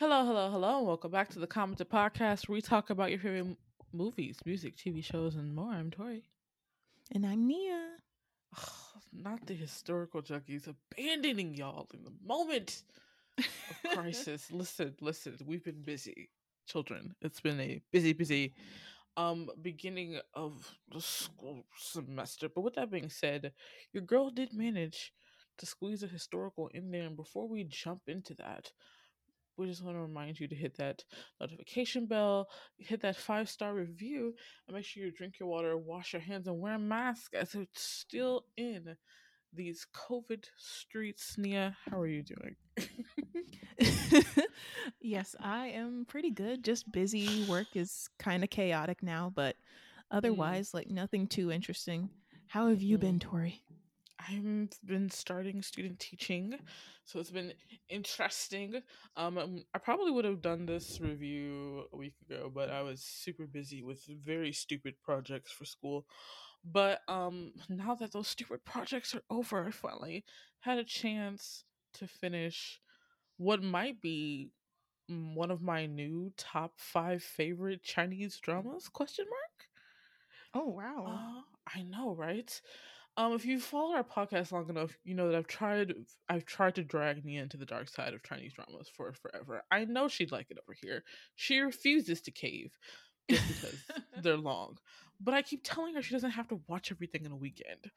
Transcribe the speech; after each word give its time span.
Hello, 0.00 0.24
hello, 0.24 0.50
hello, 0.50 0.78
and 0.78 0.86
welcome 0.86 1.10
back 1.10 1.28
to 1.28 1.38
the 1.38 1.46
Commented 1.46 1.90
Podcast 1.90 2.48
where 2.48 2.54
we 2.54 2.62
talk 2.62 2.88
about 2.88 3.10
your 3.10 3.18
favorite 3.18 3.40
m- 3.40 3.56
movies, 3.92 4.38
music, 4.46 4.74
TV 4.74 5.04
shows, 5.04 5.36
and 5.36 5.54
more. 5.54 5.74
I'm 5.74 5.90
Tori. 5.90 6.24
And 7.14 7.26
I'm 7.26 7.46
Nia. 7.46 7.82
Not 9.12 9.46
the 9.46 9.52
historical 9.52 10.22
junkies 10.22 10.66
abandoning 10.66 11.54
y'all 11.54 11.86
in 11.92 12.02
the 12.02 12.14
moment 12.24 12.82
of 13.38 13.46
crisis. 13.94 14.50
listen, 14.50 14.94
listen, 15.02 15.36
we've 15.44 15.64
been 15.64 15.82
busy, 15.82 16.30
children. 16.66 17.14
It's 17.20 17.42
been 17.42 17.60
a 17.60 17.82
busy, 17.92 18.14
busy 18.14 18.54
um 19.18 19.50
beginning 19.60 20.18
of 20.32 20.66
the 20.90 21.02
school 21.02 21.66
semester. 21.76 22.48
But 22.48 22.62
with 22.62 22.76
that 22.76 22.90
being 22.90 23.10
said, 23.10 23.52
your 23.92 24.04
girl 24.04 24.30
did 24.30 24.54
manage 24.54 25.12
to 25.58 25.66
squeeze 25.66 26.02
a 26.02 26.06
historical 26.06 26.68
in 26.68 26.90
there. 26.90 27.02
And 27.04 27.16
before 27.16 27.46
we 27.46 27.64
jump 27.64 28.00
into 28.06 28.32
that, 28.36 28.72
we 29.56 29.66
just 29.66 29.82
want 29.82 29.96
to 29.96 30.00
remind 30.00 30.40
you 30.40 30.48
to 30.48 30.54
hit 30.54 30.76
that 30.78 31.04
notification 31.40 32.06
bell, 32.06 32.48
hit 32.78 33.02
that 33.02 33.16
five 33.16 33.48
star 33.48 33.74
review, 33.74 34.34
and 34.66 34.76
make 34.76 34.84
sure 34.84 35.04
you 35.04 35.10
drink 35.10 35.38
your 35.38 35.48
water, 35.48 35.76
wash 35.76 36.12
your 36.12 36.22
hands, 36.22 36.46
and 36.46 36.60
wear 36.60 36.74
a 36.74 36.78
mask 36.78 37.34
as 37.34 37.54
it's 37.54 37.82
still 37.82 38.44
in 38.56 38.96
these 39.52 39.86
COVID 39.94 40.44
streets. 40.56 41.36
Nia, 41.36 41.76
how 41.90 42.00
are 42.00 42.06
you 42.06 42.22
doing? 42.22 42.56
yes, 45.00 45.34
I 45.40 45.68
am 45.68 46.04
pretty 46.08 46.30
good. 46.30 46.64
Just 46.64 46.90
busy. 46.90 47.44
Work 47.48 47.74
is 47.74 48.08
kind 48.18 48.44
of 48.44 48.50
chaotic 48.50 49.02
now, 49.02 49.32
but 49.34 49.56
otherwise, 50.10 50.70
mm. 50.70 50.74
like 50.74 50.90
nothing 50.90 51.26
too 51.26 51.50
interesting. 51.50 52.10
How 52.46 52.68
have 52.68 52.82
you 52.82 52.96
mm. 52.96 53.00
been, 53.00 53.18
Tori? 53.18 53.62
I've 54.28 54.68
been 54.84 55.10
starting 55.10 55.62
student 55.62 55.98
teaching, 55.98 56.54
so 57.04 57.20
it's 57.20 57.30
been 57.30 57.52
interesting. 57.88 58.82
Um, 59.16 59.38
um, 59.38 59.64
I 59.74 59.78
probably 59.78 60.10
would 60.10 60.24
have 60.24 60.42
done 60.42 60.66
this 60.66 61.00
review 61.00 61.84
a 61.92 61.96
week 61.96 62.14
ago, 62.28 62.50
but 62.54 62.70
I 62.70 62.82
was 62.82 63.02
super 63.02 63.46
busy 63.46 63.82
with 63.82 64.04
very 64.06 64.52
stupid 64.52 64.94
projects 65.02 65.50
for 65.52 65.64
school. 65.64 66.06
But 66.64 67.00
um, 67.08 67.52
now 67.68 67.94
that 67.94 68.12
those 68.12 68.28
stupid 68.28 68.64
projects 68.64 69.14
are 69.14 69.22
over, 69.30 69.66
I 69.66 69.70
finally 69.70 70.24
had 70.60 70.78
a 70.78 70.84
chance 70.84 71.64
to 71.94 72.06
finish 72.06 72.80
what 73.38 73.62
might 73.62 74.02
be 74.02 74.50
mm, 75.10 75.34
one 75.34 75.50
of 75.50 75.62
my 75.62 75.86
new 75.86 76.32
top 76.36 76.74
five 76.76 77.22
favorite 77.22 77.82
Chinese 77.82 78.38
dramas? 78.38 78.88
Question 78.88 79.24
mark. 79.30 79.68
Oh 80.52 80.68
wow! 80.68 81.06
Uh, 81.06 81.78
I 81.78 81.82
know, 81.82 82.14
right? 82.14 82.60
Um, 83.16 83.32
if 83.32 83.44
you 83.44 83.58
follow 83.58 83.94
our 83.94 84.04
podcast 84.04 84.52
long 84.52 84.68
enough, 84.70 84.96
you 85.04 85.14
know 85.14 85.28
that 85.28 85.36
I've 85.36 85.46
tried 85.46 85.94
I've 86.28 86.46
tried 86.46 86.76
to 86.76 86.84
drag 86.84 87.24
Nia 87.24 87.42
into 87.42 87.56
the 87.56 87.66
dark 87.66 87.88
side 87.88 88.14
of 88.14 88.22
Chinese 88.22 88.52
dramas 88.54 88.88
for 88.94 89.12
forever. 89.12 89.62
I 89.70 89.84
know 89.84 90.08
she'd 90.08 90.32
like 90.32 90.50
it 90.50 90.58
over 90.62 90.74
here. 90.80 91.04
She 91.34 91.58
refuses 91.58 92.20
to 92.22 92.30
cave 92.30 92.70
just 93.28 93.46
because 93.48 93.84
they're 94.22 94.36
long. 94.36 94.78
But 95.22 95.34
I 95.34 95.42
keep 95.42 95.60
telling 95.62 95.94
her 95.94 96.02
she 96.02 96.14
doesn't 96.14 96.30
have 96.30 96.48
to 96.48 96.60
watch 96.66 96.90
everything 96.90 97.24
in 97.26 97.32
a 97.32 97.36
weekend. 97.36 97.90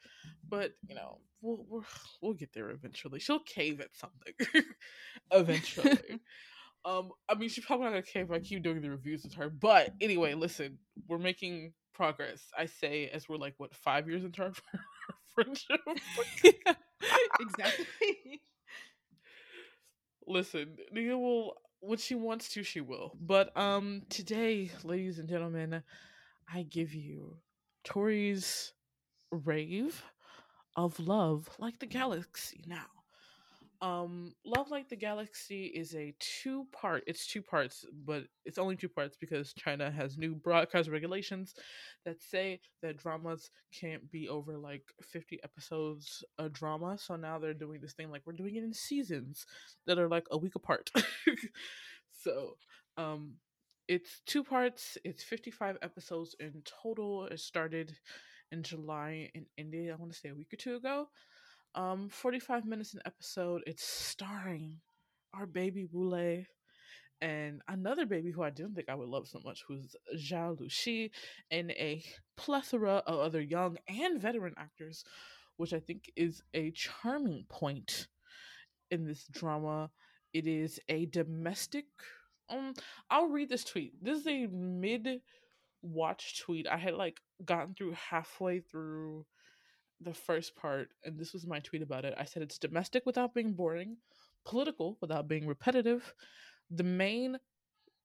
But 0.47 0.71
you 0.87 0.95
know, 0.95 1.19
we'll 1.41 1.65
we'll, 1.69 1.85
we'll 2.21 2.33
get 2.33 2.53
there 2.53 2.71
eventually. 2.71 3.19
She'll 3.19 3.39
cave 3.39 3.79
at 3.81 3.95
something 3.95 4.63
eventually. 5.31 6.19
um, 6.85 7.11
I 7.29 7.35
mean, 7.35 7.49
she's 7.49 7.65
probably 7.65 7.85
not 7.85 7.91
gonna 7.91 8.01
cave 8.01 8.25
if 8.25 8.31
I 8.31 8.39
keep 8.39 8.63
doing 8.63 8.81
the 8.81 8.89
reviews 8.89 9.23
with 9.23 9.35
her. 9.35 9.49
But 9.49 9.93
anyway, 10.01 10.33
listen, 10.33 10.79
we're 11.07 11.17
making 11.17 11.73
progress. 11.93 12.41
I 12.57 12.65
say 12.65 13.09
as 13.13 13.29
we're 13.29 13.37
like 13.37 13.53
what 13.57 13.73
five 13.73 14.09
years 14.09 14.23
into 14.23 14.43
our 14.43 14.51
friendship. 15.35 15.81
exactly. 17.39 18.41
Listen, 20.25 20.77
Nia 20.91 21.17
will 21.17 21.55
when 21.81 21.97
she 21.97 22.15
wants 22.15 22.49
to, 22.53 22.63
she 22.63 22.79
will. 22.79 23.11
But 23.19 23.55
um, 23.57 24.03
today, 24.09 24.71
ladies 24.83 25.19
and 25.19 25.27
gentlemen, 25.27 25.83
I 26.51 26.63
give 26.63 26.93
you 26.93 27.37
Tori's 27.83 28.71
rave 29.31 30.03
of 30.75 30.99
love 30.99 31.49
like 31.59 31.79
the 31.79 31.85
galaxy 31.85 32.63
now. 32.67 32.85
Um, 33.83 34.33
Love 34.45 34.71
Like 34.71 34.87
the 34.87 34.95
Galaxy 34.95 35.65
is 35.65 35.93
a 35.93 36.15
two 36.17 36.65
part. 36.71 37.03
It's 37.05 37.27
two 37.27 37.41
parts, 37.41 37.85
but 38.05 38.23
it's 38.45 38.57
only 38.57 38.77
two 38.77 38.87
parts 38.87 39.17
because 39.19 39.53
China 39.53 39.91
has 39.91 40.17
new 40.17 40.35
broadcast 40.35 40.87
regulations 40.89 41.53
that 42.05 42.21
say 42.21 42.61
that 42.81 42.95
dramas 42.95 43.51
can't 43.77 44.09
be 44.09 44.29
over 44.29 44.57
like 44.57 44.85
fifty 45.01 45.37
episodes 45.43 46.23
a 46.37 46.47
drama. 46.47 46.97
So 46.97 47.17
now 47.17 47.39
they're 47.39 47.53
doing 47.53 47.81
this 47.81 47.91
thing 47.91 48.09
like 48.09 48.21
we're 48.25 48.31
doing 48.31 48.55
it 48.55 48.63
in 48.63 48.73
seasons 48.73 49.45
that 49.85 49.99
are 49.99 50.07
like 50.07 50.27
a 50.31 50.37
week 50.37 50.55
apart. 50.55 50.89
so, 52.23 52.55
um, 52.95 53.33
it's 53.89 54.21
two 54.25 54.45
parts. 54.45 54.97
It's 55.03 55.25
fifty 55.25 55.51
five 55.51 55.75
episodes 55.81 56.37
in 56.39 56.63
total. 56.83 57.25
It 57.25 57.41
started 57.41 57.93
in 58.49 58.63
July 58.63 59.29
in 59.35 59.45
India. 59.57 59.91
I 59.91 59.97
want 59.97 60.13
to 60.13 60.17
say 60.17 60.29
a 60.29 60.35
week 60.35 60.53
or 60.53 60.57
two 60.57 60.75
ago. 60.77 61.09
Um, 61.75 62.09
45 62.09 62.65
minutes 62.65 62.93
an 62.93 63.01
episode. 63.05 63.63
It's 63.65 63.83
starring 63.83 64.79
our 65.33 65.47
baby 65.47 65.87
Wule 65.91 66.45
and 67.19 67.61
another 67.67 68.05
baby 68.05 68.31
who 68.31 68.43
I 68.43 68.49
didn't 68.49 68.75
think 68.75 68.89
I 68.89 68.95
would 68.95 69.07
love 69.07 69.27
so 69.27 69.39
much, 69.43 69.63
who's 69.67 69.95
Zhao 70.15 70.59
Lushi, 70.59 71.09
and 71.49 71.71
a 71.71 72.03
plethora 72.37 73.01
of 73.07 73.19
other 73.19 73.41
young 73.41 73.77
and 73.87 74.21
veteran 74.21 74.53
actors, 74.57 75.03
which 75.57 75.73
I 75.73 75.79
think 75.79 76.11
is 76.15 76.43
a 76.53 76.71
charming 76.71 77.45
point 77.49 78.07
in 78.91 79.05
this 79.05 79.25
drama. 79.31 79.89
It 80.33 80.47
is 80.47 80.79
a 80.89 81.05
domestic. 81.07 81.85
Um, 82.49 82.73
I'll 83.09 83.29
read 83.29 83.49
this 83.49 83.63
tweet. 83.63 83.93
This 84.03 84.19
is 84.19 84.27
a 84.27 84.47
mid 84.47 85.21
watch 85.81 86.41
tweet. 86.41 86.67
I 86.67 86.77
had 86.77 86.93
like 86.93 87.19
gotten 87.45 87.73
through 87.73 87.93
halfway 87.93 88.59
through 88.59 89.25
the 90.01 90.13
first 90.13 90.55
part, 90.55 90.89
and 91.03 91.17
this 91.17 91.33
was 91.33 91.47
my 91.47 91.59
tweet 91.59 91.81
about 91.81 92.05
it. 92.05 92.13
I 92.17 92.25
said 92.25 92.43
it's 92.43 92.57
domestic 92.57 93.05
without 93.05 93.33
being 93.33 93.53
boring, 93.53 93.97
political 94.45 94.97
without 95.01 95.27
being 95.27 95.47
repetitive. 95.47 96.13
The 96.69 96.83
main 96.83 97.37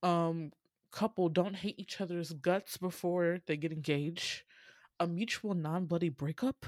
um 0.02 0.52
couple 0.90 1.28
don't 1.28 1.54
hate 1.54 1.78
each 1.78 2.00
other's 2.00 2.32
guts 2.32 2.76
before 2.76 3.40
they 3.46 3.56
get 3.56 3.72
engaged. 3.72 4.42
A 5.00 5.06
mutual 5.06 5.54
non-bloody 5.54 6.08
breakup 6.08 6.66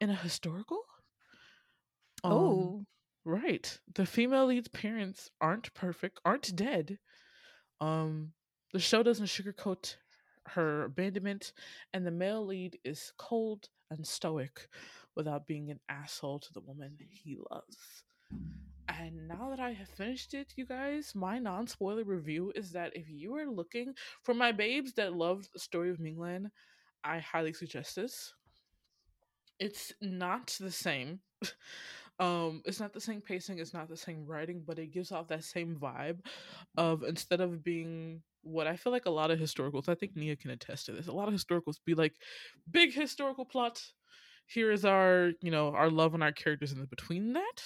in 0.00 0.10
a 0.10 0.14
historical. 0.14 0.82
Um, 2.24 2.32
oh, 2.32 2.86
right. 3.24 3.78
The 3.94 4.06
female 4.06 4.46
lead's 4.46 4.68
parents 4.68 5.30
aren't 5.40 5.72
perfect, 5.74 6.20
aren't 6.24 6.54
dead. 6.56 6.98
Um, 7.80 8.32
the 8.72 8.78
show 8.78 9.02
doesn't 9.02 9.26
sugarcoat 9.26 9.96
her 10.50 10.84
abandonment, 10.84 11.52
and 11.92 12.06
the 12.06 12.10
male 12.10 12.44
lead 12.46 12.78
is 12.84 13.12
cold 13.18 13.68
and 13.90 14.06
stoic 14.06 14.68
without 15.16 15.46
being 15.46 15.70
an 15.70 15.80
asshole 15.88 16.38
to 16.40 16.52
the 16.52 16.60
woman 16.60 16.96
he 17.10 17.38
loves. 17.50 18.04
And 18.88 19.28
now 19.28 19.50
that 19.50 19.60
I 19.60 19.72
have 19.72 19.88
finished 19.88 20.34
it, 20.34 20.54
you 20.56 20.64
guys, 20.66 21.14
my 21.14 21.38
non 21.38 21.66
spoiler 21.66 22.04
review 22.04 22.52
is 22.54 22.72
that 22.72 22.96
if 22.96 23.08
you 23.08 23.34
are 23.36 23.46
looking 23.46 23.94
for 24.22 24.34
my 24.34 24.52
babes 24.52 24.94
that 24.94 25.12
love 25.14 25.48
the 25.52 25.58
story 25.58 25.90
of 25.90 25.98
Minglan, 25.98 26.50
I 27.04 27.18
highly 27.18 27.52
suggest 27.52 27.96
this. 27.96 28.34
It's 29.58 29.92
not 30.00 30.56
the 30.60 30.70
same. 30.72 31.20
um, 32.18 32.62
it's 32.64 32.80
not 32.80 32.92
the 32.92 33.00
same 33.00 33.20
pacing, 33.20 33.58
it's 33.58 33.74
not 33.74 33.88
the 33.88 33.96
same 33.96 34.26
writing, 34.26 34.62
but 34.66 34.78
it 34.78 34.92
gives 34.92 35.12
off 35.12 35.28
that 35.28 35.44
same 35.44 35.76
vibe 35.76 36.18
of 36.76 37.02
instead 37.04 37.40
of 37.40 37.62
being 37.62 38.22
what 38.42 38.66
I 38.66 38.76
feel 38.76 38.92
like 38.92 39.06
a 39.06 39.10
lot 39.10 39.30
of 39.30 39.38
historicals, 39.38 39.88
I 39.88 39.94
think 39.94 40.16
Nia 40.16 40.36
can 40.36 40.50
attest 40.50 40.86
to 40.86 40.92
this. 40.92 41.06
A 41.06 41.12
lot 41.12 41.28
of 41.28 41.34
historicals 41.34 41.76
be 41.84 41.94
like, 41.94 42.14
big 42.70 42.92
historical 42.92 43.44
plot. 43.44 43.82
Here 44.46 44.72
is 44.72 44.84
our, 44.84 45.32
you 45.42 45.50
know, 45.50 45.74
our 45.74 45.90
love 45.90 46.14
and 46.14 46.22
our 46.22 46.32
characters 46.32 46.72
in 46.72 46.80
the 46.80 46.86
between 46.86 47.34
that. 47.34 47.62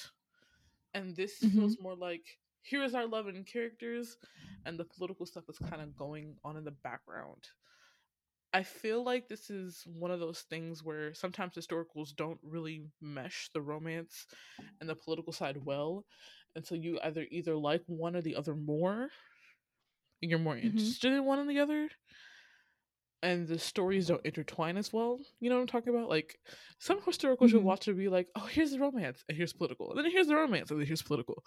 And 0.95 1.15
this 1.15 1.39
mm-hmm. 1.41 1.59
feels 1.59 1.79
more 1.81 1.95
like 1.95 2.23
here 2.63 2.83
is 2.83 2.95
our 2.95 3.07
love 3.07 3.27
and 3.27 3.47
characters, 3.47 4.17
and 4.65 4.79
the 4.79 4.85
political 4.85 5.27
stuff 5.27 5.45
is 5.49 5.59
kind 5.59 5.83
of 5.83 5.97
going 5.97 6.37
on 6.45 6.57
in 6.57 6.65
the 6.65 6.71
background. 6.71 7.49
I 8.55 8.63
feel 8.63 9.03
like 9.03 9.29
this 9.29 9.49
is 9.49 9.83
one 9.87 10.11
of 10.11 10.21
those 10.21 10.41
things 10.41 10.85
where 10.85 11.15
sometimes 11.15 11.55
historicals 11.55 12.15
don't 12.15 12.39
really 12.43 12.85
mesh 13.01 13.49
the 13.55 13.63
romance 13.63 14.27
and 14.81 14.89
the 14.89 14.95
political 14.95 15.33
side 15.33 15.57
well. 15.65 16.05
And 16.55 16.67
so 16.67 16.75
you 16.75 16.99
either 17.03 17.27
either 17.31 17.57
like 17.57 17.83
one 17.87 18.15
or 18.15 18.21
the 18.21 18.37
other 18.37 18.55
more 18.55 19.09
you're 20.23 20.39
more 20.39 20.55
mm-hmm. 20.55 20.69
interested 20.69 21.13
in 21.13 21.25
one 21.25 21.41
and 21.41 21.51
the 21.51 21.59
other 21.59 21.89
and 23.23 23.47
the 23.47 23.59
stories 23.59 24.09
don't 24.09 24.25
intertwine 24.25 24.77
as 24.77 24.93
well. 24.93 25.21
You 25.41 25.49
know 25.49 25.57
what 25.57 25.63
I'm 25.63 25.69
talking 25.69 25.95
about? 25.95 26.09
Like 26.09 26.39
some 26.79 27.01
historicals 27.01 27.39
mm-hmm. 27.39 27.57
you'll 27.57 27.63
watch 27.63 27.87
and 27.87 27.97
be 27.97 28.09
like, 28.09 28.29
oh, 28.35 28.47
here's 28.47 28.73
the 28.73 28.81
romance 28.81 29.25
and 29.29 29.37
here's 29.37 29.53
political. 29.53 29.91
And 29.91 30.05
then 30.05 30.11
here's 30.11 30.27
the 30.27 30.35
romance 30.35 30.71
and 30.71 30.81
then 30.81 30.87
here's 30.87 31.03
political. 31.03 31.45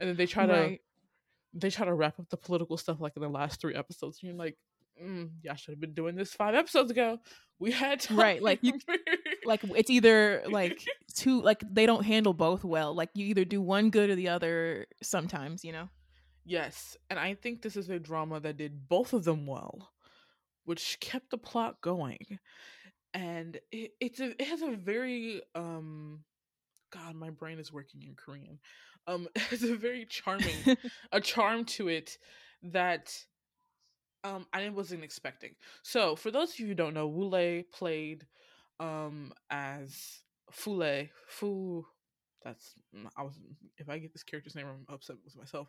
And 0.00 0.08
then 0.08 0.16
they 0.16 0.26
try 0.26 0.46
right. 0.46 0.78
to 0.78 1.58
they 1.60 1.70
try 1.70 1.86
to 1.86 1.94
wrap 1.94 2.18
up 2.18 2.28
the 2.30 2.36
political 2.36 2.76
stuff 2.76 3.00
like 3.00 3.12
in 3.16 3.22
the 3.22 3.28
last 3.28 3.60
three 3.60 3.74
episodes. 3.74 4.18
And 4.20 4.28
you're 4.28 4.38
like, 4.38 4.56
mm, 5.02 5.30
yeah, 5.42 5.52
I 5.52 5.56
should 5.56 5.72
have 5.72 5.80
been 5.80 5.94
doing 5.94 6.16
this 6.16 6.32
five 6.32 6.54
episodes 6.54 6.90
ago. 6.90 7.18
We 7.58 7.70
had 7.70 8.00
time. 8.00 8.18
right, 8.18 8.42
like 8.42 8.58
you, 8.62 8.74
like 9.44 9.62
it's 9.64 9.90
either 9.90 10.42
like 10.48 10.82
two, 11.14 11.40
like 11.40 11.62
they 11.70 11.86
don't 11.86 12.04
handle 12.04 12.34
both 12.34 12.64
well. 12.64 12.94
Like 12.94 13.10
you 13.14 13.26
either 13.26 13.44
do 13.44 13.60
one 13.60 13.90
good 13.90 14.10
or 14.10 14.16
the 14.16 14.28
other. 14.28 14.86
Sometimes, 15.02 15.64
you 15.64 15.72
know. 15.72 15.88
Yes, 16.44 16.96
and 17.08 17.18
I 17.18 17.34
think 17.34 17.62
this 17.62 17.76
is 17.76 17.88
a 17.88 17.98
drama 17.98 18.40
that 18.40 18.58
did 18.58 18.88
both 18.88 19.12
of 19.12 19.24
them 19.24 19.46
well, 19.46 19.90
which 20.64 20.98
kept 21.00 21.30
the 21.30 21.38
plot 21.38 21.80
going. 21.80 22.38
And 23.14 23.58
it, 23.70 23.92
it's 24.00 24.20
a 24.20 24.30
it 24.30 24.48
has 24.48 24.62
a 24.62 24.72
very 24.72 25.40
um 25.54 26.24
God, 26.94 27.16
my 27.16 27.30
brain 27.30 27.58
is 27.58 27.72
working 27.72 28.02
in 28.02 28.14
Korean. 28.14 28.58
Um, 29.06 29.28
it 29.34 29.42
has 29.42 29.62
a 29.62 29.76
very 29.76 30.06
charming 30.06 30.76
a 31.12 31.20
charm 31.20 31.64
to 31.66 31.88
it 31.88 32.18
that 32.62 33.12
um 34.24 34.46
I 34.52 34.68
wasn't 34.70 35.04
expecting. 35.04 35.54
So 35.82 36.16
for 36.16 36.30
those 36.30 36.52
of 36.54 36.58
you 36.60 36.66
who 36.68 36.74
don't 36.74 36.94
know, 36.94 37.08
Wule 37.08 37.64
played 37.72 38.26
um 38.80 39.32
as 39.50 40.22
Fule 40.50 41.08
Fu 41.28 41.84
that's 42.44 42.74
mm, 42.94 43.08
I 43.16 43.22
was 43.22 43.34
if 43.78 43.88
I 43.88 43.98
get 43.98 44.12
this 44.12 44.22
character's 44.22 44.54
name 44.54 44.66
I'm 44.66 44.94
upset 44.94 45.16
with 45.24 45.36
myself. 45.36 45.68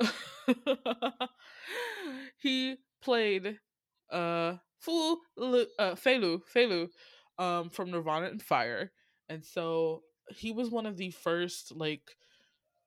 he 2.38 2.76
played 3.02 3.58
uh 4.10 4.54
Fu 4.78 5.18
uh 5.38 5.94
Feilu 5.94 6.40
Feilu 6.54 6.88
um 7.38 7.70
from 7.70 7.90
Nirvana 7.90 8.28
in 8.28 8.38
Fire. 8.38 8.92
And 9.28 9.44
so 9.44 10.02
he 10.30 10.52
was 10.52 10.70
one 10.70 10.86
of 10.86 10.96
the 10.96 11.10
first 11.10 11.72
like 11.74 12.16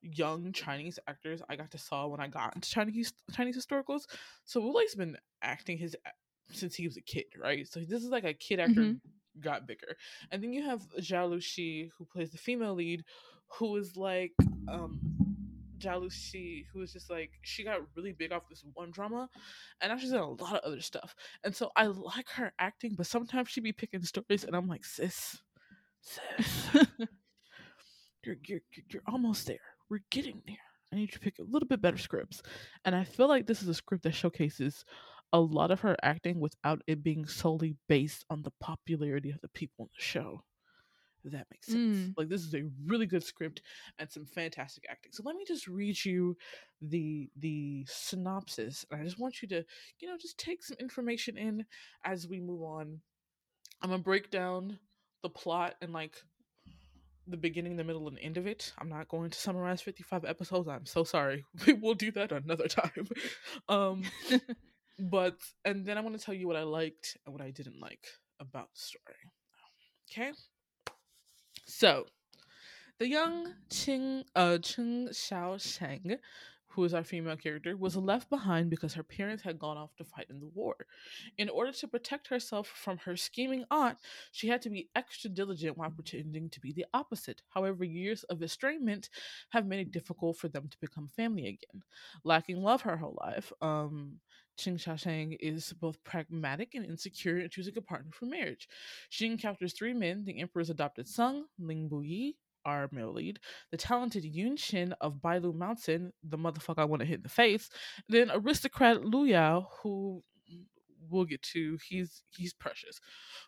young 0.01 0.51
Chinese 0.53 0.99
actors 1.07 1.41
I 1.49 1.55
got 1.55 1.71
to 1.71 1.77
saw 1.77 2.07
when 2.07 2.19
I 2.19 2.27
got 2.27 2.55
into 2.55 2.69
Chinese 2.69 3.13
Chinese 3.33 3.57
historicals. 3.57 4.03
So 4.45 4.61
Wule's 4.61 4.95
been 4.95 5.17
acting 5.41 5.77
his 5.77 5.95
since 6.51 6.75
he 6.75 6.87
was 6.87 6.97
a 6.97 7.01
kid, 7.01 7.25
right? 7.37 7.67
So 7.67 7.79
this 7.81 8.03
is 8.03 8.09
like 8.09 8.23
a 8.23 8.33
kid 8.33 8.59
actor 8.59 8.81
mm-hmm. 8.81 9.41
got 9.41 9.67
bigger. 9.67 9.95
And 10.31 10.41
then 10.41 10.53
you 10.53 10.63
have 10.63 10.81
Zhao 10.99 11.29
Lushi 11.29 11.89
who 11.97 12.05
plays 12.05 12.31
the 12.31 12.37
female 12.37 12.73
lead, 12.73 13.03
who 13.57 13.75
is 13.77 13.95
like 13.95 14.33
um 14.67 14.99
Zhao 15.79 16.03
Lushi, 16.03 16.65
who 16.71 16.81
is 16.81 16.93
just 16.93 17.09
like 17.09 17.31
she 17.41 17.63
got 17.63 17.81
really 17.95 18.11
big 18.11 18.31
off 18.31 18.49
this 18.49 18.63
one 18.73 18.91
drama, 18.91 19.29
and 19.81 19.91
now 19.91 19.97
she's 19.97 20.11
in 20.11 20.17
a 20.17 20.29
lot 20.29 20.55
of 20.55 20.63
other 20.63 20.81
stuff. 20.81 21.15
And 21.43 21.55
so 21.55 21.71
I 21.75 21.85
like 21.87 22.29
her 22.35 22.51
acting, 22.59 22.95
but 22.95 23.07
sometimes 23.07 23.49
she 23.49 23.61
be 23.61 23.71
picking 23.71 24.03
stories, 24.03 24.43
and 24.43 24.55
I'm 24.55 24.67
like, 24.67 24.83
sis, 24.83 25.41
sis, 26.01 26.69
you're, 28.23 28.35
you're 28.45 28.61
you're 28.89 29.03
almost 29.07 29.47
there 29.47 29.59
we're 29.89 30.03
getting 30.09 30.41
there. 30.45 30.57
I 30.91 30.95
need 30.95 31.11
to 31.11 31.19
pick 31.19 31.39
a 31.39 31.43
little 31.43 31.67
bit 31.67 31.81
better 31.81 31.97
scripts. 31.97 32.41
And 32.85 32.95
I 32.95 33.03
feel 33.03 33.27
like 33.27 33.45
this 33.45 33.61
is 33.61 33.67
a 33.67 33.73
script 33.73 34.03
that 34.03 34.15
showcases 34.15 34.85
a 35.31 35.39
lot 35.39 35.71
of 35.71 35.81
her 35.81 35.95
acting 36.01 36.39
without 36.39 36.81
it 36.87 37.03
being 37.03 37.25
solely 37.27 37.75
based 37.87 38.25
on 38.29 38.41
the 38.41 38.51
popularity 38.59 39.29
of 39.29 39.39
the 39.41 39.49
people 39.49 39.85
in 39.85 39.89
the 39.95 40.01
show. 40.01 40.43
If 41.23 41.33
that 41.33 41.47
makes 41.51 41.67
sense. 41.67 41.97
Mm. 41.97 42.13
Like 42.17 42.29
this 42.29 42.45
is 42.45 42.55
a 42.55 42.63
really 42.85 43.05
good 43.05 43.23
script 43.23 43.61
and 43.99 44.09
some 44.09 44.25
fantastic 44.25 44.85
acting. 44.89 45.11
So 45.11 45.21
let 45.25 45.35
me 45.35 45.43
just 45.45 45.67
read 45.67 46.03
you 46.03 46.37
the 46.81 47.29
the 47.37 47.85
synopsis. 47.89 48.85
And 48.89 49.01
I 49.01 49.03
just 49.03 49.19
want 49.19 49.41
you 49.41 49.47
to, 49.49 49.65
you 49.99 50.07
know, 50.07 50.17
just 50.17 50.37
take 50.37 50.63
some 50.63 50.77
information 50.79 51.37
in 51.37 51.65
as 52.05 52.27
we 52.27 52.39
move 52.39 52.61
on. 52.61 53.01
I'm 53.81 53.89
gonna 53.89 54.01
break 54.01 54.31
down 54.31 54.79
the 55.21 55.29
plot 55.29 55.75
and 55.81 55.91
like 55.91 56.15
the 57.29 57.37
beginning, 57.37 57.75
the 57.75 57.83
middle, 57.83 58.07
and 58.07 58.17
end 58.19 58.37
of 58.37 58.47
it. 58.47 58.73
I'm 58.77 58.89
not 58.89 59.07
going 59.07 59.29
to 59.29 59.39
summarize 59.39 59.81
55 59.81 60.25
episodes. 60.25 60.67
I'm 60.67 60.85
so 60.85 61.03
sorry. 61.03 61.45
We 61.65 61.73
will 61.73 61.95
do 61.95 62.11
that 62.11 62.31
another 62.31 62.67
time. 62.67 63.07
um, 63.69 64.03
but 64.99 65.37
and 65.65 65.85
then 65.85 65.97
I 65.97 66.01
want 66.01 66.17
to 66.17 66.23
tell 66.23 66.33
you 66.33 66.47
what 66.47 66.55
I 66.57 66.63
liked 66.63 67.17
and 67.25 67.33
what 67.33 67.43
I 67.43 67.51
didn't 67.51 67.79
like 67.79 68.05
about 68.39 68.69
the 68.73 68.79
story. 68.79 69.15
Okay. 70.11 70.31
So, 71.65 72.05
the 72.97 73.07
young 73.07 73.53
Qing 73.69 74.23
uh 74.35 74.57
Qing 74.59 75.09
Xiaosheng 75.09 76.17
who 76.69 76.83
is 76.83 76.93
our 76.93 77.03
female 77.03 77.35
character, 77.35 77.75
was 77.75 77.95
left 77.95 78.29
behind 78.29 78.69
because 78.69 78.93
her 78.93 79.03
parents 79.03 79.43
had 79.43 79.59
gone 79.59 79.77
off 79.77 79.95
to 79.95 80.03
fight 80.03 80.27
in 80.29 80.39
the 80.39 80.47
war. 80.47 80.75
In 81.37 81.49
order 81.49 81.71
to 81.71 81.87
protect 81.87 82.27
herself 82.27 82.67
from 82.67 82.97
her 82.99 83.15
scheming 83.15 83.65
aunt, 83.71 83.97
she 84.31 84.47
had 84.47 84.61
to 84.61 84.69
be 84.69 84.89
extra 84.95 85.29
diligent 85.29 85.77
while 85.77 85.89
pretending 85.89 86.49
to 86.49 86.59
be 86.59 86.71
the 86.71 86.85
opposite. 86.93 87.41
However, 87.49 87.83
years 87.83 88.23
of 88.25 88.43
estrangement 88.43 89.09
have 89.49 89.65
made 89.65 89.79
it 89.79 89.91
difficult 89.91 90.37
for 90.37 90.47
them 90.47 90.67
to 90.69 90.77
become 90.79 91.07
family 91.07 91.47
again. 91.47 91.83
Lacking 92.23 92.61
love 92.61 92.81
her 92.81 92.97
whole 92.97 93.17
life, 93.19 93.51
um, 93.61 94.19
Qing 94.59 94.75
Xiaosheng 94.75 95.37
is 95.39 95.71
both 95.73 96.03
pragmatic 96.03 96.75
and 96.75 96.85
insecure 96.85 97.39
in 97.39 97.49
choosing 97.49 97.77
a 97.77 97.81
partner 97.81 98.11
for 98.11 98.25
marriage. 98.25 98.67
She 99.09 99.25
encounters 99.25 99.73
three 99.73 99.93
men 99.93 100.25
the 100.25 100.41
emperor's 100.41 100.69
adopted 100.69 101.07
son, 101.07 101.45
Ling 101.57 101.89
Buyi, 101.89 102.35
our 102.69 102.89
male 102.91 103.13
lead, 103.13 103.39
the 103.71 103.77
talented 103.77 104.23
Yun 104.23 104.57
Shin 104.57 104.93
of 105.01 105.15
Bailu 105.15 105.53
Mountain, 105.53 106.13
the 106.23 106.37
motherfucker 106.37 106.79
I 106.79 106.85
want 106.85 107.01
to 107.01 107.05
hit 107.05 107.17
in 107.17 107.23
the 107.23 107.29
face, 107.29 107.69
then 108.07 108.31
aristocrat 108.33 109.03
Lu 109.03 109.25
Yao, 109.25 109.67
who 109.81 110.23
we'll 111.09 111.25
get 111.25 111.41
to, 111.41 111.77
he's 111.87 112.23
he's 112.29 112.53
precious, 112.53 112.99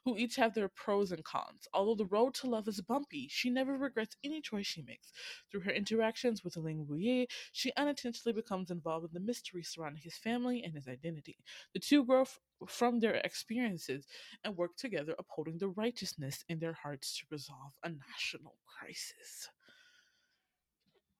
who 0.06 0.18
each 0.18 0.36
have 0.36 0.54
their 0.54 0.69
pros 0.69 1.12
and 1.12 1.24
cons. 1.24 1.68
Although 1.74 1.96
the 1.96 2.06
road 2.06 2.34
to 2.36 2.48
love 2.50 2.68
is 2.68 2.81
bumpy, 2.81 3.28
she 3.30 3.50
never 3.50 3.78
regrets 3.78 4.16
any 4.24 4.42
choice 4.42 4.66
she 4.68 4.81
makes. 4.81 5.12
Through 5.52 5.62
her 5.62 5.72
interactions 5.72 6.44
with 6.44 6.58
Ling 6.58 6.86
Buyi, 6.90 7.28
she 7.52 7.72
unintentionally 7.78 8.34
becomes 8.34 8.72
involved 8.72 9.06
in 9.06 9.13
the 9.13 9.25
mystery 9.25 9.63
surrounding 9.63 10.02
his 10.04 10.18
family 10.18 10.63
and 10.63 10.74
his 10.74 10.88
identity. 10.88 11.38
The 11.74 11.80
two 11.80 12.04
grow 12.06 12.22
f- 12.22 12.40
from 12.68 13.00
their 13.00 13.16
experiences 13.16 14.08
and 14.44 14.58
work 14.58 14.75
together, 14.78 15.16
upholding 15.18 15.58
the 15.58 15.69
righteousness 15.69 16.44
in 16.50 16.60
their 16.60 16.74
hearts 16.74 17.18
to 17.18 17.25
resolve 17.31 17.74
a 17.84 17.90
national 17.90 18.56
crisis. 18.66 19.50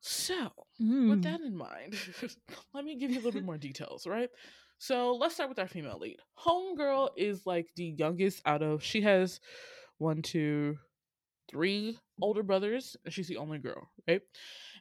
So, 0.02 0.52
mm. 0.82 1.10
with 1.10 1.22
that 1.24 1.42
in 1.42 1.56
mind, 1.56 1.96
let 2.74 2.84
me 2.84 2.98
give 2.98 3.12
you 3.12 3.18
a 3.18 3.22
little 3.22 3.32
bit 3.34 3.46
more 3.46 3.58
details, 3.58 4.08
right? 4.08 4.30
So 4.82 5.14
let's 5.14 5.36
start 5.36 5.52
with 5.52 5.60
our 5.60 5.68
female 5.68 6.00
lead. 6.00 6.18
Homegirl 6.44 7.10
is 7.16 7.46
like 7.46 7.68
the 7.76 7.94
youngest 8.00 8.42
out 8.48 8.64
of 8.64 8.84
she 8.84 9.02
has 9.02 9.40
one, 10.00 10.24
two, 10.24 10.76
three 11.52 12.00
older 12.20 12.42
brothers, 12.42 12.98
and 13.06 13.14
she's 13.14 13.28
the 13.28 13.38
only 13.38 13.60
girl, 13.60 13.92
right? 14.08 14.24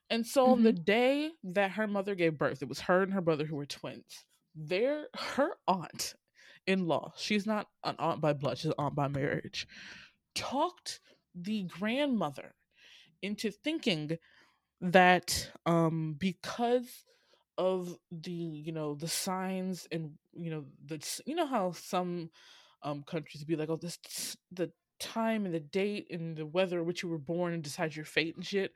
And 0.09 0.27
so 0.27 0.45
mm-hmm. 0.45 0.53
on 0.53 0.63
the 0.63 0.73
day 0.73 1.33
that 1.45 1.73
her 1.73 1.87
mother 1.87 2.15
gave 2.15 2.39
birth, 2.39 2.63
it 2.63 2.69
was 2.69 2.81
her 2.81 3.03
and 3.03 3.13
her 3.13 3.21
brother 3.21 3.45
who 3.45 3.57
were 3.57 3.67
twins. 3.67 4.25
Their 4.55 5.09
her 5.15 5.51
aunt 5.69 6.15
in 6.67 6.87
law, 6.87 7.13
she's 7.19 7.45
not 7.45 7.67
an 7.85 7.97
aunt 7.99 8.23
by 8.23 8.33
blood, 8.33 8.57
she's 8.57 8.71
an 8.71 8.75
aunt 8.79 8.95
by 8.95 9.09
marriage, 9.09 9.67
talked 10.35 11.01
the 11.35 11.65
grandmother 11.65 12.55
into 13.21 13.51
thinking 13.51 14.17
that 14.81 15.51
um 15.67 16.17
because 16.19 17.05
of 17.61 17.95
the 18.11 18.33
you 18.33 18.73
know 18.73 18.95
the 18.95 19.07
signs 19.07 19.87
and 19.93 20.13
you 20.33 20.51
know 20.51 20.65
the 20.87 20.99
you 21.27 21.35
know 21.35 21.47
how 21.47 21.73
some 21.73 22.31
um 22.83 23.05
countries 23.07 23.45
be 23.45 23.55
like 23.55 23.69
oh 23.69 23.77
this 23.77 23.99
the 24.51 24.73
time 24.99 25.45
and 25.45 25.55
the 25.55 25.61
date 25.61 26.07
and 26.11 26.39
the 26.39 26.47
weather 26.47 26.83
which 26.83 27.03
you 27.03 27.09
were 27.11 27.19
born 27.19 27.53
and 27.53 27.63
decide 27.63 27.95
your 27.95 28.07
fate 28.07 28.35
and 28.35 28.47
shit. 28.47 28.73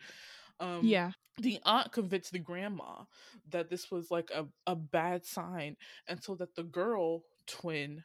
Um 0.60 0.80
yeah. 0.82 1.12
the 1.38 1.58
aunt 1.64 1.92
convinced 1.92 2.32
the 2.32 2.38
grandma 2.38 3.04
that 3.48 3.70
this 3.70 3.90
was 3.90 4.10
like 4.10 4.30
a, 4.30 4.44
a 4.66 4.76
bad 4.76 5.24
sign 5.24 5.76
and 6.06 6.22
so 6.22 6.34
that 6.34 6.54
the 6.54 6.62
girl 6.62 7.22
twin 7.46 8.04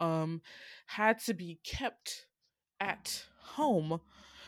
um 0.00 0.42
had 0.86 1.20
to 1.26 1.34
be 1.34 1.60
kept 1.64 2.26
at 2.80 3.24
home 3.40 4.00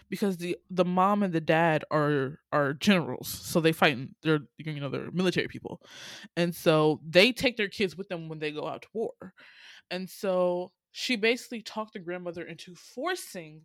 because 0.08 0.36
the 0.38 0.56
the 0.70 0.84
mom 0.84 1.22
and 1.22 1.32
the 1.32 1.40
dad 1.40 1.84
are 1.90 2.38
are 2.52 2.72
generals 2.72 3.28
so 3.28 3.60
they 3.60 3.72
fight 3.72 3.96
they're 4.22 4.40
you 4.58 4.80
know 4.80 4.88
they're 4.88 5.10
military 5.10 5.48
people. 5.48 5.80
And 6.36 6.54
so 6.54 7.00
they 7.06 7.32
take 7.32 7.56
their 7.56 7.68
kids 7.68 7.96
with 7.96 8.08
them 8.08 8.28
when 8.28 8.38
they 8.38 8.52
go 8.52 8.66
out 8.66 8.82
to 8.82 8.88
war. 8.92 9.34
And 9.90 10.08
so 10.08 10.72
she 10.92 11.16
basically 11.16 11.62
talked 11.62 11.92
the 11.92 11.98
grandmother 11.98 12.42
into 12.42 12.74
forcing 12.74 13.62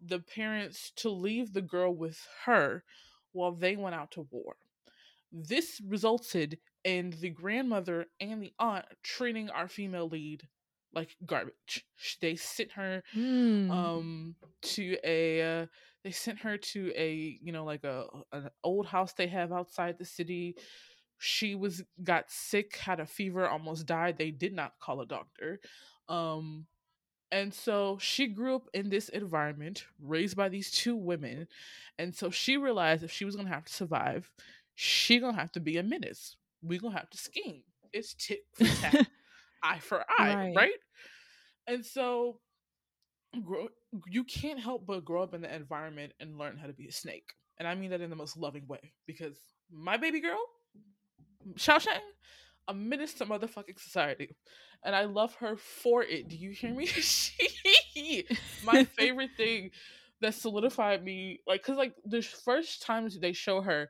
the 0.00 0.20
parents 0.20 0.92
to 0.96 1.10
leave 1.10 1.52
the 1.52 1.62
girl 1.62 1.94
with 1.94 2.18
her 2.44 2.84
while 3.32 3.52
they 3.52 3.76
went 3.76 3.94
out 3.94 4.10
to 4.12 4.26
war. 4.30 4.56
This 5.32 5.80
resulted 5.86 6.58
in 6.84 7.14
the 7.20 7.30
grandmother 7.30 8.06
and 8.20 8.42
the 8.42 8.52
aunt 8.58 8.86
treating 9.02 9.50
our 9.50 9.68
female 9.68 10.08
lead 10.08 10.48
like 10.94 11.16
garbage. 11.24 11.86
They 12.20 12.36
sent 12.36 12.72
her 12.72 13.02
mm. 13.14 13.70
um 13.70 14.34
to 14.62 14.96
a 15.04 15.62
uh, 15.62 15.66
they 16.04 16.10
sent 16.10 16.38
her 16.40 16.56
to 16.56 16.92
a 16.96 17.38
you 17.42 17.52
know 17.52 17.64
like 17.64 17.84
a 17.84 18.06
an 18.32 18.50
old 18.64 18.86
house 18.86 19.12
they 19.12 19.26
have 19.28 19.52
outside 19.52 19.98
the 19.98 20.04
city. 20.04 20.56
She 21.18 21.54
was 21.54 21.82
got 22.02 22.30
sick, 22.30 22.76
had 22.76 23.00
a 23.00 23.06
fever, 23.06 23.48
almost 23.48 23.86
died. 23.86 24.18
They 24.18 24.30
did 24.30 24.52
not 24.52 24.72
call 24.80 25.00
a 25.00 25.06
doctor. 25.06 25.60
Um 26.08 26.66
and 27.30 27.52
so 27.52 27.98
she 28.00 28.26
grew 28.26 28.56
up 28.56 28.68
in 28.72 28.88
this 28.88 29.10
environment, 29.10 29.84
raised 30.00 30.36
by 30.36 30.48
these 30.48 30.70
two 30.70 30.96
women. 30.96 31.46
And 31.98 32.14
so 32.14 32.30
she 32.30 32.56
realized 32.56 33.04
if 33.04 33.12
she 33.12 33.26
was 33.26 33.36
gonna 33.36 33.50
have 33.50 33.66
to 33.66 33.72
survive, 33.72 34.30
she 34.74 35.18
gonna 35.18 35.36
have 35.36 35.52
to 35.52 35.60
be 35.60 35.76
a 35.76 35.82
menace. 35.82 36.36
We 36.62 36.78
gonna 36.78 36.96
have 36.96 37.10
to 37.10 37.18
scheme. 37.18 37.64
It's 37.92 38.14
tit 38.14 38.40
for 38.54 38.64
tat 38.64 39.06
eye 39.62 39.78
for 39.80 40.04
eye, 40.18 40.34
right? 40.34 40.56
right? 40.56 40.72
And 41.66 41.84
so 41.84 42.40
grow, 43.44 43.68
you 44.08 44.24
can't 44.24 44.60
help 44.60 44.86
but 44.86 45.04
grow 45.04 45.22
up 45.22 45.34
in 45.34 45.42
the 45.42 45.54
environment 45.54 46.12
and 46.20 46.38
learn 46.38 46.56
how 46.56 46.66
to 46.66 46.72
be 46.72 46.88
a 46.88 46.92
snake. 46.92 47.32
And 47.58 47.66
I 47.66 47.74
mean 47.74 47.90
that 47.90 48.00
in 48.00 48.10
the 48.10 48.16
most 48.16 48.36
loving 48.36 48.66
way 48.66 48.92
because 49.06 49.36
my 49.70 49.96
baby 49.96 50.20
girl, 50.20 50.38
mm, 51.46 51.54
Xiao 51.54 51.76
Xiaoshang, 51.76 52.00
a 52.68 52.74
menace 52.74 53.14
to 53.14 53.26
motherfucking 53.26 53.80
society. 53.80 54.36
And 54.84 54.94
I 54.94 55.04
love 55.04 55.34
her 55.36 55.56
for 55.56 56.02
it. 56.02 56.28
Do 56.28 56.36
you 56.36 56.50
hear 56.50 56.72
me? 56.72 56.86
she, 56.86 58.24
my 58.64 58.84
favorite 58.98 59.30
thing 59.36 59.70
that 60.20 60.34
solidified 60.34 61.02
me, 61.02 61.40
like, 61.46 61.62
cause 61.62 61.76
like 61.76 61.94
the 62.04 62.22
first 62.22 62.82
times 62.82 63.18
they 63.18 63.32
show 63.32 63.60
her, 63.60 63.88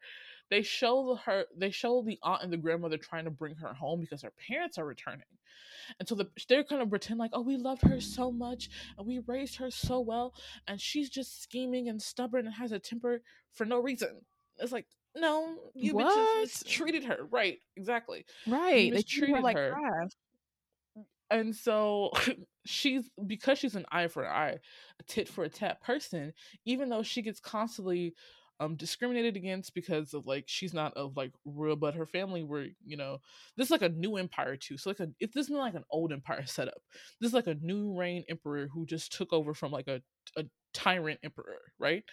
they 0.50 0.62
show 0.62 1.16
her, 1.24 1.44
they 1.56 1.70
show 1.70 2.02
the 2.02 2.18
aunt 2.22 2.42
and 2.42 2.52
the 2.52 2.56
grandmother 2.56 2.96
trying 2.96 3.24
to 3.24 3.30
bring 3.30 3.54
her 3.56 3.74
home 3.74 4.00
because 4.00 4.22
her 4.22 4.32
parents 4.48 4.78
are 4.78 4.86
returning. 4.86 5.24
And 5.98 6.08
so 6.08 6.14
the, 6.14 6.28
they're 6.48 6.64
kind 6.64 6.82
of 6.82 6.90
pretend 6.90 7.18
like, 7.18 7.30
oh, 7.32 7.40
we 7.40 7.56
loved 7.56 7.82
her 7.82 8.00
so 8.00 8.30
much 8.30 8.68
and 8.96 9.06
we 9.06 9.20
raised 9.26 9.56
her 9.56 9.70
so 9.70 10.00
well, 10.00 10.34
and 10.66 10.80
she's 10.80 11.10
just 11.10 11.42
scheming 11.42 11.88
and 11.88 12.00
stubborn 12.00 12.46
and 12.46 12.54
has 12.54 12.72
a 12.72 12.78
temper 12.78 13.22
for 13.52 13.64
no 13.64 13.78
reason. 13.78 14.20
It's 14.58 14.72
like, 14.72 14.86
no, 15.14 15.56
you 15.74 15.94
what? 15.94 16.06
bitches 16.06 16.64
mistreated 16.64 17.04
her. 17.04 17.18
Right, 17.30 17.58
exactly. 17.76 18.24
Right. 18.46 18.86
You 18.86 18.92
mistreated 18.92 19.36
her 19.36 19.42
like 19.42 19.56
her. 19.56 19.72
Crap. 19.72 20.08
And 21.30 21.54
so 21.54 22.10
she's 22.66 23.10
because 23.26 23.58
she's 23.58 23.74
an 23.74 23.86
eye 23.90 24.08
for 24.08 24.24
an 24.24 24.32
eye, 24.32 24.58
a 24.98 25.02
tit 25.06 25.28
for 25.28 25.44
a 25.44 25.48
tat 25.48 25.82
person, 25.82 26.32
even 26.64 26.88
though 26.88 27.02
she 27.02 27.22
gets 27.22 27.40
constantly 27.40 28.14
um 28.60 28.76
discriminated 28.76 29.36
against 29.36 29.74
because 29.74 30.14
of 30.14 30.26
like 30.26 30.44
she's 30.46 30.74
not 30.74 30.92
of 30.94 31.16
like 31.16 31.32
real 31.44 31.76
but 31.76 31.94
her 31.94 32.06
family 32.06 32.42
were 32.42 32.66
you 32.84 32.96
know 32.96 33.18
this 33.56 33.66
is 33.66 33.70
like 33.70 33.82
a 33.82 33.88
new 33.88 34.16
empire 34.16 34.56
too 34.56 34.76
so 34.76 34.90
like 34.90 35.00
a 35.00 35.08
it, 35.20 35.32
this 35.34 35.46
isn't 35.46 35.56
like 35.56 35.74
an 35.74 35.84
old 35.90 36.12
empire 36.12 36.42
setup 36.46 36.82
this 37.20 37.28
is 37.28 37.34
like 37.34 37.46
a 37.46 37.54
new 37.54 37.96
reign 37.96 38.24
emperor 38.28 38.68
who 38.72 38.84
just 38.86 39.12
took 39.12 39.32
over 39.32 39.54
from 39.54 39.72
like 39.72 39.88
a, 39.88 40.02
a 40.36 40.44
tyrant 40.72 41.20
emperor 41.22 41.58
right? 41.78 42.04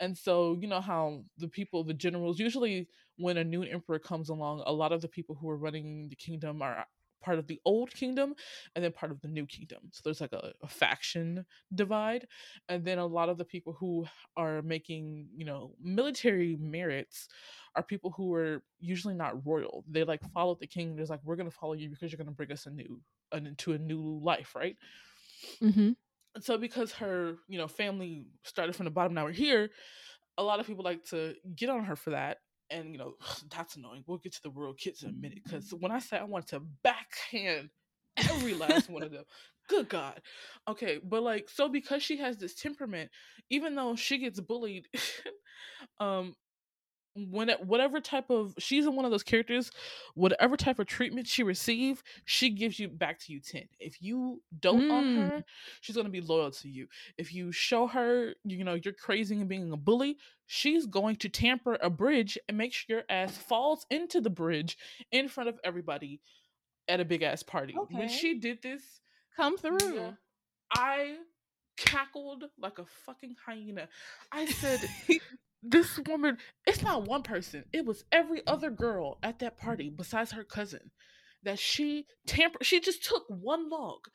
And 0.00 0.16
so, 0.16 0.56
you 0.58 0.66
know 0.66 0.80
how 0.80 1.24
the 1.38 1.48
people, 1.48 1.84
the 1.84 1.92
generals, 1.94 2.38
usually 2.38 2.88
when 3.18 3.36
a 3.36 3.44
new 3.44 3.62
emperor 3.62 3.98
comes 3.98 4.30
along, 4.30 4.62
a 4.64 4.72
lot 4.72 4.92
of 4.92 5.02
the 5.02 5.08
people 5.08 5.36
who 5.38 5.48
are 5.50 5.58
running 5.58 6.08
the 6.08 6.16
kingdom 6.16 6.62
are 6.62 6.86
part 7.20 7.38
of 7.38 7.46
the 7.46 7.60
old 7.64 7.92
kingdom 7.92 8.34
and 8.74 8.84
then 8.84 8.92
part 8.92 9.12
of 9.12 9.20
the 9.20 9.28
new 9.28 9.46
kingdom. 9.46 9.78
So 9.92 10.02
there's 10.04 10.20
like 10.20 10.32
a, 10.32 10.52
a, 10.62 10.68
faction 10.68 11.44
divide. 11.74 12.26
And 12.68 12.84
then 12.84 12.98
a 12.98 13.06
lot 13.06 13.28
of 13.28 13.38
the 13.38 13.44
people 13.44 13.72
who 13.72 14.06
are 14.36 14.62
making, 14.62 15.28
you 15.36 15.44
know, 15.44 15.74
military 15.82 16.56
merits 16.56 17.28
are 17.76 17.82
people 17.82 18.12
who 18.16 18.34
are 18.34 18.62
usually 18.78 19.14
not 19.14 19.46
royal. 19.46 19.84
They 19.88 20.04
like 20.04 20.22
follow 20.32 20.56
the 20.60 20.66
king. 20.66 20.96
There's 20.96 21.10
like, 21.10 21.20
we're 21.24 21.36
going 21.36 21.50
to 21.50 21.56
follow 21.56 21.74
you 21.74 21.88
because 21.88 22.10
you're 22.10 22.18
going 22.18 22.26
to 22.26 22.32
bring 22.32 22.52
us 22.52 22.66
a 22.66 22.70
new, 22.70 23.00
an, 23.32 23.46
into 23.46 23.72
a 23.72 23.78
new 23.78 24.20
life, 24.22 24.54
right? 24.54 24.76
Mm-hmm 25.62 25.90
so 26.38 26.56
because 26.56 26.92
her 26.92 27.36
you 27.48 27.58
know 27.58 27.66
family 27.66 28.26
started 28.44 28.76
from 28.76 28.84
the 28.84 28.90
bottom 28.90 29.14
now 29.14 29.24
we're 29.24 29.32
here 29.32 29.70
a 30.38 30.42
lot 30.42 30.60
of 30.60 30.66
people 30.66 30.84
like 30.84 31.04
to 31.04 31.34
get 31.56 31.68
on 31.68 31.84
her 31.84 31.96
for 31.96 32.10
that 32.10 32.38
and 32.70 32.92
you 32.92 32.98
know 32.98 33.14
that's 33.50 33.76
annoying. 33.76 34.04
We'll 34.06 34.18
get 34.18 34.34
to 34.34 34.42
the 34.42 34.50
royal 34.50 34.74
kids 34.74 35.02
in 35.02 35.10
a 35.10 35.12
minute 35.12 35.40
because 35.44 35.72
when 35.78 35.92
i 35.92 35.98
say 35.98 36.18
i 36.18 36.24
want 36.24 36.48
to 36.48 36.60
backhand 36.82 37.70
every 38.16 38.54
last 38.54 38.90
one 38.90 39.02
of 39.02 39.12
them 39.12 39.24
good 39.68 39.88
god. 39.88 40.20
Okay 40.68 40.98
but 41.02 41.22
like 41.22 41.48
so 41.48 41.68
because 41.68 42.02
she 42.02 42.16
has 42.18 42.36
this 42.36 42.54
temperament 42.54 43.10
even 43.50 43.74
though 43.74 43.94
she 43.96 44.18
gets 44.18 44.40
bullied 44.40 44.88
um 46.00 46.34
when 47.30 47.50
whatever 47.64 48.00
type 48.00 48.30
of 48.30 48.54
she's 48.58 48.86
in 48.86 48.94
one 48.94 49.04
of 49.04 49.10
those 49.10 49.22
characters 49.22 49.70
whatever 50.14 50.56
type 50.56 50.78
of 50.78 50.86
treatment 50.86 51.26
she 51.26 51.42
receive 51.42 52.02
she 52.24 52.50
gives 52.50 52.78
you 52.78 52.88
back 52.88 53.18
to 53.18 53.32
you 53.32 53.40
10 53.40 53.64
if 53.78 54.00
you 54.00 54.40
don't 54.60 54.82
mm. 54.82 54.92
on 54.92 55.16
her 55.16 55.44
she's 55.80 55.96
going 55.96 56.06
to 56.06 56.10
be 56.10 56.20
loyal 56.20 56.50
to 56.50 56.68
you. 56.68 56.86
If 57.18 57.34
you 57.34 57.52
show 57.52 57.86
her 57.86 58.34
you 58.44 58.64
know 58.64 58.74
you're 58.74 58.94
crazy 58.94 59.36
and 59.36 59.48
being 59.48 59.72
a 59.72 59.76
bully 59.76 60.16
she's 60.46 60.86
going 60.86 61.16
to 61.16 61.28
tamper 61.28 61.78
a 61.80 61.90
bridge 61.90 62.38
and 62.48 62.56
make 62.56 62.72
sure 62.72 62.96
your 62.96 63.04
ass 63.08 63.36
falls 63.36 63.86
into 63.90 64.20
the 64.20 64.30
bridge 64.30 64.76
in 65.12 65.28
front 65.28 65.48
of 65.48 65.58
everybody 65.64 66.20
at 66.88 67.00
a 67.00 67.04
big 67.04 67.22
ass 67.22 67.42
party. 67.42 67.74
Okay. 67.76 67.96
when 67.96 68.08
she 68.08 68.38
did 68.38 68.62
this 68.62 68.82
come 69.36 69.56
through. 69.56 70.14
I 70.72 71.16
cackled 71.76 72.44
like 72.58 72.78
a 72.78 72.84
fucking 73.06 73.36
hyena. 73.44 73.88
I 74.30 74.46
said 74.46 74.80
this 75.62 75.98
woman, 76.06 76.38
it's 76.66 76.82
not 76.82 77.04
one 77.04 77.22
person, 77.22 77.64
it 77.72 77.84
was 77.84 78.04
every 78.10 78.46
other 78.46 78.70
girl 78.70 79.18
at 79.22 79.38
that 79.40 79.58
party 79.58 79.90
besides 79.90 80.32
her 80.32 80.44
cousin 80.44 80.90
that 81.42 81.58
she 81.58 82.06
tampered. 82.26 82.64
She 82.64 82.80
just 82.80 83.04
took 83.04 83.24
one 83.28 83.68
log 83.68 84.08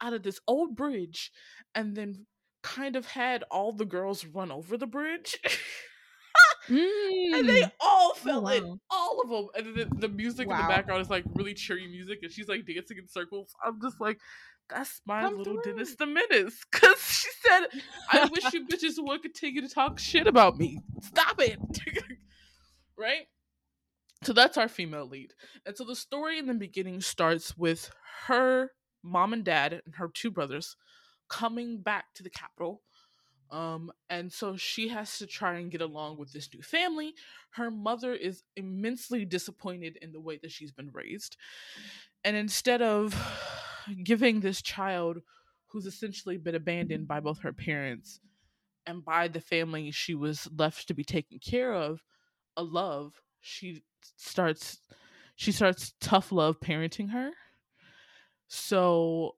out 0.00 0.12
of 0.12 0.22
this 0.22 0.40
old 0.46 0.76
bridge 0.76 1.30
and 1.74 1.94
then 1.94 2.26
kind 2.62 2.96
of 2.96 3.06
had 3.06 3.44
all 3.50 3.72
the 3.72 3.84
girls 3.84 4.24
run 4.24 4.50
over 4.50 4.76
the 4.76 4.86
bridge. 4.86 5.38
mm. 6.68 6.88
And 7.32 7.48
they 7.48 7.62
mm. 7.62 7.72
all 7.80 8.12
oh, 8.12 8.14
fell 8.16 8.38
oh, 8.38 8.42
wow. 8.42 8.52
in, 8.52 8.80
all 8.90 9.20
of 9.22 9.30
them. 9.30 9.48
And 9.56 9.76
the, 9.76 10.06
the 10.06 10.08
music 10.08 10.48
wow. 10.48 10.56
in 10.56 10.62
the 10.62 10.68
background 10.68 11.00
is 11.00 11.10
like 11.10 11.24
really 11.34 11.54
cheery 11.54 11.86
music, 11.88 12.20
and 12.22 12.30
she's 12.30 12.48
like 12.48 12.66
dancing 12.66 12.98
in 12.98 13.08
circles. 13.08 13.54
I'm 13.64 13.80
just 13.80 14.00
like, 14.00 14.18
that's 14.70 15.00
my 15.06 15.22
Come 15.22 15.38
little 15.38 15.60
through. 15.62 15.72
Dennis 15.72 15.94
the 15.96 16.06
Menace. 16.06 16.64
Cause 16.72 17.02
she 17.02 17.28
said, 17.46 17.66
I 18.10 18.26
wish 18.26 18.52
you 18.52 18.66
bitches 18.72 18.94
would 18.98 19.22
continue 19.22 19.60
to 19.60 19.68
talk 19.68 19.98
shit 19.98 20.26
about 20.26 20.58
me. 20.58 20.80
Stop 21.02 21.40
it. 21.40 21.58
right? 22.98 23.26
So 24.22 24.32
that's 24.32 24.58
our 24.58 24.68
female 24.68 25.06
lead. 25.06 25.32
And 25.64 25.76
so 25.76 25.84
the 25.84 25.96
story 25.96 26.38
in 26.38 26.46
the 26.46 26.54
beginning 26.54 27.00
starts 27.00 27.56
with 27.56 27.90
her 28.26 28.70
mom 29.02 29.32
and 29.32 29.44
dad 29.44 29.80
and 29.84 29.94
her 29.94 30.10
two 30.12 30.30
brothers 30.30 30.76
coming 31.28 31.80
back 31.80 32.12
to 32.14 32.22
the 32.22 32.30
capital. 32.30 32.82
Um, 33.50 33.90
and 34.08 34.32
so 34.32 34.56
she 34.56 34.88
has 34.88 35.18
to 35.18 35.26
try 35.26 35.54
and 35.54 35.70
get 35.70 35.80
along 35.80 36.18
with 36.18 36.32
this 36.32 36.48
new 36.54 36.62
family. 36.62 37.14
Her 37.50 37.70
mother 37.70 38.12
is 38.14 38.44
immensely 38.56 39.24
disappointed 39.24 39.98
in 40.02 40.12
the 40.12 40.20
way 40.20 40.38
that 40.42 40.52
she's 40.52 40.70
been 40.70 40.90
raised. 40.92 41.36
And 42.22 42.36
instead 42.36 42.82
of 42.82 43.14
giving 44.04 44.40
this 44.40 44.62
child 44.62 45.18
who's 45.68 45.86
essentially 45.86 46.36
been 46.36 46.54
abandoned 46.54 47.06
by 47.06 47.20
both 47.20 47.40
her 47.40 47.52
parents 47.52 48.20
and 48.86 49.04
by 49.04 49.28
the 49.28 49.40
family 49.40 49.90
she 49.90 50.14
was 50.14 50.48
left 50.56 50.88
to 50.88 50.94
be 50.94 51.04
taken 51.04 51.38
care 51.38 51.72
of 51.74 52.02
a 52.56 52.62
love 52.62 53.20
she 53.40 53.82
starts 54.16 54.78
she 55.36 55.52
starts 55.52 55.94
tough 56.00 56.32
love 56.32 56.60
parenting 56.60 57.12
her. 57.12 57.30
So 58.48 59.36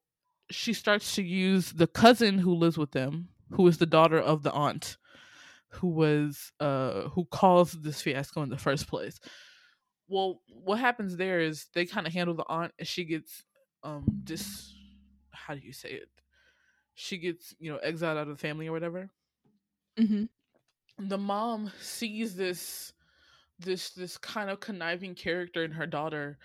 she 0.50 0.72
starts 0.72 1.14
to 1.14 1.22
use 1.22 1.72
the 1.72 1.86
cousin 1.86 2.38
who 2.38 2.54
lives 2.54 2.76
with 2.76 2.90
them 2.90 3.28
who 3.52 3.66
is 3.68 3.78
the 3.78 3.86
daughter 3.86 4.18
of 4.18 4.42
the 4.42 4.52
aunt 4.52 4.96
who 5.68 5.88
was 5.88 6.52
uh 6.60 7.08
who 7.10 7.24
caused 7.26 7.82
this 7.82 8.02
fiasco 8.02 8.42
in 8.42 8.48
the 8.48 8.58
first 8.58 8.88
place. 8.88 9.20
Well 10.08 10.42
what 10.48 10.80
happens 10.80 11.16
there 11.16 11.40
is 11.40 11.68
they 11.74 11.86
kind 11.86 12.06
of 12.06 12.12
handle 12.12 12.34
the 12.34 12.48
aunt 12.48 12.72
and 12.78 12.88
she 12.88 13.04
gets 13.04 13.44
um 13.84 14.04
dis 14.24 14.74
how 15.32 15.54
do 15.54 15.60
you 15.60 15.72
say 15.72 15.90
it? 15.90 16.08
She 16.94 17.18
gets 17.18 17.54
you 17.58 17.72
know 17.72 17.78
exiled 17.78 18.18
out 18.18 18.28
of 18.28 18.36
the 18.36 18.36
family 18.36 18.68
or 18.68 18.72
whatever. 18.72 19.10
Mm-hmm. 19.98 20.24
the 21.08 21.18
mom 21.18 21.70
sees 21.80 22.34
this 22.34 22.94
this 23.58 23.90
this 23.90 24.16
kind 24.16 24.48
of 24.48 24.60
conniving 24.60 25.14
character 25.14 25.64
in 25.64 25.70
her 25.72 25.86
daughter 25.86 26.38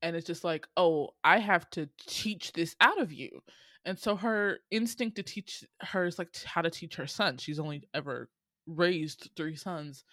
and 0.00 0.16
it's 0.16 0.26
just 0.26 0.44
like 0.44 0.66
oh 0.78 1.10
i 1.22 1.38
have 1.38 1.68
to 1.70 1.88
teach 2.06 2.52
this 2.52 2.74
out 2.80 3.00
of 3.00 3.12
you. 3.12 3.42
And 3.84 3.98
so 3.98 4.16
her 4.16 4.58
instinct 4.70 5.16
to 5.16 5.22
teach 5.22 5.64
her 5.80 6.06
is 6.06 6.18
like 6.18 6.34
how 6.44 6.62
to 6.62 6.70
teach 6.70 6.96
her 6.96 7.06
son. 7.06 7.38
She's 7.38 7.60
only 7.60 7.84
ever 7.94 8.28
raised 8.66 9.30
three 9.36 9.54
sons. 9.54 10.04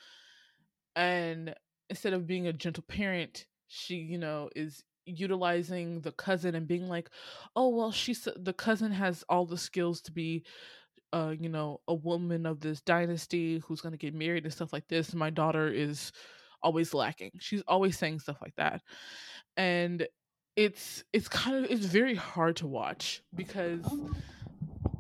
And 0.96 1.56
instead 1.90 2.14
of 2.14 2.28
being 2.28 2.48
a 2.48 2.54
gentle 2.54 2.84
parent 2.84 3.46
she 3.68 3.96
you 3.96 4.18
know 4.18 4.50
is 4.56 4.84
utilizing 5.06 6.02
the 6.02 6.12
cousin 6.12 6.56
and 6.56 6.68
being 6.68 6.88
like, 6.88 7.10
"Oh 7.56 7.70
well, 7.70 7.92
she's 7.92 8.28
the 8.36 8.54
cousin 8.54 8.92
has 8.92 9.24
all 9.30 9.46
the 9.46 9.58
skills 9.58 10.02
to 10.02 10.12
be, 10.12 10.44
uh, 11.12 11.34
you 11.40 11.50
know, 11.50 11.82
a 11.88 11.94
woman 11.94 12.46
of 12.46 12.60
this 12.60 12.82
dynasty 12.82 13.60
who's 13.60 13.82
gonna 13.82 13.98
get 13.98 14.14
married 14.14 14.44
and 14.44 14.54
stuff 14.54 14.74
like 14.74 14.88
this. 14.88 15.14
My 15.14 15.30
daughter 15.30 15.68
is 15.68 16.12
always 16.62 16.94
lacking. 16.94 17.32
She's 17.40 17.64
always 17.68 17.98
saying 17.98 18.20
stuff 18.20 18.38
like 18.42 18.56
that, 18.56 18.82
and 19.58 20.08
it's 20.56 21.04
it's 21.14 21.28
kind 21.28 21.66
of 21.66 21.72
it's 21.72 21.86
very 21.86 22.16
hard 22.16 22.58
to 22.58 22.68
watch 22.68 23.24
because 23.36 23.86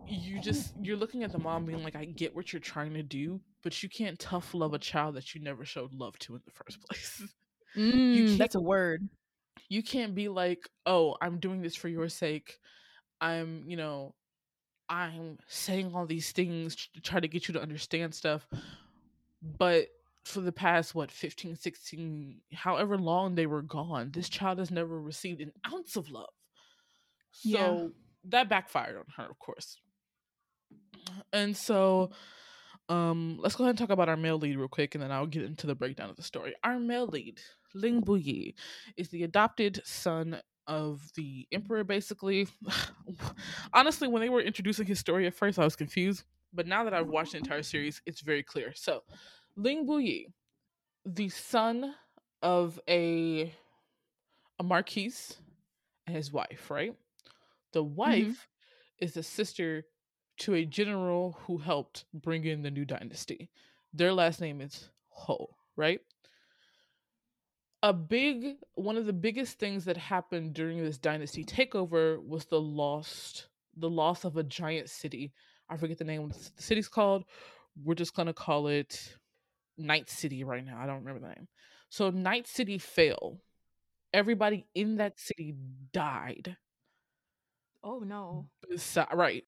you 0.08 0.40
just 0.42 0.74
you're 0.82 0.98
looking 0.98 1.24
at 1.24 1.32
the 1.32 1.40
mom 1.40 1.66
being 1.66 1.84
like, 1.84 1.96
I 1.96 2.06
get 2.06 2.36
what 2.36 2.54
you're 2.54 2.60
trying 2.60 2.94
to 2.94 3.04
do, 3.04 3.42
but 3.64 3.82
you 3.82 3.90
can't 3.90 4.20
tough 4.20 4.54
love 4.54 4.74
a 4.74 4.80
child 4.80 5.16
that 5.16 5.34
you 5.34 5.42
never 5.42 5.66
showed 5.66 5.94
love 5.94 6.18
to 6.20 6.36
in 6.36 6.42
the 6.46 6.52
first 6.52 6.80
place. 6.90 7.24
Mm, 7.76 8.38
that's 8.38 8.56
a 8.56 8.62
word 8.62 9.10
you 9.74 9.82
can't 9.82 10.14
be 10.14 10.30
like, 10.30 10.70
oh, 10.86 11.18
I'm 11.20 11.40
doing 11.40 11.64
this 11.64 11.76
for 11.76 11.88
your 11.88 12.08
sake. 12.08 12.60
I'm, 13.20 13.64
you 13.66 13.76
know, 13.76 14.14
I'm 14.88 15.40
saying 15.48 15.94
all 15.96 16.06
these 16.06 16.32
things 16.32 16.76
to 16.94 17.02
try 17.02 17.20
to 17.20 17.28
get 17.28 17.48
you 17.48 17.56
to 17.56 17.62
understand 17.62 18.14
stuff. 18.14 18.48
But 19.42 19.88
for 20.26 20.42
the 20.42 20.52
past, 20.52 20.94
what, 20.94 21.10
15, 21.10 21.56
16, 21.56 22.42
however 22.54 23.00
long 23.00 23.34
they 23.34 23.48
were 23.48 23.64
gone, 23.64 24.12
this 24.14 24.30
child 24.30 24.60
has 24.60 24.70
never 24.70 25.02
received 25.02 25.42
an 25.42 25.52
ounce 25.74 25.96
of 25.96 26.08
love. 26.12 26.30
So 27.32 27.50
yeah. 27.50 27.88
that 28.26 28.50
backfired 28.50 28.96
on 28.96 29.06
her, 29.18 29.28
of 29.28 29.40
course. 29.40 29.78
And 31.34 31.58
so 31.58 32.12
um 32.90 33.40
let's 33.42 33.56
go 33.56 33.64
ahead 33.64 33.72
and 33.72 33.80
talk 33.80 33.90
about 33.90 34.10
our 34.10 34.18
male 34.18 34.38
lead 34.38 34.58
real 34.58 34.68
quick 34.68 34.94
and 34.94 35.02
then 35.02 35.10
I'll 35.10 35.26
get 35.26 35.44
into 35.44 35.66
the 35.66 35.74
breakdown 35.74 36.10
of 36.10 36.18
the 36.18 36.22
story. 36.22 36.54
Our 36.64 36.80
male 36.80 37.08
lead 37.08 37.40
Ling 37.74 38.02
Buyi 38.02 38.54
is 38.98 39.10
the 39.10 39.24
adopted 39.24 39.82
son 39.84 40.40
of 40.68 41.02
the 41.16 41.48
emperor 41.52 41.84
basically. 41.84 42.48
Honestly 43.74 44.08
when 44.08 44.22
they 44.22 44.30
were 44.30 44.42
introducing 44.42 44.86
his 44.86 45.00
story 45.00 45.28
at 45.28 45.34
first 45.34 45.60
i 45.60 45.64
was 45.64 45.76
confused 45.76 46.24
but 46.54 46.68
now 46.68 46.84
that 46.84 46.94
i've 46.94 47.08
watched 47.08 47.34
the 47.34 47.38
entire 47.38 47.64
series 47.64 48.02
it's 48.06 48.22
very 48.22 48.44
clear. 48.44 48.72
So 48.76 49.04
ling 49.56 49.86
buyi 49.86 50.26
the 51.06 51.30
son 51.30 51.94
of 52.42 52.80
a 52.88 53.54
a 54.60 54.64
marquis 54.64 55.14
and 56.08 56.16
his 56.16 56.32
wife 56.32 56.70
right? 56.70 56.94
The 57.74 57.84
wife 57.84 58.24
mm-hmm. 58.24 59.06
is 59.06 59.18
a 59.18 59.24
sister 59.24 59.86
to 60.38 60.56
a 60.56 60.66
general 60.66 61.38
who 61.42 61.58
helped 61.58 62.06
bring 62.14 62.46
in 62.46 62.62
the 62.62 62.72
new 62.72 62.86
dynasty. 62.86 63.50
Their 63.94 64.14
last 64.14 64.42
name 64.42 64.62
is 64.62 64.90
ho 65.10 65.50
right 65.76 66.00
a 67.84 67.92
big 67.92 68.56
one 68.76 68.96
of 68.98 69.06
the 69.06 69.14
biggest 69.14 69.60
things 69.60 69.84
that 69.86 69.98
happened 69.98 70.54
during 70.54 70.82
this 70.82 70.98
dynasty 70.98 71.44
takeover 71.44 72.26
was 72.26 72.46
the 72.46 72.60
lost 72.60 73.48
the 73.76 73.90
loss 73.90 74.24
of 74.24 74.38
a 74.38 74.44
giant 74.44 74.90
city. 74.90 75.34
I 75.70 75.78
forget 75.78 75.98
the 75.98 76.04
name 76.04 76.24
of 76.24 76.34
the 76.34 76.62
city's 76.62 76.88
called. 76.88 77.26
We're 77.84 77.96
just 77.96 78.16
gonna 78.16 78.34
call 78.34 78.68
it 78.68 79.16
Night 79.78 80.10
City 80.10 80.44
right 80.44 80.66
now. 80.66 80.80
I 80.80 80.86
don't 80.86 81.04
remember 81.04 81.20
the 81.20 81.34
name. 81.36 81.48
So 81.90 82.10
Night 82.10 82.48
City 82.48 82.78
fell. 82.78 83.40
Everybody 84.14 84.66
in 84.74 84.98
that 84.98 85.20
city 85.20 85.56
died. 85.92 86.56
Oh 87.84 88.00
no. 88.00 88.48
Besi- 88.72 89.14
right. 89.14 89.44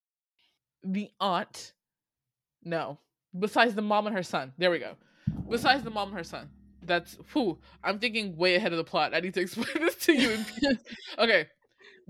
The 0.84 1.10
aunt. 1.22 1.74
No. 2.64 3.00
Besides 3.38 3.76
the 3.76 3.82
mom 3.82 4.08
and 4.08 4.16
her 4.16 4.24
son. 4.24 4.54
There 4.58 4.72
we 4.72 4.80
go. 4.80 4.96
Besides 5.50 5.84
the 5.84 5.92
mom 5.92 6.10
and 6.10 6.18
her 6.18 6.24
son 6.24 6.50
that's 6.86 7.18
who 7.30 7.60
I'm 7.84 8.00
thinking 8.00 8.36
way 8.38 8.56
ahead 8.56 8.72
of 8.72 8.78
the 8.78 8.84
plot. 8.84 9.14
I 9.14 9.20
need 9.20 9.34
to 9.36 9.42
explain 9.42 9.86
this 9.86 9.96
to 10.06 10.14
you. 10.14 10.38
okay, 11.20 11.48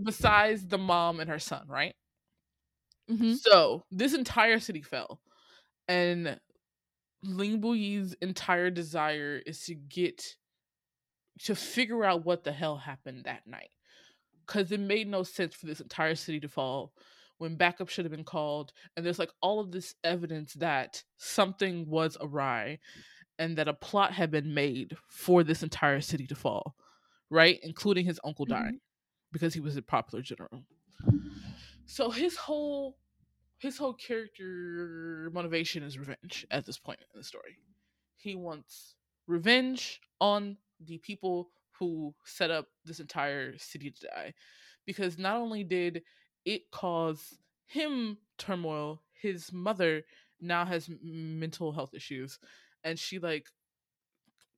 besides 0.02 0.68
the 0.68 0.78
mom 0.78 1.20
and 1.20 1.30
her 1.30 1.40
son, 1.40 1.66
right? 1.68 1.94
Mm-hmm. 3.10 3.34
So 3.34 3.84
this 3.92 4.14
entire 4.14 4.60
city 4.60 4.82
fell, 4.82 5.20
and 5.88 6.40
Ling 7.24 7.62
Buyi's 7.62 8.16
entire 8.22 8.70
desire 8.70 9.42
is 9.46 9.62
to 9.66 9.76
get 9.76 10.24
to 11.44 11.56
figure 11.56 12.04
out 12.04 12.26
what 12.26 12.44
the 12.44 12.52
hell 12.52 12.78
happened 12.78 13.26
that 13.26 13.46
night, 13.46 13.70
because 14.46 14.72
it 14.72 14.80
made 14.80 15.08
no 15.08 15.24
sense 15.24 15.56
for 15.56 15.68
this 15.68 15.82
entire 15.82 16.16
city 16.16 16.40
to 16.40 16.48
fall 16.48 16.94
when 17.38 17.56
backup 17.56 17.90
should 17.90 18.06
have 18.06 18.12
been 18.12 18.24
called, 18.24 18.72
and 18.96 19.06
there's 19.06 19.20
like 19.20 19.32
all 19.42 19.60
of 19.60 19.72
this 19.72 19.94
evidence 20.04 20.54
that 20.54 21.04
something 21.18 21.90
was 21.90 22.18
awry 22.22 22.80
and 23.38 23.58
that 23.58 23.68
a 23.68 23.74
plot 23.74 24.14
had 24.14 24.32
been 24.32 24.54
made 24.54 24.96
for 25.08 25.44
this 25.44 25.64
entire 25.64 26.02
city 26.02 26.28
to 26.28 26.36
fall, 26.36 26.76
right? 27.30 27.60
Including 27.64 28.06
his 28.06 28.20
uncle 28.24 28.46
dying 28.46 28.66
mm-hmm. 28.66 29.32
because 29.32 29.54
he 29.54 29.60
was 29.60 29.78
a 29.78 29.82
popular 29.82 30.22
general. 30.22 30.64
So 31.86 32.10
his 32.10 32.36
whole 32.36 32.98
his 33.58 33.78
whole 33.78 33.94
character 33.94 35.30
motivation 35.34 35.84
is 35.84 35.98
revenge 35.98 36.46
at 36.52 36.66
this 36.66 36.78
point 36.78 37.00
in 37.00 37.18
the 37.18 37.24
story. 37.24 37.58
He 38.18 38.36
wants 38.36 38.96
revenge 39.28 40.02
on 40.20 40.58
the 40.86 40.98
people 41.00 41.50
who 41.80 42.14
set 42.26 42.52
up 42.52 42.68
this 42.86 43.00
entire 43.00 43.58
city 43.58 43.92
to 43.92 44.08
die 44.08 44.34
because 44.86 45.18
not 45.18 45.38
only 45.38 45.64
did 45.64 46.02
it 46.46 46.70
cause 46.72 47.38
him 47.66 48.18
turmoil, 48.38 49.02
his 49.22 49.52
mother 49.52 50.04
now 50.42 50.66
has 50.66 50.90
mental 51.02 51.72
health 51.72 51.94
issues 51.94 52.40
and 52.86 52.98
she 52.98 53.20
like 53.20 53.48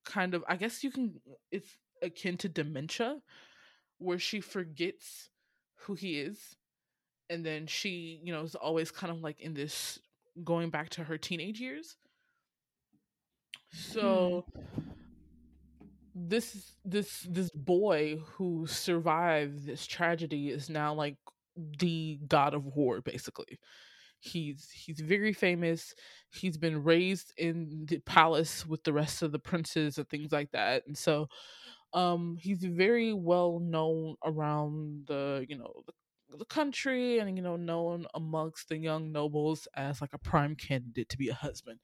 kind 0.06 0.36
of 0.36 0.44
I 0.48 0.56
guess 0.58 0.84
you 0.84 0.92
can 0.92 1.20
it's 1.52 1.76
akin 2.04 2.38
to 2.38 2.50
dementia 2.50 3.18
where 3.98 4.20
she 4.20 4.42
forgets 4.42 5.32
who 5.80 5.96
he 5.96 6.20
is 6.20 6.56
and 7.30 7.46
then 7.46 7.68
she, 7.68 8.22
you 8.24 8.34
know, 8.34 8.42
is 8.42 8.56
always 8.56 8.92
kind 8.92 9.12
of 9.12 9.22
like 9.22 9.40
in 9.42 9.54
this 9.54 10.00
going 10.44 10.70
back 10.70 10.90
to 10.92 11.04
her 11.04 11.18
teenage 11.18 11.60
years. 11.60 11.98
So 13.72 14.46
hmm. 14.54 14.82
this 16.16 16.76
this 16.86 17.26
this 17.30 17.50
boy 17.50 18.20
who 18.34 18.66
survived 18.68 19.66
this 19.66 19.86
tragedy 19.86 20.50
is 20.50 20.70
now 20.70 20.94
like 20.94 21.18
the 21.80 22.20
god 22.28 22.54
of 22.54 22.66
war 22.76 23.02
basically 23.02 23.60
He's 24.20 24.70
he's 24.72 25.00
very 25.00 25.34
famous. 25.34 25.94
He's 26.32 26.58
been 26.58 26.84
raised 26.84 27.34
in 27.38 27.86
the 27.88 28.00
palace 28.00 28.66
with 28.66 28.84
the 28.84 28.94
rest 28.94 29.22
of 29.22 29.32
the 29.32 29.40
princes 29.40 29.98
and 29.98 30.10
things 30.10 30.32
like 30.32 30.52
that. 30.52 30.84
And 30.88 30.98
so 30.98 31.28
um 31.94 32.38
he's 32.40 32.64
very 32.64 33.14
well 33.14 33.60
known 33.60 34.16
around 34.24 35.06
the, 35.08 35.46
you 35.48 35.58
know, 35.58 35.84
the, 35.86 36.38
the 36.38 36.46
country 36.46 37.20
and 37.20 37.38
you 37.38 37.44
know 37.44 37.56
known 37.56 38.06
amongst 38.14 38.70
the 38.70 38.78
young 38.78 39.12
nobles 39.12 39.68
as 39.76 40.02
like 40.02 40.14
a 40.14 40.18
prime 40.20 40.56
candidate 40.56 41.10
to 41.10 41.18
be 41.18 41.30
a 41.30 41.34
husband. 41.34 41.80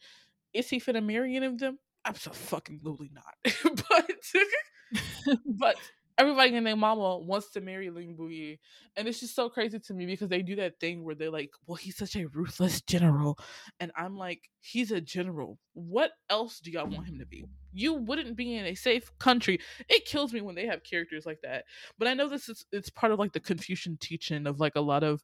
Is 0.53 0.69
he 0.69 0.79
finna 0.79 1.03
marry 1.05 1.35
any 1.35 1.47
of 1.47 1.59
them? 1.59 1.79
Absolutely 2.05 3.11
not. 3.13 3.35
but 3.89 4.09
but 5.45 5.75
everybody 6.17 6.56
and 6.56 6.65
their 6.65 6.76
mama 6.76 7.17
wants 7.19 7.52
to 7.52 7.62
marry 7.62 7.89
Ling 7.89 8.15
Buyi. 8.15 8.60
And 8.95 9.08
it's 9.08 9.19
just 9.19 9.36
so 9.36 9.49
crazy 9.49 9.80
to 9.80 9.93
me 9.93 10.06
because 10.06 10.30
they 10.30 10.41
do 10.41 10.56
that 10.58 10.80
thing 10.80 11.04
where 11.04 11.15
they're 11.15 11.32
like, 11.32 11.52
well, 11.65 11.76
he's 11.76 11.97
such 11.97 12.15
a 12.15 12.28
ruthless 12.28 12.82
general. 12.82 13.38
And 13.80 13.91
I'm 13.95 14.17
like, 14.17 14.49
he's 14.62 14.91
a 14.91 15.02
general. 15.02 15.60
What 15.73 16.12
else 16.30 16.60
do 16.60 16.71
y'all 16.71 16.88
want 16.88 17.08
him 17.08 17.19
to 17.19 17.26
be? 17.26 17.45
You 17.73 17.93
wouldn't 17.93 18.36
be 18.36 18.56
in 18.56 18.65
a 18.65 18.76
safe 18.76 19.12
country. 19.19 19.60
It 19.89 20.06
kills 20.06 20.34
me 20.34 20.41
when 20.41 20.56
they 20.56 20.67
have 20.67 20.84
characters 20.84 21.26
like 21.26 21.41
that. 21.41 21.65
But 21.97 22.08
I 22.08 22.13
know 22.13 22.30
this 22.30 22.49
is 22.49 22.65
it's 22.71 22.89
part 22.89 23.12
of 23.12 23.19
like 23.19 23.34
the 23.34 23.39
Confucian 23.39 23.97
teaching 23.97 24.45
of 24.47 24.60
like 24.60 24.76
a 24.76 24.82
lot 24.82 25.04
of 25.04 25.23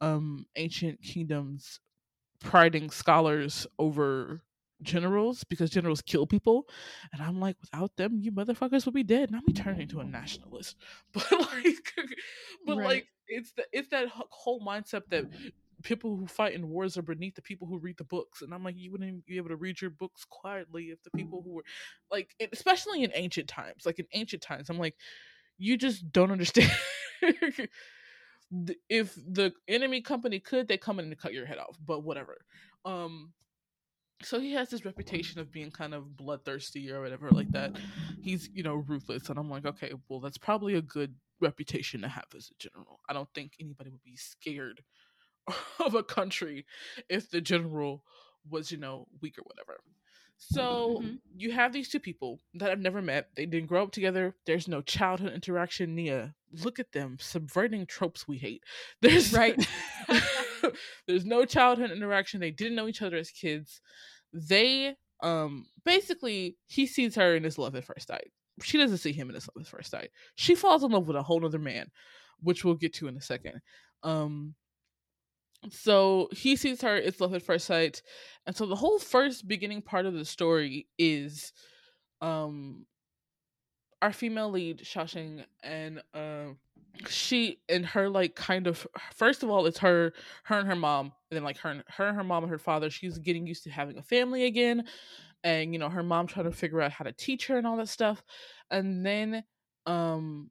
um 0.00 0.46
ancient 0.56 1.02
kingdoms 1.02 1.80
priding 2.40 2.90
scholars 2.90 3.66
over 3.78 4.42
generals 4.82 5.44
because 5.44 5.70
generals 5.70 6.02
kill 6.02 6.26
people 6.26 6.68
and 7.12 7.22
i'm 7.22 7.40
like 7.40 7.56
without 7.60 7.94
them 7.96 8.18
you 8.18 8.32
motherfuckers 8.32 8.84
would 8.84 8.94
be 8.94 9.02
dead. 9.02 9.30
And 9.30 9.36
i'm 9.36 9.74
be 9.74 9.82
into 9.82 10.00
a 10.00 10.04
nationalist. 10.04 10.76
But 11.12 11.30
like 11.30 11.92
but 12.66 12.78
right. 12.78 12.86
like 12.86 13.06
it's 13.28 13.52
the 13.52 13.64
it's 13.72 13.88
that 13.88 14.08
whole 14.08 14.60
mindset 14.60 15.02
that 15.10 15.26
people 15.82 16.16
who 16.16 16.26
fight 16.26 16.54
in 16.54 16.68
wars 16.68 16.96
are 16.96 17.02
beneath 17.02 17.34
the 17.34 17.42
people 17.42 17.66
who 17.66 17.78
read 17.78 17.96
the 17.98 18.04
books. 18.04 18.42
And 18.42 18.54
i'm 18.54 18.64
like 18.64 18.76
you 18.76 18.92
wouldn't 18.92 19.26
be 19.26 19.36
able 19.36 19.48
to 19.48 19.56
read 19.56 19.80
your 19.80 19.90
books 19.90 20.24
quietly 20.28 20.84
if 20.84 21.02
the 21.02 21.10
people 21.10 21.42
who 21.42 21.52
were 21.52 21.64
like 22.10 22.34
especially 22.52 23.02
in 23.04 23.12
ancient 23.14 23.48
times 23.48 23.84
like 23.86 23.98
in 23.98 24.06
ancient 24.12 24.42
times 24.42 24.70
i'm 24.70 24.78
like 24.78 24.96
you 25.58 25.76
just 25.76 26.10
don't 26.12 26.32
understand. 26.32 26.70
If 28.90 29.14
the 29.14 29.54
enemy 29.66 30.02
company 30.02 30.38
could 30.38 30.68
they 30.68 30.76
come 30.76 30.98
in 30.98 31.06
and 31.06 31.18
cut 31.18 31.32
your 31.32 31.46
head 31.46 31.56
off 31.56 31.78
but 31.86 32.02
whatever. 32.02 32.36
Um 32.84 33.32
so 34.24 34.40
he 34.40 34.52
has 34.52 34.68
this 34.68 34.84
reputation 34.84 35.40
of 35.40 35.52
being 35.52 35.70
kind 35.70 35.94
of 35.94 36.16
bloodthirsty 36.16 36.90
or 36.90 37.02
whatever 37.02 37.30
like 37.30 37.50
that 37.50 37.72
he's 38.22 38.48
you 38.52 38.62
know 38.62 38.74
ruthless 38.74 39.28
and 39.28 39.38
i'm 39.38 39.50
like 39.50 39.66
okay 39.66 39.92
well 40.08 40.20
that's 40.20 40.38
probably 40.38 40.74
a 40.74 40.82
good 40.82 41.14
reputation 41.40 42.00
to 42.00 42.08
have 42.08 42.24
as 42.36 42.50
a 42.50 42.58
general 42.58 43.00
i 43.08 43.12
don't 43.12 43.32
think 43.34 43.52
anybody 43.60 43.90
would 43.90 44.02
be 44.02 44.16
scared 44.16 44.82
of 45.84 45.94
a 45.94 46.02
country 46.02 46.64
if 47.08 47.30
the 47.30 47.40
general 47.40 48.04
was 48.48 48.70
you 48.70 48.78
know 48.78 49.06
weak 49.20 49.38
or 49.38 49.42
whatever 49.42 49.78
so 50.50 50.98
mm-hmm. 51.00 51.14
you 51.36 51.52
have 51.52 51.72
these 51.72 51.88
two 51.88 52.00
people 52.00 52.40
that 52.54 52.70
I've 52.70 52.80
never 52.80 53.00
met. 53.00 53.28
They 53.36 53.46
didn't 53.46 53.68
grow 53.68 53.84
up 53.84 53.92
together. 53.92 54.34
There's 54.44 54.66
no 54.66 54.82
childhood 54.82 55.32
interaction. 55.32 55.94
Nia, 55.94 56.34
look 56.64 56.80
at 56.80 56.90
them 56.90 57.16
subverting 57.20 57.86
tropes 57.86 58.26
we 58.26 58.38
hate. 58.38 58.64
There's 59.00 59.32
right. 59.32 59.54
there's 61.06 61.24
no 61.24 61.44
childhood 61.44 61.90
interaction. 61.90 62.40
They 62.40 62.50
didn't 62.50 62.76
know 62.76 62.88
each 62.88 63.02
other 63.02 63.16
as 63.16 63.30
kids 63.30 63.80
they 64.32 64.94
um 65.22 65.66
basically 65.84 66.56
he 66.66 66.86
sees 66.86 67.14
her 67.14 67.34
in 67.34 67.44
his 67.44 67.58
love 67.58 67.74
at 67.76 67.84
first 67.84 68.08
sight. 68.08 68.30
She 68.62 68.78
doesn't 68.78 68.98
see 68.98 69.12
him 69.12 69.28
in 69.28 69.34
his 69.34 69.48
love 69.54 69.64
at 69.64 69.70
first 69.70 69.90
sight. 69.90 70.10
She 70.34 70.54
falls 70.54 70.84
in 70.84 70.90
love 70.90 71.06
with 71.06 71.16
a 71.16 71.22
whole 71.22 71.44
other 71.44 71.58
man, 71.58 71.86
which 72.40 72.64
we'll 72.64 72.74
get 72.74 72.94
to 72.94 73.08
in 73.08 73.16
a 73.16 73.20
second. 73.20 73.60
Um 74.02 74.54
so 75.70 76.28
he 76.32 76.56
sees 76.56 76.82
her, 76.82 76.96
it's 76.96 77.20
love 77.20 77.34
at 77.34 77.42
first 77.42 77.66
sight. 77.66 78.02
And 78.46 78.56
so 78.56 78.66
the 78.66 78.74
whole 78.74 78.98
first 78.98 79.46
beginning 79.46 79.82
part 79.82 80.06
of 80.06 80.14
the 80.14 80.24
story 80.24 80.88
is 80.98 81.52
um 82.20 82.86
our 84.00 84.12
female 84.12 84.50
lead, 84.50 84.80
Xiaoxing, 84.80 85.44
and 85.62 86.02
uh, 86.12 86.46
she 87.08 87.58
and 87.68 87.86
her 87.86 88.08
like 88.08 88.34
kind 88.34 88.66
of 88.66 88.86
first 89.14 89.42
of 89.42 89.50
all 89.50 89.66
it's 89.66 89.78
her 89.78 90.12
her 90.44 90.58
and 90.58 90.68
her 90.68 90.76
mom 90.76 91.06
and 91.30 91.36
then 91.36 91.44
like 91.44 91.56
her 91.58 91.82
her 91.88 92.08
and 92.08 92.16
her 92.16 92.24
mom 92.24 92.44
and 92.44 92.50
her 92.50 92.58
father 92.58 92.90
she's 92.90 93.18
getting 93.18 93.46
used 93.46 93.64
to 93.64 93.70
having 93.70 93.98
a 93.98 94.02
family 94.02 94.44
again 94.44 94.84
and 95.44 95.72
you 95.72 95.78
know 95.78 95.88
her 95.88 96.02
mom 96.02 96.26
trying 96.26 96.44
to 96.44 96.52
figure 96.52 96.80
out 96.80 96.92
how 96.92 97.04
to 97.04 97.12
teach 97.12 97.46
her 97.46 97.56
and 97.56 97.66
all 97.66 97.76
that 97.76 97.88
stuff 97.88 98.22
and 98.70 99.04
then 99.04 99.42
um 99.86 100.50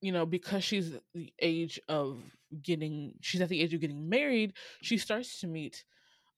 you 0.00 0.12
know 0.12 0.26
because 0.26 0.64
she's 0.64 0.92
the 1.14 1.32
age 1.40 1.80
of 1.88 2.20
getting 2.62 3.14
she's 3.20 3.40
at 3.40 3.48
the 3.48 3.60
age 3.60 3.74
of 3.74 3.80
getting 3.80 4.08
married 4.08 4.52
she 4.82 4.96
starts 4.98 5.40
to 5.40 5.46
meet 5.46 5.84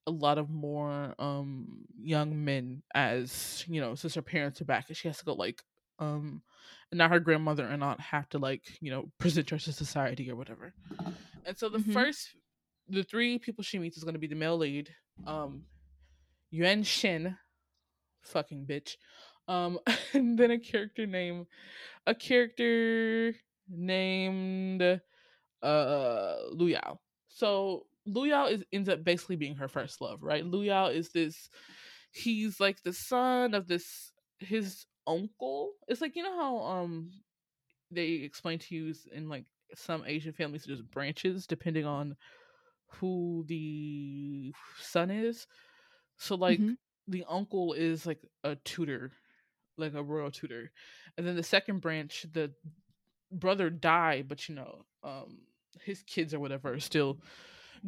a 0.06 0.10
lot 0.10 0.38
of 0.38 0.50
more 0.50 1.14
um 1.18 1.84
young 1.98 2.44
men 2.44 2.82
as 2.94 3.64
you 3.68 3.80
know 3.80 3.94
since 3.94 4.14
her 4.14 4.22
parents 4.22 4.60
are 4.60 4.66
back 4.66 4.84
and 4.88 4.96
she 4.96 5.08
has 5.08 5.18
to 5.18 5.24
go 5.24 5.32
like 5.34 5.62
Um, 5.98 6.42
and 6.90 6.98
now 6.98 7.08
her 7.08 7.20
grandmother 7.20 7.66
and 7.66 7.82
aunt 7.84 8.00
have 8.00 8.28
to 8.30 8.38
like 8.38 8.62
you 8.80 8.90
know 8.90 9.10
present 9.18 9.50
her 9.50 9.58
to 9.58 9.72
society 9.72 10.30
or 10.30 10.36
whatever. 10.36 10.74
And 11.44 11.56
so 11.58 11.68
the 11.68 11.78
Mhm. 11.78 11.92
first, 11.92 12.36
the 12.88 13.04
three 13.04 13.38
people 13.38 13.64
she 13.64 13.78
meets 13.78 13.96
is 13.96 14.04
going 14.04 14.14
to 14.14 14.20
be 14.20 14.26
the 14.26 14.34
male 14.34 14.56
lead, 14.58 14.94
um, 15.26 15.66
Yuan 16.50 16.82
Shin, 16.82 17.36
fucking 18.22 18.66
bitch, 18.66 18.96
um, 19.48 19.78
and 20.14 20.38
then 20.38 20.50
a 20.50 20.58
character 20.58 21.06
name, 21.06 21.46
a 22.06 22.14
character 22.14 23.34
named 23.68 24.82
uh 25.62 26.36
Lu 26.52 26.66
Yao. 26.66 27.00
So 27.28 27.86
Lu 28.06 28.24
Yao 28.26 28.46
is 28.46 28.64
ends 28.72 28.88
up 28.88 29.04
basically 29.04 29.36
being 29.36 29.56
her 29.56 29.68
first 29.68 30.00
love, 30.00 30.22
right? 30.22 30.44
Lu 30.44 30.62
Yao 30.62 30.86
is 30.86 31.10
this 31.10 31.48
he's 32.12 32.60
like 32.60 32.82
the 32.82 32.92
son 32.92 33.54
of 33.54 33.66
this 33.66 34.12
his 34.38 34.86
uncle. 35.06 35.72
It's 35.88 36.00
like 36.00 36.16
you 36.16 36.22
know 36.22 36.36
how 36.36 36.58
um 36.58 37.10
they 37.90 38.12
explain 38.12 38.58
to 38.60 38.74
you 38.74 38.94
in 39.12 39.28
like 39.28 39.44
some 39.74 40.04
Asian 40.06 40.32
families 40.32 40.64
there's 40.64 40.82
branches 40.82 41.46
depending 41.46 41.84
on 41.86 42.16
who 42.88 43.44
the 43.48 44.54
son 44.80 45.10
is. 45.10 45.46
So 46.18 46.34
like 46.36 46.60
Mhm. 46.60 46.76
the 47.08 47.24
uncle 47.28 47.72
is 47.74 48.06
like 48.06 48.20
a 48.44 48.56
tutor, 48.56 49.12
like 49.78 49.94
a 49.94 50.02
royal 50.02 50.30
tutor. 50.30 50.72
And 51.16 51.26
then 51.26 51.36
the 51.36 51.42
second 51.42 51.80
branch, 51.80 52.26
the 52.32 52.52
brother 53.32 53.70
died, 53.70 54.28
but 54.28 54.48
you 54.48 54.54
know, 54.54 54.84
um 55.02 55.38
his 55.82 56.02
kids 56.04 56.34
or 56.34 56.40
whatever 56.40 56.72
are 56.72 56.80
still 56.80 57.20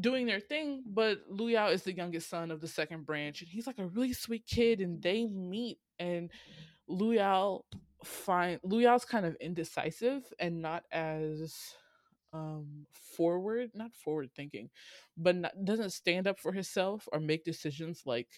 doing 0.00 0.26
their 0.26 0.40
thing. 0.40 0.84
But 0.86 1.20
Lu 1.28 1.48
Yao 1.48 1.68
is 1.70 1.82
the 1.84 1.94
youngest 1.94 2.28
son 2.28 2.50
of 2.50 2.60
the 2.60 2.68
second 2.68 3.06
branch, 3.06 3.40
and 3.42 3.50
he's 3.50 3.66
like 3.66 3.78
a 3.78 3.86
really 3.86 4.12
sweet 4.12 4.46
kid. 4.46 4.80
And 4.80 5.02
they 5.02 5.26
meet, 5.26 5.78
and 5.98 6.30
Lu 6.30 6.75
Yao 6.88 7.62
find 8.04 8.60
Lu 8.62 8.80
Yao's 8.80 9.04
kind 9.04 9.26
of 9.26 9.36
indecisive 9.40 10.22
and 10.38 10.60
not 10.62 10.84
as 10.92 11.54
um 12.32 12.86
forward, 12.92 13.70
not 13.74 13.92
forward 13.94 14.30
thinking, 14.34 14.70
but 15.16 15.36
not, 15.36 15.64
doesn't 15.64 15.90
stand 15.90 16.26
up 16.26 16.38
for 16.38 16.52
himself 16.52 17.08
or 17.12 17.20
make 17.20 17.44
decisions 17.44 18.02
like 18.06 18.28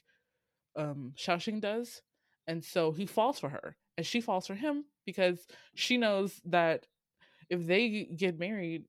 um 0.77 1.13
Shaoxing 1.17 1.61
does. 1.61 2.03
And 2.47 2.65
so 2.65 2.93
he 2.93 3.07
falls 3.07 3.39
for 3.39 3.49
her, 3.51 3.77
and 3.97 4.07
she 4.07 4.21
falls 4.21 4.47
for 4.47 4.55
him 4.55 4.85
because 5.07 5.47
she 5.75 5.97
knows 5.97 6.41
that 6.47 6.87
if 7.51 7.67
they 7.67 8.05
get 8.17 8.39
married, 8.39 8.85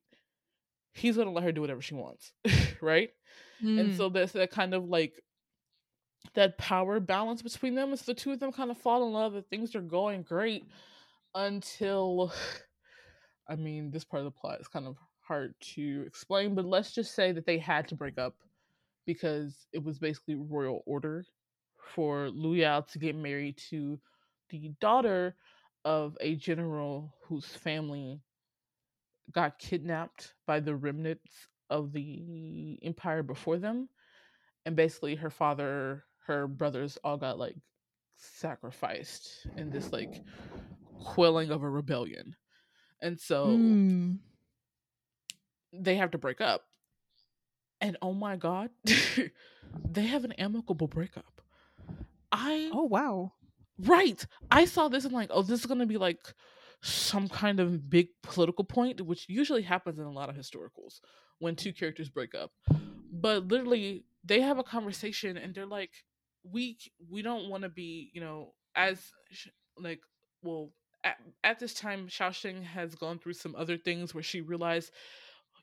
he's 0.93 1.17
gonna 1.17 1.32
let 1.32 1.43
her 1.43 1.52
do 1.52 1.62
whatever 1.62 1.82
she 1.82 1.95
wants, 1.95 2.34
right? 2.82 3.10
And 3.78 3.91
Mm. 3.91 3.93
so 3.93 4.10
there's 4.10 4.34
that 4.34 4.52
kind 4.52 4.74
of 4.74 4.86
like 4.86 5.22
that 6.34 6.58
power 6.58 6.99
balance 6.99 7.41
between 7.41 7.75
them. 7.75 7.93
It's 7.93 8.03
the 8.03 8.13
two 8.13 8.32
of 8.32 8.39
them 8.39 8.51
kind 8.51 8.71
of 8.71 8.77
fall 8.77 9.05
in 9.05 9.13
love 9.13 9.36
and 9.36 9.47
things 9.47 9.75
are 9.75 9.82
going 9.82 10.23
great 10.23 10.65
until 11.36 12.34
I 13.47 13.55
mean, 13.55 13.89
this 13.89 14.03
part 14.03 14.19
of 14.19 14.25
the 14.25 14.39
plot 14.39 14.62
is 14.62 14.67
kind 14.67 14.86
of 14.86 14.95
hard 15.21 15.55
to 15.73 16.03
explain, 16.05 16.53
but 16.53 16.65
let's 16.65 16.91
just 16.91 17.15
say 17.15 17.32
that 17.32 17.45
they 17.45 17.58
had 17.58 17.88
to 17.88 17.95
break 17.95 18.17
up 18.19 18.36
because 19.05 19.67
it 19.73 19.84
was 19.84 19.97
basically 19.97 20.36
royal 20.36 20.84
order 20.86 21.25
for 21.95 22.29
Lu 22.29 22.53
Yao 22.53 22.82
to 22.82 22.99
get 22.99 23.15
married 23.15 23.58
to 23.69 23.99
the 24.49 24.71
daughter 24.79 25.36
of 25.86 26.15
a 26.21 26.36
general 26.36 27.15
whose 27.23 27.45
family 27.45 28.21
got 29.32 29.58
kidnapped 29.60 30.34
by 30.45 30.60
the 30.60 30.75
remnants 30.75 31.47
of 31.69 31.91
the 31.93 32.77
empire 32.84 33.23
before 33.23 33.58
them 33.58 33.89
and 34.65 34.75
basically 34.75 35.15
her 35.15 35.29
father 35.29 36.03
her 36.27 36.47
brothers 36.47 36.97
all 37.03 37.17
got 37.17 37.38
like 37.39 37.55
sacrificed 38.15 39.47
in 39.58 39.69
this 39.69 39.91
like 39.91 40.21
quelling 41.03 41.51
of 41.51 41.63
a 41.63 41.69
rebellion 41.69 42.36
and 43.01 43.19
so 43.19 43.45
Mm. 43.47 44.17
they 45.73 45.95
have 45.95 46.12
to 46.12 46.17
break 46.17 46.41
up 46.41 46.63
and 47.82 47.97
oh 48.01 48.13
my 48.13 48.36
god 48.36 48.69
they 49.91 50.05
have 50.05 50.25
an 50.25 50.34
amicable 50.34 50.88
breakup 50.88 51.41
i 52.32 52.69
Oh 52.73 52.84
wow. 52.84 53.34
Right. 53.82 54.25
I 54.51 54.65
saw 54.65 54.89
this 54.89 55.05
and 55.05 55.13
like, 55.13 55.29
oh, 55.32 55.41
this 55.41 55.62
is 55.62 55.65
gonna 55.65 55.86
be 55.86 55.97
like 55.97 56.19
some 56.82 57.29
kind 57.29 57.60
of 57.62 57.89
big 57.89 58.10
political 58.21 58.65
point, 58.65 58.99
which 58.99 59.25
usually 59.29 59.62
happens 59.62 59.97
in 59.99 60.05
a 60.05 60.12
lot 60.12 60.29
of 60.29 60.36
historicals 60.36 60.99
when 61.39 61.55
two 61.55 61.71
characters 61.71 62.10
break 62.10 62.36
up. 62.36 62.51
But 63.12 63.47
literally, 63.47 64.03
they 64.23 64.41
have 64.41 64.60
a 64.60 64.63
conversation 64.63 65.38
and 65.38 65.55
they're 65.55 65.65
like, 65.65 65.91
we 66.43 66.78
we 67.10 67.21
don't 67.21 67.49
want 67.49 67.63
to 67.63 67.69
be, 67.69 68.10
you 68.13 68.21
know, 68.21 68.54
as 68.75 68.99
like, 69.78 69.99
well, 70.43 70.71
at, 71.04 71.17
at 71.43 71.60
this 71.60 71.73
time, 71.73 72.08
Shaoxing 72.08 72.63
has 72.63 72.95
gone 72.95 73.19
through 73.19 73.34
some 73.34 73.56
other 73.56 73.78
things 73.78 74.13
where 74.13 74.23
she 74.23 74.41
realized, 74.41 74.91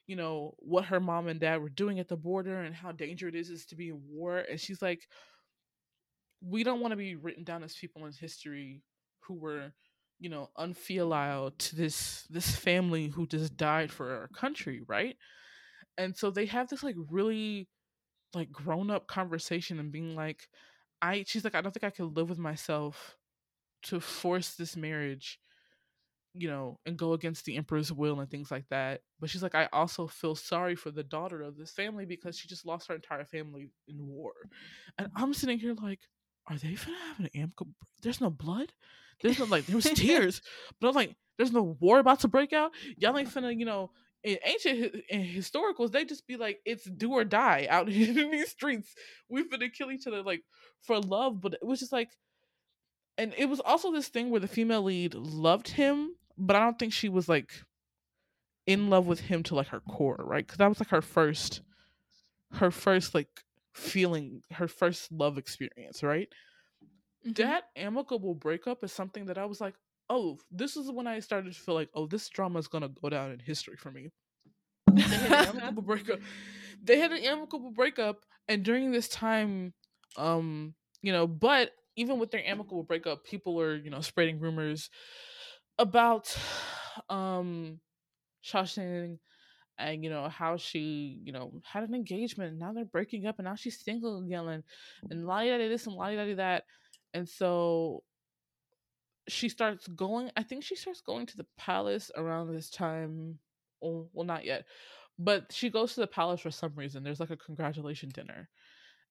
you 0.07 0.15
know, 0.15 0.55
what 0.59 0.85
her 0.85 0.99
mom 0.99 1.27
and 1.27 1.39
dad 1.39 1.61
were 1.61 1.69
doing 1.69 1.99
at 1.99 2.07
the 2.07 2.17
border 2.17 2.61
and 2.61 2.75
how 2.75 2.91
dangerous 2.91 3.35
it 3.35 3.39
is, 3.39 3.49
is 3.49 3.65
to 3.67 3.75
be 3.75 3.89
in 3.89 4.01
war, 4.09 4.39
and 4.39 4.59
she's 4.59 4.81
like, 4.81 5.07
we 6.41 6.63
don't 6.63 6.81
want 6.81 6.91
to 6.91 6.97
be 6.97 7.15
written 7.15 7.43
down 7.43 7.63
as 7.63 7.75
people 7.75 8.05
in 8.05 8.13
history 8.13 8.81
who 9.21 9.35
were 9.35 9.71
you 10.19 10.29
know 10.29 10.49
unfilial 10.57 11.51
to 11.57 11.75
this 11.75 12.23
this 12.29 12.55
family 12.55 13.07
who 13.07 13.27
just 13.27 13.55
died 13.57 13.91
for 13.91 14.11
our 14.15 14.27
country 14.29 14.81
right? 14.87 15.15
And 15.97 16.15
so 16.17 16.31
they 16.31 16.45
have 16.47 16.69
this 16.69 16.83
like 16.83 16.95
really 17.11 17.67
like 18.33 18.51
grown 18.51 18.89
up 18.91 19.07
conversation 19.07 19.79
and 19.79 19.91
being 19.91 20.15
like 20.15 20.47
i 21.01 21.23
she's 21.27 21.43
like 21.43 21.55
i 21.55 21.61
don't 21.61 21.71
think 21.71 21.83
i 21.83 21.89
could 21.89 22.15
live 22.15 22.29
with 22.29 22.37
myself 22.37 23.17
to 23.83 23.99
force 23.99 24.55
this 24.55 24.75
marriage 24.75 25.39
you 26.33 26.47
know 26.47 26.79
and 26.85 26.97
go 26.97 27.13
against 27.13 27.45
the 27.45 27.55
emperor's 27.57 27.91
will 27.91 28.19
and 28.19 28.29
things 28.29 28.51
like 28.51 28.67
that. 28.69 29.01
But 29.19 29.29
she's 29.29 29.43
like 29.43 29.55
i 29.55 29.67
also 29.73 30.07
feel 30.07 30.35
sorry 30.35 30.75
for 30.75 30.91
the 30.91 31.03
daughter 31.03 31.41
of 31.41 31.57
this 31.57 31.71
family 31.71 32.05
because 32.05 32.37
she 32.37 32.47
just 32.47 32.65
lost 32.65 32.87
her 32.87 32.95
entire 32.95 33.25
family 33.25 33.69
in 33.87 34.05
war. 34.05 34.33
And 34.97 35.09
i'm 35.15 35.33
sitting 35.33 35.59
here 35.59 35.75
like 35.81 35.99
are 36.49 36.57
they 36.57 36.75
gonna 36.75 36.97
have 37.07 37.19
an 37.19 37.29
amicable 37.35 37.73
there's 38.01 38.21
no 38.21 38.29
blood? 38.29 38.71
There's 39.21 39.39
no 39.39 39.45
like 39.45 39.65
there 39.65 39.75
was 39.75 39.85
tears 39.95 40.41
but 40.79 40.87
i'm 40.89 40.95
like 40.95 41.15
there's 41.37 41.51
no 41.51 41.77
war 41.79 41.99
about 41.99 42.21
to 42.21 42.27
break 42.27 42.53
out? 42.53 42.71
Y'all 42.97 43.17
ain't 43.17 43.29
finna 43.29 43.57
you 43.57 43.65
know 43.65 43.91
in 44.23 44.37
ancient 44.43 44.95
in 45.09 45.21
historicals 45.23 45.91
they 45.91 46.03
just 46.05 46.27
be 46.27 46.37
like 46.37 46.59
it's 46.65 46.85
do 46.85 47.11
or 47.13 47.23
die 47.23 47.67
out 47.69 47.87
in 47.89 48.31
these 48.31 48.49
streets. 48.51 48.93
We've 49.29 49.49
been 49.49 49.61
to 49.61 49.69
kill 49.69 49.91
each 49.91 50.07
other 50.07 50.23
like 50.23 50.43
for 50.81 50.99
love. 50.99 51.41
But 51.41 51.53
it 51.55 51.63
was 51.65 51.79
just 51.79 51.91
like 51.91 52.09
and 53.17 53.33
it 53.37 53.45
was 53.45 53.59
also 53.59 53.91
this 53.91 54.07
thing 54.07 54.29
where 54.29 54.39
the 54.39 54.47
female 54.47 54.83
lead 54.83 55.13
loved 55.13 55.67
him 55.69 56.15
but 56.37 56.55
i 56.55 56.59
don't 56.59 56.77
think 56.79 56.93
she 56.93 57.09
was 57.09 57.27
like 57.27 57.51
in 58.65 58.89
love 58.89 59.07
with 59.07 59.21
him 59.21 59.43
to 59.43 59.55
like 59.55 59.67
her 59.67 59.79
core 59.81 60.17
right? 60.19 60.45
Because 60.45 60.57
that 60.57 60.67
was 60.67 60.79
like 60.79 60.89
her 60.89 61.01
first 61.01 61.61
her 62.53 62.71
first 62.71 63.13
like 63.15 63.29
feeling 63.73 64.41
her 64.51 64.67
first 64.67 65.11
love 65.11 65.37
experience 65.37 66.03
right? 66.03 66.29
Mhm. 67.25 67.35
that 67.35 67.65
amicable 67.75 68.35
breakup 68.35 68.83
is 68.83 68.91
something 68.91 69.25
that 69.25 69.37
I 69.37 69.45
was 69.45 69.59
like, 69.61 69.75
oh, 70.09 70.37
this 70.51 70.77
is 70.77 70.91
when 70.91 71.07
I 71.07 71.19
started 71.19 71.53
to 71.53 71.59
feel 71.59 71.75
like, 71.75 71.89
oh, 71.93 72.07
this 72.07 72.29
drama 72.29 72.59
is 72.59 72.67
gonna 72.67 72.89
go 72.89 73.09
down 73.09 73.31
in 73.31 73.39
history 73.39 73.75
for 73.77 73.91
me. 73.91 74.11
They 74.93 75.01
had 75.01 75.55
an 75.55 75.59
amicable 75.61 75.83
breakup. 75.83 76.19
They 76.83 76.99
had 76.99 77.11
an 77.11 77.23
amicable 77.23 77.71
breakup, 77.71 78.25
and 78.47 78.63
during 78.63 78.91
this 78.91 79.07
time, 79.07 79.73
um, 80.17 80.73
you 81.01 81.11
know, 81.11 81.27
but 81.27 81.71
even 81.95 82.19
with 82.19 82.31
their 82.31 82.45
amicable 82.45 82.83
breakup, 82.83 83.25
people 83.25 83.59
are, 83.59 83.75
you 83.75 83.89
know, 83.89 84.01
spreading 84.01 84.39
rumors 84.39 84.89
about 85.79 86.35
um 87.09 87.79
Shaoshang 88.43 89.19
and 89.77 90.03
you 90.03 90.09
know 90.09 90.27
how 90.29 90.57
she 90.57 91.19
you 91.23 91.31
know 91.31 91.51
had 91.63 91.83
an 91.83 91.93
engagement 91.93 92.51
and 92.51 92.59
now 92.59 92.73
they're 92.73 92.85
breaking 92.85 93.25
up 93.25 93.35
and 93.37 93.45
now 93.45 93.55
she's 93.55 93.83
single 93.83 94.25
yelling 94.27 94.63
and 95.09 95.25
la 95.25 95.43
da 95.43 95.57
this 95.57 95.85
and 95.85 95.95
la 95.95 96.09
da 96.09 96.35
that 96.35 96.63
and 97.13 97.27
so 97.27 98.03
she 99.27 99.49
starts 99.49 99.87
going 99.87 100.31
i 100.37 100.43
think 100.43 100.63
she 100.63 100.75
starts 100.75 101.01
going 101.01 101.25
to 101.25 101.37
the 101.37 101.45
palace 101.57 102.11
around 102.15 102.53
this 102.53 102.69
time 102.69 103.37
oh, 103.83 104.07
well 104.13 104.25
not 104.25 104.45
yet 104.45 104.65
but 105.19 105.51
she 105.51 105.69
goes 105.69 105.93
to 105.93 106.01
the 106.01 106.07
palace 106.07 106.41
for 106.41 106.51
some 106.51 106.73
reason 106.75 107.03
there's 107.03 107.19
like 107.19 107.29
a 107.29 107.37
congratulation 107.37 108.09
dinner 108.09 108.49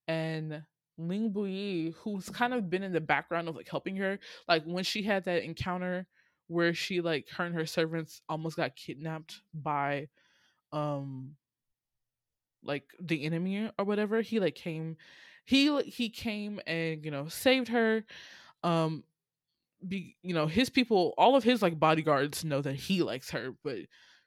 and 0.09 0.62
ling 0.98 1.33
buyi 1.33 1.94
who's 1.96 2.29
kind 2.31 2.55
of 2.55 2.70
been 2.70 2.83
in 2.83 2.92
the 2.92 3.00
background 3.00 3.48
of 3.48 3.57
like 3.57 3.68
helping 3.68 3.96
her 3.96 4.18
like 4.48 4.64
when 4.64 4.85
she 4.85 5.02
had 5.02 5.24
that 5.24 5.44
encounter 5.44 6.07
where 6.48 6.72
she 6.72 7.00
like 7.00 7.29
her 7.31 7.44
and 7.44 7.55
her 7.55 7.66
servants 7.66 8.22
almost 8.29 8.57
got 8.57 8.76
kidnapped 8.76 9.42
by 9.52 10.09
um 10.72 11.33
like 12.62 12.85
the 13.00 13.24
enemy 13.24 13.70
or 13.79 13.85
whatever 13.85 14.22
he 14.22 14.40
like 14.40 14.55
came 14.55 14.96
he 15.44 15.81
he 15.83 16.09
came 16.09 16.61
and 16.66 17.05
you 17.05 17.11
know 17.11 17.29
saved 17.29 17.68
her 17.68 18.05
um 18.62 19.05
be 19.86 20.16
you 20.22 20.34
know 20.34 20.46
his 20.46 20.70
people 20.70 21.14
all 21.18 21.36
of 21.36 21.44
his 21.44 21.62
like 21.62 21.78
bodyguards 21.78 22.44
know 22.44 22.62
that 22.62 22.74
he 22.76 23.02
likes 23.02 23.30
her 23.30 23.50
but 23.62 23.78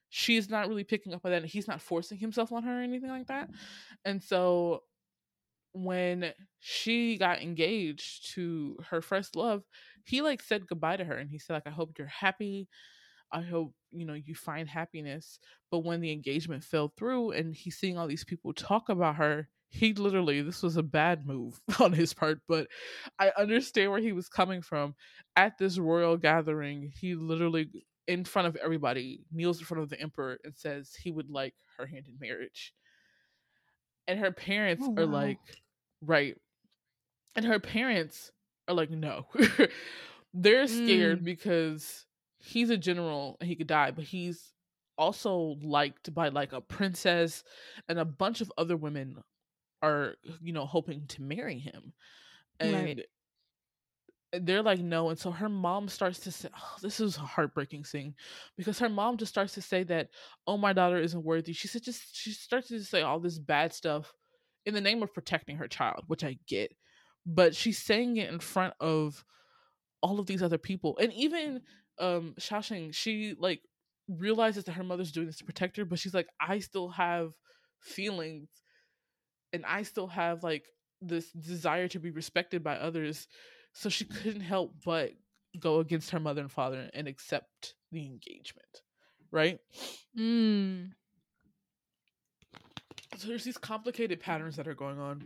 she's 0.10 0.50
not 0.50 0.68
really 0.68 0.84
picking 0.84 1.14
up 1.14 1.26
on 1.26 1.32
that 1.32 1.46
he's 1.46 1.68
not 1.68 1.82
forcing 1.82 2.18
himself 2.18 2.52
on 2.52 2.64
her 2.64 2.80
or 2.80 2.84
anything 2.84 3.10
like 3.10 3.28
that 3.28 3.50
and 4.06 4.24
so 4.24 4.82
when 5.74 6.34
she 6.60 7.18
got 7.18 7.42
engaged 7.42 8.34
to 8.34 8.78
her 8.90 9.02
first 9.02 9.36
love 9.36 9.64
he 10.10 10.22
like 10.22 10.42
said 10.42 10.68
goodbye 10.68 10.98
to 10.98 11.04
her 11.04 11.16
and 11.16 11.30
he 11.30 11.38
said 11.38 11.54
like 11.54 11.68
I 11.68 11.72
hope 11.72 11.92
you're 11.98 12.08
happy. 12.08 12.68
I 13.32 13.42
hope 13.42 13.74
you 13.92 14.06
know 14.06 14.16
you 14.16 14.34
find 14.34 14.68
happiness. 14.68 15.40
But 15.70 15.80
when 15.80 16.02
the 16.02 16.12
engagement 16.12 16.64
fell 16.64 16.92
through 16.98 17.32
and 17.32 17.54
he's 17.54 17.78
seeing 17.78 17.98
all 17.98 18.08
these 18.08 18.26
people 18.26 18.54
talk 18.54 18.90
about 18.90 19.18
her, 19.18 19.50
he 19.70 19.94
literally 19.94 20.42
this 20.42 20.64
was 20.64 20.78
a 20.78 20.84
bad 20.84 21.26
move 21.26 21.60
on 21.80 21.94
his 21.94 22.14
part, 22.14 22.40
but 22.48 22.68
I 23.20 23.32
understand 23.38 23.92
where 23.92 24.00
he 24.02 24.12
was 24.14 24.30
coming 24.30 24.62
from. 24.62 24.96
At 25.36 25.58
this 25.58 25.78
royal 25.78 26.18
gathering, 26.18 26.92
he 27.00 27.16
literally 27.16 27.70
in 28.08 28.26
front 28.26 28.48
of 28.48 28.56
everybody 28.58 29.22
kneels 29.32 29.60
in 29.60 29.66
front 29.66 29.84
of 29.84 29.90
the 29.90 30.00
emperor 30.02 30.40
and 30.44 30.56
says 30.56 30.94
he 30.96 31.12
would 31.12 31.30
like 31.30 31.54
her 31.78 31.86
hand 31.86 32.08
in 32.08 32.18
marriage. 32.20 32.74
And 34.08 34.20
her 34.20 34.32
parents 34.32 34.84
Oh, 34.88 34.96
are 34.98 35.06
wow. 35.06 35.12
like, 35.14 35.40
right. 36.02 36.36
And 37.36 37.46
her 37.46 37.60
parents 37.60 38.32
are 38.68 38.74
like, 38.74 38.90
no. 38.90 39.28
They're 40.34 40.68
scared 40.68 41.22
Mm. 41.22 41.26
because 41.26 42.06
he's 42.40 42.70
a 42.70 42.78
general 42.78 43.38
and 43.40 43.48
he 43.50 43.56
could 43.56 43.68
die, 43.68 43.92
but 43.92 44.04
he's 44.06 44.54
also 44.98 45.56
liked 45.64 46.14
by 46.14 46.30
like 46.30 46.54
a 46.54 46.62
princess 46.62 47.44
and 47.88 48.00
a 48.00 48.06
bunch 48.06 48.42
of 48.42 48.52
other 48.58 48.76
women 48.76 49.22
are, 49.82 50.16
you 50.42 50.54
know, 50.54 50.66
hoping 50.66 51.06
to 51.08 51.22
marry 51.22 51.60
him. 51.60 51.94
And 52.60 52.74
Right. 52.74 53.06
they're 54.32 54.62
like 54.62 54.80
no 54.80 55.10
and 55.10 55.18
so 55.18 55.32
her 55.32 55.50
mom 55.50 55.88
starts 55.88 56.20
to 56.20 56.32
say 56.32 56.50
oh, 56.56 56.76
this 56.82 57.00
is 57.00 57.18
a 57.18 57.22
heartbreaking 57.22 57.84
scene 57.84 58.14
because 58.58 58.78
her 58.78 58.90
mom 58.90 59.18
just 59.18 59.32
starts 59.32 59.54
to 59.54 59.62
say 59.62 59.84
that 59.84 60.10
oh 60.46 60.58
my 60.58 60.72
daughter 60.72 60.98
isn't 61.00 61.24
worthy 61.24 61.52
she 61.54 61.68
said 61.68 61.82
just 61.82 62.16
she 62.16 62.32
starts 62.32 62.68
to 62.68 62.84
say 62.84 63.02
all 63.02 63.20
this 63.20 63.40
bad 63.40 63.74
stuff 63.74 64.14
in 64.66 64.74
the 64.74 64.82
name 64.82 65.02
of 65.02 65.14
protecting 65.14 65.58
her 65.58 65.68
child 65.68 66.04
which 66.08 66.24
i 66.24 66.38
get 66.48 66.72
but 67.26 67.56
she's 67.56 67.80
saying 67.80 68.18
it 68.18 68.30
in 68.30 68.40
front 68.40 68.74
of 68.80 69.24
all 70.02 70.20
of 70.20 70.28
these 70.28 70.44
other 70.44 70.58
people 70.58 70.98
and 71.02 71.12
even 71.14 71.62
um 72.00 72.36
Shashing, 72.38 72.92
she 72.94 73.36
like 73.38 73.62
realizes 74.08 74.64
that 74.66 74.74
her 74.74 74.84
mother's 74.84 75.12
doing 75.12 75.28
this 75.28 75.38
to 75.38 75.44
protect 75.44 75.78
her 75.78 75.86
but 75.86 76.00
she's 76.00 76.14
like 76.14 76.28
i 76.40 76.60
still 76.60 76.90
have 76.90 77.32
feelings 77.82 78.48
and 79.54 79.66
I 79.66 79.84
still 79.84 80.08
have 80.08 80.44
like 80.44 80.68
this 81.02 81.32
desire 81.32 81.88
to 81.90 82.00
be 82.00 82.12
respected 82.12 82.64
by 82.64 82.76
others. 82.76 83.28
So 83.74 83.90
she 83.90 84.06
couldn't 84.06 84.42
help 84.42 84.76
but 84.84 85.14
go 85.60 85.80
against 85.80 86.12
her 86.12 86.20
mother 86.20 86.42
and 86.42 86.52
father 86.52 86.90
and 86.94 87.08
accept 87.08 87.76
the 87.92 88.06
engagement. 88.06 88.82
Right? 89.32 89.60
Mm. 90.18 90.92
So 93.18 93.28
there's 93.28 93.44
these 93.44 93.58
complicated 93.58 94.20
patterns 94.20 94.56
that 94.56 94.68
are 94.68 94.76
going 94.76 95.00
on. 95.00 95.26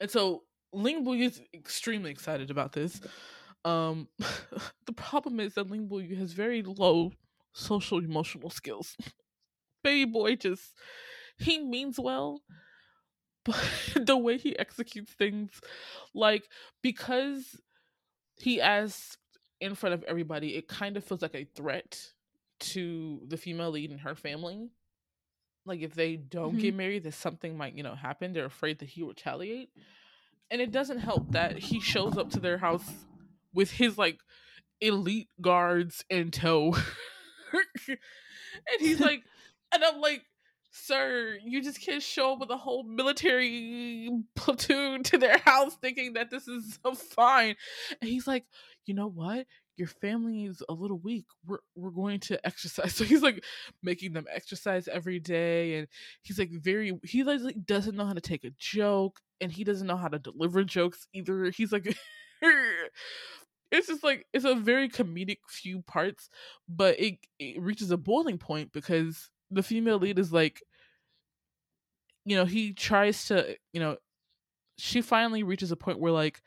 And 0.00 0.10
so 0.10 0.42
Ling 0.72 1.04
Buyi 1.04 1.26
is 1.26 1.40
extremely 1.52 2.10
excited 2.10 2.50
about 2.50 2.72
this. 2.72 3.00
Um 3.64 4.08
the 4.86 4.92
problem 4.92 5.40
is 5.40 5.54
that 5.54 5.70
Ling 5.70 5.88
Buyi 5.88 6.16
has 6.18 6.32
very 6.32 6.62
low 6.62 7.12
social 7.52 7.98
emotional 7.98 8.50
skills. 8.50 8.96
Baby 9.82 10.10
boy 10.10 10.36
just 10.36 10.74
he 11.38 11.58
means 11.58 11.98
well, 11.98 12.42
but 13.44 13.56
the 14.06 14.16
way 14.16 14.38
he 14.38 14.58
executes 14.58 15.12
things 15.12 15.60
like 16.14 16.48
because 16.82 17.60
he 18.36 18.60
asks 18.60 19.16
in 19.60 19.74
front 19.74 19.94
of 19.94 20.02
everybody 20.04 20.56
it 20.56 20.68
kind 20.68 20.96
of 20.96 21.04
feels 21.04 21.22
like 21.22 21.34
a 21.34 21.46
threat 21.54 21.98
to 22.60 23.20
the 23.26 23.36
female 23.36 23.70
lead 23.70 23.90
and 23.90 24.00
her 24.00 24.14
family. 24.14 24.70
Like 25.66 25.80
if 25.80 25.94
they 25.94 26.16
don't 26.16 26.52
mm-hmm. 26.52 26.60
get 26.60 26.74
married 26.74 27.04
that 27.04 27.14
something 27.14 27.56
might 27.56 27.76
you 27.76 27.82
know 27.82 27.94
happen 27.94 28.32
they're 28.32 28.44
afraid 28.44 28.78
that 28.80 28.88
he'll 28.88 29.08
retaliate. 29.08 29.70
And 30.50 30.60
it 30.60 30.70
doesn't 30.70 30.98
help 30.98 31.32
that 31.32 31.58
he 31.58 31.80
shows 31.80 32.16
up 32.18 32.30
to 32.30 32.40
their 32.40 32.58
house 32.58 32.88
with 33.52 33.72
his 33.72 33.96
like 33.98 34.18
elite 34.80 35.28
guards 35.40 36.04
in 36.10 36.30
tow. 36.30 36.76
And 37.86 38.80
he's 38.80 39.00
like 39.00 39.22
and 39.72 39.84
i'm 39.84 40.00
like 40.00 40.22
sir, 40.74 41.38
you 41.44 41.62
just 41.62 41.80
can't 41.80 42.02
show 42.02 42.32
up 42.32 42.40
with 42.40 42.50
a 42.50 42.56
whole 42.56 42.82
military 42.82 44.10
platoon 44.34 45.04
to 45.04 45.18
their 45.18 45.38
house 45.38 45.76
thinking 45.80 46.14
that 46.14 46.30
this 46.30 46.48
is 46.48 46.78
so 46.84 46.94
fine. 46.94 47.54
And 48.00 48.10
he's 48.10 48.26
like, 48.26 48.44
you 48.84 48.94
know 48.94 49.06
what? 49.06 49.46
Your 49.76 49.88
family 49.88 50.44
is 50.44 50.62
a 50.68 50.72
little 50.72 50.98
weak. 50.98 51.26
We're 51.46 51.58
we're 51.74 51.90
going 51.90 52.20
to 52.20 52.44
exercise. 52.46 52.94
So 52.96 53.04
he's 53.04 53.22
like 53.22 53.44
making 53.82 54.12
them 54.12 54.26
exercise 54.32 54.86
every 54.88 55.18
day, 55.18 55.78
and 55.78 55.88
he's 56.22 56.38
like 56.38 56.50
very 56.50 56.92
he 57.02 57.24
like 57.24 57.64
doesn't 57.64 57.96
know 57.96 58.06
how 58.06 58.12
to 58.12 58.20
take 58.20 58.44
a 58.44 58.52
joke, 58.58 59.20
and 59.40 59.50
he 59.50 59.64
doesn't 59.64 59.86
know 59.86 59.96
how 59.96 60.08
to 60.08 60.18
deliver 60.18 60.64
jokes 60.64 61.06
either. 61.14 61.50
He's 61.50 61.72
like. 61.72 61.96
It's 63.72 63.88
just 63.88 64.04
like 64.04 64.26
it's 64.32 64.44
a 64.44 64.54
very 64.54 64.88
comedic 64.88 65.38
few 65.48 65.82
parts, 65.82 66.28
but 66.68 67.00
it, 67.00 67.14
it 67.40 67.60
reaches 67.60 67.90
a 67.90 67.96
boiling 67.96 68.38
point 68.38 68.70
because 68.72 69.30
the 69.50 69.62
female 69.62 69.98
lead 69.98 70.18
is 70.18 70.32
like 70.32 70.62
you 72.24 72.36
know 72.36 72.44
he 72.44 72.72
tries 72.72 73.26
to 73.26 73.56
you 73.72 73.80
know 73.80 73.96
she 74.76 75.02
finally 75.02 75.42
reaches 75.42 75.70
a 75.70 75.76
point 75.76 76.00
where 76.00 76.12
like 76.12 76.42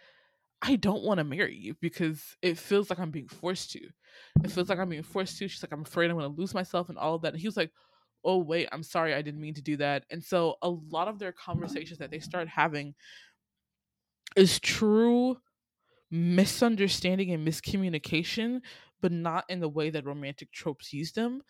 i 0.62 0.76
don't 0.76 1.04
want 1.04 1.20
to 1.20 1.24
marry 1.24 1.56
you 1.56 1.76
because 1.82 2.36
it 2.42 2.58
feels 2.58 2.90
like 2.90 3.00
i'm 3.00 3.12
being 3.12 3.28
forced 3.28 3.72
to. 3.72 3.80
It 4.44 4.52
feels 4.52 4.70
like 4.70 4.80
i'm 4.80 4.90
being 4.90 5.04
forced 5.04 5.38
to. 5.38 5.48
She's 5.48 5.64
like 5.64 5.72
i'm 5.72 5.84
afraid 5.84 6.10
i'm 6.10 6.18
going 6.18 6.34
to 6.34 6.40
lose 6.40 6.54
myself 6.54 6.90
and 6.90 6.98
all 6.98 7.16
of 7.16 7.22
that. 7.22 7.34
And 7.34 7.42
he 7.42 7.48
was 7.48 7.58
like 7.58 7.72
oh 8.24 8.40
wait 8.40 8.68
i'm 8.72 8.84
sorry 8.84 9.14
i 9.14 9.22
didn't 9.22 9.42
mean 9.42 9.54
to 9.54 9.62
do 9.62 9.78
that. 9.78 10.06
And 10.10 10.24
so 10.24 10.56
a 10.62 10.70
lot 10.70 11.08
of 11.08 11.20
their 11.20 11.32
conversations 11.32 12.00
that 12.00 12.12
they 12.12 12.20
start 12.20 12.48
having 12.48 12.96
is 14.36 14.60
true 14.60 15.38
misunderstanding 16.10 17.32
and 17.32 17.48
miscommunication 17.48 18.62
but 19.02 19.12
not 19.12 19.46
in 19.50 19.60
the 19.60 19.70
way 19.70 19.90
that 19.90 20.06
romantic 20.06 20.52
tropes 20.52 20.94
use 20.94 21.12
them 21.12 21.42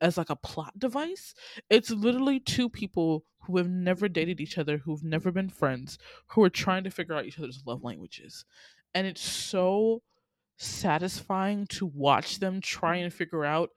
as 0.00 0.16
like 0.16 0.30
a 0.30 0.36
plot 0.36 0.78
device. 0.78 1.34
It's 1.70 1.90
literally 1.90 2.40
two 2.40 2.68
people 2.68 3.24
who 3.46 3.58
have 3.58 3.68
never 3.68 4.08
dated 4.08 4.40
each 4.40 4.58
other, 4.58 4.78
who've 4.78 5.04
never 5.04 5.30
been 5.30 5.50
friends, 5.50 5.98
who 6.28 6.42
are 6.42 6.50
trying 6.50 6.84
to 6.84 6.90
figure 6.90 7.14
out 7.14 7.26
each 7.26 7.38
other's 7.38 7.62
love 7.66 7.84
languages. 7.84 8.44
And 8.94 9.06
it's 9.06 9.22
so 9.22 10.02
satisfying 10.56 11.66
to 11.66 11.86
watch 11.86 12.38
them 12.38 12.60
try 12.60 12.96
and 12.96 13.12
figure 13.12 13.44
out 13.44 13.70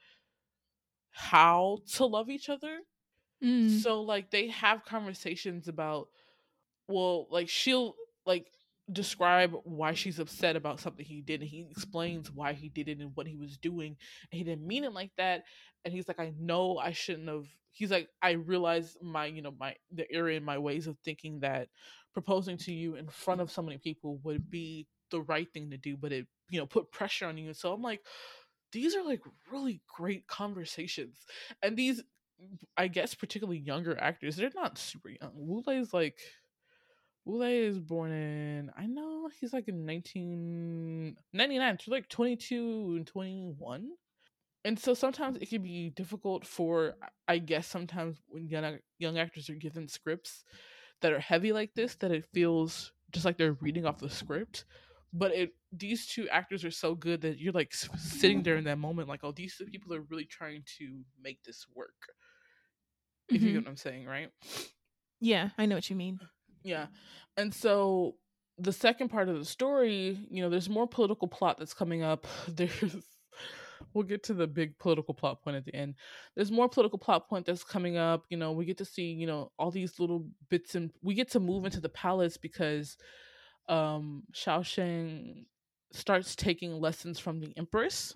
how 1.12 1.80
to 1.94 2.06
love 2.06 2.30
each 2.30 2.50
other. 2.50 2.80
Mm. 3.44 3.80
So 3.80 4.02
like 4.02 4.32
they 4.32 4.48
have 4.50 4.86
conversations 4.86 5.68
about 5.68 6.08
well, 6.88 7.28
like 7.30 7.50
she'll 7.50 7.96
like 8.26 8.48
describe 8.92 9.54
why 9.64 9.94
she's 9.94 10.20
upset 10.20 10.56
about 10.56 10.80
something 10.80 11.06
he 11.06 11.22
did 11.22 11.42
and 11.42 11.50
he 11.50 11.68
explains 11.70 12.32
why 12.32 12.54
he 12.54 12.70
did 12.70 12.88
it 12.88 13.00
and 13.00 13.12
what 13.16 13.28
he 13.28 13.36
was 13.36 13.58
doing 13.58 13.98
and 14.32 14.38
he 14.38 14.44
didn't 14.44 14.66
mean 14.66 14.86
it 14.86 14.94
like 14.94 15.12
that 15.18 15.44
and 15.84 15.94
he's 15.94 16.08
like 16.08 16.20
i 16.20 16.32
know 16.40 16.78
i 16.78 16.92
shouldn't 16.92 17.28
have 17.28 17.46
he's 17.72 17.92
like 17.92 18.08
i 18.22 18.32
realize 18.32 18.96
my 19.02 19.26
you 19.26 19.42
know 19.42 19.54
my 19.60 19.76
the 19.92 20.10
error 20.12 20.30
in 20.30 20.44
my 20.44 20.58
ways 20.58 20.88
of 20.88 20.98
thinking 21.00 21.40
that 21.42 21.68
proposing 22.14 22.58
to 22.58 22.74
you 22.74 22.96
in 22.96 23.08
front 23.10 23.42
of 23.42 23.52
so 23.52 23.62
many 23.62 23.78
people 23.78 24.20
would 24.24 24.50
be 24.50 24.88
the 25.12 25.22
right 25.22 25.52
thing 25.54 25.70
to 25.70 25.78
do 25.78 25.98
but 25.98 26.14
it 26.14 26.26
you 26.50 26.60
know 26.60 26.66
put 26.66 26.92
pressure 26.92 27.26
on 27.26 27.38
you 27.38 27.54
so 27.54 27.74
i'm 27.74 27.82
like 27.82 28.02
these 28.72 28.96
are 28.96 29.04
like 29.04 29.22
really 29.52 29.82
great 29.96 30.26
conversations 30.28 31.26
and 31.62 31.76
these 31.76 32.02
i 32.78 32.88
guess 32.88 33.14
particularly 33.14 33.60
younger 33.60 33.98
actors 34.00 34.36
they're 34.36 34.50
not 34.56 34.78
super 34.78 35.10
young 35.10 35.32
Wule 35.36 35.64
is 35.70 35.94
like 35.94 36.18
Wule 37.28 37.68
is 37.70 37.80
born 37.80 38.12
in, 38.12 38.72
I 38.78 38.86
know 38.86 39.30
he's 39.40 39.52
like 39.54 39.68
in 39.68 39.86
1999, 39.86 41.80
so 41.80 41.92
like 41.92 42.08
22 42.08 42.94
and 42.98 43.06
21. 43.06 43.90
And 44.64 44.80
so 44.80 44.94
sometimes 44.94 45.38
it 45.42 45.50
can 45.50 45.62
be 45.62 45.90
difficult 45.90 46.46
for, 46.46 46.96
I 47.28 47.38
guess, 47.40 47.68
sometimes 47.68 48.18
when 48.28 48.48
young, 48.48 48.80
young 48.98 49.18
actors 49.18 49.50
are 49.50 49.56
given 49.56 49.88
scripts 49.88 50.44
that 51.02 51.12
are 51.12 51.20
heavy 51.20 51.52
like 51.52 51.74
this, 51.74 51.96
that 51.96 52.12
it 52.12 52.26
feels 52.34 52.92
just 53.12 53.26
like 53.26 53.38
they're 53.38 53.58
reading 53.62 53.86
off 53.86 54.00
the 54.00 54.10
script. 54.10 54.66
But 55.14 55.34
it 55.34 55.54
these 55.72 56.06
two 56.08 56.28
actors 56.30 56.64
are 56.64 56.72
so 56.72 56.96
good 56.96 57.22
that 57.22 57.40
you're 57.40 57.54
like 57.54 57.74
sitting 57.74 58.44
there 58.44 58.58
in 58.58 58.66
that 58.66 58.78
moment, 58.78 59.08
like, 59.08 59.24
oh, 59.24 59.32
these 59.32 59.56
two 59.58 59.66
people 59.66 59.94
are 59.94 60.02
really 60.02 60.26
trying 60.26 60.64
to 60.80 61.02
make 61.22 61.44
this 61.44 61.66
work. 61.76 61.96
If 63.30 63.42
you 63.42 63.52
get 63.52 63.58
mm-hmm. 63.58 63.66
what 63.66 63.70
I'm 63.72 63.78
saying, 63.78 64.06
right? 64.06 64.30
Yeah, 65.20 65.50
I 65.58 65.66
know 65.66 65.76
what 65.76 65.90
you 65.90 65.96
mean. 65.96 66.20
Yeah. 66.68 66.88
And 67.38 67.54
so 67.54 68.16
the 68.58 68.74
second 68.74 69.10
part 69.10 69.30
of 69.30 69.38
the 69.38 69.46
story, 69.46 70.20
you 70.30 70.42
know, 70.42 70.50
there's 70.50 70.70
more 70.70 70.88
political 70.88 71.28
plot 71.28 71.58
that's 71.58 71.74
coming 71.74 72.04
up. 72.04 72.26
There's 72.48 72.96
we'll 73.94 74.04
get 74.04 74.24
to 74.24 74.34
the 74.34 74.48
big 74.48 74.78
political 74.80 75.14
plot 75.14 75.44
point 75.44 75.56
at 75.56 75.64
the 75.66 75.76
end. 75.76 75.96
There's 76.36 76.52
more 76.52 76.68
political 76.68 76.98
plot 76.98 77.30
point 77.30 77.46
that's 77.46 77.64
coming 77.64 77.96
up. 77.96 78.26
You 78.30 78.38
know, 78.38 78.52
we 78.52 78.66
get 78.66 78.78
to 78.80 78.86
see, 78.86 79.12
you 79.12 79.28
know, 79.28 79.52
all 79.58 79.72
these 79.72 80.00
little 80.00 80.26
bits 80.50 80.76
and 80.76 80.92
we 81.02 81.14
get 81.14 81.32
to 81.32 81.40
move 81.40 81.66
into 81.66 81.80
the 81.80 81.90
palace 81.90 82.38
because 82.38 82.98
um 83.70 84.24
Xiao 84.34 84.66
Sheng 84.66 85.46
starts 85.92 86.36
taking 86.36 86.82
lessons 86.82 87.20
from 87.20 87.40
the 87.40 87.54
Empress 87.56 88.14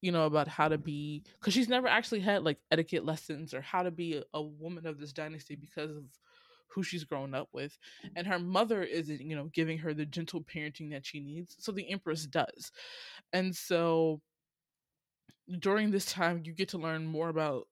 you 0.00 0.12
know 0.12 0.26
about 0.26 0.46
how 0.46 0.68
to 0.68 0.78
be 0.78 1.24
because 1.38 1.54
she's 1.54 1.68
never 1.68 1.88
actually 1.88 2.20
had 2.20 2.44
like 2.44 2.58
etiquette 2.70 3.04
lessons 3.04 3.52
or 3.52 3.60
how 3.60 3.82
to 3.82 3.90
be 3.90 4.16
a, 4.16 4.22
a 4.34 4.42
woman 4.42 4.86
of 4.86 4.98
this 4.98 5.12
dynasty 5.12 5.56
because 5.56 5.90
of 5.90 6.04
who 6.68 6.82
she's 6.82 7.04
grown 7.04 7.34
up 7.34 7.48
with 7.52 7.78
and 8.16 8.26
her 8.26 8.38
mother 8.38 8.82
isn't 8.82 9.20
you 9.20 9.34
know 9.34 9.50
giving 9.52 9.78
her 9.78 9.94
the 9.94 10.06
gentle 10.06 10.42
parenting 10.42 10.90
that 10.90 11.04
she 11.04 11.20
needs 11.20 11.56
so 11.58 11.72
the 11.72 11.90
empress 11.90 12.26
does 12.26 12.70
and 13.32 13.54
so 13.54 14.20
during 15.58 15.90
this 15.90 16.06
time 16.06 16.42
you 16.44 16.52
get 16.52 16.68
to 16.68 16.78
learn 16.78 17.06
more 17.06 17.28
about 17.28 17.66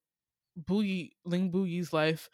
Buyi 0.58 1.10
Ling 1.24 1.52
Buyi's 1.52 1.92
life 1.92 2.28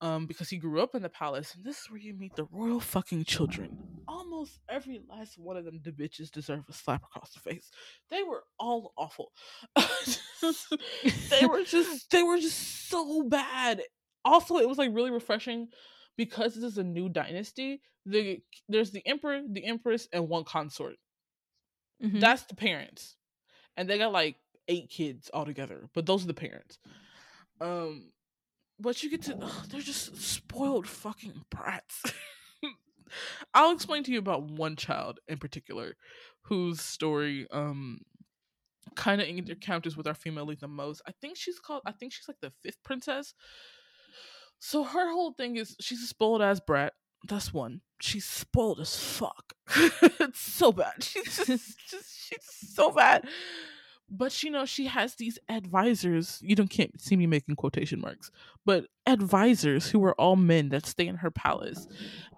um, 0.00 0.26
because 0.26 0.50
he 0.50 0.58
grew 0.58 0.82
up 0.82 0.94
in 0.94 1.02
the 1.02 1.08
palace, 1.08 1.54
and 1.54 1.64
this 1.64 1.78
is 1.78 1.90
where 1.90 2.00
you 2.00 2.12
meet 2.12 2.36
the 2.36 2.46
royal 2.50 2.80
fucking 2.80 3.24
children. 3.24 3.78
Almost 4.06 4.60
every 4.68 5.00
last 5.08 5.38
one 5.38 5.56
of 5.56 5.64
them, 5.64 5.80
the 5.82 5.92
bitches 5.92 6.30
deserve 6.30 6.64
a 6.68 6.72
slap 6.72 7.02
across 7.04 7.32
the 7.32 7.40
face. 7.40 7.70
They 8.10 8.22
were 8.22 8.44
all 8.58 8.92
awful. 8.98 9.32
they 9.76 11.46
were 11.46 11.64
just, 11.66 12.10
they 12.10 12.22
were 12.22 12.38
just 12.38 12.90
so 12.90 13.22
bad. 13.22 13.82
Also, 14.24 14.58
it 14.58 14.68
was 14.68 14.78
like 14.78 14.90
really 14.92 15.10
refreshing 15.10 15.68
because 16.16 16.54
this 16.54 16.64
is 16.64 16.78
a 16.78 16.84
new 16.84 17.08
dynasty. 17.08 17.80
The 18.06 18.40
there's 18.68 18.90
the 18.90 19.06
emperor, 19.06 19.42
the 19.48 19.64
empress, 19.64 20.08
and 20.12 20.28
one 20.28 20.44
consort. 20.44 20.96
Mm-hmm. 22.02 22.20
That's 22.20 22.42
the 22.44 22.56
parents, 22.56 23.16
and 23.76 23.88
they 23.88 23.98
got 23.98 24.12
like 24.12 24.36
eight 24.68 24.90
kids 24.90 25.30
altogether. 25.32 25.88
But 25.94 26.06
those 26.06 26.24
are 26.24 26.28
the 26.28 26.34
parents. 26.34 26.78
Um, 27.60 28.10
but 28.78 29.02
you 29.02 29.10
get 29.10 29.22
to 29.22 29.38
ugh, 29.40 29.66
they're 29.68 29.80
just 29.80 30.16
spoiled 30.16 30.86
fucking 30.86 31.44
brats. 31.50 32.02
I'll 33.54 33.72
explain 33.72 34.02
to 34.04 34.12
you 34.12 34.18
about 34.18 34.50
one 34.50 34.76
child 34.76 35.20
in 35.28 35.38
particular 35.38 35.96
whose 36.42 36.80
story 36.80 37.46
um 37.52 38.00
kind 38.96 39.20
of 39.20 39.28
encounters 39.28 39.96
with 39.96 40.06
our 40.06 40.14
female 40.14 40.44
lead 40.44 40.60
the 40.60 40.68
most. 40.68 41.02
I 41.06 41.12
think 41.20 41.36
she's 41.36 41.58
called 41.58 41.82
I 41.86 41.92
think 41.92 42.12
she's 42.12 42.28
like 42.28 42.40
the 42.40 42.52
fifth 42.62 42.82
princess. 42.82 43.34
So 44.66 44.82
her 44.82 45.12
whole 45.12 45.32
thing 45.32 45.56
is 45.56 45.76
she's 45.78 46.02
a 46.02 46.06
spoiled 46.06 46.40
ass 46.40 46.58
brat. 46.58 46.94
That's 47.28 47.52
one. 47.52 47.82
She's 48.00 48.24
spoiled 48.24 48.80
as 48.80 48.96
fuck. 48.96 49.52
it's 49.76 50.40
so 50.40 50.72
bad. 50.72 50.94
She's 51.04 51.36
just, 51.36 51.78
just 51.90 52.28
she's 52.28 52.72
so 52.74 52.90
bad. 52.90 53.28
But 54.08 54.42
you 54.42 54.50
know 54.50 54.64
she 54.64 54.86
has 54.86 55.16
these 55.16 55.38
advisors. 55.50 56.38
You 56.42 56.56
don't 56.56 56.70
can't 56.70 56.98
see 56.98 57.14
me 57.14 57.26
making 57.26 57.56
quotation 57.56 58.00
marks. 58.00 58.30
But 58.64 58.86
advisors 59.06 59.90
who 59.90 60.02
are 60.06 60.18
all 60.18 60.36
men 60.36 60.70
that 60.70 60.86
stay 60.86 61.08
in 61.08 61.16
her 61.16 61.30
palace. 61.30 61.86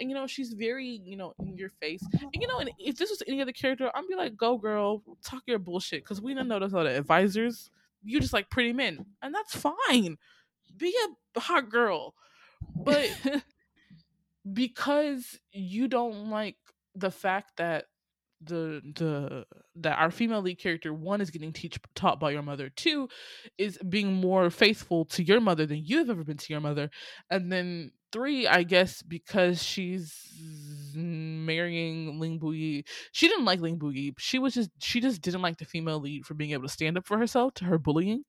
And 0.01 0.11
you 0.11 0.17
know 0.17 0.27
she's 0.27 0.53
very 0.53 1.01
you 1.05 1.17
know 1.17 1.33
in 1.39 1.57
your 1.57 1.71
face. 1.81 2.03
And 2.12 2.31
you 2.35 2.49
know 2.49 2.59
and 2.59 2.73
if 2.81 2.97
this 2.97 3.11
was 3.11 3.23
any 3.29 3.41
other 3.41 3.53
character 3.53 3.89
i'd 3.95 4.09
be 4.09 4.17
like 4.17 4.37
go 4.37 4.59
girl. 4.59 5.05
Talk 5.23 5.45
your 5.47 5.61
bullshit. 5.61 6.03
Because 6.03 6.21
we 6.21 6.35
don't 6.35 6.49
know 6.49 6.59
those 6.59 6.75
other 6.75 6.91
advisors. 6.91 7.71
You 8.03 8.19
just 8.19 8.33
like 8.33 8.51
pretty 8.51 8.73
men. 8.73 9.07
And 9.23 9.33
that's 9.33 9.55
fine 9.55 10.19
be 10.79 10.95
a 11.37 11.41
hot 11.41 11.71
girl 11.71 12.15
but 12.75 13.09
because 14.53 15.39
you 15.53 15.89
don't 15.89 16.31
like 16.31 16.57
the 16.95 17.11
fact 17.11 17.57
that 17.57 17.87
the 18.43 18.83
the 18.95 19.45
that 19.75 19.99
our 19.99 20.11
female 20.11 20.43
lead 20.43 20.59
character 20.59 20.93
one 20.93 21.21
is 21.21 21.31
getting 21.31 21.53
teach 21.53 21.79
taught 21.95 22.21
by 22.21 22.31
your 22.31 22.43
mother 22.43 22.69
two 22.69 23.09
is 23.57 23.79
being 23.89 24.12
more 24.12 24.51
faithful 24.51 25.07
to 25.07 25.23
your 25.23 25.41
mother 25.41 25.65
than 25.65 25.83
you've 25.83 26.11
ever 26.11 26.23
been 26.23 26.37
to 26.37 26.53
your 26.53 26.61
mother 26.61 26.91
and 27.31 27.51
then 27.51 27.91
three 28.12 28.47
i 28.47 28.62
guess 28.62 29.01
because 29.01 29.62
she's 29.62 30.31
marrying 30.95 32.21
ling 32.21 32.39
buyi 32.39 32.85
she 33.12 33.27
didn't 33.27 33.47
like 33.47 33.61
ling 33.61 33.79
buyi 33.79 34.12
she 34.19 34.39
was 34.39 34.53
just 34.53 34.71
she 34.81 35.01
just 35.01 35.23
didn't 35.23 35.43
like 35.43 35.57
the 35.57 35.65
female 35.65 35.99
lead 35.99 36.27
for 36.27 36.35
being 36.35 36.51
able 36.51 36.65
to 36.65 36.69
stand 36.69 36.99
up 36.99 37.07
for 37.07 37.17
herself 37.17 37.55
to 37.55 37.65
her 37.65 37.79
bullying 37.79 38.23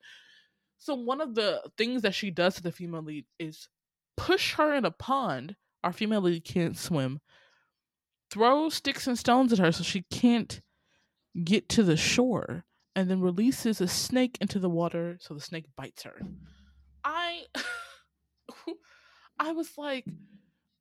so 0.77 0.93
one 0.95 1.21
of 1.21 1.35
the 1.35 1.61
things 1.77 2.01
that 2.01 2.15
she 2.15 2.31
does 2.31 2.55
to 2.55 2.63
the 2.63 2.71
female 2.71 3.01
lead 3.01 3.25
is 3.39 3.69
push 4.15 4.53
her 4.55 4.73
in 4.73 4.85
a 4.85 4.91
pond 4.91 5.55
our 5.83 5.93
female 5.93 6.21
lead 6.21 6.43
can't 6.43 6.77
swim 6.77 7.19
throws 8.31 8.75
sticks 8.75 9.07
and 9.07 9.17
stones 9.17 9.53
at 9.53 9.59
her 9.59 9.71
so 9.71 9.83
she 9.83 10.03
can't 10.11 10.61
get 11.43 11.69
to 11.69 11.83
the 11.83 11.97
shore 11.97 12.65
and 12.97 13.11
then 13.11 13.21
releases 13.21 13.79
a 13.79 13.87
snake 13.87 14.39
into 14.41 14.57
the 14.57 14.69
water 14.69 15.17
so 15.19 15.35
the 15.35 15.39
snake 15.39 15.65
bites 15.75 16.01
her. 16.01 16.19
I 17.03 17.43
I 19.39 19.51
was 19.51 19.77
like, 19.77 20.05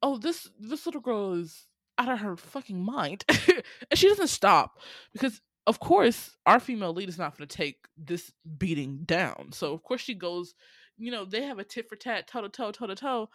"Oh, 0.03 0.17
this 0.17 0.49
this 0.59 0.87
little 0.87 1.03
girl 1.03 1.35
is 1.35 1.67
out 1.99 2.09
of 2.09 2.21
her 2.21 2.37
fucking 2.39 2.83
mind." 2.83 3.25
and 3.29 3.99
she 3.99 4.09
doesn't 4.09 4.29
stop 4.29 4.79
because 5.13 5.43
of 5.67 5.81
course, 5.81 6.37
our 6.47 6.61
female 6.61 6.93
lead 6.93 7.09
is 7.09 7.19
not 7.19 7.37
going 7.37 7.49
to 7.49 7.57
take 7.57 7.87
this 7.97 8.33
beating 8.59 9.01
down. 9.05 9.51
So, 9.53 9.73
of 9.73 9.83
course, 9.83 10.01
she 10.01 10.15
goes, 10.15 10.55
you 10.97 11.11
know, 11.11 11.25
they 11.25 11.43
have 11.43 11.59
a 11.59 11.65
tit 11.65 11.89
for 11.89 11.97
tat, 11.97 12.29
toe 12.29 12.43
to 12.43 12.49
toe, 12.49 12.71
toe 12.71 12.87
to 12.87 12.95
toe, 12.95 13.29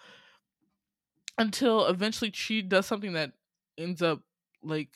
until 1.37 1.85
eventually 1.87 2.31
she 2.33 2.61
does 2.61 2.85
something 2.85 3.13
that 3.13 3.33
ends 3.77 4.01
up 4.01 4.21
like 4.63 4.89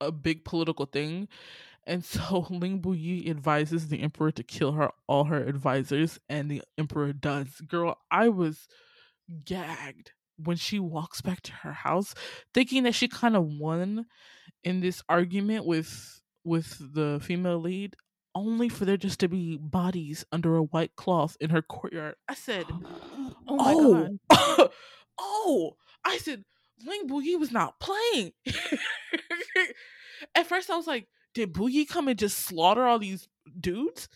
a 0.00 0.12
big 0.12 0.44
political 0.44 0.86
thing. 0.86 1.28
And 1.86 2.04
so 2.04 2.46
Ling 2.50 2.80
Buyi 2.80 3.28
advises 3.28 3.88
the 3.88 4.02
emperor 4.02 4.30
to 4.32 4.42
kill 4.42 4.72
her 4.72 4.90
all 5.06 5.24
her 5.24 5.42
advisors, 5.42 6.20
and 6.28 6.50
the 6.50 6.62
emperor 6.76 7.12
does. 7.12 7.60
Girl, 7.66 7.96
I 8.10 8.28
was 8.28 8.68
gagged 9.44 10.12
when 10.36 10.56
she 10.56 10.78
walks 10.78 11.20
back 11.20 11.40
to 11.42 11.52
her 11.52 11.72
house, 11.72 12.14
thinking 12.52 12.82
that 12.82 12.94
she 12.94 13.08
kind 13.08 13.36
of 13.36 13.44
won 13.46 14.06
in 14.64 14.80
this 14.80 15.02
argument 15.08 15.64
with 15.64 16.21
with 16.44 16.94
the 16.94 17.20
female 17.22 17.58
lead, 17.58 17.96
only 18.34 18.68
for 18.68 18.84
there 18.84 18.96
just 18.96 19.20
to 19.20 19.28
be 19.28 19.56
bodies 19.56 20.24
under 20.32 20.56
a 20.56 20.62
white 20.62 20.96
cloth 20.96 21.36
in 21.40 21.50
her 21.50 21.62
courtyard. 21.62 22.16
I 22.28 22.34
said, 22.34 22.66
"Oh 23.48 23.56
my 23.56 23.74
oh. 23.74 24.18
god!" 24.30 24.70
oh, 25.18 25.76
I 26.04 26.18
said, 26.18 26.44
Ling 26.84 27.08
Buyi 27.08 27.38
was 27.38 27.52
not 27.52 27.78
playing. 27.78 28.32
At 30.34 30.46
first, 30.46 30.70
I 30.70 30.76
was 30.76 30.86
like, 30.86 31.06
did 31.34 31.52
Buyi 31.52 31.88
come 31.88 32.08
and 32.08 32.18
just 32.18 32.38
slaughter 32.38 32.86
all 32.86 32.98
these 32.98 33.28
dudes? 33.58 34.08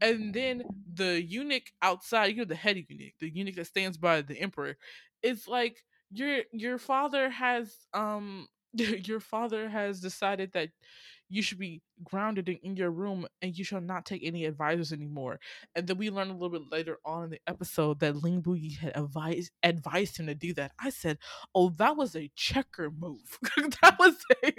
And 0.00 0.34
then 0.34 0.62
the 0.92 1.22
eunuch 1.22 1.70
outside, 1.80 2.26
you 2.26 2.36
know, 2.36 2.44
the 2.44 2.54
head 2.54 2.76
eunuch, 2.76 3.14
the 3.20 3.30
eunuch 3.30 3.56
that 3.56 3.66
stands 3.66 3.96
by 3.96 4.22
the 4.22 4.38
emperor, 4.38 4.76
is 5.22 5.48
like, 5.48 5.82
your 6.10 6.42
your 6.52 6.78
father 6.78 7.28
has 7.30 7.74
um 7.92 8.46
your 8.74 9.20
father 9.20 9.68
has 9.68 10.00
decided 10.00 10.52
that 10.52 10.68
you 11.28 11.42
should 11.42 11.58
be 11.58 11.82
grounded 12.04 12.48
in, 12.48 12.56
in, 12.62 12.76
your 12.76 12.90
room 12.90 13.26
and 13.42 13.56
you 13.56 13.64
shall 13.64 13.80
not 13.80 14.04
take 14.04 14.22
any 14.24 14.44
advisors 14.44 14.92
anymore. 14.92 15.40
And 15.74 15.86
then 15.86 15.98
we 15.98 16.10
learn 16.10 16.28
a 16.30 16.32
little 16.32 16.50
bit 16.50 16.70
later 16.70 16.98
on 17.04 17.24
in 17.24 17.30
the 17.30 17.40
episode 17.46 18.00
that 18.00 18.22
Ling 18.22 18.42
Buyi 18.42 18.78
had 18.78 18.96
advised 18.96 19.50
advised 19.62 20.18
him 20.18 20.26
to 20.26 20.34
do 20.34 20.52
that. 20.54 20.72
I 20.78 20.90
said, 20.90 21.18
"Oh, 21.54 21.70
that 21.70 21.96
was 21.96 22.14
a 22.14 22.30
checker 22.36 22.90
move. 22.90 23.38
that 23.82 23.96
was 23.98 24.16
a 24.44 24.52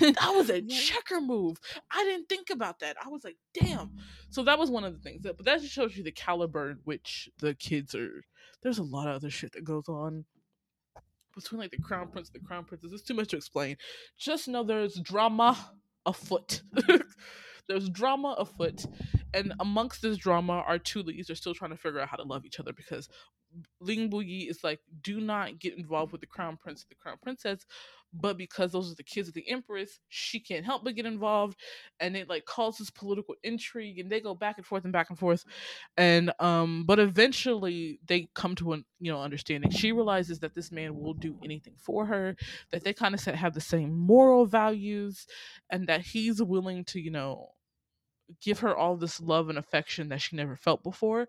that 0.00 0.32
was 0.34 0.50
a 0.50 0.62
checker 0.62 1.20
move. 1.20 1.58
I 1.90 2.04
didn't 2.04 2.28
think 2.28 2.50
about 2.50 2.80
that. 2.80 2.96
I 3.04 3.08
was 3.08 3.24
like, 3.24 3.36
damn." 3.54 3.92
So 4.30 4.42
that 4.44 4.58
was 4.58 4.70
one 4.70 4.84
of 4.84 4.92
the 4.92 5.00
things. 5.00 5.22
That, 5.22 5.36
but 5.36 5.46
that 5.46 5.60
just 5.60 5.72
shows 5.72 5.96
you 5.96 6.02
the 6.02 6.12
caliber 6.12 6.70
in 6.70 6.78
which 6.84 7.30
the 7.38 7.54
kids 7.54 7.94
are. 7.94 8.22
There's 8.62 8.78
a 8.78 8.82
lot 8.84 9.08
of 9.08 9.16
other 9.16 9.30
shit 9.30 9.52
that 9.52 9.64
goes 9.64 9.88
on 9.88 10.24
between 11.42 11.60
like 11.60 11.70
the 11.70 11.78
crown 11.78 12.08
prince 12.08 12.30
and 12.32 12.42
the 12.42 12.46
crown 12.46 12.64
princess. 12.64 12.92
It's 12.92 13.02
too 13.02 13.14
much 13.14 13.28
to 13.28 13.36
explain. 13.36 13.76
Just 14.18 14.48
know 14.48 14.62
there's 14.64 14.94
drama 14.94 15.56
afoot. 16.06 16.62
there's 17.68 17.88
drama 17.90 18.34
afoot, 18.38 18.84
and 19.34 19.52
amongst 19.60 20.02
this 20.02 20.16
drama, 20.16 20.64
our 20.66 20.78
two 20.78 21.02
leads 21.02 21.30
are 21.30 21.34
still 21.34 21.54
trying 21.54 21.70
to 21.70 21.76
figure 21.76 22.00
out 22.00 22.08
how 22.08 22.16
to 22.16 22.22
love 22.24 22.46
each 22.46 22.60
other 22.60 22.72
because 22.72 23.08
Ling 23.80 24.10
Buyi 24.10 24.48
is 24.48 24.62
like, 24.62 24.80
do 25.02 25.20
not 25.20 25.58
get 25.58 25.76
involved 25.76 26.12
with 26.12 26.20
the 26.20 26.26
crown 26.26 26.56
prince 26.56 26.82
and 26.82 26.90
the 26.90 27.02
crown 27.02 27.16
princess 27.22 27.64
but 28.12 28.38
because 28.38 28.72
those 28.72 28.90
are 28.90 28.94
the 28.94 29.02
kids 29.02 29.28
of 29.28 29.34
the 29.34 29.48
empress 29.48 30.00
she 30.08 30.40
can't 30.40 30.64
help 30.64 30.84
but 30.84 30.94
get 30.94 31.06
involved. 31.06 31.58
And 32.00 32.16
it 32.16 32.28
like 32.28 32.44
causes 32.44 32.90
political 32.90 33.34
intrigue 33.42 33.98
and 33.98 34.10
they 34.10 34.20
go 34.20 34.34
back 34.34 34.56
and 34.56 34.66
forth 34.66 34.84
and 34.84 34.92
back 34.92 35.10
and 35.10 35.18
forth. 35.18 35.44
And 35.96 36.32
um 36.40 36.84
but 36.86 36.98
eventually 36.98 38.00
they 38.06 38.28
come 38.34 38.54
to 38.56 38.72
an 38.72 38.84
you 39.00 39.12
know 39.12 39.20
understanding. 39.20 39.70
She 39.70 39.92
realizes 39.92 40.40
that 40.40 40.54
this 40.54 40.72
man 40.72 40.98
will 40.98 41.14
do 41.14 41.38
anything 41.44 41.74
for 41.76 42.06
her 42.06 42.36
that 42.70 42.84
they 42.84 42.92
kind 42.92 43.14
of 43.14 43.22
have 43.22 43.54
the 43.54 43.60
same 43.60 43.96
moral 43.96 44.46
values 44.46 45.26
and 45.70 45.86
that 45.88 46.00
he's 46.00 46.42
willing 46.42 46.84
to 46.86 47.00
you 47.00 47.10
know 47.10 47.50
give 48.42 48.58
her 48.60 48.76
all 48.76 48.96
this 48.96 49.20
love 49.20 49.48
and 49.48 49.58
affection 49.58 50.10
that 50.10 50.20
she 50.20 50.36
never 50.36 50.54
felt 50.54 50.82
before 50.82 51.26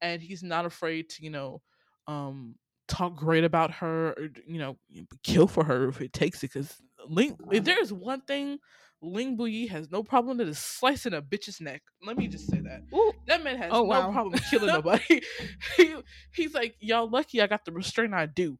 and 0.00 0.22
he's 0.22 0.42
not 0.42 0.64
afraid 0.64 1.08
to 1.08 1.24
you 1.24 1.30
know 1.30 1.60
um 2.06 2.54
talk 2.86 3.16
great 3.16 3.44
about 3.44 3.70
her 3.70 4.10
or 4.10 4.28
you 4.46 4.58
know 4.58 4.76
kill 5.22 5.46
for 5.46 5.64
her 5.64 5.88
if 5.88 6.00
it 6.00 6.12
takes 6.12 6.42
it 6.42 6.52
because 6.52 6.76
ling 7.06 7.36
if 7.52 7.64
there's 7.64 7.92
one 7.92 8.20
thing 8.22 8.58
ling 9.00 9.36
buyi 9.36 9.68
has 9.68 9.90
no 9.90 10.02
problem 10.02 10.38
that 10.38 10.48
is 10.48 10.58
slicing 10.58 11.14
a 11.14 11.22
bitch's 11.22 11.60
neck. 11.60 11.82
Let 12.04 12.18
me 12.18 12.26
just 12.26 12.50
say 12.50 12.60
that. 12.60 12.82
Ooh. 12.92 13.12
that 13.26 13.44
man 13.44 13.56
has 13.56 13.70
oh, 13.72 13.82
no 13.82 13.84
wow. 13.84 14.12
problem 14.12 14.40
killing 14.50 14.66
nobody. 14.66 15.20
He, 15.76 15.94
he's 16.32 16.54
like 16.54 16.74
y'all 16.80 17.08
lucky 17.08 17.40
i 17.40 17.46
got 17.46 17.64
the 17.64 17.72
restraint 17.72 18.14
i 18.14 18.26
do 18.26 18.58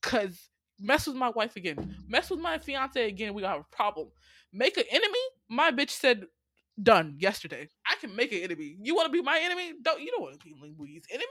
because 0.00 0.50
mess 0.78 1.06
with 1.06 1.16
my 1.16 1.30
wife 1.30 1.56
again. 1.56 1.96
Mess 2.08 2.30
with 2.30 2.40
my 2.40 2.58
fiance 2.58 3.06
again 3.06 3.34
we 3.34 3.42
got 3.42 3.60
a 3.60 3.64
problem. 3.74 4.08
Make 4.52 4.76
an 4.76 4.84
enemy? 4.90 5.18
My 5.48 5.70
bitch 5.70 5.90
said 5.90 6.24
done 6.82 7.16
yesterday. 7.18 7.68
I 7.86 7.96
can 7.96 8.14
make 8.16 8.32
an 8.32 8.40
enemy. 8.40 8.76
You 8.80 8.94
want 8.94 9.06
to 9.06 9.12
be 9.12 9.22
my 9.22 9.38
enemy? 9.42 9.72
Don't 9.82 10.00
you 10.00 10.10
don't 10.10 10.22
want 10.22 10.38
to 10.38 10.44
be 10.44 10.54
ling 10.60 10.74
buyi's 10.78 11.04
enemy. 11.10 11.26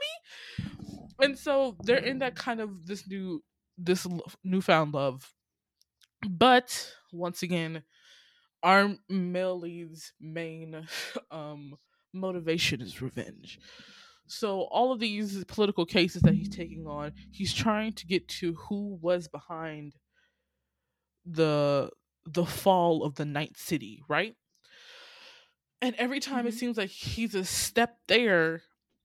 And 1.20 1.38
so 1.38 1.76
they're 1.82 1.98
in 1.98 2.18
that 2.20 2.34
kind 2.36 2.60
of 2.60 2.86
this 2.86 3.08
new 3.08 3.42
this 3.76 4.06
newfound 4.44 4.94
love. 4.94 5.32
But 6.28 6.94
once 7.12 7.42
again 7.42 7.82
our 8.62 8.94
male 9.08 9.58
lead's 9.58 10.12
main 10.20 10.86
um 11.30 11.74
motivation 12.12 12.80
is 12.80 13.00
revenge. 13.02 13.58
So 14.26 14.62
all 14.62 14.92
of 14.92 15.00
these 15.00 15.44
political 15.46 15.84
cases 15.86 16.22
that 16.22 16.34
he's 16.34 16.48
taking 16.48 16.86
on 16.86 17.12
he's 17.32 17.52
trying 17.54 17.92
to 17.94 18.06
get 18.06 18.28
to 18.28 18.54
who 18.54 18.98
was 19.00 19.28
behind 19.28 19.94
the 21.26 21.90
the 22.26 22.46
fall 22.46 23.02
of 23.04 23.14
the 23.16 23.24
night 23.24 23.56
city 23.56 24.02
right 24.08 24.36
and 25.82 25.94
every 25.96 26.20
time 26.20 26.46
it 26.46 26.52
Mhm. 26.52 26.54
seems 26.54 26.76
like 26.76 26.90
he's 26.90 27.34
a 27.34 27.44
step 27.44 27.98
there 28.08 28.62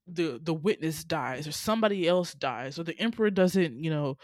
the 0.07 0.39
the 0.41 0.53
witness 0.53 1.03
dies 1.03 1.47
or 1.47 1.51
somebody 1.51 2.07
else 2.07 2.34
dies 2.34 2.78
or 2.80 2.84
the 2.84 2.97
emperor 2.99 3.32
doesn't 3.32 3.84
you 3.84 3.89
know 3.89 4.17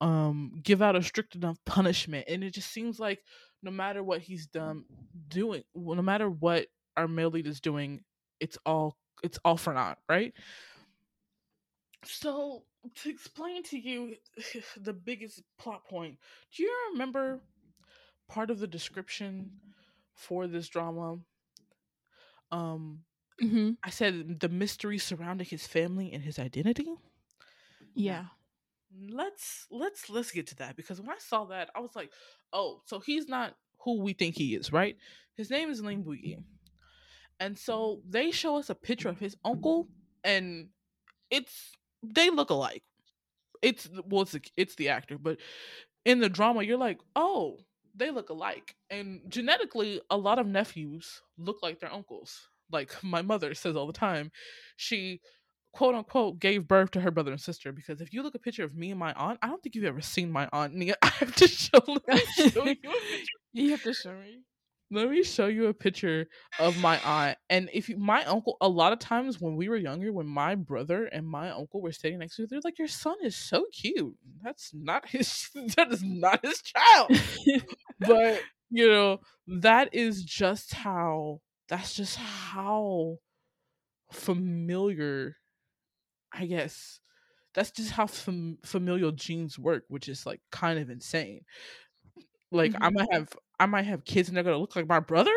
um 0.00 0.52
give 0.62 0.82
out 0.82 0.96
a 0.96 1.02
strict 1.02 1.36
enough 1.36 1.58
punishment. 1.66 2.26
And 2.28 2.44
it 2.44 2.52
just 2.52 2.70
seems 2.72 3.00
like 3.00 3.24
no 3.62 3.70
matter 3.70 4.02
what 4.02 4.22
he's 4.22 4.46
done 4.46 4.84
doing 5.28 5.64
well, 5.74 5.96
no 5.96 6.02
matter 6.02 6.30
what 6.30 6.68
our 6.96 7.08
male 7.08 7.30
lead 7.30 7.46
is 7.46 7.60
doing 7.60 8.04
it's 8.40 8.58
all 8.66 8.98
it's 9.22 9.38
all 9.44 9.56
for 9.56 9.74
naught 9.74 9.98
right? 10.08 10.34
So 12.04 12.66
to 12.96 13.10
explain 13.10 13.62
to 13.64 13.78
you 13.78 14.16
the 14.76 14.92
biggest 14.92 15.42
plot 15.58 15.84
point 15.86 16.18
do 16.52 16.62
you 16.62 16.88
remember 16.92 17.40
part 18.28 18.50
of 18.50 18.58
the 18.58 18.66
description 18.66 19.60
for 20.14 20.46
this 20.46 20.68
drama 20.68 21.18
um 22.50 23.04
Mm-hmm. 23.42 23.70
I 23.82 23.90
said 23.90 24.40
the 24.40 24.48
mystery 24.48 24.98
surrounding 24.98 25.46
his 25.46 25.66
family 25.66 26.12
and 26.12 26.22
his 26.22 26.38
identity. 26.38 26.86
Yeah. 27.94 28.26
Let's 29.10 29.66
let's 29.70 30.08
let's 30.08 30.30
get 30.30 30.46
to 30.48 30.56
that 30.56 30.76
because 30.76 31.00
when 31.00 31.10
I 31.10 31.18
saw 31.18 31.46
that, 31.46 31.68
I 31.74 31.80
was 31.80 31.96
like, 31.96 32.10
oh, 32.52 32.80
so 32.86 33.00
he's 33.00 33.28
not 33.28 33.56
who 33.80 34.00
we 34.00 34.12
think 34.12 34.36
he 34.36 34.54
is, 34.54 34.72
right? 34.72 34.96
His 35.36 35.50
name 35.50 35.68
is 35.68 35.82
Ling 35.82 36.04
Buyi. 36.04 36.44
And 37.40 37.58
so 37.58 38.00
they 38.08 38.30
show 38.30 38.56
us 38.56 38.70
a 38.70 38.74
picture 38.74 39.08
of 39.08 39.18
his 39.18 39.36
uncle, 39.44 39.88
and 40.22 40.68
it's 41.28 41.72
they 42.04 42.30
look 42.30 42.50
alike. 42.50 42.84
It's 43.62 43.88
well, 44.06 44.22
it's 44.22 44.32
the, 44.32 44.42
it's 44.56 44.76
the 44.76 44.90
actor, 44.90 45.18
but 45.18 45.38
in 46.04 46.20
the 46.20 46.28
drama, 46.28 46.62
you're 46.62 46.78
like, 46.78 47.00
oh, 47.16 47.58
they 47.94 48.10
look 48.10 48.30
alike. 48.30 48.74
And 48.90 49.20
genetically, 49.28 50.00
a 50.10 50.16
lot 50.16 50.38
of 50.38 50.46
nephews 50.46 51.22
look 51.38 51.58
like 51.62 51.80
their 51.80 51.92
uncles. 51.92 52.48
Like 52.70 52.92
my 53.02 53.22
mother 53.22 53.54
says 53.54 53.76
all 53.76 53.86
the 53.86 53.92
time, 53.92 54.30
she 54.76 55.20
quote 55.72 55.94
unquote 55.94 56.38
gave 56.38 56.68
birth 56.68 56.92
to 56.92 57.00
her 57.00 57.10
brother 57.10 57.32
and 57.32 57.40
sister 57.40 57.72
because 57.72 58.00
if 58.00 58.12
you 58.12 58.22
look 58.22 58.36
a 58.36 58.38
picture 58.38 58.62
of 58.64 58.74
me 58.74 58.90
and 58.90 58.98
my 58.98 59.12
aunt, 59.14 59.38
I 59.42 59.48
don't 59.48 59.62
think 59.62 59.74
you've 59.74 59.84
ever 59.84 60.00
seen 60.00 60.30
my 60.30 60.48
aunt. 60.52 60.74
Nia. 60.74 60.94
I 61.02 61.08
have 61.08 61.34
to 61.36 61.48
show, 61.48 61.80
show 62.50 62.64
you. 62.66 62.76
You 63.52 63.70
have 63.70 63.82
to 63.82 63.94
show 63.94 64.12
me. 64.12 64.40
Let 64.90 65.10
me 65.10 65.24
show 65.24 65.46
you 65.46 65.66
a 65.66 65.74
picture 65.74 66.26
of 66.60 66.78
my 66.80 67.00
aunt. 67.00 67.38
And 67.50 67.68
if 67.72 67.88
you, 67.88 67.96
my 67.96 68.22
uncle, 68.24 68.56
a 68.60 68.68
lot 68.68 68.92
of 68.92 68.98
times 69.00 69.40
when 69.40 69.56
we 69.56 69.68
were 69.68 69.76
younger, 69.76 70.12
when 70.12 70.26
my 70.26 70.54
brother 70.54 71.06
and 71.06 71.26
my 71.26 71.50
uncle 71.50 71.80
were 71.80 71.90
standing 71.90 72.20
next 72.20 72.36
to 72.36 72.42
each 72.42 72.52
other, 72.52 72.60
like, 72.62 72.78
"Your 72.78 72.86
son 72.86 73.16
is 73.22 73.34
so 73.34 73.64
cute." 73.72 74.14
That's 74.42 74.70
not 74.72 75.08
his. 75.08 75.48
That 75.76 75.90
is 75.90 76.02
not 76.02 76.44
his 76.44 76.62
child. 76.62 77.10
But 78.06 78.42
you 78.70 78.88
know, 78.88 79.20
that 79.46 79.94
is 79.94 80.24
just 80.24 80.74
how. 80.74 81.40
That's 81.68 81.94
just 81.94 82.16
how 82.16 83.18
familiar. 84.12 85.36
I 86.32 86.46
guess 86.46 87.00
that's 87.54 87.70
just 87.70 87.92
how 87.92 88.06
fam- 88.06 88.58
familial 88.64 89.12
genes 89.12 89.58
work, 89.58 89.84
which 89.88 90.08
is 90.08 90.26
like 90.26 90.40
kind 90.50 90.78
of 90.78 90.90
insane. 90.90 91.42
Like 92.50 92.74
I 92.80 92.90
Mhm. 92.90 92.94
might 92.94 93.12
have, 93.12 93.28
I 93.58 93.66
might 93.66 93.84
have 93.86 94.04
kids 94.04 94.28
and 94.28 94.36
they're 94.36 94.44
gonna 94.44 94.58
look 94.58 94.76
like 94.76 94.86
my 94.88 95.00
brother. 95.00 95.32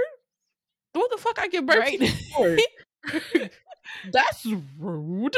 What 0.93 1.11
the 1.11 1.17
fuck 1.17 1.39
I 1.39 1.47
give 1.47 1.65
birth 1.65 1.77
Right. 1.77 1.99
for? 2.35 2.57
That's 4.11 4.45
rude. 4.77 5.35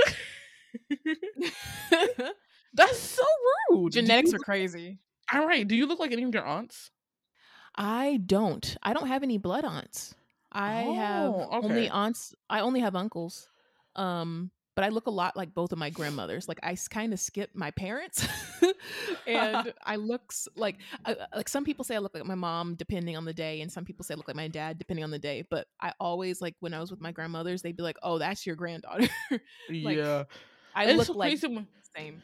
That's 2.74 2.98
so 3.00 3.24
rude. 3.70 3.94
Genetics 3.94 4.34
are 4.34 4.40
crazy. 4.40 5.00
all 5.34 5.46
right. 5.48 5.68
Do 5.68 5.76
you 5.76 5.86
look 5.86 6.00
like 6.00 6.12
any 6.12 6.24
of 6.24 6.34
your 6.34 6.46
aunts? 6.46 6.92
I 7.80 8.20
don't. 8.26 8.78
I 8.84 8.94
don't 8.94 9.08
have 9.08 9.24
any 9.24 9.38
blood 9.38 9.64
aunts. 9.66 10.14
I 10.52 10.82
have 10.82 11.30
Oh, 11.30 11.48
only 11.64 11.90
aunts. 11.90 12.36
I 12.50 12.60
only 12.60 12.82
have 12.82 12.96
uncles. 12.96 13.48
Um, 13.96 14.52
but 14.76 14.86
I 14.86 14.90
look 14.90 15.08
a 15.08 15.12
lot 15.12 15.36
like 15.36 15.54
both 15.54 15.72
of 15.72 15.78
my 15.78 15.90
grandmothers. 15.90 16.48
Like 16.48 16.60
I 16.64 16.76
kind 16.90 17.14
of 17.14 17.20
skip 17.20 17.50
my 17.54 17.72
parents, 17.72 18.26
and 19.28 19.74
I 19.84 19.96
look 19.98 20.22
s- 20.30 20.48
like 20.56 20.78
I, 21.06 21.14
I- 21.14 21.38
like 21.38 21.50
some 21.50 21.66
people 21.66 21.84
say 21.84 21.96
I 21.96 22.00
look 22.00 22.14
like 22.14 22.26
my 22.26 22.36
mom 22.36 22.76
depending 22.76 23.18
on 23.18 23.26
the 23.26 23.34
day, 23.34 23.62
and 23.62 23.72
some 23.72 23.84
people 23.86 24.04
say 24.06 24.14
I 24.14 24.18
look 24.18 24.28
like 24.28 24.38
my 24.38 24.48
dad 24.48 24.78
depending 24.78 25.04
on 25.04 25.12
the 25.12 25.20
day. 25.20 25.44
But 25.50 25.68
I 25.82 25.94
always 26.00 26.42
like 26.42 26.56
when 26.62 26.74
I 26.74 26.80
was 26.80 26.92
with 26.92 27.02
my 27.02 27.12
grandmothers, 27.12 27.62
they'd 27.62 27.76
be 27.76 27.84
like, 27.84 27.98
"Oh, 28.04 28.20
that's 28.20 28.46
your 28.46 28.56
granddaughter." 28.56 29.08
Like, 29.70 29.98
yeah. 29.98 30.24
I 30.76 30.86
it's 30.86 30.98
look 30.98 31.08
so 31.08 31.14
like 31.14 31.42
when, 31.44 31.56
the 31.56 32.00
same. 32.00 32.22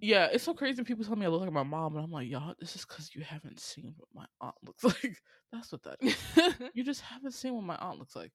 Yeah, 0.00 0.28
it's 0.32 0.44
so 0.44 0.54
crazy 0.54 0.76
when 0.76 0.84
people 0.84 1.04
tell 1.04 1.16
me 1.16 1.26
I 1.26 1.28
look 1.28 1.40
like 1.40 1.52
my 1.52 1.62
mom, 1.62 1.96
and 1.96 2.04
I'm 2.04 2.10
like, 2.12 2.28
y'all, 2.28 2.54
this 2.60 2.76
is 2.76 2.84
because 2.84 3.14
you 3.14 3.22
haven't 3.22 3.60
seen 3.60 3.94
what 3.96 4.08
my 4.14 4.26
aunt 4.40 4.54
looks 4.64 4.84
like. 5.04 5.16
That's 5.52 5.72
what 5.72 5.82
that 5.84 5.96
is. 6.00 6.16
you 6.74 6.84
just 6.84 7.00
haven't 7.00 7.32
seen 7.32 7.54
what 7.54 7.64
my 7.64 7.76
aunt 7.76 7.98
looks 7.98 8.14
like. 8.14 8.32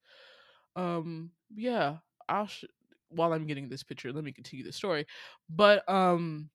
Um, 0.75 1.31
yeah, 1.55 1.97
I'll 2.27 2.47
sh- 2.47 2.65
while 3.09 3.33
I'm 3.33 3.45
getting 3.47 3.69
this 3.69 3.83
picture, 3.83 4.11
let 4.11 4.23
me 4.23 4.31
continue 4.33 4.65
the 4.65 4.71
story. 4.71 5.05
But 5.49 5.87
um, 5.89 6.49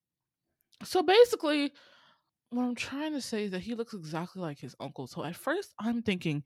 so 0.84 1.02
basically, 1.02 1.72
what 2.50 2.64
I'm 2.64 2.74
trying 2.74 3.12
to 3.12 3.20
say 3.20 3.44
is 3.44 3.50
that 3.52 3.60
he 3.60 3.74
looks 3.74 3.94
exactly 3.94 4.42
like 4.42 4.58
his 4.58 4.74
uncle. 4.80 5.06
So 5.06 5.24
at 5.24 5.36
first, 5.36 5.74
I'm 5.78 6.02
thinking, 6.02 6.44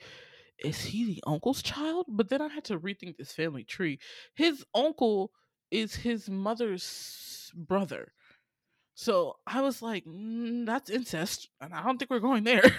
is 0.64 0.80
he 0.80 1.06
the 1.06 1.22
uncle's 1.26 1.62
child? 1.62 2.06
But 2.08 2.28
then 2.28 2.42
I 2.42 2.48
had 2.48 2.64
to 2.64 2.78
rethink 2.78 3.16
this 3.16 3.32
family 3.32 3.64
tree. 3.64 3.98
His 4.34 4.64
uncle 4.74 5.32
is 5.70 5.94
his 5.94 6.30
mother's 6.30 7.50
brother. 7.54 8.12
So 9.02 9.34
I 9.46 9.62
was 9.62 9.82
like, 9.82 10.04
mm, 10.04 10.64
that's 10.64 10.88
incest, 10.88 11.48
and 11.60 11.74
I 11.74 11.82
don't 11.82 11.98
think 11.98 12.10
we're 12.10 12.20
going 12.20 12.44
there. 12.44 12.62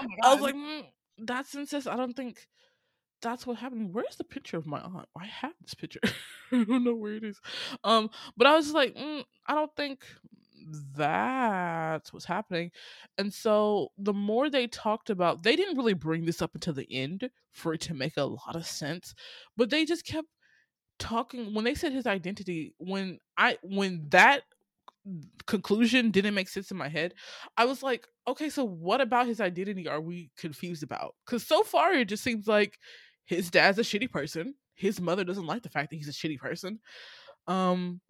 Oh 0.00 0.06
I 0.22 0.32
was 0.34 0.42
like, 0.42 0.54
mm, 0.54 0.84
that's 1.18 1.56
incest. 1.56 1.88
I 1.88 1.96
don't 1.96 2.14
think 2.14 2.46
that's 3.20 3.44
what 3.44 3.56
happened. 3.56 3.92
Where's 3.92 4.14
the 4.14 4.22
picture 4.22 4.56
of 4.56 4.64
my 4.64 4.78
aunt? 4.78 5.08
I 5.18 5.26
have 5.26 5.54
this 5.60 5.74
picture. 5.74 5.98
I 6.52 6.62
don't 6.62 6.84
know 6.84 6.94
where 6.94 7.14
it 7.14 7.24
is. 7.24 7.40
Um, 7.82 8.10
but 8.36 8.46
I 8.46 8.54
was 8.54 8.72
like, 8.72 8.94
mm, 8.94 9.24
I 9.48 9.54
don't 9.54 9.74
think 9.76 10.04
that's 10.96 12.12
what's 12.12 12.26
happening. 12.26 12.70
And 13.16 13.34
so 13.34 13.88
the 13.98 14.12
more 14.12 14.50
they 14.50 14.68
talked 14.68 15.10
about, 15.10 15.42
they 15.42 15.56
didn't 15.56 15.76
really 15.76 15.94
bring 15.94 16.24
this 16.24 16.40
up 16.40 16.54
until 16.54 16.74
the 16.74 16.86
end 16.90 17.28
for 17.50 17.74
it 17.74 17.80
to 17.82 17.94
make 17.94 18.16
a 18.16 18.24
lot 18.24 18.54
of 18.54 18.66
sense. 18.66 19.14
But 19.56 19.70
they 19.70 19.84
just 19.84 20.06
kept 20.06 20.28
talking 21.00 21.54
when 21.54 21.64
they 21.64 21.74
said 21.74 21.92
his 21.92 22.06
identity. 22.06 22.74
When 22.78 23.18
I 23.36 23.58
when 23.62 24.06
that 24.10 24.42
conclusion 25.46 26.10
didn't 26.10 26.34
make 26.34 26.48
sense 26.48 26.70
in 26.70 26.76
my 26.76 26.88
head. 26.88 27.14
I 27.56 27.64
was 27.64 27.82
like, 27.82 28.06
okay, 28.26 28.50
so 28.50 28.64
what 28.64 29.00
about 29.00 29.26
his 29.26 29.40
identity 29.40 29.88
are 29.88 30.00
we 30.00 30.30
confused 30.36 30.82
about? 30.82 31.14
Because 31.24 31.46
so 31.46 31.62
far 31.62 31.92
it 31.92 32.08
just 32.08 32.22
seems 32.24 32.46
like 32.46 32.78
his 33.24 33.50
dad's 33.50 33.78
a 33.78 33.82
shitty 33.82 34.10
person. 34.10 34.54
His 34.74 35.00
mother 35.00 35.24
doesn't 35.24 35.46
like 35.46 35.62
the 35.62 35.68
fact 35.70 35.90
that 35.90 35.96
he's 35.96 36.08
a 36.08 36.12
shitty 36.12 36.38
person. 36.38 36.80
Um, 37.46 38.00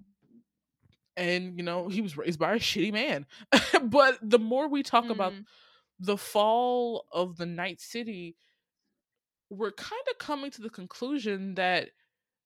and 1.16 1.56
you 1.56 1.64
know 1.64 1.88
he 1.88 2.00
was 2.00 2.16
raised 2.16 2.38
by 2.38 2.54
a 2.54 2.58
shitty 2.58 2.92
man. 2.92 3.26
but 3.82 4.18
the 4.22 4.38
more 4.38 4.68
we 4.68 4.82
talk 4.82 5.08
about 5.10 5.32
Mm. 5.32 5.44
the 6.00 6.16
fall 6.16 7.06
of 7.12 7.36
the 7.36 7.46
Night 7.46 7.80
City, 7.80 8.36
we're 9.50 9.72
kind 9.72 10.02
of 10.10 10.18
coming 10.18 10.50
to 10.52 10.62
the 10.62 10.70
conclusion 10.70 11.54
that 11.54 11.90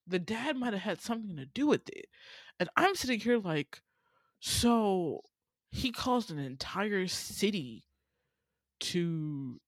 the 0.07 0.18
dad 0.18 0.57
might 0.57 0.72
have 0.72 0.82
had 0.82 1.00
something 1.00 1.36
to 1.36 1.46
do 1.46 1.66
with 1.66 1.88
it. 1.90 2.07
And 2.59 2.68
I'm 2.76 2.94
sitting 2.94 3.20
here 3.20 3.38
like, 3.38 3.82
so 4.45 5.20
he 5.70 5.93
caused 5.93 6.30
an 6.32 6.38
entire 6.40 7.07
city 7.07 7.84
to 8.80 9.61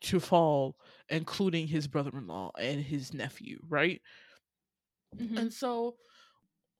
to 0.00 0.18
fall, 0.18 0.76
including 1.10 1.66
his 1.66 1.86
brother-in-law 1.86 2.52
and 2.58 2.82
his 2.82 3.12
nephew, 3.12 3.58
right? 3.68 4.00
Mhm. 5.16 5.38
And 5.38 5.52
so 5.52 5.96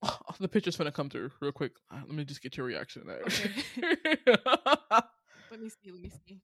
the 0.41 0.49
picture's 0.49 0.77
gonna 0.77 0.91
come 0.91 1.11
through 1.11 1.31
real 1.41 1.53
quick. 1.53 1.73
Uh, 1.93 2.01
let 2.07 2.15
me 2.17 2.25
just 2.25 2.41
get 2.43 2.57
your 2.57 2.65
reaction 2.67 3.03
to 3.03 3.09
that. 3.09 5.05
Let 5.51 5.61
me 5.61 5.69
see. 5.69 5.91
Let 5.93 6.01
me 6.01 6.11
see. 6.27 6.41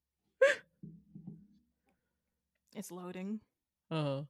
It's 2.75 2.91
loading. 2.93 3.41
uh. 3.91 4.23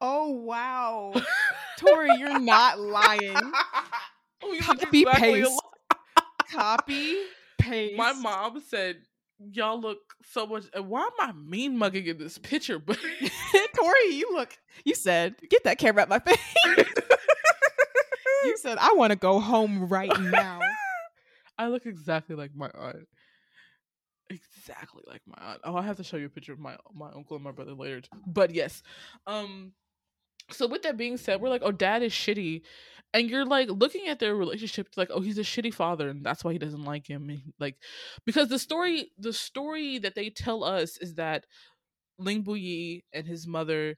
Oh 0.00 0.30
wow, 0.30 1.12
Tori, 1.78 2.14
you're 2.18 2.38
not 2.38 2.78
lying. 2.78 3.52
Oh, 4.42 4.56
Copy 4.60 5.00
exactly 5.00 5.42
paste. 5.42 5.60
Copy 6.52 7.16
paste. 7.58 7.96
My 7.96 8.12
mom 8.12 8.60
said, 8.60 8.96
"Y'all 9.38 9.80
look 9.80 9.98
so 10.30 10.46
much." 10.46 10.64
Why 10.74 11.02
am 11.02 11.10
I 11.20 11.32
mean 11.32 11.76
mugging 11.76 12.06
in 12.06 12.18
this 12.18 12.38
picture? 12.38 12.78
But 12.78 12.98
Tori, 13.76 14.14
you 14.14 14.30
look. 14.32 14.56
You 14.84 14.94
said, 14.94 15.36
"Get 15.50 15.64
that 15.64 15.78
camera 15.78 16.02
out 16.02 16.08
my 16.08 16.18
face." 16.18 16.38
you 18.44 18.56
said, 18.58 18.78
"I 18.78 18.94
want 18.94 19.10
to 19.10 19.16
go 19.16 19.40
home 19.40 19.88
right 19.88 20.12
now." 20.20 20.60
I 21.58 21.68
look 21.68 21.86
exactly 21.86 22.36
like 22.36 22.52
my 22.54 22.70
aunt. 22.74 23.08
Exactly 24.30 25.02
like 25.06 25.22
my 25.26 25.42
aunt. 25.42 25.60
Oh, 25.64 25.74
I 25.74 25.82
have 25.82 25.96
to 25.96 26.04
show 26.04 26.16
you 26.16 26.26
a 26.26 26.30
picture 26.30 26.52
of 26.52 26.58
my 26.58 26.76
my 26.94 27.10
uncle 27.14 27.36
and 27.36 27.44
my 27.44 27.50
brother 27.50 27.74
later. 27.74 28.02
But 28.26 28.54
yes, 28.54 28.82
um, 29.26 29.72
so 30.50 30.66
with 30.66 30.82
that 30.82 30.96
being 30.96 31.16
said, 31.16 31.40
we're 31.40 31.48
like, 31.48 31.62
oh, 31.64 31.72
dad 31.72 32.02
is 32.02 32.12
shitty, 32.12 32.62
and 33.14 33.28
you're 33.28 33.44
like 33.44 33.68
looking 33.70 34.08
at 34.08 34.18
their 34.18 34.34
relationship, 34.34 34.88
like, 34.96 35.10
oh, 35.12 35.20
he's 35.20 35.38
a 35.38 35.42
shitty 35.42 35.72
father, 35.72 36.08
and 36.08 36.24
that's 36.24 36.44
why 36.44 36.52
he 36.52 36.58
doesn't 36.58 36.84
like 36.84 37.06
him. 37.06 37.42
Like, 37.58 37.76
because 38.26 38.48
the 38.48 38.58
story, 38.58 39.10
the 39.18 39.32
story 39.32 39.98
that 39.98 40.14
they 40.14 40.30
tell 40.30 40.64
us 40.64 40.98
is 40.98 41.14
that 41.14 41.46
Ling 42.18 42.44
Buyi 42.44 43.02
and 43.12 43.26
his 43.26 43.46
mother, 43.46 43.96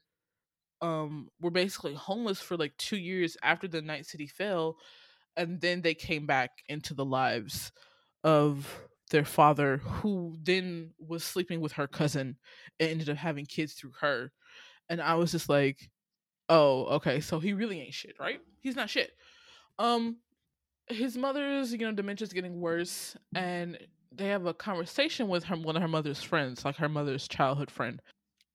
um, 0.81 1.29
were 1.39 1.51
basically 1.51 1.93
homeless 1.93 2.39
for 2.41 2.57
like 2.57 2.75
two 2.77 2.97
years 2.97 3.37
after 3.43 3.67
the 3.67 3.81
Night 3.81 4.05
City 4.05 4.27
fell, 4.27 4.77
and 5.37 5.61
then 5.61 5.81
they 5.81 5.93
came 5.93 6.25
back 6.25 6.51
into 6.67 6.93
the 6.93 7.05
lives 7.05 7.71
of 8.23 8.81
their 9.11 9.25
father, 9.25 9.77
who 9.77 10.37
then 10.41 10.91
was 10.99 11.23
sleeping 11.23 11.59
with 11.59 11.73
her 11.73 11.87
cousin 11.87 12.37
and 12.79 12.89
ended 12.89 13.09
up 13.09 13.17
having 13.17 13.45
kids 13.45 13.73
through 13.73 13.91
her. 13.99 14.31
And 14.89 15.01
I 15.01 15.15
was 15.15 15.31
just 15.31 15.49
like, 15.49 15.89
oh, 16.51 16.83
okay, 16.97 17.21
so 17.21 17.39
he 17.39 17.53
really 17.53 17.79
ain't 17.79 17.93
shit, 17.93 18.19
right? 18.19 18.41
He's 18.59 18.75
not 18.75 18.89
shit. 18.89 19.13
Um, 19.79 20.17
his 20.87 21.17
mother's, 21.17 21.71
you 21.71 21.79
know, 21.79 21.93
dementia's 21.93 22.33
getting 22.33 22.59
worse, 22.59 23.15
and 23.33 23.79
they 24.11 24.27
have 24.27 24.45
a 24.45 24.53
conversation 24.53 25.29
with 25.29 25.45
her, 25.45 25.55
one 25.55 25.77
of 25.77 25.81
her 25.81 25.87
mother's 25.87 26.21
friends, 26.21 26.65
like 26.65 26.75
her 26.75 26.89
mother's 26.89 27.27
childhood 27.27 27.71
friend. 27.71 28.01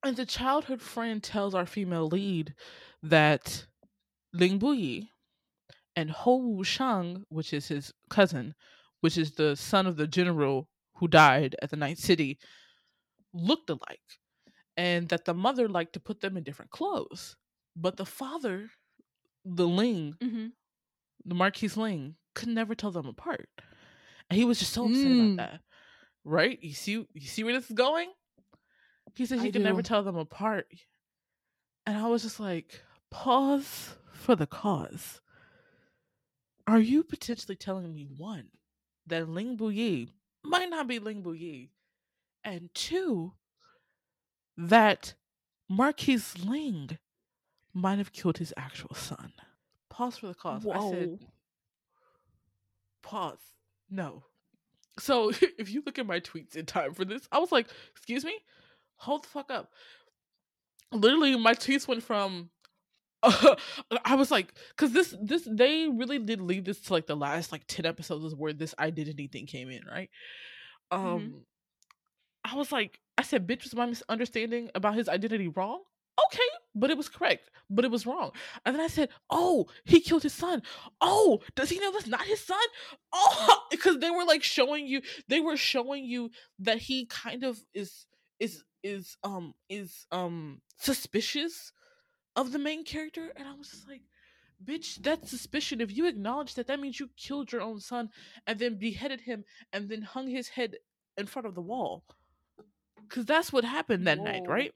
And 0.04 0.14
the 0.14 0.26
childhood 0.26 0.82
friend 0.82 1.22
tells 1.22 1.54
our 1.54 1.64
female 1.64 2.06
lead 2.06 2.54
that 3.02 3.66
Ling 4.34 4.60
Buyi 4.60 5.08
and 5.96 6.10
Huo 6.10 6.58
Wushang, 6.58 7.22
which 7.30 7.54
is 7.54 7.66
his 7.66 7.92
cousin, 8.10 8.54
which 9.00 9.16
is 9.16 9.32
the 9.32 9.56
son 9.56 9.86
of 9.86 9.96
the 9.96 10.06
general 10.06 10.68
who 10.96 11.08
died 11.08 11.56
at 11.62 11.70
the 11.70 11.76
Night 11.76 11.96
City, 11.96 12.38
looked 13.32 13.70
alike. 13.70 14.00
And 14.76 15.08
that 15.08 15.24
the 15.24 15.32
mother 15.32 15.66
liked 15.66 15.94
to 15.94 16.00
put 16.00 16.20
them 16.20 16.36
in 16.36 16.42
different 16.42 16.70
clothes. 16.70 17.36
But 17.76 17.96
the 17.98 18.06
father, 18.06 18.70
the 19.44 19.68
Ling, 19.68 20.14
Mhm. 20.14 20.52
the 21.24 21.34
Marquis 21.34 21.68
Ling, 21.68 22.16
could 22.34 22.48
never 22.48 22.74
tell 22.74 22.90
them 22.90 23.06
apart. 23.06 23.48
And 24.28 24.38
he 24.38 24.44
was 24.44 24.58
just 24.58 24.72
so 24.72 24.86
upset 24.86 25.06
Mm. 25.06 25.34
about 25.34 25.50
that. 25.52 25.62
Right? 26.24 26.60
You 26.62 26.72
see 26.72 27.06
you 27.14 27.20
see 27.28 27.44
where 27.44 27.52
this 27.52 27.70
is 27.70 27.76
going? 27.76 28.12
He 29.14 29.26
said 29.26 29.40
he 29.40 29.52
could 29.52 29.62
never 29.62 29.82
tell 29.82 30.02
them 30.02 30.16
apart. 30.16 30.72
And 31.86 31.96
I 31.96 32.08
was 32.08 32.22
just 32.22 32.40
like, 32.40 32.82
pause 33.10 33.96
for 34.12 34.34
the 34.34 34.46
cause. 34.46 35.20
Are 36.66 36.80
you 36.80 37.04
potentially 37.04 37.54
telling 37.56 37.94
me 37.94 38.06
one, 38.06 38.50
that 39.06 39.28
Ling 39.28 39.56
Buyi 39.56 40.10
might 40.42 40.68
not 40.68 40.88
be 40.88 40.98
Ling 40.98 41.22
Buyi, 41.22 41.70
and 42.42 42.74
two, 42.74 43.34
that 44.56 45.14
Marquis 45.68 46.22
Ling 46.44 46.98
might 47.76 47.98
have 47.98 48.12
killed 48.12 48.38
his 48.38 48.52
actual 48.56 48.94
son? 48.94 49.32
Pause 49.90 50.18
for 50.18 50.26
the 50.28 50.34
cause. 50.34 50.66
I 50.66 50.90
said, 50.90 51.18
pause. 53.02 53.38
No. 53.90 54.24
So 54.98 55.30
if 55.58 55.70
you 55.70 55.82
look 55.84 55.98
at 55.98 56.06
my 56.06 56.20
tweets 56.20 56.56
in 56.56 56.66
time 56.66 56.94
for 56.94 57.04
this, 57.04 57.28
I 57.30 57.38
was 57.38 57.52
like, 57.52 57.68
excuse 57.94 58.24
me? 58.24 58.36
Hold 58.96 59.24
the 59.24 59.28
fuck 59.28 59.50
up. 59.50 59.72
Literally, 60.92 61.36
my 61.36 61.52
tweets 61.54 61.86
went 61.86 62.02
from 62.02 62.50
I 63.22 64.14
was 64.14 64.30
like, 64.30 64.54
because 64.70 64.92
this 64.92 65.14
this 65.20 65.48
they 65.50 65.88
really 65.88 66.18
did 66.18 66.40
leave 66.40 66.64
this 66.64 66.80
to 66.82 66.92
like 66.92 67.06
the 67.06 67.16
last 67.16 67.50
like 67.50 67.66
10 67.66 67.84
episodes 67.84 68.34
where 68.34 68.52
this 68.52 68.74
identity 68.78 69.26
thing 69.26 69.46
came 69.46 69.68
in, 69.70 69.82
right? 69.90 70.10
Um 70.90 71.00
Mhm. 71.02 71.40
I 72.44 72.54
was 72.54 72.70
like, 72.70 73.00
I 73.18 73.22
said, 73.22 73.48
bitch, 73.48 73.64
was 73.64 73.74
my 73.74 73.86
misunderstanding 73.86 74.70
about 74.76 74.94
his 74.94 75.08
identity 75.08 75.48
wrong? 75.48 75.82
Okay, 76.26 76.48
but 76.76 76.90
it 76.90 76.96
was 76.96 77.08
correct, 77.08 77.50
but 77.70 77.84
it 77.84 77.90
was 77.90 78.06
wrong. 78.06 78.30
And 78.64 78.74
then 78.74 78.82
I 78.82 78.88
said, 78.88 79.08
oh, 79.30 79.66
he 79.84 80.00
killed 80.00 80.22
his 80.22 80.34
son. 80.34 80.62
Oh, 81.00 81.40
does 81.56 81.70
he 81.70 81.80
know 81.80 81.90
that's 81.90 82.06
not 82.06 82.22
his 82.22 82.44
son? 82.44 82.58
Oh, 83.18 83.62
because 83.70 83.98
they 83.98 84.10
were 84.10 84.24
like 84.24 84.42
showing 84.42 84.86
you, 84.86 85.00
they 85.28 85.40
were 85.40 85.56
showing 85.56 86.04
you 86.04 86.30
that 86.58 86.76
he 86.76 87.06
kind 87.06 87.44
of 87.44 87.58
is 87.72 88.06
is 88.38 88.62
is 88.82 89.16
um 89.24 89.54
is 89.70 90.06
um 90.12 90.60
suspicious 90.76 91.72
of 92.36 92.52
the 92.52 92.58
main 92.58 92.84
character, 92.84 93.32
and 93.36 93.48
I 93.48 93.54
was 93.54 93.70
just 93.70 93.88
like, 93.88 94.02
bitch, 94.62 95.02
that's 95.02 95.30
suspicion. 95.30 95.80
If 95.80 95.96
you 95.96 96.06
acknowledge 96.06 96.54
that, 96.54 96.66
that 96.66 96.80
means 96.80 97.00
you 97.00 97.08
killed 97.16 97.52
your 97.52 97.62
own 97.62 97.80
son 97.80 98.10
and 98.46 98.58
then 98.58 98.78
beheaded 98.78 99.22
him 99.22 99.44
and 99.72 99.88
then 99.88 100.02
hung 100.02 100.28
his 100.28 100.48
head 100.48 100.76
in 101.16 101.26
front 101.26 101.46
of 101.46 101.54
the 101.54 101.62
wall. 101.62 102.04
Cause 103.08 103.24
that's 103.24 103.52
what 103.52 103.64
happened 103.64 104.06
that 104.06 104.20
night, 104.20 104.42
right? 104.46 104.74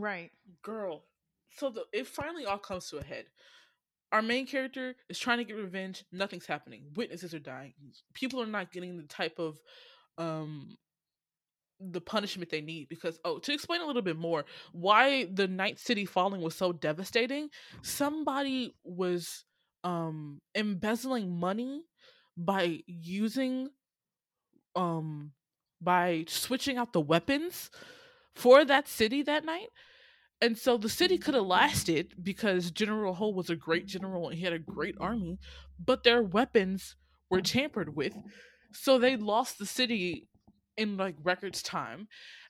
Right. 0.00 0.30
Girl. 0.62 1.04
So 1.56 1.70
the 1.70 1.84
it 1.92 2.06
finally 2.06 2.46
all 2.46 2.58
comes 2.58 2.88
to 2.90 2.98
a 2.98 3.04
head. 3.04 3.26
Our 4.12 4.22
main 4.22 4.46
character 4.46 4.96
is 5.08 5.18
trying 5.18 5.38
to 5.38 5.44
get 5.44 5.56
revenge. 5.56 6.04
Nothing's 6.10 6.46
happening. 6.46 6.84
Witnesses 6.96 7.34
are 7.34 7.38
dying. 7.38 7.74
People 8.14 8.42
are 8.42 8.46
not 8.46 8.72
getting 8.72 8.96
the 8.96 9.04
type 9.04 9.38
of 9.38 9.58
um 10.18 10.76
the 11.80 12.00
punishment 12.00 12.50
they 12.50 12.60
need 12.60 12.88
because 12.88 13.18
oh 13.24 13.38
to 13.38 13.52
explain 13.52 13.80
a 13.80 13.86
little 13.86 14.02
bit 14.02 14.18
more 14.18 14.44
why 14.72 15.26
the 15.32 15.48
night 15.48 15.78
city 15.78 16.04
falling 16.04 16.42
was 16.42 16.54
so 16.54 16.72
devastating 16.72 17.48
somebody 17.80 18.74
was 18.84 19.44
um 19.82 20.42
embezzling 20.54 21.34
money 21.40 21.82
by 22.36 22.80
using 22.86 23.70
um 24.76 25.32
by 25.80 26.22
switching 26.28 26.76
out 26.76 26.92
the 26.92 27.00
weapons 27.00 27.70
for 28.34 28.62
that 28.62 28.86
city 28.86 29.22
that 29.22 29.44
night 29.44 29.68
and 30.40 30.56
so 30.56 30.76
the 30.76 30.88
city 30.88 31.18
could 31.18 31.34
have 31.34 31.46
lasted 31.46 32.14
because 32.22 32.70
general 32.70 33.14
ho 33.14 33.28
was 33.28 33.50
a 33.50 33.56
great 33.56 33.86
general 33.86 34.28
and 34.28 34.38
he 34.38 34.44
had 34.44 34.52
a 34.52 34.58
great 34.58 34.96
army 35.00 35.38
but 35.84 36.02
their 36.04 36.22
weapons 36.22 36.96
were 37.30 37.40
tampered 37.40 37.96
with. 37.96 38.14
So 38.72 38.98
they 38.98 39.16
lost 39.16 39.58
the 39.58 39.66
city 39.66 40.28
in 40.76 40.96
like 40.96 41.16
records 41.22 41.62
time. 41.62 42.08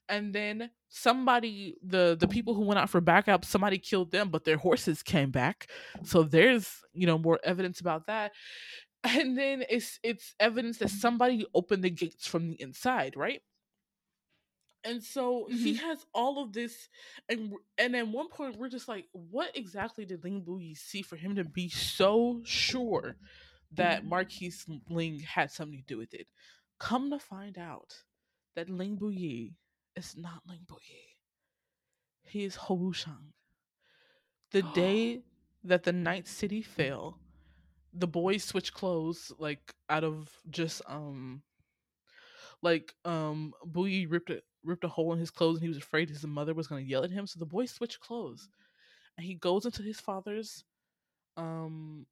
And 0.09 0.35
then 0.35 0.71
somebody 0.89 1.77
the 1.87 2.17
the 2.19 2.27
people 2.27 2.55
who 2.55 2.65
went 2.65 2.81
out 2.81 2.91
for 2.91 3.01
backup 3.01 3.45
somebody 3.45 3.79
killed 3.79 4.11
them 4.11 4.29
but 4.29 4.45
their 4.45 4.57
horses 4.57 5.03
came 5.03 5.31
back. 5.31 5.69
So 6.05 6.25
there's 6.25 6.83
you 6.93 7.07
know 7.07 7.19
more 7.19 7.39
evidence 7.45 7.81
about 7.81 8.07
that. 8.07 8.33
And 9.05 9.39
then 9.39 9.65
it's 9.71 9.99
it's 10.03 10.35
evidence 10.41 10.79
that 10.79 10.91
somebody 10.91 11.47
opened 11.55 11.85
the 11.85 11.91
gates 11.91 12.27
from 12.27 12.49
the 12.49 12.61
inside 12.61 13.17
right 13.17 13.43
and 14.85 15.03
so 15.03 15.47
he 15.51 15.75
Mhm. 15.75 15.79
has 15.79 16.07
all 16.15 16.43
of 16.43 16.53
this 16.53 16.89
and 17.29 17.55
and 17.79 17.95
at 17.97 18.09
one 18.09 18.29
point 18.29 18.57
we're 18.57 18.69
just 18.69 18.89
like 18.89 19.07
what 19.13 19.55
exactly 19.57 20.05
did 20.05 20.25
ling 20.25 20.43
Buyi 20.43 20.77
see 20.77 21.03
for 21.03 21.17
him 21.17 21.35
to 21.37 21.45
be 21.45 21.69
so 21.69 22.41
sure 22.45 23.17
that 23.73 24.05
marquis 24.05 24.53
ling 24.89 25.21
had 25.21 25.51
something 25.51 25.79
to 25.79 25.85
do 25.85 25.99
with 25.99 26.15
it 26.15 26.29
come 26.79 27.11
to 27.11 27.19
find 27.19 27.59
out 27.59 27.95
that 28.55 28.69
ling 28.71 28.97
Buyi 28.97 29.55
is 29.97 30.17
not 30.17 30.43
ling 30.47 30.65
Buyi. 30.67 31.17
he 32.25 32.45
is 32.45 32.57
Huo 32.57 32.79
Wushang. 32.79 33.33
the 34.51 34.63
day 34.75 35.23
that 35.65 35.83
the 35.85 35.93
night 35.93 36.27
city 36.27 36.63
fell 36.63 37.19
the 37.93 38.07
boys 38.07 38.45
switch 38.45 38.73
clothes 38.73 39.33
like 39.39 39.75
out 39.89 40.05
of 40.05 40.31
just 40.49 40.81
um 40.87 41.43
like 42.63 42.95
um 43.05 43.53
Boogie 43.67 44.11
ripped 44.11 44.31
a 44.31 44.43
ripped 44.65 44.85
a 44.85 44.89
hole 44.89 45.13
in 45.13 45.19
his 45.19 45.31
clothes 45.31 45.57
and 45.57 45.63
he 45.63 45.69
was 45.69 45.79
afraid 45.79 46.09
his 46.09 46.27
mother 46.27 46.55
was 46.55 46.67
gonna 46.67 46.83
yell 46.83 47.05
at 47.05 47.11
him. 47.11 47.27
So 47.27 47.39
the 47.39 47.47
boy 47.47 47.67
switched 47.67 48.01
clothes. 48.01 48.49
And 49.17 49.27
he 49.27 49.35
goes 49.35 49.67
into 49.67 49.83
his 49.83 50.01
father's 50.01 50.65
um 51.37 52.07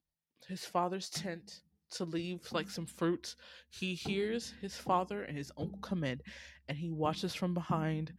his 0.46 0.64
father's 0.64 1.10
tent 1.10 1.62
to 1.90 2.04
leave 2.04 2.40
like 2.52 2.70
some 2.70 2.86
fruits. 2.86 3.36
He 3.70 3.94
hears 3.94 4.54
his 4.60 4.76
father 4.76 5.22
and 5.22 5.36
his 5.36 5.52
uncle 5.58 5.78
come 5.80 6.04
in 6.04 6.20
and 6.68 6.76
he 6.78 6.90
watches 6.90 7.34
from 7.34 7.54
behind 7.54 8.12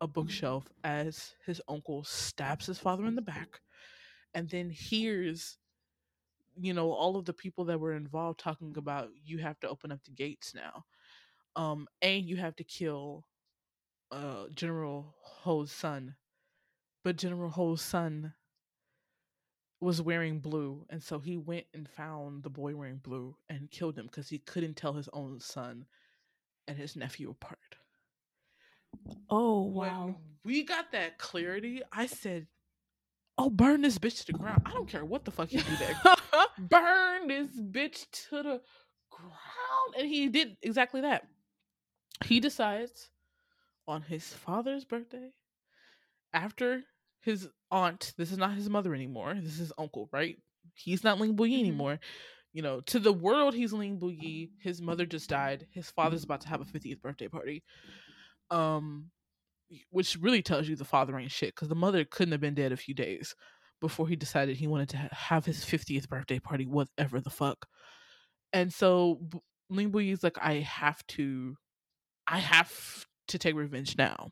a 0.00 0.06
bookshelf 0.06 0.68
as 0.84 1.34
his 1.46 1.60
uncle 1.68 2.04
stabs 2.04 2.66
his 2.66 2.78
father 2.78 3.06
in 3.06 3.14
the 3.14 3.22
back 3.22 3.60
and 4.34 4.48
then 4.50 4.70
hears 4.70 5.58
you 6.56 6.74
know 6.74 6.92
all 6.92 7.16
of 7.16 7.24
the 7.24 7.32
people 7.32 7.64
that 7.64 7.80
were 7.80 7.94
involved 7.94 8.38
talking 8.38 8.74
about 8.76 9.08
you 9.24 9.38
have 9.38 9.58
to 9.60 9.68
open 9.68 9.90
up 9.90 10.02
the 10.04 10.10
gates 10.10 10.54
now 10.54 10.84
um 11.56 11.86
and 12.02 12.24
you 12.24 12.36
have 12.36 12.54
to 12.56 12.64
kill 12.64 13.24
uh 14.14 14.46
general 14.54 15.14
ho's 15.20 15.72
son 15.72 16.14
but 17.02 17.16
general 17.16 17.50
ho's 17.50 17.82
son 17.82 18.32
was 19.80 20.00
wearing 20.00 20.38
blue 20.40 20.86
and 20.88 21.02
so 21.02 21.18
he 21.18 21.36
went 21.36 21.66
and 21.74 21.88
found 21.88 22.42
the 22.42 22.50
boy 22.50 22.74
wearing 22.74 22.98
blue 22.98 23.36
and 23.48 23.70
killed 23.70 23.98
him 23.98 24.06
because 24.06 24.28
he 24.28 24.38
couldn't 24.38 24.76
tell 24.76 24.94
his 24.94 25.08
own 25.12 25.40
son 25.40 25.84
and 26.68 26.78
his 26.78 26.96
nephew 26.96 27.30
apart 27.30 27.58
Oh 29.28 29.64
when 29.64 30.14
we 30.44 30.62
got 30.62 30.92
that 30.92 31.18
clarity 31.18 31.82
i 31.92 32.06
said 32.06 32.46
oh 33.36 33.50
burn 33.50 33.82
this 33.82 33.98
bitch 33.98 34.20
to 34.20 34.32
the 34.32 34.38
ground 34.38 34.62
i 34.64 34.70
don't 34.72 34.88
care 34.88 35.04
what 35.04 35.24
the 35.24 35.32
fuck 35.32 35.52
you 35.52 35.60
do 35.60 35.72
next 35.80 36.22
burn 36.58 37.26
this 37.26 37.50
bitch 37.60 38.06
to 38.30 38.42
the 38.42 38.60
ground. 39.10 39.94
And 39.98 40.08
he 40.08 40.28
did 40.28 40.56
exactly 40.62 41.00
that. 41.02 41.26
He 42.24 42.40
decides 42.40 43.10
on 43.86 44.02
his 44.02 44.32
father's 44.32 44.84
birthday, 44.84 45.30
after 46.32 46.82
his 47.20 47.48
aunt, 47.70 48.12
this 48.16 48.32
is 48.32 48.38
not 48.38 48.54
his 48.54 48.68
mother 48.68 48.94
anymore, 48.94 49.34
this 49.34 49.52
is 49.52 49.58
his 49.58 49.72
uncle, 49.78 50.08
right? 50.12 50.36
He's 50.74 51.04
not 51.04 51.18
Ling 51.20 51.36
Buyi 51.36 51.56
Mhm. 51.56 51.60
anymore. 51.60 52.00
You 52.52 52.62
know, 52.62 52.80
to 52.82 52.98
the 53.00 53.12
world, 53.12 53.54
he's 53.54 53.72
Ling 53.72 53.98
Buyi. 53.98 54.52
His 54.60 54.80
mother 54.80 55.06
just 55.06 55.28
died. 55.28 55.66
His 55.72 55.90
father's 55.90 56.24
about 56.24 56.40
to 56.42 56.48
have 56.48 56.60
a 56.60 56.64
50th 56.64 57.00
birthday 57.02 57.28
party. 57.28 57.64
Um, 58.50 59.10
which 59.90 60.16
really 60.16 60.42
tells 60.42 60.68
you 60.68 60.76
the 60.76 60.84
father 60.84 61.18
ain't 61.18 61.32
shit 61.32 61.54
because 61.54 61.68
the 61.68 61.74
mother 61.74 62.04
couldn't 62.04 62.32
have 62.32 62.40
been 62.40 62.54
dead 62.54 62.70
a 62.72 62.76
few 62.76 62.94
days 62.94 63.34
before 63.80 64.06
he 64.06 64.14
decided 64.16 64.56
he 64.56 64.66
wanted 64.68 64.90
to 64.90 64.98
ha- 64.98 65.08
have 65.10 65.44
his 65.44 65.64
50th 65.64 66.08
birthday 66.08 66.38
party, 66.38 66.66
whatever 66.66 67.20
the 67.20 67.30
fuck. 67.30 67.66
And 68.52 68.72
so 68.72 69.16
B- 69.16 69.40
Ling 69.70 69.90
Buyi's 69.90 70.22
like, 70.22 70.38
I 70.40 70.54
have 70.60 71.04
to, 71.08 71.56
I 72.26 72.38
have 72.38 73.06
to 73.28 73.38
take 73.38 73.54
revenge 73.54 73.96
now. 73.96 74.30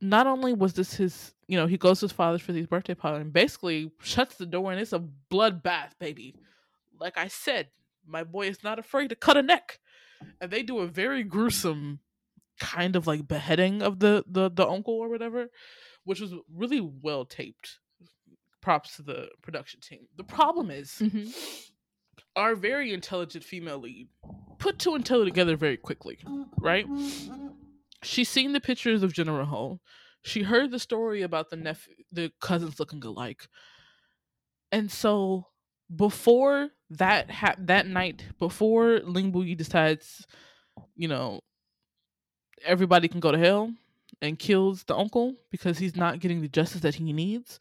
Not 0.00 0.26
only 0.26 0.52
was 0.52 0.74
this 0.74 0.94
his, 0.94 1.32
you 1.46 1.56
know, 1.56 1.66
he 1.66 1.78
goes 1.78 2.00
to 2.00 2.04
his 2.04 2.12
father's 2.12 2.42
50th 2.42 2.68
birthday 2.68 2.94
party 2.94 3.20
and 3.22 3.32
basically 3.32 3.90
shuts 4.02 4.36
the 4.36 4.46
door 4.46 4.70
and 4.72 4.80
it's 4.80 4.92
a 4.92 5.02
bloodbath, 5.30 5.98
baby. 5.98 6.34
Like 7.00 7.16
I 7.16 7.28
said, 7.28 7.68
my 8.06 8.22
boy 8.24 8.48
is 8.48 8.62
not 8.62 8.78
afraid 8.78 9.08
to 9.08 9.16
cut 9.16 9.36
a 9.36 9.42
neck. 9.42 9.78
And 10.40 10.50
they 10.50 10.62
do 10.62 10.78
a 10.78 10.86
very 10.86 11.22
gruesome 11.22 12.00
kind 12.60 12.96
of 12.96 13.06
like 13.06 13.26
beheading 13.26 13.82
of 13.82 13.98
the 13.98 14.24
the 14.26 14.48
the 14.50 14.66
uncle 14.66 14.94
or 14.94 15.08
whatever, 15.08 15.48
which 16.04 16.20
was 16.20 16.32
really 16.52 16.80
well 16.80 17.24
taped. 17.24 17.78
Props 18.60 18.96
to 18.96 19.02
the 19.02 19.28
production 19.42 19.80
team. 19.80 20.06
The 20.16 20.24
problem 20.24 20.70
is 20.70 20.92
Mhm. 21.00 21.70
our 22.36 22.54
very 22.54 22.92
intelligent 22.92 23.44
female 23.44 23.78
lead 23.78 24.08
put 24.58 24.78
two 24.78 24.94
and 24.94 25.04
two 25.04 25.24
together 25.24 25.56
very 25.56 25.76
quickly, 25.76 26.18
right? 26.58 26.86
She's 28.04 28.28
seen 28.28 28.52
the 28.52 28.60
pictures 28.60 29.02
of 29.02 29.12
General 29.12 29.46
Ho. 29.46 29.80
She 30.22 30.42
heard 30.42 30.70
the 30.70 30.78
story 30.78 31.22
about 31.22 31.50
the 31.50 31.56
nephew, 31.56 31.94
the 32.10 32.32
cousins 32.40 32.80
looking 32.80 33.02
alike, 33.04 33.48
and 34.72 34.90
so 34.90 35.46
before 35.94 36.70
that 36.90 37.30
ha- 37.30 37.56
that 37.58 37.86
night, 37.86 38.24
before 38.38 39.00
Ling 39.00 39.32
Buyi 39.32 39.56
decides, 39.56 40.26
you 40.96 41.08
know, 41.08 41.40
everybody 42.64 43.08
can 43.08 43.20
go 43.20 43.30
to 43.30 43.38
hell 43.38 43.72
and 44.20 44.38
kills 44.38 44.84
the 44.84 44.96
uncle 44.96 45.34
because 45.50 45.78
he's 45.78 45.96
not 45.96 46.20
getting 46.20 46.40
the 46.40 46.48
justice 46.48 46.80
that 46.80 46.96
he 46.96 47.12
needs, 47.12 47.58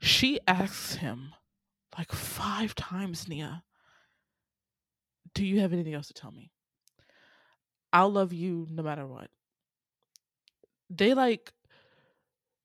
she 0.00 0.40
asks 0.46 0.96
him 0.96 1.32
like 1.96 2.12
five 2.12 2.74
times, 2.74 3.28
Nia, 3.28 3.62
do 5.34 5.44
you 5.44 5.60
have 5.60 5.72
anything 5.72 5.94
else 5.94 6.08
to 6.08 6.14
tell 6.14 6.32
me? 6.32 6.50
I'll 7.92 8.10
love 8.10 8.32
you 8.32 8.66
no 8.70 8.82
matter 8.82 9.06
what. 9.06 9.28
They 10.90 11.14
like, 11.14 11.52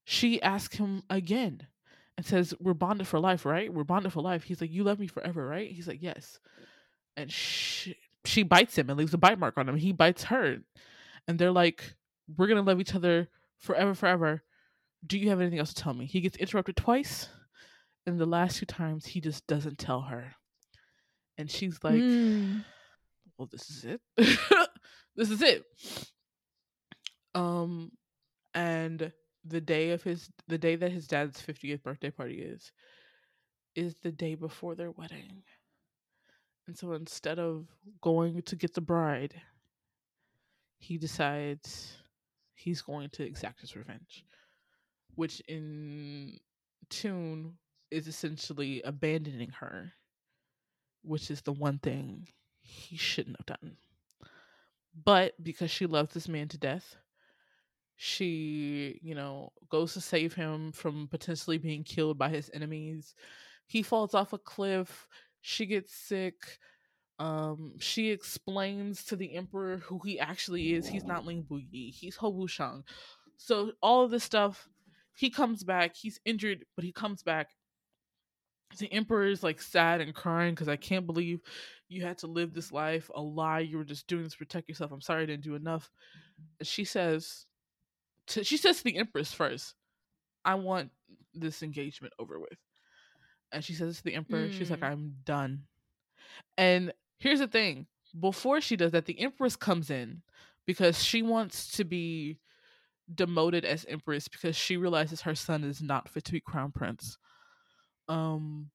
she 0.06 0.42
asks 0.42 0.76
him 0.78 1.04
again 1.10 1.68
and 2.18 2.26
says, 2.26 2.54
We're 2.60 2.74
bonded 2.74 3.08
for 3.08 3.20
life, 3.20 3.46
right? 3.46 3.72
We're 3.74 3.84
bonded 3.84 4.14
for 4.14 4.22
life. 4.22 4.44
He's 4.44 4.62
like, 4.62 4.72
You 4.72 4.84
love 4.84 5.00
me 5.00 5.08
forever, 5.08 5.46
right? 5.48 5.70
He's 5.70 5.88
like, 5.88 6.02
Yes. 6.02 6.40
And 7.16 7.32
she, 7.32 7.96
she 8.26 8.44
bites 8.44 8.78
him 8.78 8.90
and 8.90 8.98
leaves 8.98 9.14
a 9.14 9.18
bite 9.18 9.40
mark 9.40 9.58
on 9.58 9.68
him. 9.68 9.76
He 9.78 9.92
bites 9.92 10.24
her. 10.26 10.58
And 11.28 11.40
they're 11.40 11.52
like, 11.52 11.96
We're 12.38 12.48
going 12.48 12.64
to 12.64 12.70
love 12.70 12.80
each 12.80 12.96
other 12.96 13.28
forever, 13.60 13.94
forever. 13.94 14.44
Do 15.06 15.18
you 15.18 15.30
have 15.30 15.40
anything 15.42 15.60
else 15.60 15.74
to 15.74 15.82
tell 15.82 15.94
me? 15.94 16.06
He 16.06 16.22
gets 16.22 16.38
interrupted 16.38 16.76
twice. 16.76 17.30
And 18.06 18.20
the 18.20 18.26
last 18.26 18.58
two 18.58 18.66
times, 18.66 19.06
he 19.06 19.20
just 19.22 19.46
doesn't 19.48 19.78
tell 19.78 20.02
her. 20.02 20.34
And 21.38 21.50
she's 21.52 21.80
like, 21.84 21.96
Mm. 22.02 22.64
well 23.38 23.48
this 23.52 23.70
is 23.70 23.86
it 23.86 24.02
this 25.18 25.30
is 25.30 25.42
it 25.42 25.66
um 27.36 27.92
and 28.54 29.12
the 29.46 29.62
day 29.62 29.92
of 29.92 30.04
his 30.04 30.30
the 30.48 30.58
day 30.58 30.76
that 30.76 30.92
his 30.92 31.08
dad's 31.08 31.42
50th 31.42 31.84
birthday 31.84 32.10
party 32.12 32.36
is 32.36 32.72
is 33.76 33.96
the 34.04 34.12
day 34.12 34.36
before 34.36 34.76
their 34.76 34.92
wedding 34.92 35.44
and 36.68 36.78
so 36.78 36.94
instead 36.94 37.40
of 37.40 37.68
going 38.02 38.42
to 38.44 38.56
get 38.56 38.74
the 38.74 38.82
bride 38.82 39.34
he 40.80 40.98
decides 40.98 41.98
he's 42.54 42.82
going 42.82 43.10
to 43.10 43.24
exact 43.24 43.62
his 43.62 43.76
revenge 43.76 44.24
which 45.16 45.42
in 45.48 46.38
tune 46.90 47.54
is 47.92 48.08
essentially 48.08 48.82
abandoning 48.84 49.50
her 49.50 49.92
which 51.04 51.32
is 51.32 51.42
the 51.42 51.54
one 51.54 51.80
thing 51.80 52.28
he 52.62 52.98
shouldn't 52.98 53.38
have 53.38 53.60
done. 53.60 53.78
But 55.04 55.34
because 55.42 55.70
she 55.70 55.86
loves 55.86 56.14
this 56.14 56.28
man 56.28 56.48
to 56.50 56.58
death, 56.58 56.96
she, 57.96 59.00
you 59.02 59.16
know, 59.16 59.52
goes 59.70 59.94
to 59.94 60.02
save 60.02 60.34
him 60.34 60.72
from 60.72 61.08
potentially 61.08 61.58
being 61.58 61.84
killed 61.84 62.18
by 62.18 62.30
his 62.30 62.50
enemies. 62.54 63.16
He 63.66 63.82
falls 63.82 64.14
off 64.14 64.34
a 64.34 64.38
cliff. 64.38 65.08
She 65.42 65.66
gets 65.66 65.94
sick. 65.94 66.60
Um, 67.20 67.74
she 67.80 68.12
explains 68.12 69.04
to 69.06 69.16
the 69.16 69.36
emperor 69.36 69.78
who 69.78 70.00
he 70.06 70.20
actually 70.20 70.74
is. 70.74 70.88
He's 70.88 71.06
not 71.06 71.26
Ling 71.26 71.44
Buyi. 71.44 71.92
He's 71.92 72.18
Huo 72.18 72.34
Wushang. 72.34 72.84
So 73.38 73.72
all 73.82 74.04
of 74.04 74.12
this 74.12 74.24
stuff, 74.24 74.70
he 75.16 75.30
comes 75.30 75.64
back. 75.64 75.96
He's 75.96 76.20
injured, 76.26 76.66
but 76.76 76.86
he 76.86 76.92
comes 76.92 77.24
back. 77.24 77.50
The 78.80 78.92
emperor 78.92 79.28
is 79.28 79.44
like 79.44 79.62
sad 79.62 80.02
and 80.02 80.14
crying 80.14 80.54
because 80.54 80.68
I 80.68 80.76
can't 80.76 81.08
believe 81.08 81.42
you 81.90 82.04
had 82.04 82.18
to 82.20 82.28
live 82.28 82.54
this 82.54 82.72
life 82.72 83.10
a 83.16 83.22
lie. 83.22 83.60
You 83.60 83.78
were 83.78 83.84
just 83.84 84.08
doing 84.08 84.24
this 84.24 84.34
to 84.34 84.38
protect 84.38 84.68
yourself. 84.68 84.92
I'm 84.92 85.02
sorry 85.02 85.24
I 85.24 85.28
didn't 85.28 85.44
do 85.44 85.56
enough. 85.56 85.90
And 86.60 86.68
she 86.68 86.84
says, 86.84 87.46
to, 88.28 88.44
she 88.44 88.58
says 88.58 88.78
to 88.78 88.84
the 88.84 88.98
empress 88.98 89.32
first, 89.34 89.74
I 90.44 90.56
want 90.56 90.92
this 91.34 91.64
engagement 91.64 92.14
over 92.20 92.40
with. 92.40 92.58
And 93.52 93.64
she 93.64 93.74
says 93.74 93.98
to 93.98 94.04
the 94.04 94.16
emperor, 94.16 94.52
she's 94.52 94.70
like, 94.70 94.82
Mm. 94.82 94.92
I'm 94.92 95.16
done. 95.24 95.64
And 96.58 96.92
here's 97.20 97.40
the 97.40 97.48
thing 97.48 97.88
before 98.20 98.62
she 98.62 98.76
does 98.76 98.92
that, 98.92 99.06
the 99.06 99.20
empress 99.20 99.56
comes 99.56 99.90
in 99.90 100.22
because 100.66 101.04
she 101.04 101.22
wants 101.22 101.72
to 101.78 101.86
be 101.86 102.40
demoted 103.14 103.64
as 103.64 103.86
empress 103.88 104.28
because 104.28 104.56
she 104.56 104.76
realizes 104.76 105.22
her 105.22 105.36
son 105.36 105.64
is 105.64 105.82
not 105.82 106.10
fit 106.10 106.26
to 106.26 106.32
be 106.34 106.42
crown 106.42 106.72
prince. 106.72 107.18
Um, 108.08 108.70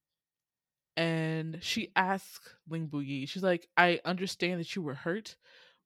and 0.96 1.58
she 1.60 1.90
asks 1.96 2.54
Ling 2.68 2.88
Buyi, 2.88 3.28
she's 3.28 3.42
like, 3.42 3.68
I 3.76 4.00
understand 4.04 4.60
that 4.60 4.76
you 4.76 4.82
were 4.82 4.94
hurt, 4.94 5.36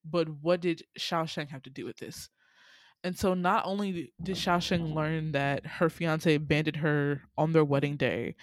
but 0.04 0.28
what 0.28 0.60
did 0.60 0.82
Shaoshang 0.98 1.48
have 1.50 1.62
to 1.62 1.70
do 1.70 1.84
with 1.84 1.98
this? 1.98 2.28
And 3.04 3.16
so 3.16 3.34
not 3.34 3.64
only 3.66 4.12
did 4.22 4.36
Shaoshang 4.36 4.94
learn 4.94 5.32
that 5.32 5.64
her 5.64 5.88
fiance 5.88 6.34
abandoned 6.34 6.78
her 6.78 7.22
on 7.38 7.52
their 7.52 7.64
wedding 7.64 7.96
day, 7.96 8.34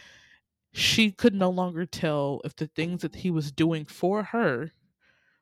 she 0.72 1.12
could 1.12 1.36
no 1.36 1.50
longer 1.50 1.86
tell 1.86 2.42
if 2.46 2.56
the 2.56 2.68
things 2.68 3.02
that 3.02 3.16
he 3.16 3.30
was 3.30 3.52
doing 3.52 3.86
for 3.86 4.24
her 4.24 4.72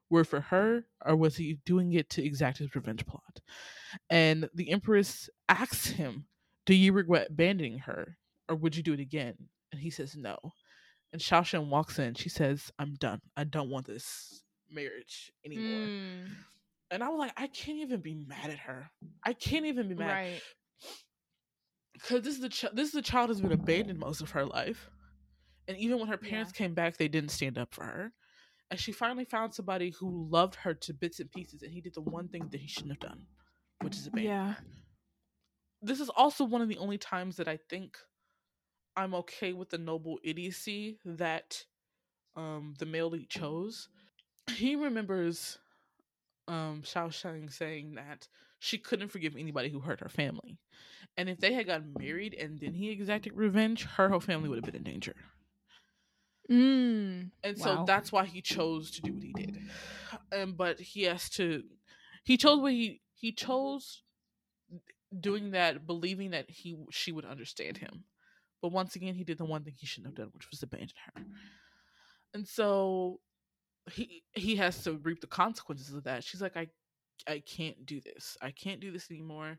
were 0.09 0.25
for 0.25 0.41
her 0.41 0.85
or 1.05 1.15
was 1.15 1.37
he 1.37 1.59
doing 1.65 1.93
it 1.93 2.09
to 2.09 2.25
exact 2.25 2.57
his 2.57 2.75
revenge 2.75 3.05
plot. 3.05 3.41
And 4.09 4.49
the 4.53 4.71
Empress 4.71 5.29
asks 5.47 5.87
him, 5.87 6.25
Do 6.65 6.73
you 6.73 6.91
regret 6.91 7.27
abandoning 7.29 7.79
her 7.79 8.17
or 8.51 8.55
would 8.57 8.75
you 8.75 8.83
do 8.83 8.93
it 8.93 8.99
again? 8.99 9.35
And 9.71 9.81
he 9.81 9.89
says 9.89 10.15
no. 10.17 10.37
And 11.13 11.21
Shaoshang 11.21 11.69
walks 11.69 11.97
in. 11.99 12.13
She 12.15 12.29
says, 12.29 12.71
I'm 12.77 12.95
done. 12.95 13.21
I 13.37 13.45
don't 13.45 13.69
want 13.69 13.87
this 13.87 14.43
marriage 14.69 15.31
anymore. 15.45 15.87
Mm. 15.87 16.27
And 16.91 17.03
I 17.03 17.09
was 17.09 17.19
like, 17.19 17.33
I 17.37 17.47
can't 17.47 17.79
even 17.79 18.01
be 18.01 18.13
mad 18.27 18.49
at 18.49 18.59
her. 18.59 18.89
I 19.25 19.33
can't 19.33 19.65
even 19.65 19.87
be 19.87 19.95
mad 19.95 20.07
Right. 20.11 20.41
because 21.93 22.21
this 22.23 22.35
is 22.35 22.41
the 22.41 22.49
ch- 22.49 22.73
this 22.73 22.87
is 22.87 22.93
the 22.93 23.01
child 23.01 23.29
has 23.29 23.39
been 23.41 23.53
abandoned 23.53 23.99
most 23.99 24.21
of 24.21 24.31
her 24.31 24.45
life, 24.45 24.89
and 25.67 25.77
even 25.77 25.99
when 25.99 26.09
her 26.09 26.17
parents 26.17 26.51
came 26.51 26.73
back, 26.73 26.97
they 26.97 27.07
didn't 27.07 27.31
stand 27.31 27.57
up 27.57 27.73
for 27.73 27.85
her. 27.85 28.11
And 28.69 28.79
she 28.79 28.91
finally 28.93 29.25
found 29.25 29.53
somebody 29.53 29.93
who 29.99 30.27
loved 30.29 30.55
her 30.55 30.73
to 30.73 30.93
bits 30.93 31.19
and 31.19 31.31
pieces, 31.31 31.61
and 31.61 31.71
he 31.71 31.81
did 31.81 31.93
the 31.93 32.01
one 32.01 32.27
thing 32.29 32.47
that 32.51 32.59
he 32.61 32.67
shouldn't 32.67 32.91
have 32.93 33.09
done, 33.11 33.25
which 33.81 33.95
is 33.97 34.07
abandon. 34.07 34.31
Yeah. 34.31 34.53
This 35.81 35.99
is 35.99 36.09
also 36.09 36.45
one 36.45 36.61
of 36.61 36.69
the 36.69 36.77
only 36.77 36.97
times 36.97 37.37
that 37.37 37.47
I 37.47 37.57
think 37.69 37.97
I'm 38.95 39.13
okay 39.15 39.53
with 39.53 39.69
the 39.69 39.77
noble 39.77 40.19
idiocy 40.23 40.99
that 41.05 41.65
um 42.35 42.75
the 42.79 42.85
male 42.85 43.09
lead 43.09 43.29
chose. 43.29 43.89
He 44.51 44.75
remembers 44.75 45.59
um 46.47 46.81
Shaoshang 46.83 47.51
saying 47.51 47.95
that 47.95 48.27
she 48.59 48.77
couldn't 48.77 49.09
forgive 49.09 49.35
anybody 49.35 49.69
who 49.69 49.79
hurt 49.79 50.01
her 50.01 50.09
family. 50.09 50.57
And 51.17 51.29
if 51.29 51.39
they 51.39 51.53
had 51.53 51.67
gotten 51.67 51.93
married 51.97 52.33
and 52.33 52.59
then 52.59 52.73
he 52.73 52.89
exacted 52.91 53.33
revenge, 53.35 53.83
her 53.85 54.09
whole 54.09 54.19
family 54.19 54.49
would 54.49 54.57
have 54.57 54.65
been 54.65 54.75
in 54.75 54.83
danger. 54.83 55.15
Mm. 56.49 57.31
And 57.43 57.57
so 57.57 57.77
Wow. 57.77 57.83
that's 57.85 58.11
why 58.11 58.25
he 58.25 58.41
chose 58.41 58.91
to 58.91 59.01
do 59.01 59.13
what 59.13 59.23
he 59.23 59.33
did. 59.33 59.57
And 60.31 60.57
but 60.57 60.79
he 60.79 61.03
has 61.03 61.29
to 61.31 61.63
he 62.23 62.37
chose 62.37 62.59
what 62.59 62.73
he 62.73 63.01
he 63.13 63.31
chose 63.31 64.03
doing 65.19 65.51
that 65.51 65.85
believing 65.85 66.31
that 66.31 66.49
he 66.49 66.77
she 66.91 67.11
would 67.11 67.25
understand 67.25 67.77
him. 67.77 68.03
But 68.61 68.71
once 68.71 68.95
again, 68.95 69.15
he 69.15 69.23
did 69.23 69.37
the 69.37 69.45
one 69.45 69.63
thing 69.63 69.73
he 69.77 69.85
shouldn't 69.85 70.07
have 70.07 70.25
done, 70.25 70.31
which 70.33 70.49
was 70.51 70.61
abandon 70.61 70.89
her. 71.05 71.23
And 72.33 72.47
so 72.47 73.19
he 73.91 74.23
he 74.33 74.55
has 74.57 74.83
to 74.83 74.93
reap 74.93 75.21
the 75.21 75.27
consequences 75.27 75.93
of 75.93 76.03
that. 76.03 76.23
She's 76.23 76.41
like, 76.41 76.55
I 76.55 76.67
I 77.27 77.39
can't 77.39 77.85
do 77.85 77.99
this. 77.99 78.37
I 78.41 78.51
can't 78.51 78.79
do 78.79 78.91
this 78.91 79.09
anymore. 79.11 79.57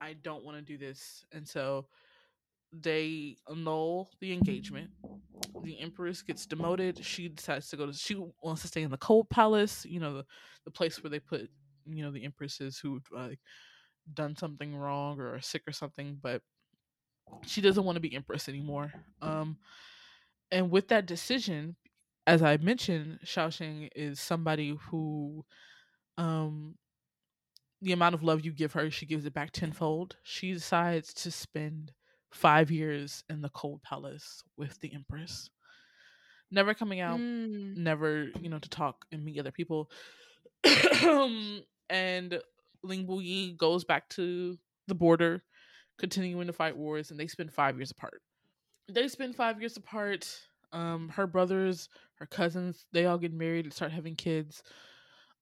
I 0.00 0.14
don't 0.14 0.44
want 0.44 0.58
to 0.58 0.62
do 0.62 0.76
this. 0.78 1.24
And 1.32 1.46
so 1.46 1.86
they 2.72 3.36
annul 3.48 4.10
the 4.20 4.32
engagement. 4.32 4.90
The 5.62 5.78
empress 5.80 6.22
gets 6.22 6.46
demoted. 6.46 7.04
She 7.04 7.28
decides 7.28 7.68
to 7.68 7.76
go 7.76 7.86
to 7.86 7.92
she 7.92 8.16
wants 8.42 8.62
to 8.62 8.68
stay 8.68 8.82
in 8.82 8.90
the 8.90 8.96
cold 8.96 9.28
palace, 9.28 9.84
you 9.84 10.00
know, 10.00 10.14
the, 10.14 10.26
the 10.64 10.70
place 10.70 11.02
where 11.02 11.10
they 11.10 11.20
put, 11.20 11.50
you 11.86 12.02
know, 12.02 12.10
the 12.10 12.24
empresses 12.24 12.78
who've 12.78 13.06
like 13.12 13.38
done 14.14 14.36
something 14.36 14.74
wrong 14.74 15.20
or 15.20 15.34
are 15.34 15.40
sick 15.40 15.62
or 15.66 15.72
something, 15.72 16.18
but 16.20 16.42
she 17.44 17.60
doesn't 17.60 17.84
want 17.84 17.96
to 17.96 18.00
be 18.00 18.14
empress 18.14 18.48
anymore. 18.48 18.92
Um 19.20 19.56
and 20.50 20.70
with 20.70 20.88
that 20.88 21.06
decision, 21.06 21.76
as 22.26 22.42
I 22.42 22.56
mentioned, 22.58 23.20
Shaoshang 23.24 23.88
is 23.96 24.20
somebody 24.20 24.76
who 24.90 25.44
um 26.18 26.76
the 27.80 27.92
amount 27.92 28.14
of 28.14 28.22
love 28.22 28.44
you 28.44 28.52
give 28.52 28.72
her, 28.74 28.90
she 28.90 29.06
gives 29.06 29.26
it 29.26 29.34
back 29.34 29.50
tenfold. 29.50 30.16
She 30.22 30.52
decides 30.52 31.12
to 31.14 31.32
spend 31.32 31.92
five 32.30 32.70
years 32.70 33.24
in 33.28 33.40
the 33.42 33.48
cold 33.50 33.82
palace 33.82 34.42
with 34.56 34.78
the 34.80 34.92
empress. 34.94 35.50
Never 36.50 36.74
coming 36.74 37.00
out, 37.00 37.18
Mm. 37.18 37.76
never, 37.76 38.28
you 38.40 38.48
know, 38.50 38.58
to 38.58 38.68
talk 38.68 39.04
and 39.10 39.24
meet 39.24 39.40
other 39.40 39.50
people. 39.50 39.90
and 40.64 42.40
Ling 42.84 43.06
Buyi 43.06 43.56
goes 43.56 43.84
back 43.84 44.08
to 44.10 44.58
the 44.86 44.94
border, 44.94 45.42
continuing 46.02 46.48
to 46.48 46.52
fight 46.52 46.76
wars, 46.76 47.12
and 47.12 47.20
they 47.20 47.28
spend 47.28 47.52
five 47.52 47.76
years 47.76 47.92
apart. 47.92 48.20
They 48.90 49.06
spend 49.06 49.36
five 49.36 49.60
years 49.60 49.76
apart. 49.76 50.28
Um, 50.72 51.08
her 51.10 51.28
brothers, 51.28 51.88
her 52.16 52.26
cousins, 52.26 52.86
they 52.92 53.06
all 53.06 53.18
get 53.18 53.32
married 53.32 53.66
and 53.66 53.72
start 53.72 53.92
having 53.92 54.16
kids. 54.16 54.64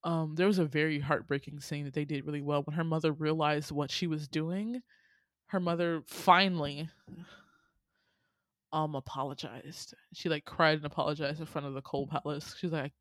Um, 0.05 0.35
there 0.35 0.47
was 0.47 0.59
a 0.59 0.67
very 0.67 1.01
heartbreaking 1.01 1.61
scene 1.61 1.87
that 1.87 1.95
they 1.95 2.05
did 2.05 2.27
really 2.27 2.43
well 2.43 2.63
when 2.63 2.77
her 2.77 2.85
mother 2.85 3.13
realized 3.13 3.73
what 3.73 3.91
she 3.91 4.07
was 4.07 4.29
doing. 4.29 4.83
Her 5.47 5.61
mother 5.61 6.03
finally 6.07 6.91
um 8.73 8.95
apologized. 8.95 9.95
She 10.13 10.29
like 10.29 10.45
cried 10.45 10.77
and 10.77 10.85
apologized 10.85 11.41
in 11.41 11.47
front 11.47 11.67
of 11.67 11.73
the 11.73 11.81
cold 11.83 12.11
palace. 12.11 12.55
She's 12.59 12.71
like, 12.71 12.93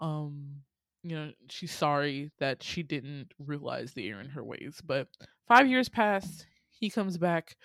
um, 0.00 0.62
you 1.02 1.14
know, 1.14 1.30
she's 1.50 1.72
sorry 1.72 2.32
that 2.38 2.62
she 2.62 2.82
didn't 2.82 3.32
realize 3.38 3.92
the 3.92 4.08
error 4.08 4.20
in 4.20 4.30
her 4.30 4.42
ways. 4.42 4.80
But 4.82 5.08
five 5.46 5.68
years 5.68 5.88
pass, 5.90 6.46
he 6.84 6.90
comes 6.90 7.18
back. 7.18 7.56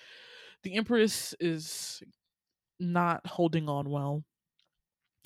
The 0.64 0.76
Empress 0.76 1.36
is 1.40 2.02
not 2.80 3.26
holding 3.26 3.70
on 3.70 3.90
well. 3.90 4.24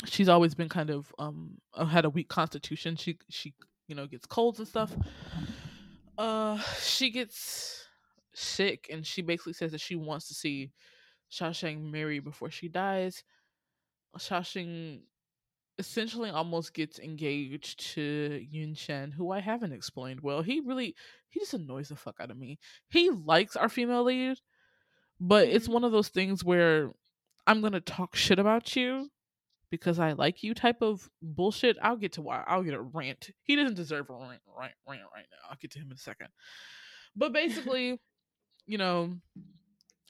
She's 0.05 0.27
always 0.29 0.53
been 0.55 0.69
kind 0.69 0.89
of 0.89 1.13
um 1.17 1.57
uh, 1.73 1.85
had 1.85 2.05
a 2.05 2.09
weak 2.09 2.27
constitution. 2.27 2.95
She 2.95 3.17
she 3.29 3.53
you 3.87 3.95
know 3.95 4.07
gets 4.07 4.25
colds 4.25 4.59
and 4.59 4.67
stuff. 4.67 4.95
Uh, 6.17 6.59
she 6.81 7.09
gets 7.09 7.87
sick, 8.33 8.87
and 8.91 9.05
she 9.05 9.21
basically 9.21 9.53
says 9.53 9.71
that 9.71 9.81
she 9.81 9.95
wants 9.95 10.27
to 10.27 10.33
see 10.33 10.71
Shaoshang 11.31 11.91
marry 11.91 12.19
before 12.19 12.51
she 12.51 12.67
dies. 12.67 13.23
Shaoshang 14.17 15.01
essentially 15.79 16.29
almost 16.29 16.73
gets 16.73 16.99
engaged 16.99 17.79
to 17.93 18.45
Yun 18.51 18.75
Shen, 18.75 19.11
who 19.11 19.31
I 19.31 19.39
haven't 19.39 19.73
explained 19.73 20.21
well. 20.21 20.41
He 20.41 20.59
really 20.61 20.95
he 21.29 21.39
just 21.39 21.53
annoys 21.53 21.89
the 21.89 21.95
fuck 21.95 22.17
out 22.19 22.31
of 22.31 22.37
me. 22.37 22.59
He 22.89 23.09
likes 23.09 23.55
our 23.55 23.69
female 23.69 24.03
lead, 24.03 24.39
but 25.19 25.47
it's 25.47 25.67
Mhm. 25.67 25.73
one 25.73 25.83
of 25.83 25.91
those 25.91 26.09
things 26.09 26.43
where 26.43 26.93
I'm 27.47 27.61
gonna 27.61 27.81
talk 27.81 28.15
shit 28.15 28.39
about 28.39 28.75
you 28.75 29.11
because 29.71 29.99
I 29.99 30.13
like 30.13 30.43
you 30.43 30.53
type 30.53 30.81
of 30.81 31.09
bullshit. 31.21 31.77
I'll 31.81 31.97
get 31.97 32.13
to 32.13 32.21
why 32.21 32.43
I'll 32.47 32.63
get 32.63 32.75
a 32.75 32.81
rant. 32.81 33.31
He 33.43 33.55
doesn't 33.55 33.75
deserve 33.75 34.09
a 34.09 34.13
rant 34.13 34.41
rant, 34.47 34.75
rant 34.87 35.03
right 35.13 35.27
now. 35.31 35.49
I'll 35.49 35.57
get 35.61 35.71
to 35.71 35.79
him 35.79 35.87
in 35.91 35.93
a 35.95 35.97
second. 35.97 36.29
But 37.15 37.33
basically, 37.33 37.99
you 38.67 38.77
know, 38.77 39.19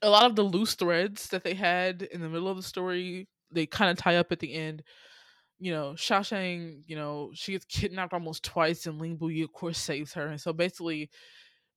a 0.02 0.10
lot 0.10 0.26
of 0.26 0.36
the 0.36 0.44
loose 0.44 0.76
threads 0.76 1.30
that 1.30 1.44
they 1.44 1.54
had 1.54 2.02
in 2.04 2.22
the 2.22 2.30
middle 2.30 2.50
of 2.50 2.58
the 2.58 2.64
story, 2.64 3.28
they 3.52 3.66
kind 3.66 3.92
of 3.92 3.98
tie 3.98 4.18
up 4.18 4.32
at 4.32 4.40
the 4.40 4.54
end. 4.54 4.84
You 5.60 5.72
know, 5.72 5.94
Shaoshang, 5.96 6.82
you 6.88 6.96
know, 6.96 7.32
she 7.34 7.54
gets 7.54 7.66
kidnapped 7.66 8.14
almost 8.14 8.44
twice, 8.44 8.86
and 8.86 9.00
Ling 9.00 9.18
Buyi, 9.18 9.44
of 9.44 9.54
course, 9.54 9.78
saves 9.78 10.14
her. 10.14 10.28
And 10.28 10.42
so 10.42 10.52
basically, 10.52 11.10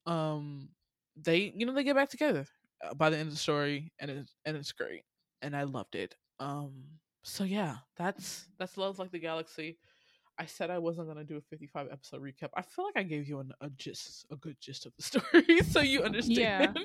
um, 0.06 0.68
they, 1.16 1.52
you 1.54 1.66
know, 1.66 1.74
they 1.74 1.84
get 1.84 1.94
back 1.96 2.08
together 2.10 2.46
uh, 2.84 2.94
by 2.94 3.10
the 3.10 3.16
end 3.16 3.28
of 3.28 3.34
the 3.34 3.40
story, 3.40 3.92
and 4.00 4.10
it's 4.10 4.34
and 4.44 4.56
it's 4.56 4.72
great, 4.72 5.04
and 5.42 5.54
I 5.56 5.64
loved 5.64 5.94
it. 5.94 6.14
Um, 6.40 6.84
so 7.22 7.44
yeah, 7.44 7.76
that's 7.96 8.46
that's 8.58 8.76
Love 8.76 8.98
Like 8.98 9.10
the 9.12 9.18
Galaxy. 9.18 9.78
I 10.38 10.46
said 10.46 10.70
I 10.70 10.78
wasn't 10.78 11.08
gonna 11.08 11.24
do 11.24 11.36
a 11.36 11.40
55 11.40 11.88
episode 11.90 12.22
recap. 12.22 12.50
I 12.56 12.62
feel 12.62 12.84
like 12.84 12.96
I 12.96 13.02
gave 13.04 13.26
you 13.28 13.40
an, 13.40 13.52
a 13.60 13.70
gist, 13.70 14.26
a 14.30 14.36
good 14.36 14.56
gist 14.60 14.84
of 14.86 14.92
the 14.96 15.02
story, 15.02 15.62
so 15.70 15.80
you 15.80 16.02
understand. 16.02 16.78
Yeah. 16.78 16.84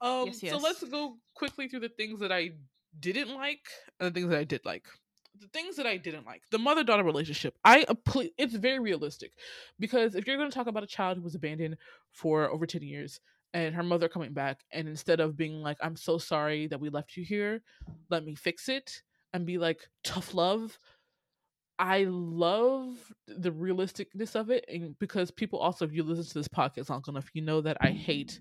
Um, 0.00 0.26
Yes, 0.26 0.40
so 0.50 0.58
let's 0.58 0.82
go 0.84 1.16
quickly 1.34 1.68
through 1.68 1.80
the 1.80 1.88
things 1.88 2.20
that 2.20 2.32
I 2.32 2.50
didn't 2.98 3.34
like 3.34 3.64
and 4.00 4.08
the 4.08 4.20
things 4.20 4.30
that 4.30 4.38
I 4.38 4.44
did 4.44 4.64
like. 4.64 4.86
The 5.40 5.48
things 5.48 5.76
that 5.76 5.86
I 5.86 5.96
didn't 5.96 6.26
like, 6.26 6.42
the 6.50 6.58
mother 6.58 6.84
daughter 6.84 7.02
relationship. 7.04 7.56
I 7.64 7.86
it's 8.36 8.54
very 8.54 8.78
realistic 8.78 9.32
because 9.78 10.14
if 10.14 10.26
you're 10.26 10.36
going 10.36 10.50
to 10.50 10.54
talk 10.54 10.66
about 10.66 10.82
a 10.82 10.86
child 10.86 11.16
who 11.16 11.24
was 11.24 11.34
abandoned 11.34 11.78
for 12.12 12.50
over 12.50 12.66
10 12.66 12.82
years 12.82 13.20
and 13.54 13.74
her 13.74 13.82
mother 13.82 14.08
coming 14.08 14.32
back, 14.32 14.60
and 14.72 14.88
instead 14.88 15.20
of 15.20 15.36
being 15.36 15.62
like, 15.62 15.78
I'm 15.82 15.96
so 15.96 16.18
sorry 16.18 16.66
that 16.68 16.80
we 16.80 16.88
left 16.90 17.16
you 17.16 17.24
here, 17.24 17.62
let 18.08 18.24
me 18.24 18.34
fix 18.34 18.68
it, 18.68 19.02
and 19.32 19.44
be 19.46 19.58
like, 19.58 19.88
tough 20.04 20.34
love. 20.34 20.78
I 21.78 22.04
love 22.08 23.12
the 23.26 23.50
realisticness 23.50 24.36
of 24.36 24.50
it, 24.50 24.64
and 24.68 24.98
because 24.98 25.30
people 25.30 25.58
also, 25.58 25.84
if 25.84 25.92
you 25.92 26.02
listen 26.02 26.24
to 26.26 26.34
this 26.34 26.48
podcast 26.48 26.90
long 26.90 27.02
enough, 27.08 27.30
you 27.32 27.42
know 27.42 27.60
that 27.62 27.78
I 27.80 27.90
hate 27.90 28.38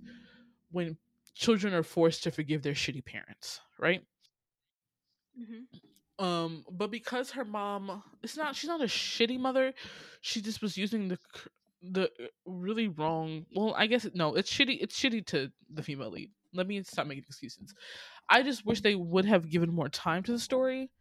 when 0.71 0.97
children 1.33 1.73
are 1.73 1.83
forced 1.83 2.23
to 2.23 2.31
forgive 2.31 2.61
their 2.61 2.73
shitty 2.73 3.03
parents, 3.03 3.61
right? 3.79 4.03
Mhm. 5.39 5.65
Um, 6.22 6.63
but 6.69 6.91
because 6.91 7.32
her 7.32 7.43
mom, 7.43 8.03
it's 8.22 8.38
not 8.38 8.55
she's 8.55 8.67
not 8.67 8.80
a 8.80 8.86
shitty 8.86 9.39
mother. 9.39 9.74
She 10.22 10.39
just 10.39 10.61
was 10.61 10.78
using 10.78 11.07
the 11.07 11.17
the 11.82 12.03
uh, 12.03 12.28
really 12.45 12.88
wrong. 12.88 13.47
Well, 13.55 13.74
I 13.76 13.88
guess 13.88 14.07
no, 14.13 14.36
it's 14.36 14.53
shitty. 14.53 14.78
It's 14.82 14.99
shitty 14.99 15.26
to 15.28 15.51
the 15.74 15.82
female 15.82 16.11
lead. 16.11 16.30
Let 16.53 16.67
me 16.67 16.84
stop 16.84 17.07
making 17.07 17.24
excuses. 17.28 17.74
I 18.30 18.43
just 18.43 18.67
wish 18.67 18.82
they 18.82 18.93
would 18.93 19.26
have 19.26 19.49
given 19.49 19.74
more 19.74 19.89
time 19.89 20.22
to 20.24 20.32
the 20.32 20.38
story 20.39 20.91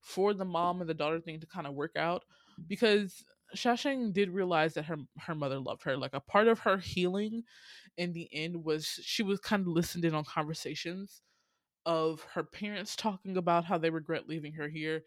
for 0.00 0.32
the 0.32 0.44
mom 0.44 0.80
and 0.80 0.88
the 0.88 0.94
daughter 0.94 1.20
thing 1.20 1.40
to 1.40 1.46
kind 1.46 1.66
of 1.66 1.74
work 1.74 1.96
out 1.96 2.22
because 2.68 3.24
Shaoshang 3.56 4.12
did 4.12 4.30
realize 4.30 4.74
that 4.74 4.84
her 4.84 4.98
her 5.22 5.34
mother 5.34 5.58
loved 5.58 5.82
her. 5.82 5.96
Like 5.96 6.14
a 6.14 6.20
part 6.20 6.46
of 6.46 6.60
her 6.60 6.76
healing 6.76 7.42
in 7.96 8.12
the 8.12 8.28
end 8.32 8.62
was 8.62 8.86
she 9.02 9.24
was 9.24 9.40
kind 9.40 9.62
of 9.62 9.66
listened 9.66 10.04
in 10.04 10.14
on 10.14 10.22
conversations 10.22 11.22
of 11.88 12.22
her 12.34 12.44
parents 12.44 12.96
talking 12.96 13.38
about 13.38 13.66
how 13.66 13.78
they 13.78 13.90
regret 13.90 14.28
leaving 14.28 14.54
her 14.54 14.68
here 14.68 15.02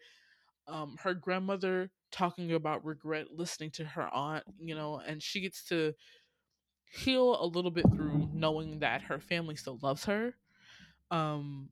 um 0.68 0.96
her 1.00 1.14
grandmother 1.14 1.90
talking 2.12 2.52
about 2.52 2.84
regret 2.84 3.26
listening 3.32 3.70
to 3.70 3.84
her 3.84 4.08
aunt 4.14 4.44
you 4.58 4.74
know 4.74 5.00
and 5.06 5.22
she 5.22 5.40
gets 5.40 5.64
to 5.64 5.94
heal 6.92 7.42
a 7.42 7.46
little 7.46 7.70
bit 7.70 7.86
through 7.94 8.28
knowing 8.32 8.80
that 8.80 9.02
her 9.02 9.20
family 9.20 9.56
still 9.56 9.78
loves 9.82 10.04
her 10.06 10.34
um 11.10 11.70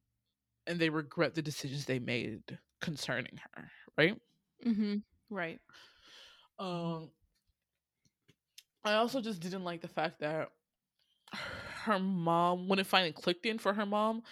and 0.66 0.78
they 0.78 0.90
regret 0.90 1.34
the 1.34 1.42
decisions 1.42 1.86
they 1.86 2.00
made 2.00 2.58
concerning 2.80 3.38
her 3.54 3.70
right 3.98 4.20
Mhm. 4.64 5.02
Right. 5.30 5.60
um 6.58 7.10
i 8.84 8.94
also 8.94 9.20
just 9.20 9.40
didn't 9.40 9.64
like 9.64 9.80
the 9.82 9.88
fact 9.88 10.20
that 10.20 10.50
her 11.80 11.98
mom 11.98 12.68
when 12.68 12.78
it 12.78 12.86
finally 12.86 13.12
clicked 13.12 13.46
in 13.46 13.58
for 13.58 13.74
her 13.74 13.86
mom 13.86 14.22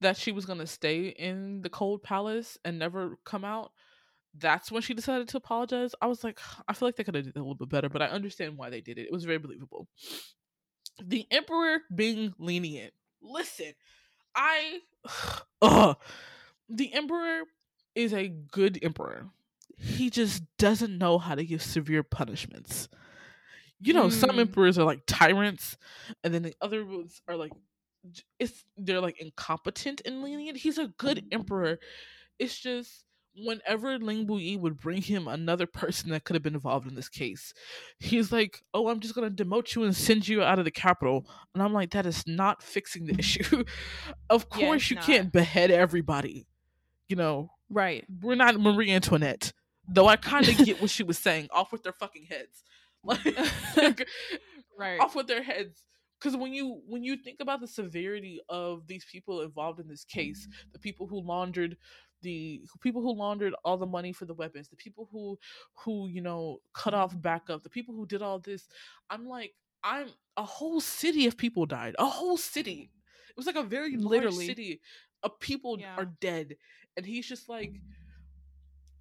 that 0.00 0.16
she 0.16 0.32
was 0.32 0.44
going 0.44 0.58
to 0.58 0.66
stay 0.66 1.08
in 1.08 1.62
the 1.62 1.70
cold 1.70 2.02
palace 2.02 2.58
and 2.64 2.78
never 2.78 3.18
come 3.24 3.44
out 3.44 3.72
that's 4.38 4.70
when 4.70 4.82
she 4.82 4.92
decided 4.92 5.28
to 5.28 5.38
apologize. 5.38 5.94
I 6.02 6.06
was 6.08 6.22
like 6.22 6.38
i 6.68 6.74
feel 6.74 6.88
like 6.88 6.96
they 6.96 7.04
could 7.04 7.14
have 7.14 7.24
did 7.24 7.36
a 7.36 7.38
little 7.38 7.54
bit 7.54 7.70
better 7.70 7.88
but 7.88 8.02
i 8.02 8.06
understand 8.06 8.58
why 8.58 8.70
they 8.70 8.80
did 8.80 8.98
it. 8.98 9.06
It 9.06 9.12
was 9.12 9.24
very 9.24 9.38
believable. 9.38 9.88
The 11.04 11.26
emperor 11.30 11.80
being 11.94 12.34
lenient. 12.38 12.94
Listen 13.20 13.74
i 14.36 14.80
ugh, 15.62 15.96
the 16.68 16.92
emperor 16.92 17.42
is 17.94 18.12
a 18.12 18.28
good 18.28 18.78
emperor. 18.82 19.26
He 19.78 20.10
just 20.10 20.42
doesn't 20.58 20.96
know 20.96 21.18
how 21.18 21.34
to 21.34 21.44
give 21.44 21.62
severe 21.62 22.02
punishments 22.02 22.88
you 23.80 23.92
know 23.92 24.08
some 24.08 24.30
Mm. 24.30 24.40
emperors 24.40 24.78
are 24.78 24.84
like 24.84 25.02
tyrants 25.06 25.76
and 26.24 26.32
then 26.32 26.42
the 26.42 26.54
other 26.60 26.84
ones 26.84 27.20
are 27.28 27.36
like 27.36 27.52
it's 28.38 28.64
they're 28.76 29.00
like 29.00 29.20
incompetent 29.20 30.00
and 30.06 30.22
lenient 30.22 30.56
he's 30.58 30.78
a 30.78 30.88
good 30.96 31.24
emperor 31.32 31.78
it's 32.38 32.58
just 32.58 33.04
whenever 33.38 33.98
Ling 33.98 34.26
Yi 34.30 34.56
would 34.56 34.78
bring 34.78 35.02
him 35.02 35.28
another 35.28 35.66
person 35.66 36.08
that 36.10 36.24
could 36.24 36.34
have 36.34 36.42
been 36.42 36.54
involved 36.54 36.88
in 36.88 36.94
this 36.94 37.10
case, 37.10 37.52
he's 37.98 38.32
like, 38.32 38.62
"Oh, 38.72 38.88
I'm 38.88 38.98
just 39.00 39.14
gonna 39.14 39.30
demote 39.30 39.74
you 39.74 39.84
and 39.84 39.94
send 39.94 40.26
you 40.26 40.42
out 40.42 40.58
of 40.58 40.64
the 40.64 40.70
capital," 40.70 41.28
and 41.52 41.62
I'm 41.62 41.74
like, 41.74 41.90
"That 41.90 42.06
is 42.06 42.26
not 42.26 42.62
fixing 42.62 43.04
the 43.04 43.14
issue. 43.18 43.62
of 44.30 44.48
course, 44.48 44.80
it's 44.84 44.90
you 44.90 44.96
not. 44.96 45.04
can't 45.04 45.32
behead 45.32 45.70
everybody. 45.70 46.46
You 47.08 47.16
know, 47.16 47.50
Right. 47.68 48.06
we're 48.22 48.36
not 48.36 48.58
Marie 48.58 48.90
Antoinette. 48.90 49.52
Though 49.86 50.06
I 50.08 50.16
kind 50.16 50.48
of 50.48 50.56
get 50.56 50.80
what 50.80 50.88
she 50.90 51.02
was 51.02 51.18
saying. 51.18 51.48
Off 51.52 51.72
with 51.72 51.82
their 51.82 51.92
fucking 51.92 52.24
heads, 52.30 52.64
like 53.76 54.08
Right. 54.78 55.00
off 55.00 55.14
with 55.14 55.26
their 55.26 55.42
heads. 55.42 55.84
Because 56.18 56.36
when 56.36 56.52
you 56.52 56.80
when 56.86 57.04
you 57.04 57.16
think 57.16 57.40
about 57.40 57.60
the 57.60 57.66
severity 57.66 58.40
of 58.48 58.86
these 58.86 59.04
people 59.04 59.42
involved 59.42 59.80
in 59.80 59.88
this 59.88 60.04
case, 60.04 60.42
mm-hmm. 60.46 60.68
the 60.72 60.78
people 60.78 61.06
who 61.06 61.20
laundered 61.20 61.76
the 62.22 62.62
people 62.80 63.02
who 63.02 63.14
laundered 63.14 63.54
all 63.64 63.76
the 63.76 63.86
money 63.86 64.12
for 64.12 64.24
the 64.24 64.34
weapons, 64.34 64.68
the 64.68 64.76
people 64.76 65.08
who 65.12 65.38
who 65.74 66.08
you 66.08 66.22
know 66.22 66.58
cut 66.72 66.94
off 66.94 67.10
mm-hmm. 67.10 67.20
backup, 67.20 67.62
the 67.62 67.70
people 67.70 67.94
who 67.94 68.06
did 68.06 68.22
all 68.22 68.38
this, 68.38 68.66
I'm 69.10 69.26
like, 69.26 69.54
I'm 69.84 70.08
a 70.36 70.42
whole 70.42 70.80
city 70.80 71.26
of 71.26 71.36
people 71.36 71.66
died. 71.66 71.94
A 71.98 72.06
whole 72.06 72.38
city. 72.38 72.90
Mm-hmm. 72.90 73.30
It 73.30 73.36
was 73.36 73.46
like 73.46 73.56
a 73.56 73.62
very 73.62 73.96
large 73.96 74.10
Literally. 74.24 74.46
city 74.46 74.80
of 75.22 75.38
people 75.38 75.78
Yeah. 75.78 75.96
are 75.96 76.06
dead, 76.06 76.56
and 76.96 77.04
he's 77.04 77.26
just 77.28 77.48
like, 77.48 77.74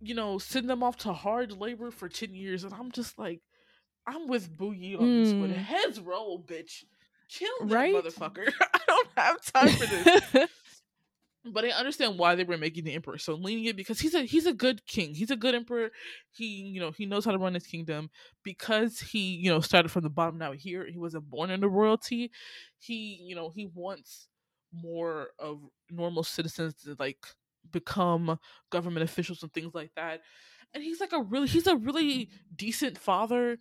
you 0.01 0.13
know, 0.15 0.37
send 0.37 0.69
them 0.69 0.83
off 0.83 0.97
to 0.97 1.13
hard 1.13 1.53
labor 1.53 1.91
for 1.91 2.09
ten 2.09 2.35
years, 2.35 2.65
and 2.65 2.73
I'm 2.73 2.91
just 2.91 3.17
like, 3.17 3.41
I'm 4.07 4.27
with 4.27 4.55
Boogie 4.55 4.99
on 4.99 5.23
this 5.23 5.33
one. 5.33 5.49
Mm. 5.49 5.55
Heads 5.55 5.99
roll, 5.99 6.39
bitch. 6.45 6.83
Kill 7.29 7.49
that 7.61 7.73
Right? 7.73 7.93
motherfucker. 7.95 8.51
I 8.73 8.79
don't 8.87 9.07
have 9.17 9.43
time 9.45 9.69
for 9.69 9.85
this. 9.85 10.49
but 11.51 11.65
I 11.65 11.69
understand 11.69 12.17
why 12.17 12.35
they 12.35 12.43
were 12.43 12.57
making 12.57 12.83
the 12.85 12.93
emperor 12.93 13.17
so 13.17 13.33
lenient 13.35 13.77
because 13.77 13.99
he's 13.99 14.13
a 14.15 14.21
he's 14.23 14.45
a 14.45 14.53
good 14.53 14.85
king. 14.85 15.13
He's 15.13 15.31
a 15.31 15.35
good 15.35 15.55
emperor. 15.55 15.89
He 16.31 16.45
you 16.45 16.79
know 16.79 16.91
he 16.91 17.05
knows 17.05 17.25
how 17.25 17.31
to 17.31 17.37
run 17.37 17.53
his 17.53 17.67
kingdom 17.67 18.09
because 18.43 18.99
he 18.99 19.35
you 19.35 19.49
know 19.49 19.59
started 19.59 19.89
from 19.89 20.03
the 20.03 20.09
bottom. 20.09 20.37
Now 20.37 20.51
here 20.53 20.85
he 20.85 20.97
wasn't 20.97 21.29
born 21.29 21.49
into 21.49 21.67
royalty. 21.67 22.31
He 22.77 23.19
you 23.23 23.35
know 23.35 23.49
he 23.49 23.65
wants 23.73 24.27
more 24.73 25.29
of 25.39 25.61
normal 25.89 26.23
citizens 26.23 26.75
to 26.83 26.95
like 26.99 27.25
become 27.71 28.39
government 28.71 29.03
officials 29.03 29.41
and 29.41 29.51
things 29.53 29.73
like 29.73 29.91
that. 29.95 30.21
And 30.73 30.83
he's 30.83 30.99
like 30.99 31.13
a 31.13 31.21
really 31.21 31.47
he's 31.47 31.67
a 31.67 31.75
really 31.75 32.29
decent 32.55 32.97
father. 32.97 33.57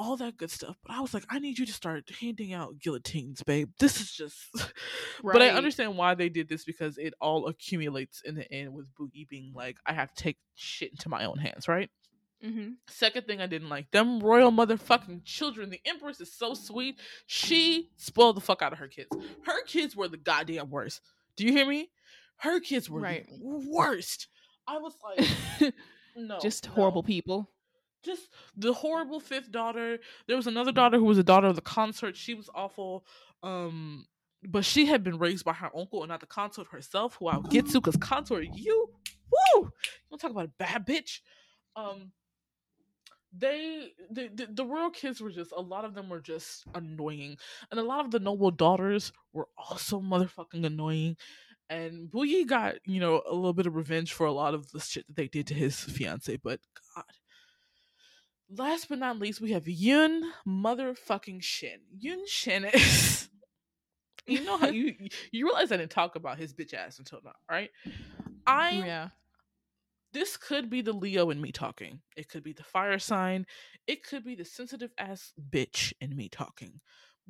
All 0.00 0.16
that 0.18 0.36
good 0.36 0.50
stuff, 0.50 0.76
but 0.86 0.94
I 0.94 1.00
was 1.00 1.12
like, 1.12 1.24
I 1.28 1.40
need 1.40 1.58
you 1.58 1.66
to 1.66 1.72
start 1.72 2.08
handing 2.20 2.52
out 2.52 2.78
guillotines, 2.78 3.42
babe. 3.42 3.70
This 3.80 4.00
is 4.00 4.12
just 4.12 4.36
but 5.24 5.42
I 5.42 5.48
understand 5.48 5.96
why 5.96 6.14
they 6.14 6.28
did 6.28 6.48
this 6.48 6.64
because 6.64 6.98
it 6.98 7.14
all 7.20 7.48
accumulates 7.48 8.22
in 8.24 8.36
the 8.36 8.50
end 8.52 8.72
with 8.74 8.86
Boogie 8.94 9.28
being 9.28 9.52
like, 9.54 9.76
I 9.84 9.92
have 9.94 10.14
to 10.14 10.22
take 10.22 10.38
shit 10.54 10.92
into 10.92 11.08
my 11.08 11.24
own 11.24 11.38
hands, 11.38 11.66
right? 11.66 11.90
hmm 12.40 12.74
Second 12.86 13.26
thing 13.26 13.40
I 13.40 13.48
didn't 13.48 13.68
like, 13.70 13.90
them 13.90 14.20
royal 14.20 14.52
motherfucking 14.52 15.24
children. 15.24 15.70
The 15.70 15.80
Empress 15.84 16.20
is 16.20 16.32
so 16.32 16.54
sweet. 16.54 17.00
She 17.26 17.90
spoiled 17.96 18.36
the 18.36 18.40
fuck 18.40 18.62
out 18.62 18.72
of 18.72 18.78
her 18.78 18.86
kids. 18.86 19.08
Her 19.44 19.64
kids 19.64 19.96
were 19.96 20.06
the 20.06 20.16
goddamn 20.16 20.70
worst. 20.70 21.00
Do 21.36 21.44
you 21.44 21.52
hear 21.52 21.66
me? 21.66 21.90
Her 22.36 22.60
kids 22.60 22.88
were 22.88 23.00
Right. 23.00 23.26
the 23.28 23.40
worst. 23.68 24.28
I 24.68 24.78
was 24.78 24.94
like, 25.02 25.72
no. 26.16 26.38
Just 26.38 26.68
no 26.68 26.74
horrible 26.74 27.02
people. 27.02 27.50
Just 28.08 28.28
the 28.56 28.72
horrible 28.72 29.20
fifth 29.20 29.52
daughter. 29.52 29.98
There 30.26 30.36
was 30.36 30.46
another 30.46 30.72
daughter 30.72 30.98
who 30.98 31.04
was 31.04 31.18
a 31.18 31.24
daughter 31.24 31.46
of 31.46 31.56
the 31.56 31.62
consort. 31.62 32.16
She 32.16 32.34
was 32.34 32.50
awful. 32.54 33.04
Um, 33.42 34.06
but 34.42 34.64
she 34.64 34.86
had 34.86 35.02
been 35.04 35.18
raised 35.18 35.44
by 35.44 35.52
her 35.52 35.70
uncle 35.76 36.02
and 36.02 36.10
not 36.10 36.20
the 36.20 36.26
consort 36.26 36.68
herself, 36.68 37.16
who 37.18 37.28
I'll 37.28 37.42
get 37.42 37.66
to 37.68 37.80
because 37.80 37.96
consort, 37.96 38.46
you 38.52 38.90
woo! 39.30 39.62
You 39.62 39.70
wanna 40.10 40.20
talk 40.20 40.30
about 40.30 40.46
a 40.46 40.52
bad 40.58 40.86
bitch? 40.86 41.20
Um 41.76 42.12
they 43.36 43.92
the, 44.10 44.28
the 44.34 44.48
the 44.50 44.64
royal 44.64 44.90
kids 44.90 45.20
were 45.20 45.30
just 45.30 45.52
a 45.52 45.60
lot 45.60 45.84
of 45.84 45.94
them 45.94 46.08
were 46.08 46.20
just 46.20 46.64
annoying 46.74 47.36
and 47.70 47.78
a 47.78 47.82
lot 47.82 48.04
of 48.04 48.10
the 48.10 48.18
noble 48.18 48.50
daughters 48.50 49.12
were 49.32 49.48
also 49.56 50.00
motherfucking 50.00 50.64
annoying 50.64 51.16
and 51.68 52.10
Boogie 52.10 52.46
got 52.46 52.76
you 52.86 53.00
know 53.00 53.22
a 53.28 53.34
little 53.34 53.52
bit 53.52 53.66
of 53.66 53.76
revenge 53.76 54.14
for 54.14 54.26
a 54.26 54.32
lot 54.32 54.54
of 54.54 54.70
the 54.72 54.80
shit 54.80 55.06
that 55.08 55.16
they 55.16 55.28
did 55.28 55.46
to 55.48 55.54
his 55.54 55.78
fiance 55.78 56.38
but 56.42 56.60
god 56.96 57.04
last 58.50 58.88
but 58.88 58.98
not 58.98 59.18
least 59.18 59.40
we 59.40 59.52
have 59.52 59.68
Yun 59.68 60.32
motherfucking 60.46 61.42
Shin 61.42 61.80
Yun 61.98 62.26
Shin 62.26 62.64
is 62.64 63.28
you 64.26 64.44
know 64.44 64.56
how 64.56 64.68
you 64.68 64.94
you 65.32 65.46
realize 65.46 65.72
I 65.72 65.76
didn't 65.76 65.90
talk 65.90 66.16
about 66.16 66.38
his 66.38 66.54
bitch 66.54 66.74
ass 66.74 66.98
until 66.98 67.20
now 67.24 67.32
right 67.50 67.70
I 68.46 68.70
yeah. 68.70 69.08
this 70.12 70.36
could 70.36 70.70
be 70.70 70.80
the 70.80 70.92
Leo 70.94 71.28
in 71.28 71.40
me 71.40 71.52
talking. 71.52 72.00
It 72.16 72.28
could 72.30 72.42
be 72.42 72.54
the 72.54 72.62
fire 72.62 72.98
sign. 72.98 73.46
It 73.86 74.02
could 74.02 74.24
be 74.24 74.34
the 74.34 74.44
sensitive 74.46 74.92
ass 74.96 75.34
bitch 75.50 75.92
in 76.00 76.16
me 76.16 76.30
talking. 76.30 76.80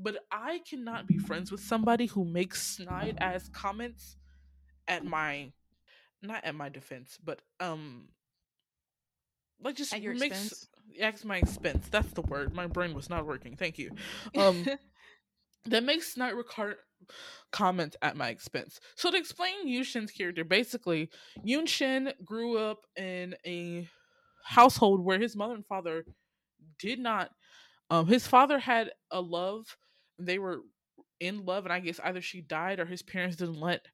But 0.00 0.18
I 0.30 0.60
cannot 0.68 1.08
be 1.08 1.18
friends 1.18 1.50
with 1.50 1.60
somebody 1.60 2.06
who 2.06 2.24
makes 2.24 2.76
snide 2.76 3.18
ass 3.20 3.48
comments 3.48 4.16
at 4.86 5.04
my 5.04 5.52
not 6.22 6.44
at 6.44 6.54
my 6.54 6.68
defense, 6.68 7.18
but 7.22 7.42
um 7.58 8.10
like 9.60 9.74
just 9.74 9.92
At 9.92 10.02
your 10.02 10.14
makes 10.14 10.40
expense? 10.40 10.68
At 11.00 11.24
my 11.24 11.36
expense. 11.36 11.88
That's 11.90 12.12
the 12.12 12.22
word. 12.22 12.54
My 12.54 12.66
brain 12.66 12.94
was 12.94 13.10
not 13.10 13.26
working. 13.26 13.56
Thank 13.56 13.78
you. 13.78 13.90
Um 14.36 14.66
that 15.66 15.84
makes 15.84 16.12
snide 16.12 16.34
recar- 16.34 16.76
comments 17.52 17.96
at 18.02 18.16
my 18.16 18.28
expense. 18.28 18.80
So 18.96 19.10
to 19.10 19.16
explain 19.16 19.68
Yushin's 19.68 20.10
character, 20.10 20.44
basically, 20.44 21.10
Yunshin 21.46 22.12
grew 22.24 22.58
up 22.58 22.78
in 22.96 23.34
a 23.46 23.88
household 24.44 25.04
where 25.04 25.18
his 25.18 25.36
mother 25.36 25.54
and 25.54 25.66
father 25.66 26.04
did 26.78 26.98
not. 26.98 27.30
Um, 27.90 28.06
his 28.06 28.26
father 28.26 28.58
had 28.58 28.90
a 29.10 29.20
love. 29.20 29.76
They 30.18 30.38
were 30.38 30.60
in 31.20 31.44
love, 31.44 31.64
and 31.64 31.72
I 31.72 31.80
guess 31.80 32.00
either 32.02 32.20
she 32.20 32.40
died 32.40 32.80
or 32.80 32.86
his 32.86 33.02
parents 33.02 33.36
didn't 33.36 33.60
let 33.60 33.86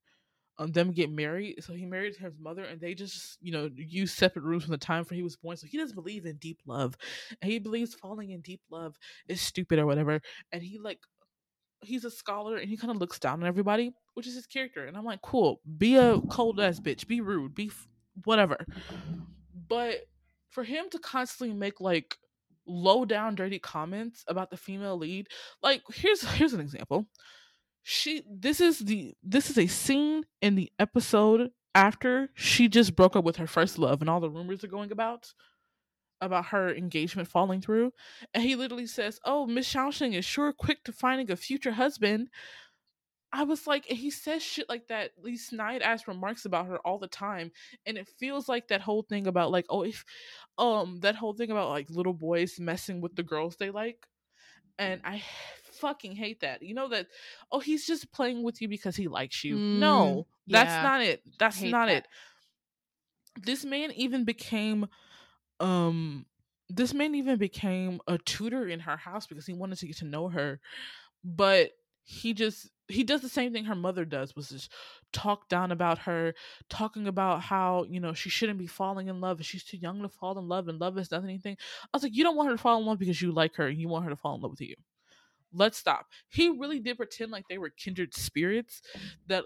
um, 0.58 0.72
them 0.72 0.92
get 0.92 1.10
married. 1.10 1.62
So 1.62 1.72
he 1.72 1.86
married 1.86 2.16
his 2.16 2.38
mother, 2.38 2.64
and 2.64 2.80
they 2.80 2.94
just, 2.94 3.38
you 3.40 3.52
know, 3.52 3.70
use 3.76 4.12
separate 4.12 4.44
rooms 4.44 4.64
from 4.64 4.72
the 4.72 4.78
time 4.78 5.04
for 5.04 5.14
he 5.14 5.22
was 5.22 5.36
born. 5.36 5.56
So 5.56 5.66
he 5.66 5.78
doesn't 5.78 5.94
believe 5.94 6.26
in 6.26 6.36
deep 6.36 6.60
love, 6.66 6.96
and 7.40 7.50
he 7.50 7.58
believes 7.58 7.94
falling 7.94 8.30
in 8.30 8.40
deep 8.40 8.62
love 8.70 8.96
is 9.28 9.40
stupid 9.40 9.78
or 9.78 9.86
whatever. 9.86 10.20
And 10.52 10.62
he 10.62 10.78
like 10.78 11.00
he's 11.84 12.04
a 12.04 12.10
scholar 12.10 12.56
and 12.56 12.68
he 12.68 12.76
kind 12.76 12.90
of 12.90 12.96
looks 12.96 13.18
down 13.18 13.42
on 13.42 13.48
everybody, 13.48 13.92
which 14.14 14.26
is 14.26 14.34
his 14.34 14.46
character. 14.46 14.86
And 14.86 14.96
I'm 14.96 15.04
like, 15.04 15.22
cool, 15.22 15.60
be 15.78 15.96
a 15.96 16.20
cold 16.30 16.60
ass 16.60 16.80
bitch, 16.80 17.06
be 17.06 17.20
rude, 17.20 17.54
be 17.54 17.66
f- 17.66 17.86
whatever. 18.24 18.64
But 19.68 20.06
for 20.50 20.64
him 20.64 20.86
to 20.90 20.98
constantly 20.98 21.54
make 21.54 21.80
like 21.80 22.16
low 22.66 23.04
down 23.04 23.34
dirty 23.34 23.58
comments 23.58 24.24
about 24.28 24.50
the 24.50 24.56
female 24.56 24.96
lead, 24.96 25.28
like 25.62 25.82
here's 25.92 26.22
here's 26.22 26.54
an 26.54 26.60
example. 26.60 27.06
She 27.84 28.22
this 28.28 28.60
is 28.60 28.78
the 28.80 29.14
this 29.22 29.50
is 29.50 29.58
a 29.58 29.66
scene 29.66 30.24
in 30.40 30.54
the 30.54 30.72
episode 30.78 31.50
after 31.74 32.30
she 32.34 32.66
just 32.68 32.96
broke 32.96 33.14
up 33.14 33.24
with 33.24 33.36
her 33.36 33.46
first 33.46 33.78
love 33.78 34.00
and 34.00 34.08
all 34.08 34.20
the 34.20 34.30
rumors 34.30 34.64
are 34.64 34.68
going 34.68 34.90
about 34.90 35.34
about 36.20 36.46
her 36.46 36.74
engagement 36.74 37.28
falling 37.28 37.60
through. 37.60 37.92
And 38.32 38.42
he 38.42 38.56
literally 38.56 38.86
says, 38.86 39.20
Oh, 39.24 39.46
Miss 39.46 39.72
Shaoshang 39.72 40.14
is 40.14 40.24
sure 40.24 40.52
quick 40.52 40.82
to 40.84 40.92
finding 40.92 41.30
a 41.30 41.36
future 41.36 41.72
husband. 41.72 42.30
I 43.32 43.42
was 43.42 43.66
like, 43.66 43.90
and 43.90 43.98
he 43.98 44.10
says 44.10 44.42
shit 44.42 44.68
like 44.68 44.86
that, 44.88 45.10
these 45.22 45.48
snide 45.48 45.82
ass 45.82 46.06
remarks 46.06 46.44
about 46.44 46.66
her 46.68 46.78
all 46.78 46.98
the 46.98 47.08
time. 47.08 47.50
And 47.84 47.98
it 47.98 48.08
feels 48.18 48.48
like 48.48 48.68
that 48.68 48.80
whole 48.80 49.02
thing 49.02 49.26
about 49.26 49.50
like, 49.50 49.66
oh, 49.68 49.82
if 49.82 50.04
um 50.56 51.00
that 51.00 51.16
whole 51.16 51.34
thing 51.34 51.50
about 51.50 51.68
like 51.70 51.90
little 51.90 52.14
boys 52.14 52.58
messing 52.58 53.00
with 53.02 53.14
the 53.16 53.22
girls 53.24 53.56
they 53.56 53.70
like. 53.70 54.06
And 54.78 55.00
I 55.04 55.22
fucking 55.84 56.16
hate 56.16 56.40
that. 56.40 56.62
You 56.62 56.74
know 56.74 56.88
that 56.88 57.06
oh 57.52 57.60
he's 57.60 57.86
just 57.86 58.10
playing 58.12 58.42
with 58.42 58.60
you 58.62 58.68
because 58.68 58.96
he 58.96 59.08
likes 59.08 59.44
you. 59.44 59.56
Mm, 59.56 59.78
no, 59.78 60.26
that's 60.46 60.70
yeah. 60.70 60.82
not 60.82 61.00
it. 61.02 61.22
That's 61.38 61.62
not 61.62 61.86
that. 61.86 61.96
it. 61.96 62.06
This 63.42 63.64
man 63.64 63.90
even 63.92 64.24
became 64.24 64.86
um 65.60 66.26
this 66.70 66.94
man 66.94 67.14
even 67.14 67.36
became 67.36 68.00
a 68.06 68.18
tutor 68.18 68.66
in 68.66 68.80
her 68.80 68.96
house 68.96 69.26
because 69.26 69.46
he 69.46 69.52
wanted 69.52 69.78
to 69.78 69.86
get 69.86 69.98
to 69.98 70.06
know 70.06 70.28
her 70.28 70.60
but 71.22 71.70
he 72.02 72.34
just 72.34 72.70
he 72.88 73.02
does 73.02 73.22
the 73.22 73.28
same 73.28 73.52
thing 73.52 73.64
her 73.64 73.74
mother 73.74 74.04
does 74.04 74.36
was 74.36 74.50
just 74.50 74.70
talk 75.12 75.48
down 75.48 75.72
about 75.72 75.98
her 75.98 76.34
talking 76.68 77.06
about 77.06 77.40
how 77.40 77.84
you 77.88 77.98
know 77.98 78.12
she 78.12 78.28
shouldn't 78.28 78.58
be 78.58 78.66
falling 78.66 79.08
in 79.08 79.20
love 79.20 79.42
she's 79.44 79.64
too 79.64 79.78
young 79.78 80.02
to 80.02 80.08
fall 80.08 80.38
in 80.38 80.48
love 80.48 80.68
and 80.68 80.80
love 80.80 80.98
is 80.98 81.10
nothing 81.10 81.30
anything 81.30 81.56
i 81.82 81.96
was 81.96 82.02
like 82.02 82.14
you 82.14 82.22
don't 82.22 82.36
want 82.36 82.48
her 82.48 82.56
to 82.56 82.62
fall 82.62 82.78
in 82.78 82.86
love 82.86 82.98
because 82.98 83.20
you 83.22 83.32
like 83.32 83.54
her 83.56 83.68
and 83.68 83.80
you 83.80 83.88
want 83.88 84.04
her 84.04 84.10
to 84.10 84.16
fall 84.16 84.34
in 84.34 84.42
love 84.42 84.50
with 84.50 84.60
you 84.60 84.74
let's 85.54 85.78
stop 85.78 86.06
he 86.28 86.48
really 86.50 86.80
did 86.80 86.96
pretend 86.96 87.30
like 87.30 87.44
they 87.48 87.58
were 87.58 87.70
kindred 87.70 88.14
spirits 88.14 88.82
that 89.28 89.44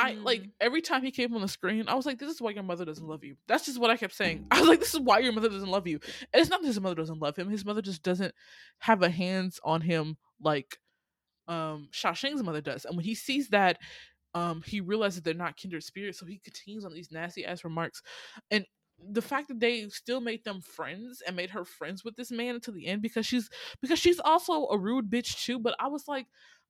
I 0.00 0.16
like 0.22 0.42
Mm. 0.42 0.50
every 0.60 0.80
time 0.80 1.02
he 1.02 1.10
came 1.10 1.34
on 1.34 1.40
the 1.40 1.48
screen, 1.48 1.88
I 1.88 1.94
was 1.96 2.06
like, 2.06 2.20
"This 2.20 2.32
is 2.32 2.40
why 2.40 2.50
your 2.52 2.62
mother 2.62 2.84
doesn't 2.84 3.04
love 3.04 3.24
you." 3.24 3.36
That's 3.48 3.66
just 3.66 3.80
what 3.80 3.90
I 3.90 3.96
kept 3.96 4.14
saying. 4.14 4.46
I 4.52 4.60
was 4.60 4.68
like, 4.68 4.78
"This 4.78 4.94
is 4.94 5.00
why 5.00 5.18
your 5.18 5.32
mother 5.32 5.48
doesn't 5.48 5.68
love 5.68 5.88
you." 5.88 5.98
And 6.32 6.40
it's 6.40 6.48
not 6.50 6.60
that 6.60 6.68
his 6.68 6.80
mother 6.80 6.94
doesn't 6.94 7.18
love 7.18 7.34
him; 7.34 7.50
his 7.50 7.64
mother 7.64 7.82
just 7.82 8.04
doesn't 8.04 8.32
have 8.78 9.02
a 9.02 9.10
hands 9.10 9.58
on 9.64 9.80
him 9.80 10.16
like 10.40 10.78
um 11.48 11.88
Shaoshang's 11.92 12.44
mother 12.44 12.60
does. 12.60 12.84
And 12.84 12.96
when 12.96 13.04
he 13.04 13.16
sees 13.16 13.48
that, 13.48 13.78
um, 14.34 14.62
he 14.64 14.80
realizes 14.80 15.22
they're 15.22 15.34
not 15.34 15.56
kindred 15.56 15.82
spirits, 15.82 16.20
so 16.20 16.26
he 16.26 16.38
continues 16.38 16.84
on 16.84 16.92
these 16.94 17.10
nasty 17.10 17.44
ass 17.44 17.64
remarks. 17.64 18.00
And 18.52 18.64
the 19.10 19.22
fact 19.22 19.48
that 19.48 19.60
they 19.60 19.88
still 19.88 20.20
made 20.20 20.44
them 20.44 20.60
friends 20.60 21.22
and 21.26 21.36
made 21.36 21.50
her 21.50 21.64
friends 21.64 22.04
with 22.04 22.16
this 22.16 22.30
man 22.30 22.54
until 22.54 22.74
the 22.74 22.86
end 22.86 23.02
because 23.02 23.26
she's 23.26 23.48
because 23.80 23.98
she's 23.98 24.20
also 24.20 24.66
a 24.66 24.78
rude 24.78 25.10
bitch 25.10 25.44
too. 25.44 25.58
But 25.58 25.74
I 25.78 25.88
was 25.88 26.08
like, 26.08 26.26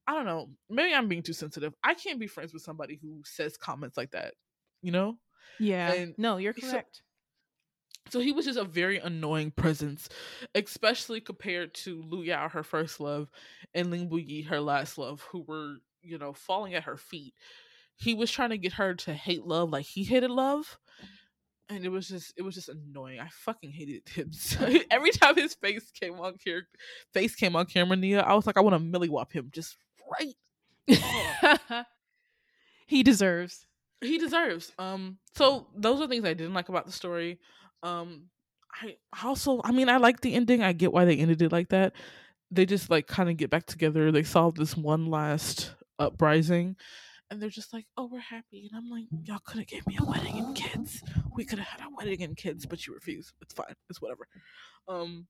I 0.07 0.15
don't 0.15 0.27
know, 0.27 0.49
maybe 0.71 0.95
I'm 0.95 1.09
being 1.09 1.23
too 1.23 1.35
sensitive. 1.35 1.75
I 1.85 1.95
can't 1.95 2.19
be 2.19 2.27
friends 2.27 2.53
with 2.53 2.63
somebody 2.63 2.99
who 3.01 3.21
says 3.25 3.57
comments 3.57 3.97
like 3.97 4.13
that, 4.13 4.35
you 4.83 4.91
know? 4.91 5.19
Yeah. 5.61 5.93
And 5.93 6.15
no, 6.17 6.39
you're 6.39 6.55
correct. 6.55 7.03
So, 8.07 8.19
so 8.19 8.21
he 8.21 8.33
was 8.33 8.47
just 8.47 8.59
a 8.59 8.65
very 8.65 8.99
annoying 8.99 9.51
presence, 9.51 10.09
especially 10.55 11.21
compared 11.21 11.75
to 11.75 12.03
Lu 12.03 12.23
Yao, 12.23 12.49
her 12.49 12.63
first 12.63 13.01
love, 13.01 13.29
and 13.75 13.91
Ling 13.91 14.09
Buyi, 14.09 14.47
her 14.47 14.61
last 14.61 14.97
love, 14.97 15.21
who 15.31 15.43
were, 15.47 15.77
you 16.01 16.17
know, 16.17 16.33
falling 16.33 16.75
at 16.75 16.85
her 16.85 16.97
feet. 16.97 17.35
He 17.97 18.15
was 18.15 18.31
trying 18.31 18.51
to 18.51 18.59
get 18.59 18.75
her 18.75 18.95
to 18.95 19.13
hate 19.13 19.45
love 19.45 19.71
like 19.71 19.85
he 19.85 20.05
hated 20.05 20.31
love 20.31 20.79
and 21.69 21.85
it 21.85 21.89
was 21.89 22.09
just 22.09 22.33
it 22.37 22.43
was 22.43 22.55
just 22.55 22.69
annoying. 22.69 23.21
I 23.21 23.29
fucking 23.31 23.71
hated 23.71 24.09
him. 24.15 24.31
every 24.91 25.11
time 25.11 25.37
his 25.37 25.55
face 25.55 25.91
came 25.91 26.19
on 26.21 26.35
camera, 26.45 26.63
face 27.13 27.35
came 27.35 27.57
on 27.57 27.67
camera, 27.67 27.97
Nia, 27.97 28.21
I 28.21 28.35
was 28.35 28.47
like, 28.47 28.57
I 28.57 28.61
want 28.61 28.75
to 28.75 28.81
milly 28.81 29.11
him 29.33 29.51
just 29.53 29.77
right. 30.11 30.35
he 32.87 33.03
deserves. 33.03 33.67
He 34.01 34.19
deserves. 34.19 34.73
Um. 34.79 35.19
So 35.35 35.67
those 35.77 36.01
are 36.01 36.07
things 36.07 36.25
I 36.25 36.35
didn't 36.35 36.55
like 36.55 36.69
about 36.69 36.87
the 36.87 36.93
story. 36.93 37.39
Um. 37.83 38.25
I 38.81 38.97
also, 39.25 39.61
I 39.65 39.73
mean, 39.73 39.89
I 39.89 39.97
like 39.97 40.21
the 40.21 40.35
ending. 40.35 40.63
I 40.63 40.73
get 40.73 40.93
why 40.93 41.05
they 41.05 41.17
ended 41.17 41.43
it 41.43 41.51
like 41.51 41.71
that. 41.71 41.95
They 42.51 42.65
just 42.65 42.91
like 42.91 43.07
kind 43.07 43.29
of 43.29 43.37
get 43.37 43.51
back 43.51 43.67
together. 43.67 44.13
They 44.13 44.23
solve 44.23 44.55
this 44.55 44.77
one 44.77 45.07
last 45.07 45.75
uprising 45.99 46.77
and 47.31 47.41
they're 47.41 47.49
just 47.49 47.73
like, 47.73 47.87
"Oh, 47.97 48.09
we're 48.11 48.21
happy," 48.21 48.69
and 48.69 48.77
I'm 48.77 48.91
like, 48.91 49.07
"Y'all 49.25 49.39
could 49.39 49.59
have 49.59 49.67
gave 49.67 49.87
me 49.87 49.99
a 50.01 50.05
wedding 50.05 50.39
and 50.39 50.57
kids. 50.57 51.03
We 51.35 51.45
could 51.45 51.59
have 51.59 51.69
had 51.69 51.87
a 51.87 51.95
wedding 51.95 52.23
and 52.23 52.37
kids, 52.37 52.67
but 52.67 52.87
you 52.87 52.95
refuse. 52.95 53.33
It's 53.41 53.55
fine. 53.55 53.75
It's 53.91 54.01
whatever." 54.01 54.27
Um, 54.89 55.27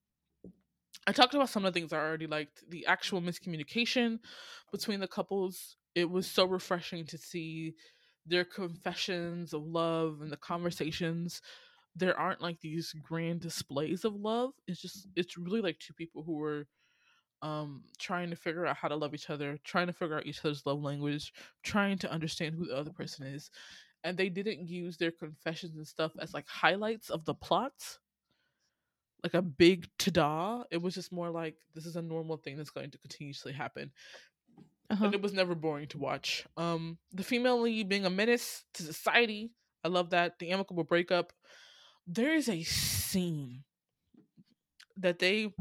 I 1.07 1.11
talked 1.11 1.33
about 1.33 1.49
some 1.49 1.65
of 1.65 1.73
the 1.73 1.79
things 1.79 1.91
I 1.91 1.97
already 1.97 2.27
liked. 2.27 2.63
The 2.69 2.85
actual 2.85 3.21
miscommunication 3.21 4.19
between 4.71 4.99
the 4.99 5.07
couples. 5.07 5.77
It 5.95 6.09
was 6.09 6.27
so 6.27 6.45
refreshing 6.45 7.05
to 7.07 7.17
see 7.17 7.73
their 8.25 8.45
confessions 8.45 9.53
of 9.53 9.63
love 9.63 10.21
and 10.21 10.31
the 10.31 10.37
conversations. 10.37 11.41
There 11.95 12.17
aren't 12.17 12.41
like 12.41 12.61
these 12.61 12.93
grand 13.03 13.41
displays 13.41 14.05
of 14.05 14.15
love. 14.15 14.51
It's 14.67 14.81
just 14.81 15.07
it's 15.15 15.37
really 15.37 15.61
like 15.61 15.79
two 15.79 15.93
people 15.93 16.23
who 16.23 16.35
were 16.35 16.67
um 17.41 17.83
trying 17.97 18.29
to 18.29 18.35
figure 18.35 18.65
out 18.65 18.75
how 18.75 18.87
to 18.87 18.95
love 18.95 19.13
each 19.13 19.29
other 19.29 19.57
trying 19.63 19.87
to 19.87 19.93
figure 19.93 20.17
out 20.17 20.25
each 20.25 20.39
other's 20.39 20.65
love 20.65 20.81
language 20.81 21.33
trying 21.63 21.97
to 21.97 22.11
understand 22.11 22.53
who 22.53 22.65
the 22.65 22.75
other 22.75 22.91
person 22.91 23.25
is 23.25 23.49
and 24.03 24.17
they 24.17 24.29
didn't 24.29 24.67
use 24.67 24.97
their 24.97 25.11
confessions 25.11 25.75
and 25.75 25.87
stuff 25.87 26.11
as 26.19 26.33
like 26.33 26.47
highlights 26.47 27.09
of 27.09 27.25
the 27.25 27.33
plots 27.33 27.99
like 29.23 29.33
a 29.33 29.41
big 29.41 29.85
ta-da. 29.97 30.63
It 30.71 30.81
was 30.81 30.95
just 30.95 31.11
more 31.11 31.29
like 31.29 31.55
this 31.75 31.85
is 31.85 31.97
a 31.97 32.01
normal 32.01 32.37
thing 32.37 32.55
that's 32.55 32.69
going 32.69 32.91
to 32.91 32.97
continuously 32.99 33.51
happen 33.51 33.91
uh-huh. 34.89 35.05
and 35.05 35.13
it 35.13 35.21
was 35.21 35.33
never 35.33 35.55
boring 35.55 35.87
to 35.87 35.97
watch. 35.97 36.45
Um 36.57 36.97
the 37.13 37.23
female 37.23 37.61
lead 37.61 37.89
being 37.89 38.05
a 38.05 38.09
menace 38.09 38.63
to 38.75 38.83
society 38.83 39.51
i 39.83 39.87
love 39.87 40.09
that. 40.11 40.39
The 40.39 40.51
amicable 40.51 40.83
breakup. 40.83 41.33
There 42.07 42.35
is 42.35 42.49
a 42.49 42.63
scene 42.63 43.63
that 44.97 45.19
they 45.19 45.53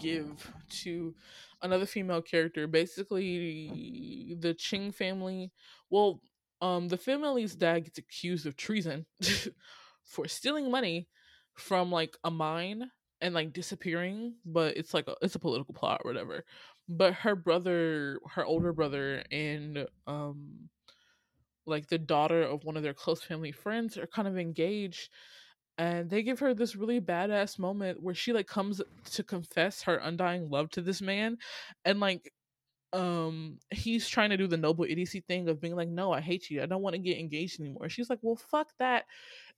give 0.00 0.50
to 0.82 1.14
another 1.62 1.86
female 1.86 2.22
character. 2.22 2.66
Basically, 2.66 4.36
the 4.38 4.54
Ching 4.54 4.92
family. 4.92 5.52
Well, 5.90 6.20
um, 6.60 6.88
the 6.88 6.96
family's 6.96 7.54
dad 7.54 7.84
gets 7.84 7.98
accused 7.98 8.46
of 8.46 8.56
treason 8.56 9.06
for 10.04 10.26
stealing 10.28 10.70
money 10.70 11.08
from 11.54 11.90
like 11.90 12.16
a 12.24 12.30
mine 12.30 12.90
and 13.20 13.34
like 13.34 13.52
disappearing, 13.52 14.34
but 14.44 14.76
it's 14.76 14.94
like 14.94 15.08
a, 15.08 15.14
it's 15.22 15.34
a 15.34 15.40
political 15.40 15.74
plot 15.74 16.02
or 16.04 16.10
whatever. 16.10 16.44
But 16.88 17.14
her 17.14 17.36
brother, 17.36 18.20
her 18.34 18.44
older 18.44 18.72
brother, 18.72 19.22
and 19.30 19.86
um, 20.06 20.68
like 21.66 21.88
the 21.88 21.98
daughter 21.98 22.42
of 22.42 22.64
one 22.64 22.76
of 22.76 22.82
their 22.82 22.94
close 22.94 23.22
family 23.22 23.52
friends 23.52 23.96
are 23.98 24.06
kind 24.06 24.26
of 24.26 24.38
engaged 24.38 25.10
and 25.78 26.10
they 26.10 26.22
give 26.22 26.40
her 26.40 26.52
this 26.54 26.76
really 26.76 27.00
badass 27.00 27.58
moment 27.58 28.02
where 28.02 28.14
she 28.14 28.32
like 28.32 28.48
comes 28.48 28.82
to 29.12 29.22
confess 29.22 29.82
her 29.82 29.96
undying 29.96 30.50
love 30.50 30.68
to 30.70 30.82
this 30.82 31.00
man 31.00 31.38
and 31.84 32.00
like 32.00 32.32
um 32.94 33.58
he's 33.70 34.08
trying 34.08 34.30
to 34.30 34.36
do 34.36 34.46
the 34.46 34.56
noble 34.56 34.84
idiocy 34.84 35.20
thing 35.20 35.48
of 35.48 35.60
being 35.60 35.76
like 35.76 35.88
no 35.88 36.10
i 36.10 36.20
hate 36.20 36.50
you. 36.50 36.62
I 36.62 36.66
don't 36.66 36.82
want 36.82 36.94
to 36.94 36.98
get 36.98 37.18
engaged 37.18 37.60
anymore. 37.60 37.88
She's 37.88 38.08
like 38.10 38.18
well 38.22 38.36
fuck 38.36 38.68
that. 38.78 39.04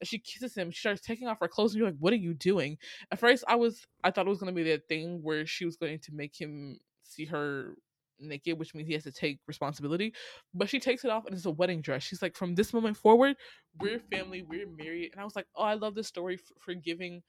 And 0.00 0.08
she 0.08 0.18
kisses 0.18 0.54
him. 0.56 0.70
She 0.70 0.80
starts 0.80 1.00
taking 1.00 1.28
off 1.28 1.38
her 1.40 1.48
clothes 1.48 1.72
and 1.72 1.78
you're 1.80 1.88
like 1.90 1.98
what 2.00 2.12
are 2.12 2.16
you 2.16 2.34
doing? 2.34 2.76
At 3.12 3.20
first 3.20 3.44
i 3.48 3.54
was 3.56 3.86
i 4.04 4.10
thought 4.10 4.26
it 4.26 4.30
was 4.30 4.40
going 4.40 4.54
to 4.54 4.62
be 4.64 4.68
that 4.70 4.88
thing 4.88 5.20
where 5.22 5.46
she 5.46 5.64
was 5.64 5.76
going 5.76 6.00
to 6.00 6.12
make 6.12 6.40
him 6.40 6.78
see 7.04 7.24
her 7.26 7.76
naked, 8.20 8.58
which 8.58 8.74
means 8.74 8.86
he 8.86 8.94
has 8.94 9.04
to 9.04 9.12
take 9.12 9.40
responsibility. 9.46 10.12
But 10.54 10.68
she 10.68 10.80
takes 10.80 11.04
it 11.04 11.10
off 11.10 11.26
and 11.26 11.34
it's 11.34 11.46
a 11.46 11.50
wedding 11.50 11.80
dress. 11.80 12.02
She's 12.02 12.22
like, 12.22 12.36
from 12.36 12.54
this 12.54 12.72
moment 12.72 12.96
forward, 12.96 13.36
we're 13.78 14.00
family, 14.12 14.42
we're 14.42 14.68
married. 14.68 15.10
And 15.12 15.20
I 15.20 15.24
was 15.24 15.36
like, 15.36 15.46
oh, 15.56 15.62
I 15.62 15.74
love 15.74 15.94
this 15.94 16.08
story 16.08 16.36
for, 16.36 16.54
for 16.58 16.74
giving 16.74 17.22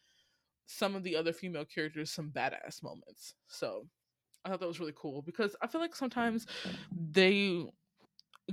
some 0.67 0.95
of 0.95 1.03
the 1.03 1.15
other 1.15 1.33
female 1.33 1.65
characters 1.65 2.11
some 2.11 2.29
badass 2.29 2.81
moments. 2.83 3.35
So 3.47 3.87
I 4.45 4.49
thought 4.49 4.59
that 4.59 4.67
was 4.67 4.79
really 4.79 4.93
cool 4.95 5.21
because 5.21 5.55
I 5.61 5.67
feel 5.67 5.81
like 5.81 5.95
sometimes 5.95 6.47
they 6.91 7.65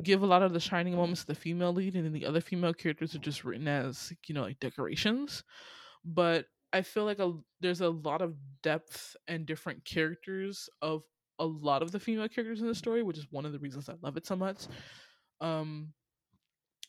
give 0.02 0.22
a 0.22 0.26
lot 0.26 0.42
of 0.42 0.52
the 0.52 0.60
shining 0.60 0.94
moments 0.94 1.22
to 1.22 1.28
the 1.28 1.34
female 1.34 1.72
lead 1.72 1.94
and 1.94 2.04
then 2.04 2.12
the 2.12 2.26
other 2.26 2.40
female 2.40 2.74
characters 2.74 3.14
are 3.14 3.20
just 3.20 3.44
written 3.44 3.68
as, 3.68 4.12
you 4.26 4.34
know, 4.34 4.42
like 4.42 4.60
decorations. 4.60 5.44
But 6.04 6.46
I 6.72 6.82
feel 6.82 7.04
like 7.04 7.18
a, 7.18 7.32
there's 7.60 7.80
a 7.80 7.88
lot 7.88 8.20
of 8.20 8.34
depth 8.62 9.16
and 9.26 9.46
different 9.46 9.84
characters 9.84 10.68
of 10.82 11.02
a 11.38 11.44
lot 11.44 11.82
of 11.82 11.92
the 11.92 12.00
female 12.00 12.28
characters 12.28 12.60
in 12.60 12.66
the 12.66 12.74
story, 12.74 13.02
which 13.02 13.18
is 13.18 13.26
one 13.30 13.46
of 13.46 13.52
the 13.52 13.58
reasons 13.58 13.88
I 13.88 13.94
love 14.02 14.16
it 14.16 14.26
so 14.26 14.36
much. 14.36 14.66
Um, 15.40 15.92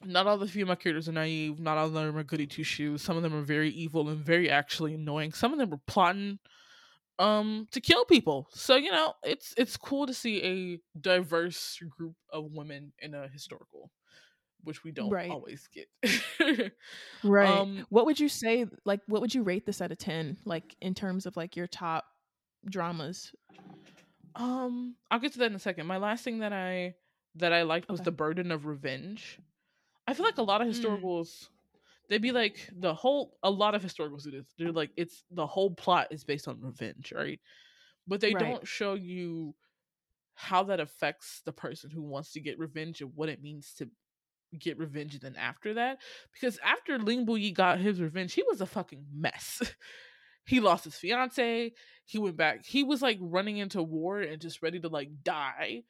not 0.04 0.28
all 0.28 0.38
the 0.38 0.48
female 0.48 0.76
characters 0.76 1.10
are 1.10 1.14
naive. 1.14 1.60
Not 1.60 1.78
all 1.78 1.88
of 1.88 1.94
them 1.94 2.18
are 2.18 2.24
goody 2.24 2.48
two 2.48 2.64
shoes. 2.64 3.02
Some 3.02 3.18
of 3.18 3.24
them 3.24 3.34
are 3.34 3.42
very 3.42 3.70
evil 3.70 4.10
and 4.10 4.18
very 4.18 4.50
actually 4.50 4.94
annoying. 4.94 5.34
Some 5.34 5.52
of 5.52 5.60
them 5.60 5.74
are 5.74 5.82
plotting 5.88 6.40
um 7.18 7.68
to 7.72 7.82
kill 7.82 8.06
people. 8.06 8.48
So 8.52 8.78
you 8.78 8.92
know, 8.92 9.14
it's 9.24 9.54
it's 9.58 9.76
cool 9.76 10.08
to 10.08 10.14
see 10.14 10.42
a 10.44 10.80
diverse 11.00 11.78
group 11.98 12.16
of 12.32 12.46
women 12.52 12.94
in 13.00 13.14
a 13.14 13.28
historical, 13.28 13.92
which 14.64 14.86
we 14.86 14.92
don't 14.92 15.10
right. 15.10 15.30
always 15.30 15.68
get. 15.68 16.72
right. 17.24 17.50
Um, 17.50 17.86
what 17.90 18.06
would 18.06 18.20
you 18.20 18.30
say? 18.30 18.66
Like, 18.86 19.02
what 19.08 19.20
would 19.20 19.36
you 19.36 19.44
rate 19.44 19.66
this 19.66 19.82
out 19.82 19.92
of 19.92 19.98
ten? 19.98 20.38
Like 20.46 20.76
in 20.80 20.94
terms 20.94 21.26
of 21.26 21.36
like 21.36 21.58
your 21.58 21.68
top 21.68 22.06
dramas 22.70 23.34
um, 24.36 24.96
I'll 25.10 25.20
get 25.20 25.34
to 25.34 25.40
that 25.40 25.52
in 25.52 25.56
a 25.56 25.60
second. 25.60 25.88
My 25.88 25.98
last 25.98 26.24
thing 26.24 26.40
that 26.40 26.54
I 26.54 26.96
that 27.36 27.54
I 27.54 27.64
liked 27.64 27.90
was 27.90 28.00
okay. 28.00 28.06
the 28.06 28.12
burden 28.12 28.52
of 28.52 28.66
revenge. 28.66 29.40
I 30.08 30.14
feel 30.14 30.26
like 30.26 30.38
a 30.38 30.44
lot 30.44 30.62
of 30.62 30.68
mm. 30.68 30.72
historicals 30.72 31.28
mm. 31.28 31.48
they'd 32.10 32.22
be 32.22 32.32
like 32.32 32.70
the 32.76 32.94
whole 32.94 33.38
a 33.44 33.50
lot 33.50 33.76
of 33.76 33.84
historicals 33.84 34.24
do 34.24 34.32
this. 34.32 34.48
They're 34.58 34.72
like 34.72 34.92
it's 34.98 35.24
the 35.32 35.48
whole 35.48 35.72
plot 35.72 36.08
is 36.12 36.24
based 36.24 36.48
on 36.48 36.62
revenge, 36.62 37.14
right? 37.16 37.40
But 38.08 38.22
they 38.22 38.34
right. 38.34 38.44
don't 38.44 38.68
show 38.68 38.96
you 38.96 39.54
how 40.34 40.64
that 40.64 40.80
affects 40.80 41.42
the 41.46 41.52
person 41.52 41.92
who 41.92 42.02
wants 42.02 42.32
to 42.32 42.40
get 42.40 42.58
revenge 42.58 43.02
and 43.02 43.12
what 43.16 43.30
it 43.30 43.44
means 43.44 43.74
to 43.78 43.90
get 44.58 44.78
revenge 44.78 45.20
then 45.20 45.36
after 45.36 45.76
that. 45.76 46.00
Because 46.34 46.58
after 46.64 46.98
Ling 46.98 47.26
Bu 47.26 47.52
got 47.52 47.80
his 47.80 48.02
revenge, 48.02 48.34
he 48.34 48.44
was 48.44 48.62
a 48.62 48.66
fucking 48.66 49.06
mess. 49.14 49.62
he 50.46 50.60
lost 50.60 50.84
his 50.84 50.96
fiance 50.96 51.72
he 52.06 52.18
went 52.18 52.38
back 52.38 52.66
he 52.66 52.84
was 52.84 53.02
like 53.02 53.18
running 53.22 53.58
into 53.58 53.82
war 53.82 54.20
and 54.20 54.42
just 54.42 54.62
ready 54.62 54.80
to 54.80 54.88
like 54.88 55.10
die 55.24 55.84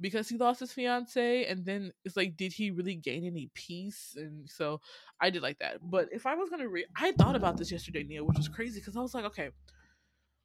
because 0.00 0.28
he 0.28 0.36
lost 0.36 0.60
his 0.60 0.72
fiance 0.72 1.44
and 1.44 1.64
then 1.64 1.92
it's 2.04 2.16
like 2.16 2.36
did 2.36 2.52
he 2.52 2.70
really 2.70 2.94
gain 2.94 3.24
any 3.24 3.50
peace? 3.54 4.14
And 4.16 4.48
so 4.48 4.80
i 5.20 5.30
did 5.30 5.42
like 5.42 5.58
that. 5.60 5.78
But 5.82 6.08
if 6.12 6.26
i 6.26 6.34
was 6.34 6.50
gonna 6.50 6.68
read 6.68 6.86
i 6.96 7.12
thought 7.12 7.36
about 7.36 7.56
this 7.56 7.70
yesterday 7.70 8.04
neil 8.04 8.24
which 8.24 8.38
was 8.38 8.48
crazy 8.48 8.80
because 8.80 8.96
i 8.96 9.00
was 9.00 9.14
like 9.14 9.24
okay 9.24 9.50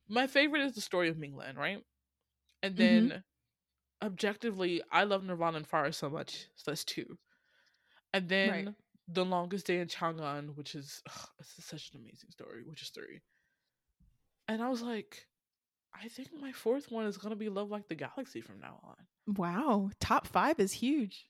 my 0.08 0.28
favorite 0.28 0.62
is 0.62 0.74
the 0.74 0.82
story 0.82 1.10
of 1.10 1.18
minglan 1.18 1.58
right? 1.58 1.84
And 2.62 2.76
then 2.76 3.10
mm-hmm. 3.10 4.08
objectively 4.08 4.82
i 4.92 5.04
love 5.04 5.24
nirvana 5.24 5.58
and 5.58 5.68
fire 5.68 5.92
so 5.92 6.10
much 6.10 6.48
so 6.56 6.72
that's 6.72 6.84
two. 6.84 7.18
And 8.14 8.28
then 8.28 8.50
right. 8.50 8.68
the 9.08 9.26
longest 9.26 9.68
day 9.68 9.80
in 9.80 9.88
chang'an 9.88 10.56
which 10.56 10.76
is 10.76 11.02
ugh, 11.08 11.30
such 11.42 11.92
an 11.94 12.02
amazing 12.02 12.30
story 12.30 12.64
which 12.66 12.82
is 12.82 12.90
three 12.90 13.22
and 14.50 14.64
I 14.64 14.68
was 14.68 14.82
like, 14.82 15.28
I 15.94 16.08
think 16.08 16.30
my 16.42 16.52
fourth 16.52 16.92
one 16.92 17.06
is 17.06 17.18
gonna 17.18 17.36
be 17.36 17.50
Love 17.50 17.70
Like 17.70 17.88
the 17.88 17.96
Galaxy 17.96 18.42
from 18.42 18.60
now 18.60 18.80
on. 18.84 19.36
Wow, 19.36 19.92
top 20.00 20.28
five 20.28 20.60
is 20.60 20.74
huge, 20.74 21.28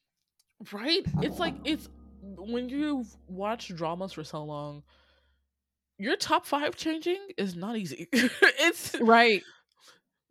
right? 0.72 1.06
It's 1.22 1.38
like 1.38 1.56
it's 1.66 1.90
when 2.22 2.70
you've 2.70 3.14
watched 3.28 3.76
dramas 3.76 4.14
for 4.14 4.24
so 4.24 4.44
long, 4.44 4.84
your 5.98 6.16
top 6.16 6.46
five 6.46 6.78
changing 6.78 7.20
is 7.38 7.56
not 7.56 7.76
easy. 7.78 8.08
it's 8.14 8.96
right. 9.02 9.44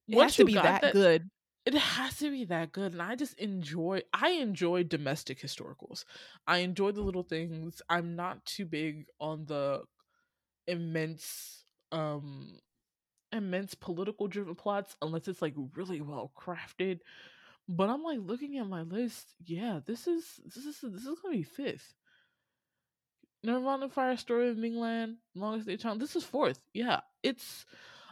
It 0.08 0.18
has 0.18 0.36
to 0.36 0.46
be 0.46 0.54
that, 0.54 0.80
that, 0.80 0.92
good. 0.94 1.28
it 1.66 1.74
has 1.74 2.16
to 2.16 2.30
be 2.30 2.46
that 2.46 2.72
good 2.72 2.92
and 2.94 3.02
i 3.02 3.14
just 3.14 3.38
enjoy 3.38 4.00
i 4.14 4.30
enjoy 4.30 4.82
domestic 4.82 5.38
historicals 5.38 6.06
i 6.46 6.58
enjoy 6.58 6.90
the 6.92 7.02
little 7.02 7.22
things 7.22 7.82
i'm 7.90 8.16
not 8.16 8.42
too 8.46 8.64
big 8.64 9.04
on 9.20 9.44
the 9.44 9.82
immense 10.66 11.64
um 11.92 12.58
immense 13.32 13.74
political 13.74 14.26
driven 14.28 14.54
plots 14.54 14.96
unless 15.02 15.28
it's 15.28 15.42
like 15.42 15.54
really 15.74 16.00
well 16.00 16.32
crafted 16.36 17.00
but 17.68 17.88
i'm 17.90 18.02
like 18.02 18.18
looking 18.22 18.58
at 18.58 18.66
my 18.66 18.82
list 18.82 19.34
yeah 19.44 19.80
this 19.86 20.06
is 20.06 20.40
this 20.44 20.64
is 20.64 20.78
this 20.82 21.04
is 21.04 21.18
gonna 21.22 21.36
be 21.36 21.42
fifth 21.42 21.94
nirvana 23.44 23.88
fire 23.88 24.16
story 24.16 24.48
of 24.48 24.56
minglan 24.56 25.16
longest 25.34 25.66
day 25.66 25.76
chang'an 25.76 25.98
this 25.98 26.16
is 26.16 26.24
fourth 26.24 26.60
yeah 26.74 27.00
it's 27.22 27.64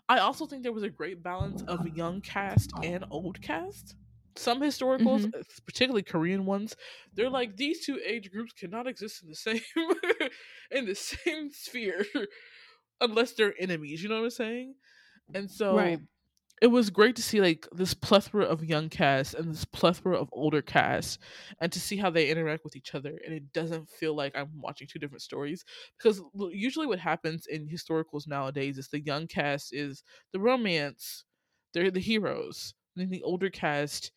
I 0.08 0.20
also 0.20 0.46
think 0.46 0.62
there 0.62 0.72
was 0.72 0.84
a 0.84 0.88
great 0.90 1.22
balance 1.22 1.62
of 1.62 1.86
young 1.96 2.20
cast 2.20 2.72
and 2.84 3.04
old 3.10 3.42
cast. 3.42 3.96
Some 4.36 4.60
historicals, 4.60 5.26
Mhm. 5.26 5.34
uh, 5.40 5.42
particularly 5.66 6.04
Korean 6.04 6.46
ones, 6.46 6.76
they're 7.14 7.28
like 7.28 7.56
these 7.56 7.84
two 7.84 8.00
age 8.06 8.30
groups 8.30 8.52
cannot 8.52 8.86
exist 8.86 9.24
in 9.24 9.28
the 9.30 9.34
same 9.34 9.60
in 10.70 10.86
the 10.86 10.94
same 10.94 11.50
sphere 11.50 12.06
unless 13.00 13.32
they're 13.32 13.54
enemies. 13.60 14.02
You 14.02 14.08
know 14.08 14.18
what 14.18 14.24
I'm 14.26 14.30
saying? 14.30 14.74
And 15.34 15.50
so 15.50 15.92
Right. 15.92 16.00
it 16.62 16.68
was 16.68 16.90
great 16.90 17.16
to 17.16 17.22
see 17.22 17.40
like 17.40 17.68
this 17.72 17.94
plethora 17.94 18.44
of 18.44 18.64
young 18.64 18.88
cast 18.88 19.34
and 19.34 19.50
this 19.52 19.64
plethora 19.66 20.16
of 20.18 20.28
older 20.32 20.62
cast 20.62 21.18
and 21.60 21.72
to 21.72 21.80
see 21.80 21.96
how 21.98 22.10
they 22.10 22.30
interact 22.30 22.64
with 22.64 22.76
each 22.76 22.94
other 22.94 23.20
and 23.24 23.34
it 23.34 23.52
doesn't 23.52 23.90
feel 23.90 24.14
like 24.14 24.36
i'm 24.36 24.60
watching 24.60 24.86
two 24.86 24.98
different 24.98 25.22
stories 25.22 25.64
because 25.98 26.22
usually 26.52 26.86
what 26.86 26.98
happens 27.00 27.46
in 27.46 27.68
historicals 27.68 28.26
nowadays 28.28 28.78
is 28.78 28.88
the 28.88 29.00
young 29.00 29.26
cast 29.26 29.74
is 29.74 30.02
the 30.32 30.40
romance 30.40 31.24
they're 31.74 31.90
the 31.90 32.00
heroes 32.00 32.74
and 32.96 33.02
then 33.02 33.10
the 33.10 33.22
older 33.24 33.50
cast 33.50 34.12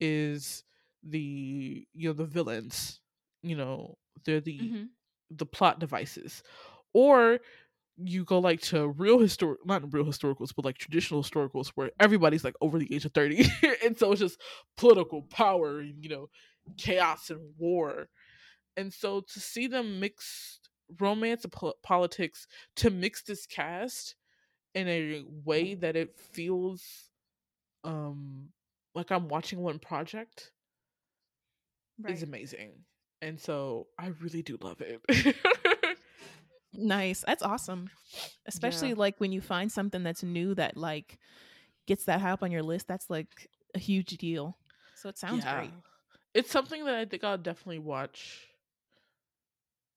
is 0.00 0.64
the 1.02 1.86
you 1.94 2.08
know 2.08 2.12
the 2.14 2.24
villains 2.26 3.00
you 3.42 3.56
know 3.56 3.96
they're 4.24 4.40
the 4.40 4.74
Mhm. 4.74 4.88
the 5.30 5.46
plot 5.46 5.78
devices 5.78 6.42
or 6.94 7.40
you 8.00 8.24
go 8.24 8.38
like 8.38 8.60
to 8.60 8.88
real 8.88 9.18
historic 9.18 9.58
not 9.66 9.92
real 9.92 10.04
historicals 10.04 10.50
but 10.54 10.64
like 10.64 10.78
traditional 10.78 11.22
historicals 11.22 11.68
where 11.74 11.90
everybody's 11.98 12.44
like 12.44 12.54
over 12.60 12.78
the 12.78 12.92
age 12.94 13.04
of 13.04 13.12
30 13.12 13.44
and 13.84 13.98
so 13.98 14.12
it's 14.12 14.20
just 14.20 14.40
political 14.76 15.22
power 15.22 15.80
and 15.80 16.02
you 16.02 16.08
know 16.08 16.28
chaos 16.76 17.30
and 17.30 17.40
war. 17.56 18.08
And 18.76 18.92
so 18.92 19.20
to 19.20 19.40
see 19.40 19.66
them 19.66 20.00
mix 20.00 20.60
romance 20.98 21.44
and 21.44 21.52
po- 21.52 21.74
politics 21.82 22.46
to 22.76 22.90
mix 22.90 23.22
this 23.22 23.46
cast 23.46 24.14
in 24.74 24.88
a 24.88 25.24
way 25.44 25.74
that 25.74 25.96
it 25.96 26.14
feels 26.16 27.10
um 27.84 28.48
like 28.94 29.10
i'm 29.10 29.28
watching 29.28 29.60
one 29.60 29.78
project 29.78 30.50
is 32.06 32.22
amazing. 32.22 32.72
And 33.20 33.38
so 33.38 33.88
i 33.98 34.08
really 34.20 34.42
do 34.42 34.56
love 34.62 34.80
it 34.80 35.36
Nice. 36.72 37.22
That's 37.26 37.42
awesome. 37.42 37.90
Especially 38.46 38.92
Yeah. 38.92 38.94
like 38.94 39.18
when 39.20 39.32
you 39.32 39.40
find 39.40 39.70
something 39.70 40.02
that's 40.02 40.22
new 40.22 40.54
that 40.54 40.76
like 40.76 41.18
gets 41.86 42.04
that 42.06 42.20
high 42.20 42.32
up 42.32 42.42
on 42.42 42.52
your 42.52 42.62
list. 42.62 42.88
That's 42.88 43.10
like 43.10 43.48
a 43.74 43.78
huge 43.78 44.16
deal. 44.18 44.58
So 44.94 45.08
it 45.08 45.18
sounds 45.18 45.44
great. 45.46 45.74
It's 46.34 46.50
something 46.50 46.84
that 46.86 46.94
I 46.94 47.04
think 47.04 47.22
I'll 47.24 47.36
definitely 47.38 47.80
watch 47.80 48.48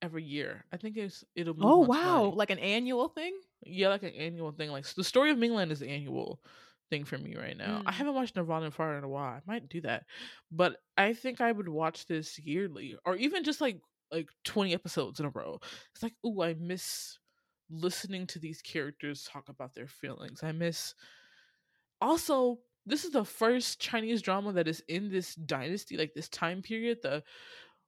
every 0.02 0.24
year. 0.24 0.66
I 0.72 0.78
think 0.78 0.98
it's 0.98 1.24
it'll 1.36 1.54
move 1.56 1.72
Oh 1.72 1.80
wow, 1.80 2.26
like 2.36 2.50
an 2.50 2.60
annual 2.60 3.08
thing? 3.08 3.40
yeah, 3.64 3.90
like 3.90 4.04
an 4.04 4.14
annual 4.14 4.52
thing. 4.52 4.72
Like 4.72 4.86
the 4.86 5.04
story 5.04 5.32
of 5.32 5.38
Minglan 5.38 5.72
is 5.72 5.82
an 5.82 5.90
annual 5.90 6.42
thing 6.90 7.06
for 7.06 7.18
me 7.18 7.36
right 7.36 7.56
now. 7.56 7.82
I 7.86 7.92
Mm. 7.92 7.94
haven't 7.94 8.16
watched 8.16 8.36
Nirvana 8.36 8.66
and 8.66 8.74
Fire 8.74 8.98
in 8.98 9.04
a 9.04 9.10
while. 9.10 9.36
I 9.36 9.42
might 9.46 9.70
do 9.70 9.82
that, 9.82 10.06
but 10.52 10.78
I 10.98 11.14
think 11.14 11.42
I 11.42 11.52
would 11.52 11.70
watch 11.70 12.06
this 12.08 12.40
yearly, 12.40 12.98
or 13.06 13.16
even 13.16 13.44
just 13.44 13.62
like 13.62 13.82
like 14.12 14.30
twenty 14.44 14.74
episodes 14.74 15.20
in 15.20 15.26
a 15.26 15.30
row. 15.30 15.60
It's 15.94 16.04
like, 16.04 16.14
ooh, 16.26 16.42
I 16.42 16.56
miss 16.56 17.18
listening 17.70 18.28
to 18.28 18.40
these 18.40 18.62
characters 18.62 19.24
talk 19.32 19.48
about 19.50 19.74
their 19.74 19.88
feelings. 19.88 20.44
I 20.44 20.52
miss. 20.52 20.94
Also, 22.02 22.60
this 22.86 23.06
is 23.06 23.12
the 23.12 23.24
first 23.24 23.80
Chinese 23.80 24.22
drama 24.22 24.52
that 24.54 24.68
is 24.68 24.84
in 24.88 25.10
this 25.10 25.36
dynasty, 25.36 25.98
like 25.98 26.14
this 26.14 26.30
time 26.30 26.62
period. 26.62 27.00
The 27.02 27.24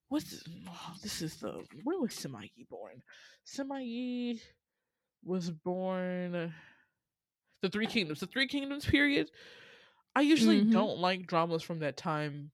what's 0.09 0.29
this, 0.29 0.43
oh, 0.69 0.93
this 1.01 1.21
is 1.21 1.35
the 1.37 1.63
where 1.83 1.99
was 1.99 2.11
Sima 2.11 2.49
Yi 2.55 2.65
born? 2.69 3.01
Sima 3.45 3.83
Yi 3.83 4.41
was 5.23 5.49
born 5.49 6.53
the 7.61 7.69
Three 7.69 7.87
Kingdoms, 7.87 8.19
the 8.19 8.27
Three 8.27 8.47
Kingdoms 8.47 8.85
period. 8.85 9.31
I 10.15 10.21
usually 10.21 10.61
Mhm. 10.61 10.71
don't 10.71 10.99
like 10.99 11.25
dramas 11.25 11.63
from 11.63 11.79
that 11.79 11.97
time 11.97 12.51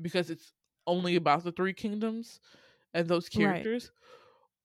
because 0.00 0.30
it's 0.30 0.52
only 0.86 1.16
about 1.16 1.42
the 1.42 1.52
Three 1.52 1.72
Kingdoms 1.72 2.40
and 2.94 3.08
those 3.08 3.28
Right. 3.34 3.68
characters, 3.68 3.92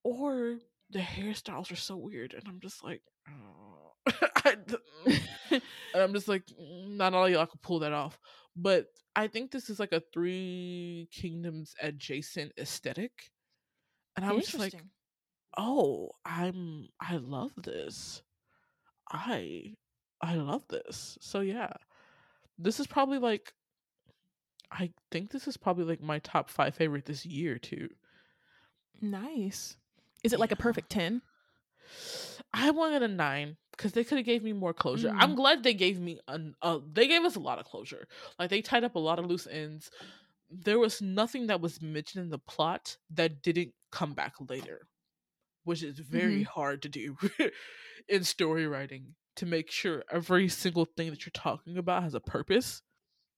or 0.04 0.58
the 0.90 1.00
hairstyles 1.00 1.72
are 1.72 1.76
so 1.76 1.96
weird, 1.96 2.34
and 2.34 2.44
I'm 2.48 2.60
just 2.60 2.84
like, 2.84 3.02
oh. 3.28 3.92
I 4.44 4.56
d- 4.56 4.76
and 5.50 5.62
I'm 6.02 6.14
just 6.14 6.28
like, 6.28 6.46
"Mm, 6.46 6.96
not 6.96 7.14
all 7.14 7.28
y'all 7.28 7.46
can 7.46 7.60
pull 7.62 7.80
that 7.80 7.92
off. 7.92 8.18
But 8.56 8.86
I 9.16 9.28
think 9.28 9.50
this 9.50 9.70
is 9.70 9.80
like 9.80 9.92
a 9.92 10.02
Three 10.12 11.08
Kingdoms 11.12 11.74
adjacent 11.82 12.52
aesthetic, 12.58 13.32
and 14.16 14.24
I 14.24 14.32
was 14.32 14.46
just 14.46 14.58
like, 14.58 14.82
oh 15.58 16.10
i'm 16.24 16.88
i 17.00 17.16
love 17.16 17.52
this 17.56 18.22
i 19.10 19.74
i 20.22 20.34
love 20.36 20.62
this 20.68 21.18
so 21.20 21.40
yeah 21.40 21.72
this 22.58 22.80
is 22.80 22.86
probably 22.86 23.18
like 23.18 23.54
i 24.70 24.90
think 25.10 25.30
this 25.30 25.48
is 25.48 25.56
probably 25.56 25.84
like 25.84 26.00
my 26.00 26.18
top 26.20 26.48
five 26.50 26.74
favorite 26.74 27.04
this 27.04 27.24
year 27.26 27.58
too 27.58 27.88
nice. 29.00 29.76
Is 30.22 30.32
it 30.32 30.40
like 30.40 30.52
a 30.52 30.56
perfect 30.56 30.90
10? 30.90 31.22
i 32.52 32.70
wanted 32.70 33.02
a 33.02 33.08
nine 33.08 33.56
because 33.72 33.92
they 33.92 34.04
could 34.04 34.18
have 34.18 34.24
gave 34.26 34.42
me 34.42 34.52
more 34.52 34.72
closure 34.74 35.12
i'm 35.18 35.34
glad 35.34 35.62
they 35.62 35.74
gave 35.74 35.98
me 35.98 36.18
an 36.28 36.54
uh, 36.62 36.78
they 36.92 37.06
gave 37.06 37.22
us 37.22 37.36
a 37.36 37.40
lot 37.40 37.58
of 37.58 37.64
closure 37.64 38.06
like 38.38 38.50
they 38.50 38.62
tied 38.62 38.84
up 38.84 38.94
a 38.94 38.98
lot 38.98 39.18
of 39.18 39.26
loose 39.26 39.46
ends 39.46 39.90
there 40.50 40.78
was 40.78 41.00
nothing 41.02 41.46
that 41.46 41.60
was 41.60 41.80
mentioned 41.82 42.24
in 42.24 42.30
the 42.30 42.38
plot 42.38 42.96
that 43.10 43.42
didn't 43.42 43.74
come 43.92 44.14
back 44.14 44.34
later 44.48 44.88
which 45.64 45.82
is 45.82 45.98
very 45.98 46.42
Mhm. 46.42 46.46
hard 46.46 46.82
to 46.82 46.88
do 46.88 47.16
in 48.08 48.24
story 48.24 48.66
writing 48.66 49.14
to 49.36 49.46
make 49.46 49.70
sure 49.70 50.04
every 50.10 50.48
single 50.48 50.86
thing 50.86 51.10
that 51.10 51.24
you're 51.26 51.32
talking 51.32 51.78
about 51.78 52.02
has 52.02 52.14
a 52.14 52.20
purpose 52.20 52.82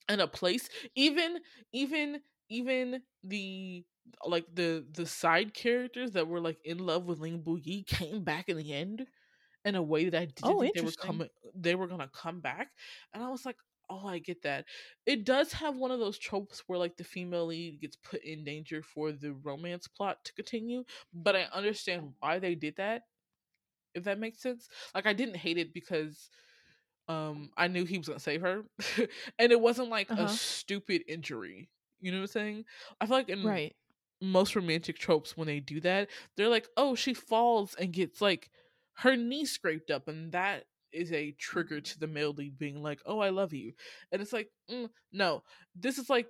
and 0.09 0.21
a 0.21 0.27
place 0.29 0.69
even 0.95 1.41
even 1.73 2.21
even 2.49 3.03
the 3.25 3.85
like 4.25 4.47
the 4.55 4.87
the 4.93 5.07
side 5.07 5.55
characters 5.55 6.13
that 6.13 6.29
were 6.29 6.41
like 6.41 6.59
in 6.65 6.79
love 6.79 7.05
with 7.05 7.21
Ling 7.21 7.43
Buyi 7.43 7.87
came 7.87 8.25
back 8.25 8.49
in 8.49 8.57
the 8.57 8.73
end 8.73 9.07
in 9.65 9.75
a 9.75 9.83
way 9.83 10.09
that 10.09 10.21
I 10.21 10.27
didn't 10.27 10.59
Oh, 10.59 10.61
think 10.61 10.73
they 10.73 10.81
were 10.83 10.93
coming 10.93 11.29
they 11.55 11.75
were 11.75 11.87
gonna 11.89 12.11
come 12.13 12.41
back. 12.41 12.71
And 13.15 13.23
I 13.25 13.29
was 13.31 13.45
like, 13.47 13.57
oh 13.91 14.07
I 14.07 14.19
get 14.19 14.43
that. 14.43 14.67
It 15.07 15.25
does 15.25 15.53
have 15.53 15.77
one 15.77 15.91
of 15.91 16.01
those 16.01 16.19
tropes 16.19 16.63
where 16.67 16.79
like 16.79 16.97
the 16.97 17.05
female 17.05 17.47
lead 17.47 17.81
gets 17.81 17.97
put 17.97 18.23
in 18.25 18.45
danger 18.45 18.83
for 18.83 19.13
the 19.13 19.35
romance 19.35 19.89
plot 19.89 20.25
to 20.25 20.35
continue, 20.35 20.85
but 21.13 21.37
I 21.37 21.45
understand 21.53 22.15
why 22.21 22.39
they 22.39 22.55
did 22.55 22.77
that, 22.77 23.03
if 23.95 24.05
that 24.05 24.19
makes 24.19 24.41
sense. 24.43 24.69
Like 24.95 25.07
I 25.07 25.13
didn't 25.13 25.37
hate 25.37 25.59
it 25.59 25.75
because 25.75 26.31
um 27.09 27.51
I 27.57 27.69
knew 27.69 27.85
he 27.85 27.99
was 27.99 28.09
gonna 28.09 28.21
save 28.21 28.43
her. 28.43 28.65
and 29.39 29.53
it 29.53 29.61
wasn't 29.61 29.91
like 29.91 30.11
Uh-huh. 30.11 30.19
a 30.19 30.29
stupid 30.29 31.05
injury. 31.09 31.71
You 32.03 32.13
know 32.13 32.19
what 32.19 32.25
I'm 32.25 32.29
saying? 32.29 32.67
I 33.01 33.07
feel 33.07 33.19
like 33.19 33.31
in 33.31 33.43
Right. 33.43 33.75
most 34.23 34.57
romantic 34.57 34.99
tropes 34.99 35.37
when 35.37 35.49
they 35.49 35.61
do 35.61 35.81
that 35.81 36.09
they're 36.37 36.49
like 36.49 36.69
oh 36.77 36.95
she 36.95 37.15
falls 37.15 37.75
and 37.77 37.93
gets 37.93 38.21
like 38.21 38.51
her 38.95 39.17
knee 39.17 39.45
scraped 39.45 39.91
up 39.91 40.09
and 40.09 40.33
that 40.33 40.65
is 40.93 41.13
a 41.13 41.33
trigger 41.33 41.81
to 41.81 42.01
the 42.01 42.07
male 42.09 42.33
lead 42.33 42.59
being 42.59 42.83
like 42.83 43.01
oh 43.07 43.21
i 43.21 43.31
love 43.31 43.53
you 43.53 43.73
and 44.13 44.23
it's 44.23 44.33
like 44.33 44.49
mm, 44.71 44.89
no 45.13 45.43
this 45.77 45.99
is 45.99 46.11
like 46.11 46.29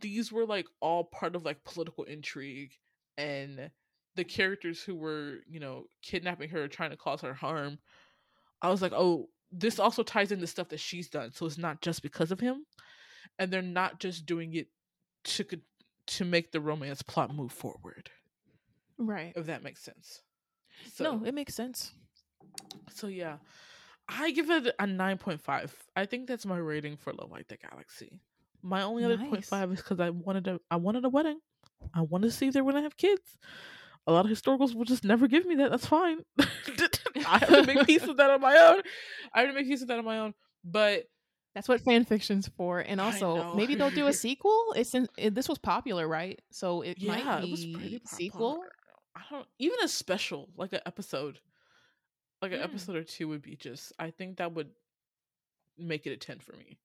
these 0.00 0.30
were 0.32 0.46
like 0.46 0.66
all 0.80 1.04
part 1.04 1.34
of 1.34 1.44
like 1.44 1.64
political 1.64 2.04
intrigue 2.04 2.72
and 3.18 3.70
the 4.16 4.24
characters 4.24 4.82
who 4.82 4.94
were 4.94 5.38
you 5.48 5.60
know 5.60 5.84
kidnapping 6.02 6.50
her 6.50 6.68
trying 6.68 6.90
to 6.90 6.96
cause 6.96 7.20
her 7.20 7.34
harm 7.34 7.78
i 8.62 8.70
was 8.70 8.82
like 8.82 8.92
oh 8.94 9.28
this 9.52 9.78
also 9.80 10.02
ties 10.02 10.32
into 10.32 10.46
stuff 10.46 10.68
that 10.68 10.80
she's 10.80 11.08
done 11.10 11.32
so 11.32 11.46
it's 11.46 11.58
not 11.58 11.82
just 11.82 12.02
because 12.02 12.32
of 12.32 12.40
him 12.40 12.64
and 13.38 13.50
they're 13.52 13.62
not 13.62 14.00
just 14.00 14.26
doing 14.26 14.54
it 14.54 14.68
to 15.24 15.44
to 16.06 16.24
make 16.24 16.50
the 16.52 16.60
romance 16.60 17.02
plot 17.02 17.34
move 17.34 17.52
forward. 17.52 18.10
Right. 18.98 19.32
if 19.36 19.46
that 19.46 19.62
makes 19.62 19.82
sense. 19.82 20.20
So 20.92 21.04
no, 21.04 21.24
it 21.24 21.32
makes 21.34 21.54
sense. 21.54 21.92
so 22.92 23.06
yeah. 23.06 23.36
I 24.08 24.32
give 24.32 24.50
it 24.50 24.74
a 24.78 24.84
9.5 24.84 25.70
i 25.94 26.04
think 26.04 26.26
that's 26.26 26.44
my 26.44 26.58
rating 26.58 26.96
for 26.96 27.12
love 27.12 27.30
like 27.30 27.46
the 27.48 27.56
galaxy. 27.56 28.20
My 28.62 28.82
only 28.82 29.04
other 29.04 29.16
point 29.18 29.32
Nice. 29.34 29.48
five 29.48 29.70
is 29.72 29.78
because 29.78 30.00
i 30.00 30.10
wanted 30.10 30.48
a 30.48 30.60
i 30.70 30.76
wanted 30.76 31.04
a 31.04 31.08
wedding. 31.08 31.38
I 31.94 32.02
want 32.02 32.24
to 32.24 32.30
see 32.30 32.48
if 32.48 32.52
they're 32.54 32.64
gonna 32.64 32.82
have 32.82 32.96
kids. 32.96 33.38
A 34.06 34.12
lot 34.12 34.24
of 34.24 34.30
historicals 34.30 34.74
will 34.74 34.84
just 34.84 35.04
never 35.04 35.28
give 35.28 35.46
me 35.46 35.54
that. 35.56 35.70
That's 35.70 35.86
fine. 35.86 36.18
I 37.26 37.38
have 37.38 37.48
to 37.48 37.62
make 37.64 37.86
peace 37.86 38.04
with 38.06 38.16
that 38.16 38.30
on 38.30 38.40
my 38.40 38.56
own. 38.56 38.82
I 39.32 39.40
have 39.40 39.48
to 39.50 39.54
make 39.54 39.66
peace 39.66 39.80
with 39.80 39.88
that 39.88 39.98
on 39.98 40.04
my 40.04 40.18
own. 40.18 40.34
But 40.64 41.04
That's 41.54 41.68
what 41.68 41.80
fan 41.80 42.04
fiction's 42.04 42.48
for, 42.48 42.78
and 42.80 43.00
also 43.00 43.46
maybe 43.52 43.74
they'll 43.74 43.90
do 43.90 44.06
a 44.06 44.12
sequel. 44.12 44.72
It's 44.76 44.94
in, 44.94 45.08
it, 45.16 45.34
this 45.34 45.48
was 45.48 45.58
popular, 45.58 46.06
right? 46.06 46.40
So 46.50 46.82
it 46.82 46.98
yeah, 46.98 47.02
might 47.02 47.24
it 47.40 47.50
was 47.50 47.64
be 47.64 47.66
pretty 47.66 48.00
sequel. 48.06 48.62
I 49.16 49.22
don't 49.30 49.48
even 49.58 49.78
a 49.82 49.88
special 49.88 50.48
like 50.56 50.72
an 50.72 50.80
episode, 50.86 51.40
like 52.42 52.52
an 52.52 52.58
Mm. 52.58 52.62
episode 52.62 52.96
or 52.96 53.04
two 53.04 53.28
would 53.28 53.42
be 53.42 53.56
just. 53.56 53.92
I 53.98 54.10
think 54.10 54.36
that 54.38 54.52
would 54.54 54.70
make 55.78 56.06
it 56.06 56.12
a 56.12 56.16
ten 56.16 56.38
for 56.38 56.52
me. 56.52 56.78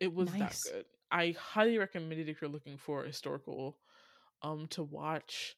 It 0.00 0.12
was 0.12 0.30
Nice. 0.30 0.64
that 0.64 0.72
good. 0.72 0.84
I 1.10 1.30
highly 1.38 1.78
recommend 1.78 2.20
it 2.20 2.28
if 2.28 2.40
you're 2.40 2.50
looking 2.50 2.76
for 2.76 3.04
a 3.04 3.06
historical, 3.06 3.78
um, 4.42 4.66
to 4.68 4.82
watch. 4.82 5.56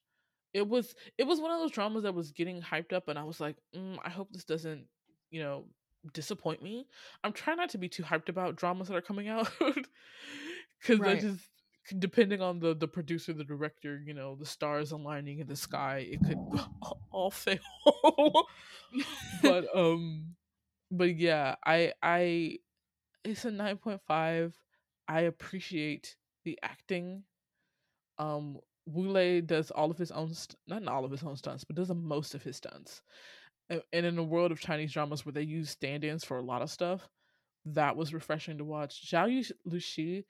It 0.55 0.69
was 0.69 0.95
it 1.19 1.25
was 1.25 1.41
one 1.41 1.51
of 1.53 1.61
those 1.61 1.73
dramas 1.73 2.05
that 2.05 2.15
was 2.15 2.33
getting 2.33 2.63
hyped 2.63 2.93
up, 2.93 3.09
and 3.09 3.19
I 3.19 3.25
was 3.25 3.41
like, 3.41 3.57
mm, 3.75 3.99
I 4.05 4.11
hope 4.11 4.33
this 4.33 4.45
doesn't, 4.45 4.87
you 5.31 5.43
know, 5.43 5.67
disappoint 6.13 6.63
me. 6.63 6.87
I'm 7.25 7.33
trying 7.33 7.57
not 7.57 7.71
to 7.71 7.79
be 7.79 7.89
too 7.89 8.03
hyped 8.03 8.29
about 8.29 8.57
dramas 8.57 8.89
that 8.89 8.97
are 8.97 9.03
coming 9.03 9.29
out, 9.29 9.51
because 10.81 11.01
I 11.01 11.17
just 11.17 11.49
depending 11.99 12.41
on 12.41 12.59
the 12.59 12.75
the 12.75 12.89
producer, 12.89 13.33
the 13.33 13.45
director, 13.45 14.03
you 14.05 14.15
know, 14.15 14.37
the 14.37 14.47
stars 14.47 14.93
aligning 14.93 15.39
in 15.39 15.47
the 15.47 15.57
sky, 15.57 16.07
it 16.11 16.21
could 16.25 16.39
all 17.11 17.31
fail. 17.31 17.59
but 19.43 19.67
um, 19.75 20.35
but 20.91 21.17
yeah, 21.17 21.57
I 21.65 21.93
I 22.03 22.59
it's 23.25 23.45
a 23.45 23.51
nine 23.51 23.77
point 23.79 24.01
five. 24.07 24.55
I 25.09 25.23
appreciate 25.23 26.17
the 26.45 26.59
acting. 26.63 27.23
Um, 28.19 28.59
Wule 28.89 29.45
does 29.45 29.71
all 29.71 29.91
of 29.91 29.99
his 29.99 30.11
own, 30.11 30.33
st- 30.33 30.57
not 30.67 30.87
all 30.87 31.05
of 31.05 31.11
his 31.11 31.23
own 31.23 31.37
stunts, 31.37 31.65
but 31.65 31.77
does 31.77 31.89
the 31.89 31.95
most 31.95 32.35
of 32.35 32.43
his 32.43 32.57
stunts. 32.57 33.03
And, 33.69 33.83
in 33.93 34.19
a 34.19 34.23
world 34.23 34.53
of 34.53 34.61
Chinese 34.61 34.93
dramas 34.93 35.27
where 35.27 35.33
they 35.33 35.43
use 35.43 35.71
stand-ins 35.71 36.25
for 36.25 36.39
a 36.39 36.43
lot 36.43 36.63
of 36.63 36.71
stuff, 36.71 37.09
that 37.65 37.97
was 37.97 38.15
refreshing 38.15 38.59
to 38.59 38.65
watch. 38.65 39.11
Zhao 39.11 39.31
Yu- 39.31 39.71
Lusi 39.71 40.25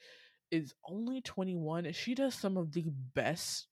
is 0.50 0.74
only 0.88 1.20
21 1.20 1.84
and 1.86 1.94
she 1.94 2.14
does 2.14 2.34
some 2.34 2.56
of 2.56 2.72
the 2.72 2.84
best 3.14 3.66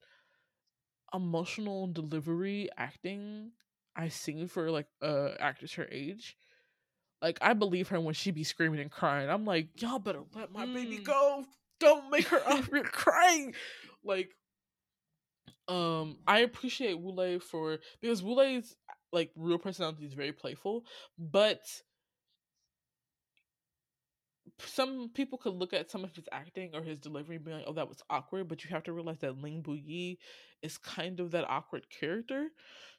emotional 1.15 1.87
delivery 1.87 2.69
acting 2.77 3.53
I've 3.97 4.13
seen 4.13 4.49
for 4.49 4.71
like 4.71 4.87
uh 5.01 5.31
actors 5.39 5.75
her 5.75 5.87
age. 5.91 6.37
Like 7.23 7.39
I 7.41 7.55
believe 7.55 7.89
her 7.89 8.01
when 8.01 8.15
she 8.15 8.33
be 8.33 8.45
screaming 8.45 8.81
and 8.81 8.91
crying. 8.91 9.31
I'm 9.31 9.45
like, 9.45 9.81
y'all 9.81 9.99
better 10.01 10.25
let 10.35 10.53
my 10.53 10.67
baby 10.67 10.99
Mm. 10.99 11.05
go. 11.05 11.45
Don't 11.81 12.11
make 12.11 12.27
her 12.29 12.43
out 12.47 12.67
here 12.67 12.83
crying. 12.83 13.55
Like, 14.03 14.35
um, 15.69 16.19
I 16.27 16.41
appreciate 16.41 17.01
Wule 17.01 17.41
for 17.41 17.79
because 18.01 18.23
Wule's 18.23 18.75
like 19.15 19.33
real 19.37 19.59
personality 19.59 20.07
is 20.07 20.15
very 20.15 20.33
playful, 20.33 20.85
but 21.19 21.63
some 24.59 25.09
people 25.15 25.39
could 25.39 25.55
look 25.55 25.73
at 25.73 25.91
some 25.91 26.05
of 26.05 26.15
his 26.15 26.29
acting 26.31 26.75
or 26.75 26.83
his 26.83 26.99
delivery 26.99 27.37
and 27.37 27.45
be 27.45 27.53
like, 27.53 27.65
"Oh, 27.67 27.73
that 27.73 27.89
was 27.89 28.03
awkward," 28.11 28.49
but 28.49 28.63
you 28.65 28.71
have 28.71 28.85
to 28.85 28.93
realize 28.93 29.19
that 29.21 29.39
Ling 29.41 29.63
Buyi 29.63 30.19
is 30.63 30.79
kind 30.79 31.19
of 31.21 31.31
that 31.33 31.49
awkward 31.49 31.89
character. 31.91 32.49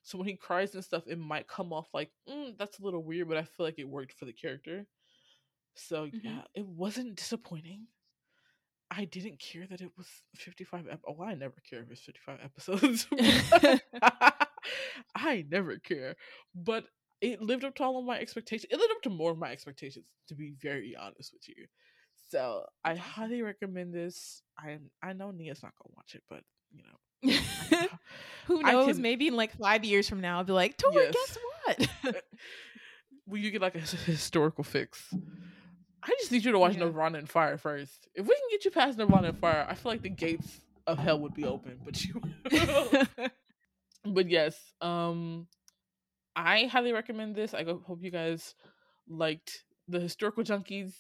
So 0.04 0.18
when 0.18 0.28
he 0.28 0.36
cries 0.36 0.74
and 0.76 0.84
stuff, 0.84 1.04
it 1.08 1.20
might 1.20 1.48
come 1.48 1.72
off 1.74 1.88
like, 1.94 2.12
mm, 2.28 2.58
"That's 2.58 2.80
a 2.80 2.84
little 2.84 3.04
weird," 3.04 3.28
but 3.28 3.38
I 3.38 3.44
feel 3.44 3.66
like 3.66 3.80
it 3.80 3.88
worked 3.88 4.14
for 4.14 4.26
the 4.26 4.34
character. 4.34 4.88
So 5.76 6.12
Mhm. 6.12 6.22
yeah, 6.24 6.44
it 6.56 6.68
wasn't 6.68 7.16
disappointing. 7.18 7.88
I 8.92 9.06
didn't 9.06 9.40
care 9.40 9.68
that 9.68 9.82
it 9.82 9.92
was 9.98 10.08
55 10.36 10.88
ep- 10.88 11.02
Oh, 11.08 11.22
I 11.24 11.34
never 11.36 11.56
care 11.68 11.82
if 11.82 11.92
it's 11.92 12.02
55 12.02 12.40
episodes. 12.44 13.08
I 15.16 15.46
never 15.50 15.78
care. 15.78 16.16
But 16.54 16.86
it 17.22 17.42
lived 17.42 17.64
up 17.64 17.76
to 17.76 17.84
all 17.84 18.00
of 18.00 18.06
my 18.06 18.20
expectations. 18.20 18.68
It 18.72 18.78
lived 18.80 18.92
up 18.96 19.02
to 19.04 19.10
more 19.10 19.32
of 19.32 19.38
my 19.38 19.52
expectations, 19.52 20.06
to 20.28 20.36
be 20.36 20.54
very 20.62 20.96
honest 20.96 21.34
with 21.34 21.48
you. 21.48 21.66
So 22.30 22.66
I 22.84 22.96
highly 22.96 23.42
recommend 23.42 23.94
this. 23.94 24.42
I 24.58 24.78
I 25.02 25.14
know 25.14 25.32
Nia's 25.32 25.64
not 25.64 25.74
gonna 25.82 25.94
watch 25.96 26.16
it, 26.16 26.24
but 26.30 26.44
you 26.72 26.84
know, 26.84 27.88
Who 28.48 28.62
knows? 28.64 28.94
can- 28.94 29.02
Maybe 29.02 29.28
in 29.28 29.36
like 29.36 29.56
five 29.58 29.84
years 29.86 30.10
from 30.10 30.22
now, 30.22 30.38
I'll 30.40 30.44
be 30.44 30.54
like, 30.54 30.78
Tori, 30.78 30.96
Yes. 30.96 31.14
guess 31.14 31.38
what? 31.66 32.16
Eh, 32.16 32.20
will 33.28 33.38
you 33.40 33.52
get 33.52 33.62
like 33.62 33.76
a 33.76 33.80
historical 33.80 34.64
fix? 34.64 35.14
I 36.04 36.10
just 36.20 36.32
need 36.32 36.44
you 36.46 36.52
to 36.52 36.60
watch 36.60 36.74
Yeah. 36.74 36.82
Nirvana 36.86 37.18
and 37.20 37.30
Fire 37.30 37.58
first. 37.58 38.08
If 38.14 38.28
we 38.28 38.36
can 38.36 38.44
get 38.52 38.66
you 38.66 38.72
past 38.72 38.98
Nirvana 38.98 39.30
and 39.30 39.40
Fire, 39.40 39.66
I 39.68 39.74
feel 39.76 39.92
like 39.92 40.04
the 40.04 40.10
gates 40.10 40.60
of 40.86 40.98
hell 41.00 41.20
would 41.22 41.34
be 41.34 41.46
open. 41.46 41.80
But 41.84 42.04
you, 42.04 42.22
but 44.06 44.30
yes, 44.30 44.57
um, 44.82 45.48
I 46.36 46.65
highly 46.65 46.91
recommend 46.94 47.36
this. 47.36 47.53
I 47.53 47.64
go- 47.64 47.82
hope 47.86 48.03
you 48.03 48.11
guys 48.11 48.56
liked 49.07 49.64
the 49.88 49.99
historical 49.99 50.44
junkies. 50.44 50.94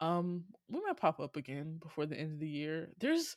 Um, 0.00 0.44
we 0.68 0.80
might 0.86 0.96
pop 0.96 1.20
up 1.20 1.36
again 1.36 1.78
before 1.82 2.06
the 2.06 2.16
end 2.18 2.32
of 2.32 2.40
the 2.40 2.48
year. 2.48 2.88
There's, 2.98 3.36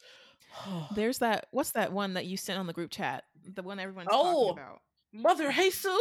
There's 0.96 1.18
that. 1.20 1.48
What's 1.52 1.72
that 1.72 1.92
one 1.92 2.14
that 2.14 2.26
you 2.26 2.38
sent 2.38 2.60
on 2.60 2.68
the 2.68 2.74
group 2.74 2.92
chat? 2.92 3.24
The 3.54 3.64
one 3.64 3.80
everyone's 3.80 4.10
Oh. 4.12 4.50
talking 4.50 4.64
about. 4.64 4.82
Mother 5.14 5.52
Jesus, 5.52 5.96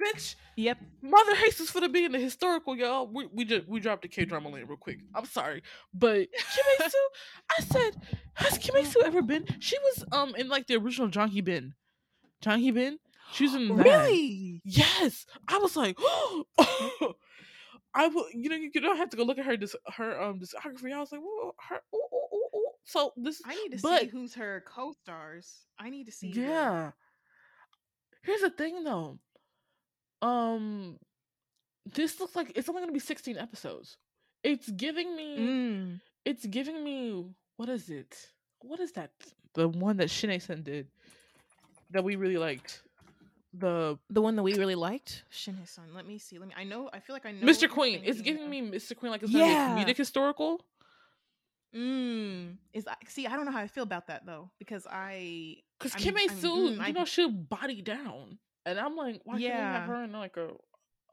bitch. 0.00 0.34
Yep. 0.56 0.78
Mother 1.02 1.34
Jesus 1.36 1.70
for 1.70 1.80
the 1.80 1.88
being 1.88 2.12
the 2.12 2.18
historical, 2.18 2.76
y'all. 2.76 3.06
We 3.06 3.26
we 3.32 3.44
just 3.46 3.66
we 3.66 3.80
dropped 3.80 4.02
the 4.02 4.08
K 4.08 4.24
drama 4.26 4.50
lane 4.50 4.66
real 4.66 4.76
quick. 4.76 4.98
I'm 5.14 5.24
sorry, 5.24 5.62
but 5.94 6.28
Kimesu, 6.80 6.92
I 7.58 7.62
said, 7.62 7.96
has 8.34 8.58
Kimesu 8.58 8.96
ever 9.04 9.22
been? 9.22 9.46
She 9.60 9.78
was 9.78 10.04
um 10.12 10.34
in 10.36 10.48
like 10.48 10.66
the 10.66 10.76
original 10.76 11.08
Jangi 11.08 11.42
Bin. 11.42 11.74
Jangi 12.42 12.74
Bin. 12.74 12.98
She 13.32 13.44
was 13.44 13.54
in 13.54 13.68
that. 13.76 13.84
Really? 13.84 14.60
Yes, 14.64 15.26
I 15.48 15.58
was 15.58 15.76
like, 15.76 15.96
I 17.94 18.08
will. 18.08 18.26
You 18.32 18.48
know, 18.50 18.56
you 18.56 18.70
don't 18.80 18.96
have 18.96 19.10
to 19.10 19.16
go 19.16 19.22
look 19.24 19.38
at 19.38 19.44
her 19.46 19.56
dis- 19.56 19.76
her 19.96 20.20
um 20.20 20.40
discography. 20.40 20.92
I 20.92 21.00
was 21.00 21.12
like, 21.12 21.20
Whoa, 21.22 21.54
her. 21.68 21.80
Ooh, 21.94 21.98
ooh, 21.98 22.56
ooh. 22.56 22.70
So 22.84 23.12
this, 23.16 23.40
I 23.46 23.54
need 23.54 23.72
to 23.72 23.78
see 23.78 24.06
who's 24.06 24.34
her 24.34 24.64
co-stars. 24.66 25.66
I 25.78 25.90
need 25.90 26.04
to 26.06 26.12
see. 26.12 26.32
her. 26.32 26.40
yeah. 26.40 26.90
Here's 28.22 28.40
the 28.40 28.50
thing, 28.50 28.84
though. 28.84 29.18
Um, 30.20 30.98
this 31.86 32.20
looks 32.20 32.36
like 32.36 32.52
it's 32.56 32.68
only 32.68 32.80
gonna 32.82 32.92
be 32.92 32.98
16 33.00 33.36
episodes. 33.36 33.96
It's 34.44 34.70
giving 34.70 35.14
me. 35.16 35.38
Mm. 35.38 36.00
It's 36.24 36.46
giving 36.46 36.82
me. 36.84 37.24
What 37.56 37.68
is 37.68 37.90
it? 37.90 38.16
What 38.60 38.80
is 38.80 38.92
that? 38.92 39.10
The 39.54 39.68
one 39.68 39.96
that 39.98 40.10
Shin 40.10 40.30
Hye-sun 40.30 40.62
did 40.62 40.88
that 41.92 42.04
we 42.04 42.16
really 42.16 42.36
liked. 42.38 42.82
The 43.54 43.98
The 44.10 44.22
one 44.22 44.36
that 44.36 44.42
we 44.42 44.54
really 44.54 44.74
liked, 44.74 45.24
Shin 45.30 45.54
Hye-sun. 45.54 45.92
Let 45.94 46.06
me 46.06 46.18
see. 46.18 46.38
Let 46.38 46.48
me. 46.48 46.54
I 46.56 46.64
know. 46.64 46.88
I 46.92 47.00
feel 47.00 47.14
like 47.14 47.26
I 47.26 47.32
know. 47.32 47.46
Mr. 47.46 47.68
Queen. 47.68 48.00
It's 48.04 48.20
giving 48.22 48.48
me 48.48 48.62
Mr. 48.62 48.96
Queen 48.96 49.12
like 49.12 49.22
it's 49.22 49.30
Yeah. 49.32 49.76
a 49.76 49.84
comedic 49.84 49.96
historical. 49.96 50.64
Mm. 51.74 52.56
Is 52.74 52.84
that, 52.84 52.98
see? 53.08 53.26
I 53.26 53.34
don't 53.36 53.46
know 53.46 53.52
how 53.52 53.60
I 53.60 53.66
feel 53.66 53.82
about 53.84 54.08
that 54.08 54.26
though 54.26 54.50
because 54.58 54.86
I. 54.90 55.56
Cause 55.80 55.92
I'm- 55.94 56.02
Kim 56.02 56.16
I'm- 56.16 56.28
Soo, 56.28 56.70
mm, 56.70 56.76
you 56.76 56.82
I- 56.82 56.92
know, 56.92 57.04
she'll 57.04 57.30
body 57.30 57.82
down, 57.82 58.38
and 58.66 58.78
I'm 58.78 58.94
like, 58.96 59.20
why 59.24 59.34
can't 59.34 59.42
we 59.42 59.48
have 59.48 59.88
her 59.88 60.04
in 60.04 60.12
like 60.12 60.36
a 60.36 60.50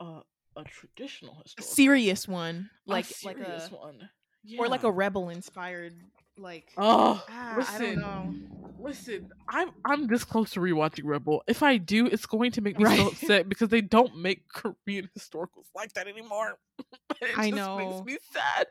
a, 0.04 0.22
a 0.58 0.64
traditional 0.66 1.42
historical, 1.44 1.74
serious 1.76 2.28
one, 2.28 2.70
A 2.88 2.92
like 2.92 3.06
like 3.24 3.38
serious 3.38 3.70
a 3.70 3.76
one, 3.76 4.10
or 4.58 4.68
like 4.68 4.84
a 4.84 4.92
rebel 4.92 5.30
inspired 5.30 5.94
like. 6.40 6.74
Oh, 6.78 7.24
ah, 7.30 7.54
I 7.54 7.58
listen, 7.58 7.82
don't 7.82 8.00
know. 8.02 8.36
listen. 8.80 9.30
I'm 9.50 9.70
I'm 9.86 10.08
this 10.08 10.24
close 10.24 10.52
to 10.52 10.60
rewatching 10.60 11.04
Rebel. 11.06 11.44
If 11.48 11.62
I 11.64 11.78
do, 11.78 12.06
it's 12.06 12.26
going 12.26 12.52
to 12.54 12.62
make 12.62 12.78
me 12.78 12.86
so 12.86 12.90
Right. 12.92 13.00
upset 13.14 13.50
because 13.50 13.70
they 13.70 13.82
don't 13.82 14.18
make 14.18 14.48
Korean 14.50 15.10
historicals 15.18 15.68
like 15.76 15.94
that 15.94 16.08
anymore. 16.08 16.58
it 17.22 17.38
I 17.38 17.50
just 17.50 17.56
know. 17.56 17.78
makes 17.78 18.06
me 18.06 18.18
sad. 18.34 18.68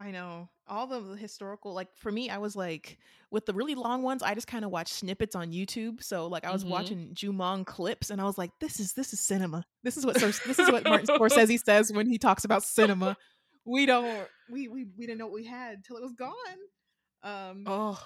I 0.00 0.10
know 0.10 0.48
all 0.66 0.86
the 0.88 1.00
the 1.00 1.16
historical. 1.16 1.72
Like 1.72 1.88
for 1.96 2.10
me, 2.10 2.28
I 2.28 2.38
was 2.38 2.56
like 2.56 2.98
with 3.30 3.46
the 3.46 3.54
really 3.54 3.74
long 3.76 4.02
ones. 4.02 4.22
I 4.22 4.34
just 4.34 4.48
kind 4.48 4.64
of 4.64 4.70
watched 4.70 4.92
snippets 4.92 5.34
on 5.36 5.52
YouTube. 5.52 6.02
So 6.02 6.26
like 6.26 6.44
I 6.44 6.50
was 6.52 6.64
Mhm. 6.64 6.68
watching 6.68 7.14
Jumong 7.14 7.64
clips, 7.64 8.10
and 8.10 8.20
I 8.20 8.24
was 8.24 8.36
like, 8.36 8.50
"This 8.60 8.80
is 8.80 8.92
this 8.94 9.12
is 9.12 9.20
cinema. 9.20 9.64
This 9.84 9.96
is 9.96 10.04
what 10.04 10.16
this 10.16 10.58
is 10.58 10.70
what 10.70 10.84
Martin 10.84 11.06
Scorsese 11.16 11.62
says 11.64 11.92
when 11.92 12.06
he 12.08 12.18
talks 12.18 12.44
about 12.44 12.64
cinema. 12.64 13.16
We 13.64 13.86
don't 13.86 14.28
we 14.50 14.68
we 14.68 14.84
we 14.96 15.06
didn't 15.06 15.18
know 15.18 15.26
what 15.26 15.34
we 15.34 15.44
had 15.44 15.84
till 15.84 15.96
it 15.96 16.02
was 16.02 16.14
gone." 16.14 16.34
Um, 17.22 17.64
Oh, 17.66 18.02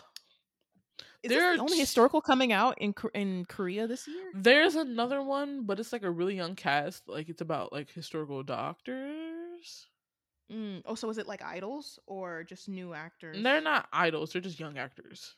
is 1.22 1.30
there 1.30 1.54
the 1.54 1.60
only 1.60 1.76
ch- 1.76 1.80
historical 1.80 2.20
coming 2.20 2.52
out 2.52 2.76
in 2.78 2.94
in 3.14 3.44
Korea 3.46 3.86
this 3.86 4.06
year? 4.06 4.30
there's 4.34 4.74
another 4.74 5.22
one, 5.22 5.64
but 5.64 5.78
it's 5.80 5.92
like 5.92 6.02
a 6.02 6.10
really 6.10 6.36
young 6.36 6.54
cast. 6.54 7.08
Like 7.08 7.28
it's 7.28 7.40
about 7.40 7.72
like 7.72 7.90
historical 7.90 8.42
doctors. 8.42 9.86
Mm. 10.50 10.82
Oh, 10.86 10.94
so 10.94 11.10
is 11.10 11.18
it 11.18 11.26
like 11.26 11.42
idols 11.42 11.98
or 12.06 12.42
just 12.44 12.68
new 12.68 12.94
actors? 12.94 13.36
They're 13.42 13.60
not 13.60 13.88
idols; 13.92 14.32
they're 14.32 14.42
just 14.42 14.58
young 14.60 14.78
actors. 14.78 15.34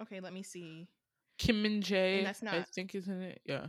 Okay, 0.00 0.20
let 0.20 0.32
me 0.32 0.42
see. 0.42 0.88
Kim 1.38 1.62
Min 1.62 1.80
Jae, 1.80 2.22
that's 2.24 2.42
I 2.42 2.62
think, 2.62 2.94
is 2.94 3.08
in 3.08 3.22
it. 3.22 3.40
Yeah, 3.44 3.68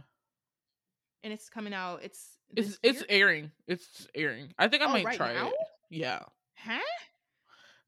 And 1.23 1.33
it's 1.33 1.49
coming 1.49 1.73
out. 1.73 2.03
It's 2.03 2.37
it's 2.55 2.67
this 2.69 2.79
it's 2.83 3.03
airing. 3.09 3.51
It's 3.67 4.07
airing. 4.13 4.53
I 4.57 4.67
think 4.67 4.83
I 4.83 4.85
Oh, 4.85 4.93
might 4.93 5.05
right 5.05 5.17
try 5.17 5.33
now? 5.33 5.47
it. 5.47 5.55
Yeah. 5.89 6.19
Huh? 6.55 6.79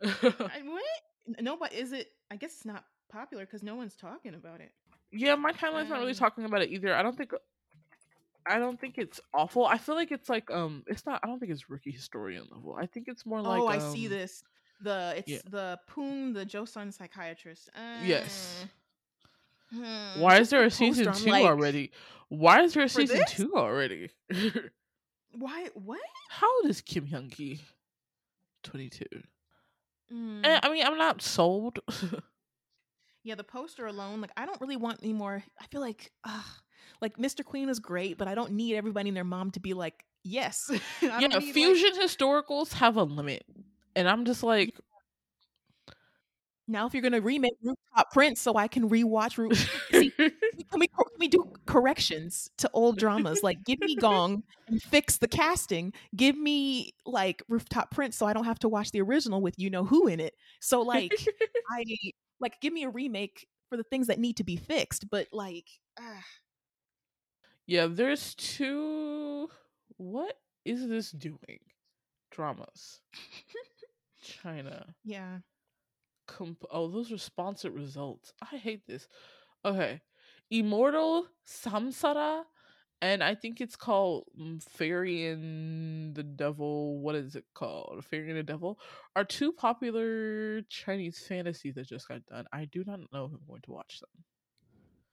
I, 0.03 0.61
what? 0.63 1.41
No, 1.41 1.57
but 1.57 1.73
is 1.73 1.91
it? 1.91 2.11
I 2.31 2.35
guess 2.35 2.53
it's 2.53 2.65
not 2.65 2.85
popular 3.09 3.45
because 3.45 3.63
no 3.63 3.75
one's 3.75 3.95
talking 3.95 4.33
about 4.33 4.61
it. 4.61 4.71
yeah, 5.11 5.35
my 5.35 5.51
timeline's 5.51 5.89
not 5.89 5.99
really 5.99 6.11
Um, 6.11 6.17
talking 6.17 6.45
about 6.45 6.61
it 6.61 6.69
either. 6.71 6.93
I 6.95 7.01
don't 7.01 7.17
think. 7.17 7.31
I 8.45 8.59
don't 8.59 8.79
think 8.79 8.97
it's 8.97 9.19
awful. 9.33 9.65
I 9.65 9.77
feel 9.77 9.95
like 9.95 10.11
it's 10.11 10.29
like 10.29 10.49
um 10.51 10.83
it's 10.87 11.05
not 11.05 11.19
I 11.23 11.27
don't 11.27 11.39
think 11.39 11.51
it's 11.51 11.69
rookie 11.69 11.91
historian 11.91 12.45
level. 12.51 12.77
I 12.79 12.85
think 12.85 13.07
it's 13.09 13.25
more 13.25 13.41
like 13.41 13.59
oh, 13.59 13.67
I 13.67 13.77
um, 13.77 13.93
see 13.93 14.07
this. 14.07 14.43
The 14.81 15.15
it's 15.17 15.27
yeah. 15.27 15.39
the 15.49 15.79
Poong, 15.89 16.33
the 16.33 16.45
Joseon 16.45 16.93
psychiatrist. 16.93 17.69
Yes. 18.03 18.65
Uh, 19.73 19.75
hmm, 19.75 20.21
Why 20.21 20.39
is 20.39 20.49
there 20.49 20.63
a 20.63 20.71
season 20.71 21.07
poster, 21.07 21.25
2 21.25 21.31
like, 21.31 21.45
already? 21.45 21.91
Why 22.29 22.61
is 22.61 22.73
there 22.73 22.83
a 22.83 22.89
season 22.89 23.17
this? 23.17 23.33
2 23.33 23.53
already? 23.55 24.11
Why? 25.33 25.67
What? 25.73 25.99
How 26.29 26.47
old 26.57 26.69
is 26.69 26.81
Kim 26.81 27.07
Hyang 27.07 27.29
Gi? 27.35 27.59
22. 28.67 29.05
Mm. 30.13 30.41
And 30.45 30.59
I 30.63 30.69
mean, 30.71 30.85
I'm 30.85 30.97
not 30.97 31.21
sold. 31.21 31.79
Yeah, 33.23 33.35
the 33.35 33.43
poster 33.43 33.85
alone, 33.87 34.21
like 34.21 34.31
I 34.37 34.45
don't 34.45 34.61
really 34.61 34.77
want 34.77 35.01
any 35.03 35.11
more. 35.11 35.43
I 35.59 35.65
feel 35.65 35.81
like, 35.81 36.13
uh, 36.23 36.41
like 37.01 37.17
Mr. 37.17 37.43
Queen 37.43 37.67
is 37.67 37.77
great, 37.77 38.17
but 38.17 38.25
I 38.29 38.35
don't 38.35 38.53
need 38.53 38.77
everybody 38.77 39.09
and 39.09 39.17
their 39.17 39.25
mom 39.25 39.51
to 39.51 39.59
be 39.59 39.73
like, 39.73 40.05
yes. 40.23 40.71
Yeah, 41.01 41.19
don't 41.19 41.33
like- 41.33 41.53
fusion 41.53 41.91
historicals 42.01 42.71
have 42.71 42.95
a 42.95 43.03
limit. 43.03 43.43
And 43.97 44.07
I'm 44.07 44.23
just 44.23 44.43
like, 44.43 44.79
now, 46.67 46.85
if 46.85 46.93
you're 46.93 47.01
gonna 47.01 47.21
remake 47.21 47.53
Rooftop 47.63 48.11
Prince, 48.11 48.41
so 48.41 48.55
I 48.55 48.67
can 48.67 48.89
rewatch. 48.89 49.37
Roo- 49.37 49.53
See, 49.53 50.09
can 50.17 50.79
we 50.79 50.87
can 50.87 51.05
we 51.17 51.29
do 51.29 51.53
corrections 51.65 52.49
to 52.57 52.69
old 52.73 52.97
dramas? 52.97 53.41
Like, 53.41 53.63
give 53.63 53.79
me 53.79 53.95
Gong 53.95 54.43
and 54.67 54.81
fix 54.81 55.17
the 55.17 55.29
casting. 55.29 55.93
Give 56.15 56.37
me 56.37 56.93
like 57.05 57.41
Rooftop 57.47 57.91
Prince, 57.91 58.17
so 58.17 58.25
I 58.25 58.33
don't 58.33 58.43
have 58.43 58.59
to 58.59 58.69
watch 58.69 58.91
the 58.91 59.01
original 59.01 59.41
with 59.41 59.55
you 59.57 59.69
know 59.69 59.85
who 59.85 60.07
in 60.07 60.19
it. 60.19 60.33
So 60.59 60.81
like, 60.81 61.13
I 61.71 61.83
like 62.41 62.59
give 62.59 62.73
me 62.73 62.83
a 62.83 62.89
remake 62.89 63.47
for 63.69 63.77
the 63.77 63.83
things 63.83 64.07
that 64.07 64.19
need 64.19 64.35
to 64.37 64.43
be 64.43 64.57
fixed. 64.57 65.09
But 65.09 65.27
like, 65.31 65.67
ah. 65.97 66.23
yeah, 67.65 67.87
there's 67.89 68.35
two. 68.35 69.49
What 69.95 70.37
is 70.65 70.85
this 70.87 71.11
doing? 71.11 71.59
Dramas. 72.31 72.99
China. 74.21 74.93
yeah. 75.05 75.37
Comp- 76.27 76.65
oh, 76.71 76.87
those 76.89 77.11
are 77.11 77.17
sponsored 77.17 77.73
results. 77.73 78.33
I 78.41 78.57
hate 78.57 78.85
this. 78.85 79.07
Okay. 79.65 80.01
Immortal 80.49 81.27
Samsara, 81.47 82.43
and 83.01 83.23
I 83.23 83.35
think 83.35 83.59
it's 83.59 83.75
called 83.75 84.25
mm, 84.39 84.63
Fairy 84.63 85.27
and 85.27 86.15
the 86.15 86.23
Devil. 86.23 86.99
What 86.99 87.15
is 87.15 87.35
it 87.35 87.45
called? 87.53 88.03
Fairy 88.05 88.29
and 88.29 88.37
the 88.37 88.43
Devil 88.43 88.79
are 89.15 89.25
two 89.25 89.51
popular 89.51 90.61
Chinese 90.69 91.19
fantasies 91.27 91.75
that 91.75 91.87
just 91.87 92.07
got 92.07 92.25
done. 92.27 92.45
I 92.53 92.65
do 92.65 92.83
not 92.85 92.99
know 93.11 93.25
if 93.25 93.31
I'm 93.33 93.41
going 93.47 93.61
to 93.63 93.71
watch 93.71 93.99
them. 93.99 94.23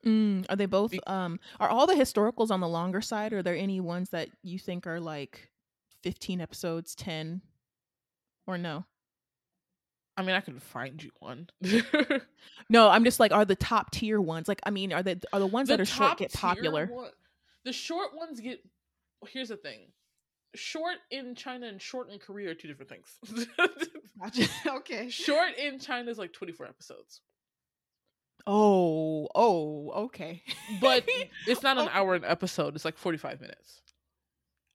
Mm, 0.07 0.47
are 0.53 0.57
they 0.57 0.66
both? 0.66 0.91
Be- 0.93 1.01
Um, 1.07 1.41
are 1.59 1.69
all 1.69 1.86
the 1.86 1.95
historicals 1.95 2.51
on 2.51 2.61
the 2.61 2.69
longer 2.69 3.01
side? 3.01 3.32
Or 3.32 3.39
are 3.39 3.43
there 3.43 3.57
any 3.57 3.81
ones 3.81 4.11
that 4.11 4.28
you 4.43 4.59
think 4.59 4.86
are 4.86 5.01
like 5.01 5.51
fifteen 6.03 6.41
episodes, 6.41 6.95
ten, 6.95 7.43
or 8.47 8.59
no? 8.59 8.85
I 10.16 10.23
mean, 10.23 10.36
I 10.36 10.41
can 10.41 10.59
find 10.61 11.03
you 11.03 11.11
one. 11.19 11.49
No, 12.70 12.89
I'm 12.89 13.05
just 13.05 13.20
like, 13.20 13.31
are 13.32 13.45
the 13.45 13.57
top 13.57 13.91
tier 13.91 14.19
ones? 14.20 14.49
Like, 14.49 14.61
I 14.65 14.70
mean, 14.70 14.93
are 14.93 15.03
the 15.03 15.20
are 15.32 15.41
the 15.41 15.47
ones 15.47 15.69
that 15.69 15.81
are 15.81 15.85
short 15.85 16.16
get 16.19 16.32
popular? 16.32 16.86
one- 16.86 17.11
the 17.65 17.73
short 17.73 18.15
ones 18.16 18.41
get. 18.41 18.61
Here's 19.28 19.49
the 19.49 19.57
thing. 19.57 19.89
Short 20.55 20.97
in 21.11 21.35
China 21.35 21.66
and 21.66 21.81
short 21.82 22.11
in 22.11 22.19
Korea 22.19 22.51
are 22.51 22.55
two 22.55 22.69
different 22.69 22.91
things. 22.91 23.49
okay. 24.69 25.09
short 25.11 25.59
in 25.59 25.78
China 25.78 26.11
is 26.11 26.16
like 26.19 26.32
24 26.32 26.66
episodes, 26.66 27.20
Oh, 28.47 29.28
oh, 29.35 29.91
okay. 30.07 30.43
but 30.81 31.05
it's 31.47 31.62
not 31.62 31.77
an 31.78 31.86
Okay. 31.89 31.99
hour 31.99 32.15
an 32.15 32.24
episode. 32.24 32.74
It's 32.74 32.85
like 32.85 32.97
45 32.99 33.41
minutes. 33.41 33.81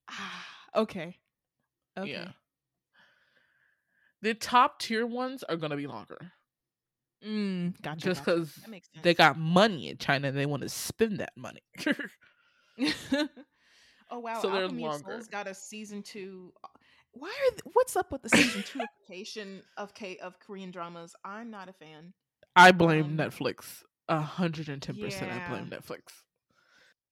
Ah, 0.10 0.46
okay. 0.76 1.18
Okay. 1.98 2.12
Yeah. 2.12 2.30
The 4.22 4.34
top 4.34 4.80
tier 4.80 5.06
ones 5.06 5.44
are 5.44 5.56
gonna 5.56 5.78
be 5.78 5.88
longer, 5.88 6.34
Mm, 7.26 7.82
gotcha. 7.82 8.00
just 8.02 8.26
because 8.26 8.54
sense. 8.54 8.86
they 9.02 9.14
got 9.14 9.38
money 9.38 9.90
in 9.90 9.98
China 9.98 10.30
and 10.30 10.38
they 10.38 10.46
want 10.46 10.64
to 10.64 10.70
spend 10.70 11.20
that 11.20 11.32
money. 11.36 11.62
oh 14.10 14.20
wow, 14.20 14.42
So 14.42 14.50
they're 14.50 14.64
Alchemy 14.64 14.84
longer. 14.84 15.12
Souls 15.12 15.28
got 15.28 15.48
a 15.48 15.54
season 15.54 16.02
two. 16.04 16.54
uh, 16.64 16.68
Why 17.12 17.30
are 17.30 17.52
th- 17.52 17.62
what's 17.74 17.96
up 17.96 18.12
with 18.12 18.22
the 18.24 18.30
season 18.30 18.64
two 18.64 18.80
application 18.82 19.64
of 19.78 19.94
K 19.94 20.18
of 20.18 20.40
Korean 20.40 20.72
dramas? 20.72 21.16
I'm 21.24 21.50
not 21.52 21.70
a 21.70 21.74
fan. 21.74 22.14
I 22.56 22.72
blame 22.72 23.06
Um, 23.06 23.18
Netflix. 23.18 23.84
A 24.08 24.22
hundred 24.22 24.70
and 24.70 24.82
ten 24.82 24.98
percent. 24.98 25.32
I 25.32 25.48
blame 25.50 25.68
Netflix. 25.70 26.24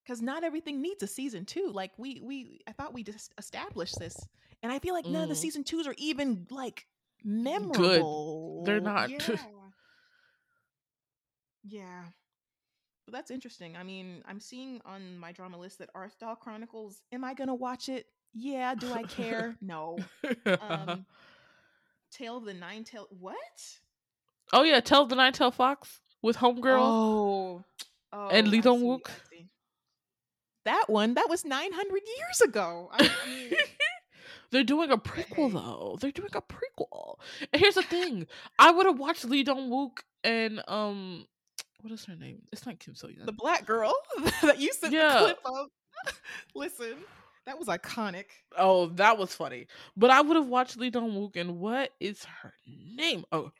because 0.03 0.21
not 0.21 0.43
everything 0.43 0.81
needs 0.81 1.03
a 1.03 1.07
season 1.07 1.45
two. 1.45 1.69
Like 1.71 1.91
we 1.97 2.19
we 2.23 2.61
I 2.67 2.71
thought 2.71 2.93
we 2.93 3.03
just 3.03 3.33
established 3.37 3.99
this, 3.99 4.17
and 4.63 4.71
I 4.71 4.79
feel 4.79 4.95
like 4.95 5.05
none 5.05 5.21
of 5.23 5.29
the 5.29 5.35
Mm. 5.35 5.39
season 5.39 5.63
twos 5.63 5.85
are 5.85 5.93
even 5.97 6.47
like 6.49 6.87
memorable. 7.23 8.63
They're 8.65 8.79
not. 8.79 9.09
Yeah. 11.69 11.81
yeah. 11.81 12.03
But 13.05 13.13
that's 13.13 13.31
interesting. 13.31 13.75
I 13.75 13.83
mean, 13.83 14.23
I'm 14.27 14.39
seeing 14.39 14.81
on 14.85 15.17
my 15.17 15.31
drama 15.31 15.57
list 15.57 15.79
that 15.79 15.93
Arthdal 15.93 16.39
Chronicles. 16.39 17.01
Am 17.11 17.23
I 17.23 17.33
gonna 17.33 17.55
watch 17.55 17.89
it? 17.89 18.05
Yeah. 18.33 18.75
Do 18.75 18.93
I 18.93 19.03
care? 19.03 19.55
no. 19.61 19.97
Um, 20.45 21.05
Tale 22.11 22.37
of 22.37 22.45
the 22.45 22.53
Nine 22.53 22.83
Tail. 22.83 23.07
What? 23.09 23.35
oh 24.53 24.63
yeah, 24.63 24.79
Tale 24.79 25.03
of 25.03 25.09
the 25.09 25.15
Nine 25.15 25.33
Tail 25.33 25.51
Fox 25.51 25.99
with 26.21 26.37
Homegirl. 26.37 26.79
Oh. 26.79 27.63
oh 28.13 28.27
And 28.29 28.47
Lee 28.47 28.61
Dong 28.61 28.81
Wook? 28.81 29.09
That 30.65 30.89
one, 30.89 31.13
that 31.13 31.29
was 31.29 31.45
900 31.45 32.01
years 32.17 32.41
ago. 32.41 32.89
I 32.91 33.03
mean, 33.03 33.51
They're 34.51 34.63
doing 34.63 34.91
a 34.91 34.97
prequel 34.97 35.51
though. 35.53 35.97
They're 35.99 36.11
doing 36.11 36.29
a 36.33 36.41
prequel. 36.41 37.15
And 37.51 37.59
here's 37.61 37.75
the 37.75 37.83
thing: 37.83 38.27
I 38.59 38.71
would 38.71 38.85
have 38.85 38.99
watched 38.99 39.25
Lee 39.25 39.43
Dong 39.43 39.69
Wook 39.69 39.99
and 40.23 40.61
um, 40.67 41.25
what 41.81 41.91
is 41.91 42.05
her 42.05 42.15
name? 42.15 42.43
It's 42.51 42.65
not 42.65 42.79
Kim 42.79 42.95
So 42.95 43.07
Yeon. 43.07 43.25
the 43.25 43.31
black 43.33 43.65
girl 43.65 43.93
that 44.43 44.59
you 44.59 44.71
sent 44.73 44.93
Yeah. 44.93 45.13
the 45.13 45.19
clip 45.25 45.39
of. 45.45 45.67
Listen, 46.55 46.95
that 47.45 47.57
was 47.59 47.67
iconic. 47.67 48.25
Oh, 48.57 48.87
that 48.87 49.17
was 49.17 49.33
funny. 49.33 49.67
But 49.95 50.09
I 50.11 50.21
would 50.21 50.35
have 50.37 50.47
watched 50.47 50.77
Lee 50.77 50.89
Dong 50.91 51.11
Wook 51.11 51.35
and 51.35 51.59
what 51.59 51.91
is 51.99 52.23
her 52.41 52.53
name? 52.65 53.25
Oh, 53.31 53.51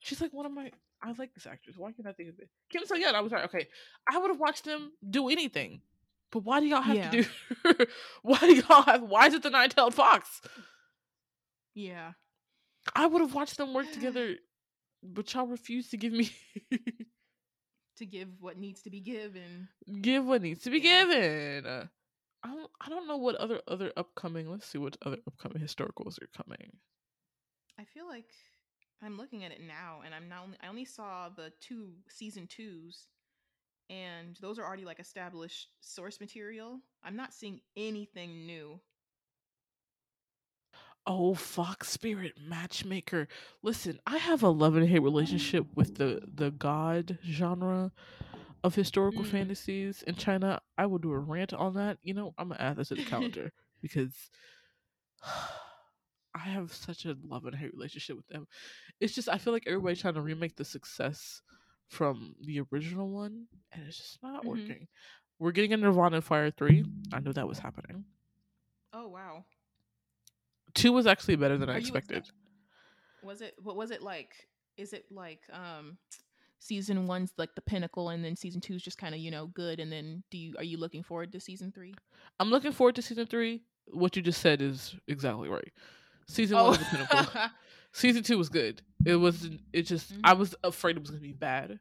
she's 0.00 0.20
like 0.20 0.32
one 0.32 0.46
of 0.46 0.52
my. 0.52 0.70
I 1.02 1.12
like 1.18 1.34
this 1.34 1.46
actress. 1.46 1.76
Why 1.76 1.92
can't 1.92 2.08
I 2.08 2.12
think 2.12 2.30
of 2.30 2.38
it? 2.38 2.48
Kim 2.70 2.82
So 2.86 2.94
Yeon. 2.96 3.14
I 3.14 3.20
was 3.20 3.32
right. 3.32 3.44
Okay, 3.44 3.66
I 4.10 4.16
would 4.18 4.30
have 4.30 4.40
watched 4.40 4.64
them 4.64 4.92
do 5.10 5.28
anything. 5.28 5.80
But 6.34 6.42
why 6.44 6.58
do 6.58 6.66
y'all 6.66 6.82
have 6.82 6.96
Yeah. 6.96 7.10
to 7.10 7.22
do? 7.22 7.86
why 8.22 8.38
do 8.40 8.54
y'all 8.56 8.82
have? 8.82 9.02
Why 9.04 9.28
is 9.28 9.34
it 9.34 9.44
the 9.44 9.50
nine-tailed 9.50 9.94
fox? 9.94 10.40
Yeah. 11.76 12.12
I 12.94 13.06
would 13.06 13.20
have 13.22 13.34
watched 13.34 13.56
them 13.56 13.72
work 13.72 13.90
together, 13.92 14.34
but 15.02 15.32
y'all 15.32 15.46
refuse 15.46 15.90
to 15.90 15.96
give 15.96 16.12
me 16.12 16.30
To 17.98 18.04
give 18.06 18.28
what 18.40 18.58
needs 18.58 18.82
to 18.82 18.90
be 18.90 18.98
given. 18.98 19.68
give 20.02 20.26
what 20.26 20.42
needs 20.42 20.62
to 20.64 20.70
be 20.70 20.80
Yeah. 20.80 21.04
given. 21.04 21.66
Uh, 21.66 21.86
I 22.42 22.48
don't. 22.48 22.70
I 22.80 22.88
don't 22.88 23.06
know 23.06 23.16
what 23.16 23.36
other 23.36 23.60
other 23.68 23.92
upcoming. 23.96 24.50
Let's 24.50 24.66
see 24.66 24.78
what 24.78 24.96
other 25.06 25.18
upcoming 25.28 25.62
historicals 25.62 26.20
are 26.20 26.26
coming. 26.36 26.78
I 27.78 27.84
feel 27.84 28.08
like 28.08 28.26
I'm 29.00 29.16
looking 29.16 29.44
at 29.44 29.52
it 29.52 29.60
now, 29.60 30.00
and 30.04 30.12
I'm 30.12 30.28
not. 30.28 30.42
Only, 30.42 30.58
I 30.60 30.66
only 30.66 30.84
saw 30.84 31.28
the 31.28 31.52
two 31.60 31.92
season 32.08 32.48
twos, 32.48 33.06
and 33.90 34.36
those 34.40 34.58
are 34.58 34.64
already 34.64 34.84
like 34.84 35.00
established 35.00 35.68
source 35.80 36.20
material. 36.20 36.80
I'm 37.02 37.16
not 37.16 37.32
seeing 37.34 37.60
anything 37.76 38.46
new. 38.46 38.80
Oh, 41.06 41.34
Fox 41.34 41.90
Spirit 41.90 42.32
Matchmaker. 42.40 43.28
Listen, 43.62 43.98
I 44.06 44.16
have 44.16 44.42
a 44.42 44.48
love 44.48 44.76
and 44.76 44.88
hate 44.88 45.00
relationship 45.02 45.66
with 45.74 45.96
the 45.96 46.22
the 46.32 46.50
god 46.50 47.18
genre 47.28 47.92
of 48.62 48.74
historical 48.74 49.22
Mm. 49.22 49.30
fantasies 49.30 50.02
in 50.02 50.14
China. 50.14 50.60
I 50.78 50.86
will 50.86 50.98
do 50.98 51.12
a 51.12 51.18
rant 51.18 51.52
on 51.52 51.74
that. 51.74 51.98
You 52.02 52.14
know, 52.14 52.34
I'm 52.38 52.48
gonna 52.48 52.60
add 52.60 52.76
this 52.76 52.88
to 52.88 52.94
the 52.94 53.04
calendar 53.04 53.52
because 53.82 54.30
I 56.34 56.38
have 56.40 56.72
such 56.72 57.04
a 57.04 57.16
love 57.22 57.44
and 57.44 57.54
hate 57.54 57.72
relationship 57.74 58.16
with 58.16 58.26
them. 58.28 58.46
It's 59.00 59.14
just 59.14 59.28
I 59.28 59.38
feel 59.38 59.52
like 59.52 59.64
everybody's 59.66 60.00
trying 60.00 60.14
to 60.14 60.22
remake 60.22 60.56
the 60.56 60.64
success 60.64 61.42
from 61.88 62.34
the 62.40 62.60
original 62.72 63.08
one, 63.08 63.46
and 63.72 63.82
it's 63.86 63.96
just 63.98 64.22
not 64.22 64.42
Mhm. 64.44 64.48
working. 64.48 64.88
We're 65.38 65.52
getting 65.52 65.72
a 65.72 65.76
Nirvana 65.76 66.20
Fire 66.22 66.50
three. 66.50 66.84
I 67.12 67.20
knew 67.20 67.32
that 67.32 67.46
was 67.48 67.58
happening. 67.58 68.04
Oh 68.92 69.08
wow. 69.08 69.44
Two 70.74 70.92
was 70.92 71.06
actually 71.06 71.36
better 71.36 71.56
than 71.58 71.68
I 71.68 71.74
Are 71.74 71.78
you 71.78 71.80
expected. 71.82 72.18
expect- 72.18 72.38
Was 73.22 73.40
it? 73.40 73.54
What 73.62 73.76
was 73.76 73.90
it 73.90 74.02
like? 74.02 74.48
Is 74.76 74.92
it 74.92 75.06
like 75.10 75.40
um 75.52 75.98
season 76.58 77.06
one's 77.06 77.32
like 77.36 77.54
the 77.54 77.60
pinnacle, 77.60 78.08
and 78.08 78.24
then 78.24 78.36
season 78.36 78.60
two's 78.60 78.82
just 78.82 78.98
kind 78.98 79.14
of 79.14 79.20
you 79.20 79.30
know 79.30 79.46
good, 79.48 79.80
and 79.80 79.90
then 79.92 80.22
do 80.30 80.38
you 80.38 80.54
are 80.58 80.64
you 80.64 80.78
looking 80.78 81.02
forward 81.02 81.32
to 81.32 81.40
season 81.40 81.70
three? 81.72 81.94
I'm 82.40 82.50
looking 82.50 82.72
forward 82.72 82.94
to 82.96 83.02
season 83.02 83.26
three. 83.26 83.62
What 83.88 84.16
you 84.16 84.22
just 84.22 84.40
said 84.40 84.62
is 84.62 84.94
exactly 85.08 85.48
right. 85.48 85.72
Season 86.26 86.56
one 86.56 86.68
was 86.70 86.78
the 86.78 86.84
pinnacle. 86.86 87.18
Season 87.94 88.22
two 88.22 88.36
was 88.38 88.48
good. 88.50 88.82
It 89.06 89.16
was. 89.16 89.48
It 89.72 89.82
just. 89.82 90.12
I 90.24 90.34
Mhm. 90.34 90.38
was 90.38 90.54
afraid 90.64 90.96
it 90.96 91.00
was 91.00 91.10
gonna 91.10 91.22
be 91.22 91.32
bad, 91.32 91.78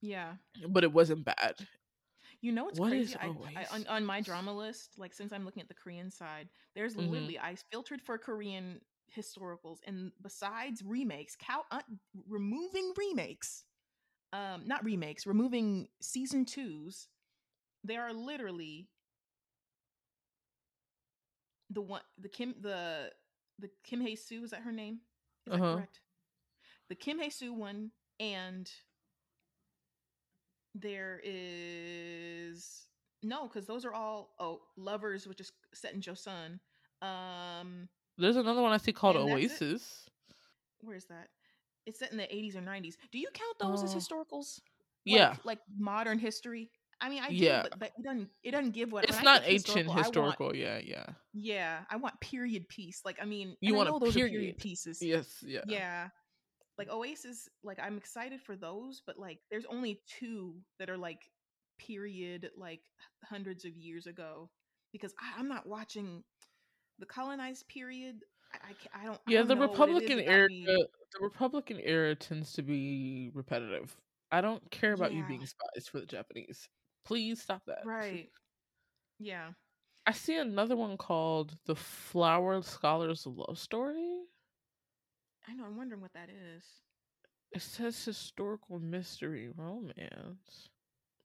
yeah. 0.00 0.36
but 0.68 0.84
it 0.84 0.92
wasn't 0.92 1.24
bad. 1.24 1.56
You 2.40 2.52
know 2.52 2.64
what's 2.64 2.78
What 2.78 2.90
crazy? 2.90 3.16
I, 3.16 3.26
I 3.56 3.66
on, 3.72 3.86
on 3.88 4.04
my 4.06 4.20
drama 4.20 4.52
list, 4.54 4.98
like 4.98 5.12
since 5.14 5.32
I'm 5.32 5.44
looking 5.44 5.62
at 5.62 5.68
the 5.68 5.74
Korean 5.74 6.10
side, 6.10 6.48
there's 6.74 6.94
Mhm. 6.94 7.10
literally 7.10 7.38
I 7.38 7.56
filtered 7.72 8.00
for 8.02 8.16
Korean 8.18 8.80
historicals, 9.16 9.78
and 9.86 10.12
besides 10.22 10.82
remakes, 10.84 11.36
cow 11.36 11.64
uh, 11.70 11.80
removing 12.28 12.92
remakes, 12.96 13.64
um, 14.32 14.66
not 14.68 14.84
remakes, 14.84 15.26
removing 15.26 15.88
season 16.00 16.44
twos, 16.44 17.08
there 17.82 18.02
are 18.02 18.12
literally 18.12 18.88
the 21.70 21.80
one 21.80 22.02
the 22.18 22.28
Kim 22.28 22.54
the 22.60 23.10
the 23.58 23.70
Kim 23.84 24.00
Hae 24.00 24.14
Soo 24.16 24.42
is 24.44 24.50
that 24.50 24.62
her 24.62 24.72
name? 24.72 25.00
Is 25.46 25.52
that 25.52 25.60
Uh-huh. 25.60 25.74
correct? 25.76 26.00
The 26.88 26.94
Kim 26.94 27.18
Hae 27.18 27.30
Soo 27.30 27.52
one 27.52 27.90
and 28.20 28.70
there 30.74 31.20
is 31.24 32.84
no 33.22 33.46
because 33.48 33.66
those 33.66 33.84
are 33.84 33.94
all 33.94 34.34
oh 34.38 34.60
lovers 34.76 35.26
which 35.26 35.40
is 35.40 35.52
set 35.74 35.94
in 35.94 36.00
Joseon. 36.00 36.58
Um, 37.02 37.88
There's 38.18 38.36
another 38.36 38.62
one 38.62 38.72
I 38.72 38.76
see 38.78 38.92
called? 38.92 39.16
Oasis. 39.16 40.08
where 40.82 40.96
is 40.96 41.04
that? 41.06 41.28
It's 41.86 41.98
set 41.98 42.10
in 42.10 42.18
the 42.18 42.24
80s 42.24 42.56
or 42.56 42.60
90s. 42.60 42.96
Do 43.12 43.18
you 43.18 43.28
count 43.32 43.58
those 43.60 43.82
as 43.82 43.94
Oh. 43.94 43.98
historicals? 43.98 44.60
Yeah. 45.04 45.30
like, 45.30 45.44
like 45.44 45.58
modern 45.78 46.18
history. 46.18 46.70
I 47.00 47.08
mean, 47.10 47.22
I 47.22 47.28
Yeah. 47.28 47.62
do, 47.62 47.68
but, 47.70 47.78
but 47.78 47.92
it 47.98 48.02
doesn't. 48.04 48.30
It 48.42 48.50
doesn't 48.52 48.70
give 48.72 48.90
what 48.92 49.04
It's 49.04 49.22
not 49.22 49.42
ancient 49.44 49.86
I 49.88 49.92
want- 49.92 49.98
historical. 50.00 50.56
Yeah, 50.56 50.78
yeah. 50.82 51.06
yeah, 51.34 51.84
I 51.90 51.96
want 51.96 52.18
period 52.20 52.68
piece. 52.68 53.02
Like, 53.04 53.18
I 53.20 53.24
mean, 53.26 53.56
You 53.60 53.74
I 53.74 53.76
want 53.78 53.88
a 53.88 53.98
those 54.04 54.14
period. 54.14 54.30
period 54.32 54.58
pieces. 54.58 55.02
Yes, 55.02 55.42
yeah. 55.46 55.60
yeah 55.66 56.08
like 56.78 56.90
oasis 56.90 57.48
like 57.64 57.78
i'm 57.80 57.96
excited 57.96 58.38
for 58.42 58.54
those 58.54 59.00
but 59.06 59.18
like 59.18 59.38
there's 59.50 59.64
only 59.64 60.02
two 60.06 60.54
that 60.78 60.90
are 60.90 60.98
like 60.98 61.22
period 61.78 62.50
like 62.54 62.82
hundreds 63.24 63.64
of 63.64 63.74
years 63.74 64.06
ago 64.06 64.50
because 64.92 65.14
I, 65.18 65.40
i'm 65.40 65.48
not 65.48 65.66
watching 65.66 66.22
the 66.98 67.06
colonized 67.06 67.66
period 67.68 68.16
i 68.52 68.58
I, 68.58 69.00
I 69.00 69.04
don't. 69.06 69.14
I 69.26 69.32
Yeah, 69.32 69.38
don't 69.38 69.48
the 69.48 69.54
know 69.54 69.60
what 69.68 69.70
it 69.70 69.72
is 69.72 69.78
Republican 70.10 70.20
era 70.20 70.48
the 70.50 70.86
Republican 71.22 71.80
era 71.80 72.14
tends 72.14 72.52
to 72.52 72.62
be 72.62 73.30
repetitive. 73.32 73.96
I 74.30 74.42
don't 74.42 74.70
care 74.70 74.92
about 74.92 75.14
you 75.14 75.24
being 75.26 75.46
spies 75.46 75.88
for 75.88 76.00
the 76.00 76.06
Japanese. 76.06 76.68
Please 77.06 77.40
stop 77.40 77.62
that. 77.66 77.84
right 77.86 78.28
yeah 79.18 79.48
I 80.08 80.12
see 80.12 80.36
another 80.36 80.76
one 80.76 80.96
called 80.96 81.54
The 81.66 81.74
Flower 81.74 82.60
Scholar's 82.62 83.26
Love 83.26 83.58
Story. 83.58 84.20
i 85.48 85.54
know 85.54 85.64
i'm 85.64 85.76
wondering 85.76 86.00
what 86.02 86.12
that 86.14 86.28
is 86.28 86.64
It 87.52 87.62
says 87.62 88.04
historical 88.04 88.78
mystery 88.78 89.48
romance. 89.56 90.68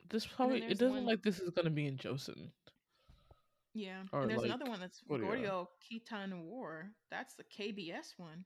This 0.09 0.25
probably 0.25 0.61
it 0.63 0.77
doesn't 0.77 0.97
one- 1.03 1.05
like 1.05 1.21
this 1.23 1.39
is 1.39 1.49
gonna 1.49 1.69
be 1.69 1.87
in 1.87 1.97
Joseon. 1.97 2.51
yeah 3.73 4.03
Or, 4.13 4.21
and 4.21 4.29
there's 4.29 4.41
like, 4.41 4.49
another 4.51 4.69
one 4.69 4.79
that's 4.79 5.01
what 5.07 5.19
do 5.19 5.25
you 5.25 5.31
Goryeo 5.31 5.67
Khitan 5.83 6.43
War. 6.43 6.91
That's 7.09 7.35
the 7.35 7.43
KBS 7.45 8.13
one. 8.17 8.45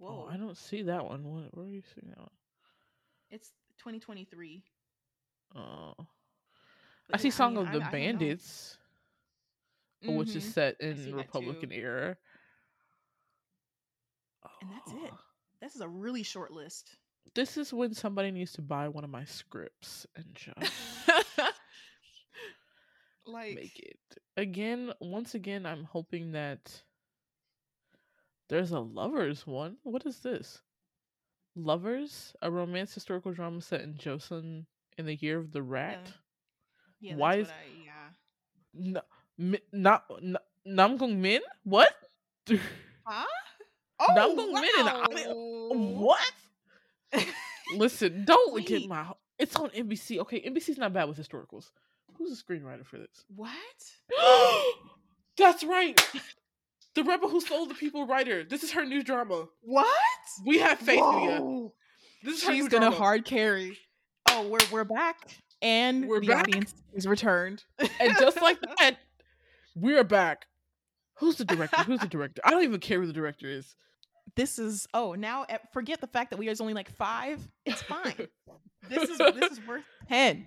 Oh, 0.00 0.04
Whoa, 0.04 0.26
Oh, 0.28 0.32
I 0.32 0.36
don't 0.36 0.56
see 0.56 0.82
that 0.82 1.04
one. 1.04 1.24
What, 1.24 1.54
where 1.56 1.66
are 1.66 1.68
you 1.70 1.82
seeing 1.94 2.10
that 2.10 2.18
one? 2.18 2.30
it's 3.30 3.48
2023. 3.78 4.62
Oh, 5.56 5.94
I 7.12 7.16
see 7.18 7.30
Song 7.30 7.54
mean, 7.54 7.66
of 7.66 7.72
the 7.72 7.78
I 7.78 7.80
don't 7.80 7.84
know. 7.84 7.90
Bandits, 7.90 8.78
which 10.04 10.34
is 10.34 10.44
Mhm. 10.44 10.52
set 10.52 10.80
in 10.80 11.14
Republican 11.14 11.72
era. 11.72 12.16
And 14.60 14.70
that's 14.70 14.92
it. 14.92 15.12
This 15.60 15.74
is 15.74 15.80
a 15.80 15.88
really 15.88 16.22
short 16.22 16.52
list. 16.52 16.96
This 17.34 17.56
is 17.56 17.72
when 17.72 17.92
somebody 17.94 18.30
needs 18.30 18.52
to 18.52 18.62
buy 18.62 18.88
one 18.88 19.04
of 19.04 19.10
my 19.10 19.24
scripts 19.24 20.06
and 20.14 20.24
just 20.34 20.72
like 23.26 23.54
make 23.54 23.78
it. 23.78 23.98
Again, 24.36 24.92
once 25.00 25.34
again, 25.34 25.66
I'm 25.66 25.84
hoping 25.84 26.32
that 26.32 26.82
there's 28.48 28.70
a 28.70 28.78
lovers 28.80 29.46
one. 29.46 29.76
What 29.82 30.06
is 30.06 30.20
this? 30.20 30.62
Lovers, 31.56 32.34
a 32.42 32.50
romance 32.50 32.94
historical 32.94 33.32
drama 33.32 33.60
set 33.60 33.80
in 33.80 33.94
Joseon 33.94 34.66
in 34.98 35.06
the 35.06 35.16
year 35.16 35.38
of 35.38 35.52
the 35.52 35.62
rat. 35.62 36.00
yeah, 36.04 36.12
that's 37.02 37.16
why 37.16 37.34
is 37.36 37.48
I, 37.48 37.52
yeah. 37.84 39.00
No, 39.38 39.56
not 39.72 40.04
n- 40.22 40.36
Namgung 40.66 41.16
Min. 41.18 41.40
What? 41.64 41.92
Huh? 43.08 43.24
Oh, 44.00 44.06
Namgung 44.16 44.52
Min 44.52 44.70
and 44.80 44.88
Ali- 44.88 45.94
what? 45.94 46.32
Listen, 47.76 48.24
don't 48.24 48.52
look 48.54 48.68
at 48.70 48.86
my. 48.88 49.12
It's 49.38 49.54
on 49.56 49.70
MBC. 49.70 50.18
Okay, 50.18 50.40
MBC's 50.40 50.76
not 50.78 50.92
bad 50.92 51.08
with 51.08 51.16
historicals. 51.18 51.70
Who's 52.16 52.30
the 52.30 52.42
screenwriter 52.54 52.84
for 52.84 52.98
this? 52.98 53.24
What? 53.34 53.54
That's 55.38 55.62
right. 55.64 56.00
The 56.94 57.04
rebel 57.04 57.28
who 57.28 57.40
stole 57.40 57.66
the 57.66 57.74
people 57.74 58.06
writer. 58.06 58.42
This 58.42 58.62
is 58.64 58.72
her 58.72 58.84
new 58.84 59.02
drama. 59.02 59.46
What? 59.62 59.86
We 60.44 60.58
have 60.58 60.78
faith 60.78 61.02
in 61.04 61.20
you. 61.22 61.72
This 62.24 62.38
is 62.38 62.44
her 62.44 62.52
She's 62.54 62.68
gonna 62.68 62.86
drama. 62.86 62.96
hard 62.96 63.24
carry. 63.24 63.78
Oh, 64.30 64.48
we're 64.48 64.58
we're 64.72 64.84
back, 64.84 65.36
and 65.62 66.06
We're 66.08 66.20
the 66.20 66.28
back. 66.28 66.42
audience 66.48 66.74
is 66.94 67.06
returned. 67.06 67.64
and 67.78 68.16
just 68.18 68.40
like 68.42 68.58
that, 68.78 68.96
we're 69.74 70.04
back. 70.04 70.46
Who's 71.18 71.36
the 71.36 71.44
director? 71.44 71.82
Who's 71.84 72.00
the 72.00 72.08
director? 72.08 72.42
I 72.44 72.50
don't 72.50 72.64
even 72.64 72.80
care 72.80 73.00
who 73.00 73.06
the 73.06 73.12
director 73.12 73.46
is. 73.48 73.74
this 74.34 74.58
is 74.58 74.86
oh 74.92 75.14
now 75.14 75.44
eh, 75.48 75.58
forget 75.72 76.00
the 76.00 76.06
fact 76.06 76.30
that 76.30 76.36
we 76.36 76.48
are 76.48 76.54
only 76.60 76.74
like 76.74 76.90
five. 76.90 77.40
It's 77.64 77.82
fine. 77.82 78.28
this 78.88 79.08
is 79.08 79.18
this 79.18 79.52
is 79.52 79.66
worth 79.66 79.84
ten. 80.08 80.46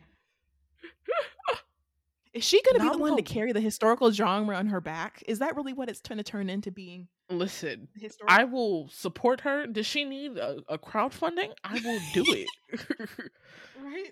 Is 2.32 2.44
she 2.44 2.62
gonna 2.62 2.84
be 2.84 2.90
the 2.92 3.00
one 3.00 3.16
to 3.18 3.24
carry 3.24 3.52
the 3.52 3.60
historical 3.60 4.12
genre 4.12 4.56
on 4.56 4.68
her 4.68 4.80
back? 4.80 5.24
Is 5.28 5.40
that 5.40 5.56
really 5.56 5.74
what 5.74 5.90
it's 5.90 6.00
going 6.02 6.20
to 6.20 6.24
turn 6.24 6.48
into 6.48 6.70
being 6.70 7.08
Listen, 7.32 7.88
historical? 7.96 8.36
I 8.40 8.44
will 8.44 8.88
support 8.90 9.42
her. 9.42 9.66
Does 9.66 9.88
she 9.88 10.04
need 10.06 10.38
a, 10.38 10.60
a 10.70 10.78
crowdfunding? 10.78 11.52
I 11.64 11.74
will 11.84 12.00
do 12.14 12.24
it. 12.28 12.48
right. 13.84 14.12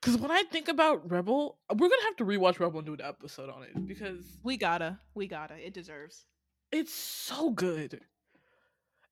Because 0.00 0.16
when 0.16 0.30
I 0.30 0.44
think 0.44 0.68
about 0.68 1.10
Rebel, 1.10 1.58
we're 1.70 1.88
gonna 1.88 2.02
have 2.04 2.16
to 2.16 2.24
rewatch 2.24 2.58
Rebel 2.58 2.78
and 2.78 2.86
do 2.86 2.94
an 2.94 3.00
episode 3.02 3.50
on 3.50 3.62
it 3.64 3.86
because 3.86 4.24
We 4.42 4.56
gotta, 4.56 4.98
we 5.14 5.26
gotta. 5.26 5.54
It 5.54 5.74
deserves. 5.74 6.24
it's 6.72 6.92
so 6.94 7.50
good, 7.50 8.00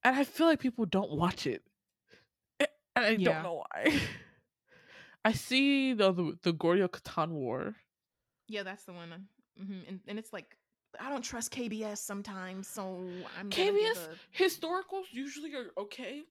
and 0.05 0.17
I 0.17 0.25
feel 0.25 0.47
like 0.47 0.61
people 0.61 0.87
don't 0.87 1.11
watch 1.13 1.47
it, 1.47 1.63
and 2.61 2.69
I 2.97 3.11
Yeah. 3.11 3.35
don't 3.35 3.43
know 3.43 3.65
why. 3.65 4.01
I 5.25 5.33
see 5.33 5.93
the 5.93 6.13
the, 6.13 6.39
the 6.43 6.53
Goryeo 6.53 6.89
Khitan 6.89 7.31
War. 7.31 7.75
Yeah, 8.47 8.63
that's 8.63 8.85
the 8.85 8.93
one. 8.95 9.29
hmm 9.59 9.81
And 9.89 10.01
and 10.07 10.19
it's 10.19 10.33
like 10.33 10.57
I 10.99 11.11
don't 11.11 11.23
trust 11.23 11.53
KBS 11.53 11.99
sometimes, 11.99 12.67
so 12.67 13.05
I'm 13.39 13.51
KBS 13.51 13.99
a- 13.99 14.43
historicals 14.43 15.13
usually 15.13 15.55
are 15.55 15.67
okay. 15.77 16.23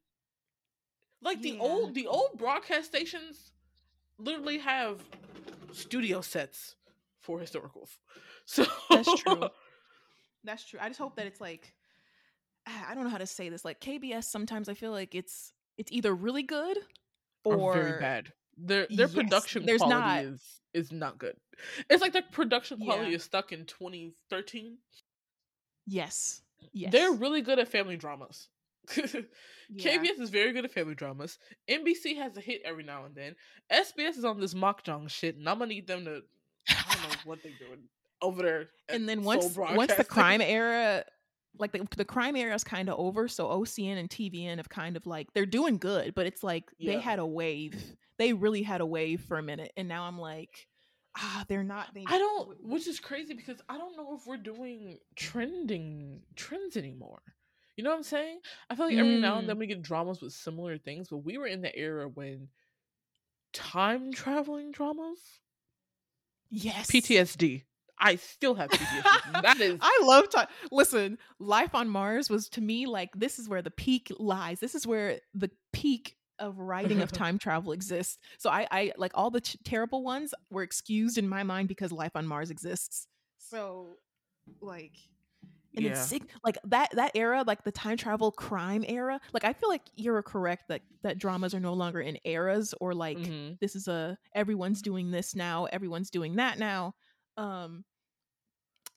Like 1.21 1.41
the 1.43 1.51
Yeah. 1.51 1.61
old 1.61 1.93
the 1.93 2.07
old 2.07 2.37
broadcast 2.39 2.87
stations 2.87 3.51
literally 4.19 4.57
have 4.59 5.03
studio 5.71 6.21
sets 6.21 6.75
for 7.21 7.39
historicals. 7.39 7.97
So 8.45 8.65
That's 8.89 9.13
true. 9.21 9.43
That's 10.45 10.63
true. 10.65 10.79
I 10.81 10.87
just 10.87 10.99
hope 10.99 11.17
that 11.17 11.25
it's 11.25 11.41
like 11.41 11.73
I 12.65 12.95
don't 12.95 13.03
know 13.03 13.09
how 13.09 13.17
to 13.17 13.27
say 13.27 13.49
this. 13.49 13.65
Like 13.65 13.81
KBS, 13.81 14.23
sometimes 14.25 14.69
I 14.69 14.73
feel 14.73 14.91
like 14.91 15.13
it's 15.15 15.51
it's 15.77 15.91
either 15.91 16.13
really 16.15 16.43
good 16.43 16.77
or 17.43 17.55
or 17.57 17.73
very 17.73 17.99
bad. 17.99 18.31
Their 18.57 18.87
their 18.89 19.07
Yes, 19.07 19.13
production 19.13 19.63
quality 19.65 19.89
not- 19.89 20.23
is 20.23 20.41
is 20.73 20.91
not 20.93 21.17
good. 21.17 21.35
It's 21.89 22.01
like 22.01 22.13
their 22.13 22.21
production 22.31 22.79
quality 22.79 23.09
Yeah. 23.11 23.15
is 23.17 23.23
stuck 23.23 23.51
in 23.51 23.65
2013. 23.65 24.77
Yes, 25.85 26.41
yes. 26.73 26.91
They're 26.91 27.11
really 27.11 27.41
good 27.41 27.59
at 27.59 27.67
family 27.67 27.97
dramas. 27.97 28.47
Yeah. 29.69 29.97
KBS 29.97 30.21
is 30.21 30.29
very 30.29 30.53
good 30.53 30.63
at 30.63 30.71
family 30.71 30.95
dramas. 30.95 31.39
MBC 31.69 32.15
has 32.15 32.37
a 32.37 32.39
hit 32.39 32.61
every 32.63 32.83
now 32.83 33.03
and 33.03 33.13
then. 33.13 33.35
SBS 33.69 34.17
is 34.17 34.23
on 34.23 34.39
this 34.39 34.53
makjang 34.53 35.09
shit, 35.09 35.35
and 35.35 35.49
I'm 35.49 35.59
gonna 35.59 35.67
need 35.69 35.87
them 35.87 36.05
to. 36.05 36.21
I 36.69 36.93
don't 36.93 37.03
know 37.03 37.15
what 37.25 37.43
they're 37.43 37.51
doing 37.59 37.79
over 38.21 38.41
there. 38.41 38.69
and 38.87 39.09
then 39.09 39.23
once 39.23 39.57
once 39.57 39.93
the 39.93 40.05
crime 40.05 40.39
era 40.39 41.03
like 41.59 41.71
the, 41.73 41.85
the 41.97 42.05
crime 42.05 42.35
era 42.37 42.55
is 42.55 42.63
kind 42.63 42.87
of 42.87 42.97
over 42.97 43.27
so 43.27 43.47
ocn 43.47 43.97
and 43.97 44.09
tvn 44.09 44.57
have 44.57 44.69
kind 44.69 44.95
of 44.95 45.05
like 45.05 45.27
they're 45.33 45.45
doing 45.45 45.77
good 45.77 46.15
but 46.15 46.25
it's 46.25 46.43
like 46.43 46.63
Yeah. 46.79 46.93
they 46.93 46.99
had 47.01 47.19
a 47.19 47.25
wave 47.25 47.95
they 48.17 48.33
really 48.33 48.63
had 48.63 48.79
a 48.81 48.85
wave 48.85 49.21
for 49.21 49.37
a 49.37 49.43
minute 49.43 49.71
and 49.77 49.87
now 49.87 50.03
i'm 50.03 50.17
like 50.19 50.67
ah 51.17 51.43
they're 51.47 51.63
not 51.63 51.93
they 51.93 52.05
I 52.07 52.17
don't, 52.17 52.63
which 52.63 52.87
is 52.87 52.99
crazy 52.99 53.33
because 53.33 53.59
I 53.69 53.77
don't 53.77 53.95
know 53.97 54.15
if 54.15 54.25
we're 54.27 54.37
doing 54.37 54.97
trending 55.15 56.21
trends 56.35 56.77
anymore. 56.77 57.21
You 57.77 57.83
know 57.83 57.91
what 57.91 57.97
I'm 57.97 58.03
saying? 58.03 58.39
I 58.69 58.75
feel 58.75 58.87
like 58.87 58.97
every 58.97 59.17
now 59.17 59.37
and 59.37 59.45
Mm. 59.45 59.47
then 59.47 59.59
we 59.59 59.67
get 59.67 59.81
dramas 59.83 60.19
with 60.19 60.33
similar 60.33 60.77
things, 60.77 61.07
but 61.09 61.17
we 61.19 61.37
were 61.37 61.47
in 61.47 61.61
the 61.61 61.73
era 61.77 62.09
when 62.09 62.49
time 63.53 64.11
traveling 64.11 64.71
dramas, 64.71 65.19
yes 66.49 66.87
PTSD. 66.91 67.63
I 67.99 68.15
still 68.17 68.55
have 68.55 68.69
PTSD. 68.69 69.41
that 69.41 69.59
is 69.61 69.79
I 69.81 69.99
love 70.03 70.29
time. 70.29 70.47
Listen, 70.71 71.17
life 71.39 71.73
on 71.73 71.89
Mars 71.89 72.29
was 72.29 72.49
to 72.49 72.61
me 72.61 72.85
like 72.85 73.09
this 73.15 73.39
is 73.39 73.47
where 73.49 73.61
the 73.61 73.71
peak 73.71 74.11
lies. 74.19 74.59
This 74.59 74.75
is 74.75 74.85
where 74.85 75.19
the 75.33 75.49
peak 75.73 76.15
of 76.39 76.59
writing 76.59 77.01
of 77.01 77.11
time 77.23 77.39
travel 77.39 77.71
exists. 77.71 78.17
So 78.37 78.49
I, 78.51 78.67
I 78.71 78.91
like 78.97 79.11
all 79.15 79.31
the 79.31 79.41
ch- 79.41 79.57
terrible 79.63 80.03
ones 80.03 80.33
were 80.51 80.61
excused 80.63 81.17
in 81.17 81.27
my 81.27 81.41
mind 81.43 81.67
because 81.67 81.91
life 81.91 82.15
on 82.15 82.27
Mars 82.27 82.51
exists. 82.51 83.07
So, 83.39 83.97
like, 84.61 84.93
and 85.77 85.85
yeah. 85.85 85.91
it's 85.91 86.11
like 86.43 86.57
that 86.65 86.89
that 86.93 87.11
era, 87.15 87.43
like 87.45 87.63
the 87.63 87.71
time 87.71 87.95
travel 87.97 88.31
crime 88.31 88.83
era. 88.87 89.21
Like 89.31 89.43
I 89.43 89.53
feel 89.53 89.69
like 89.69 89.83
you're 89.95 90.21
correct 90.23 90.67
that 90.69 90.81
that 91.03 91.19
dramas 91.19 91.53
are 91.53 91.59
no 91.59 91.73
longer 91.73 92.01
in 92.01 92.17
eras 92.25 92.73
or 92.81 92.93
like 92.93 93.17
Mhm. 93.17 93.59
this 93.59 93.75
is 93.75 93.87
a 93.87 94.17
everyone's 94.33 94.81
doing 94.81 95.11
this 95.11 95.35
now, 95.35 95.65
everyone's 95.65 96.09
doing 96.09 96.35
that 96.37 96.57
now. 96.57 96.95
Um, 97.37 97.85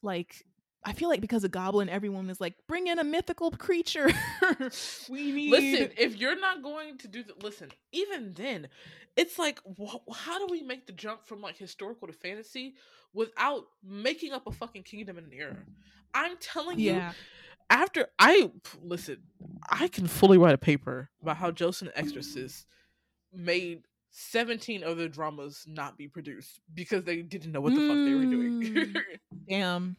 like 0.02 0.44
I 0.82 0.94
feel 0.94 1.10
like 1.10 1.20
because 1.20 1.44
of 1.44 1.50
Goblin, 1.50 1.90
everyone 1.90 2.30
is 2.30 2.40
like, 2.40 2.54
bring 2.66 2.86
in 2.86 2.98
a 2.98 3.04
mythical 3.04 3.50
creature. 3.50 4.10
we 5.10 5.30
need. 5.30 5.50
Listen, 5.50 5.90
if 5.98 6.16
you're 6.16 6.40
not 6.40 6.62
going 6.62 6.96
to 6.98 7.08
do 7.08 7.22
that, 7.24 7.42
listen. 7.42 7.70
Even 7.92 8.32
then, 8.32 8.68
it's 9.16 9.38
like, 9.38 9.60
wh- 9.80 10.12
how 10.14 10.38
do 10.38 10.46
we 10.50 10.62
make 10.62 10.86
the 10.86 10.92
jump 10.92 11.26
from 11.26 11.40
like 11.40 11.56
historical 11.56 12.08
to 12.08 12.14
fantasy 12.14 12.74
without 13.12 13.64
making 13.82 14.32
up 14.32 14.46
a 14.46 14.52
fucking 14.52 14.82
kingdom 14.82 15.18
in 15.18 15.24
an 15.24 15.32
era? 15.32 15.56
I'm 16.14 16.36
telling 16.38 16.78
you, 16.78 17.02
after 17.68 18.06
I 18.18 18.50
listen, 18.82 19.18
I 19.68 19.88
can 19.88 20.06
fully 20.06 20.38
write 20.38 20.54
a 20.54 20.58
paper 20.58 21.10
about 21.22 21.36
how 21.36 21.50
Joseph 21.50 21.88
and 21.88 21.94
the 21.94 21.98
Exorcist 21.98 22.66
made 23.32 23.82
17 24.10 24.82
other 24.82 25.08
dramas 25.08 25.64
not 25.68 25.96
be 25.96 26.08
produced 26.08 26.60
because 26.74 27.04
they 27.04 27.22
didn't 27.22 27.52
know 27.52 27.60
what 27.60 27.74
the 27.74 27.86
fuck 27.86 27.96
they 27.96 28.14
were 28.14 28.24
doing. 28.24 28.62
Mm. 28.62 28.96
damn. 29.48 29.96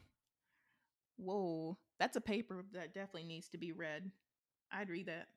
Whoa, 1.17 1.77
that's 1.99 2.17
a 2.17 2.21
paper 2.21 2.65
that 2.73 2.93
definitely 2.93 3.23
needs 3.23 3.47
to 3.49 3.57
be 3.57 3.71
read. 3.71 4.11
I'd 4.71 4.89
read 4.89 5.07
that. 5.07 5.27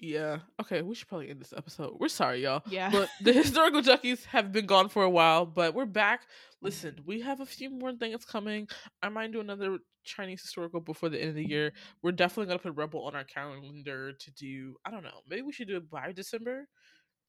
Yeah. 0.00 0.38
Okay, 0.60 0.82
we 0.82 0.94
should 0.94 1.08
probably 1.08 1.30
end 1.30 1.40
this 1.40 1.52
episode. 1.56 1.96
We're 1.98 2.08
sorry, 2.08 2.42
y'all. 2.42 2.62
Yeah, 2.68 2.90
But 2.90 3.08
the 3.22 3.32
historical 3.32 3.82
junkies 3.82 4.24
have 4.26 4.52
been 4.52 4.66
gone 4.66 4.88
for 4.88 5.02
a 5.02 5.10
while, 5.10 5.44
but 5.46 5.74
we're 5.74 5.86
back. 5.86 6.22
Listen, 6.60 6.96
we 7.06 7.20
have 7.20 7.40
a 7.40 7.46
few 7.46 7.70
more 7.70 7.92
things 7.92 8.24
coming. 8.24 8.68
I 9.02 9.08
might 9.08 9.32
do 9.32 9.40
another 9.40 9.78
Chinese 10.04 10.42
historical 10.42 10.80
before 10.80 11.08
the 11.08 11.20
end 11.20 11.30
of 11.30 11.34
the 11.36 11.48
year. 11.48 11.72
We're 12.02 12.12
definitely 12.12 12.46
gonna 12.46 12.58
put 12.58 12.74
Rebel 12.76 13.04
on 13.04 13.14
our 13.14 13.24
calendar 13.24 14.12
to 14.12 14.30
do. 14.32 14.74
I 14.84 14.90
don't 14.90 15.04
know. 15.04 15.20
Maybe 15.28 15.42
we 15.42 15.52
should 15.52 15.68
do 15.68 15.76
it 15.76 15.88
by 15.90 16.12
December. 16.12 16.66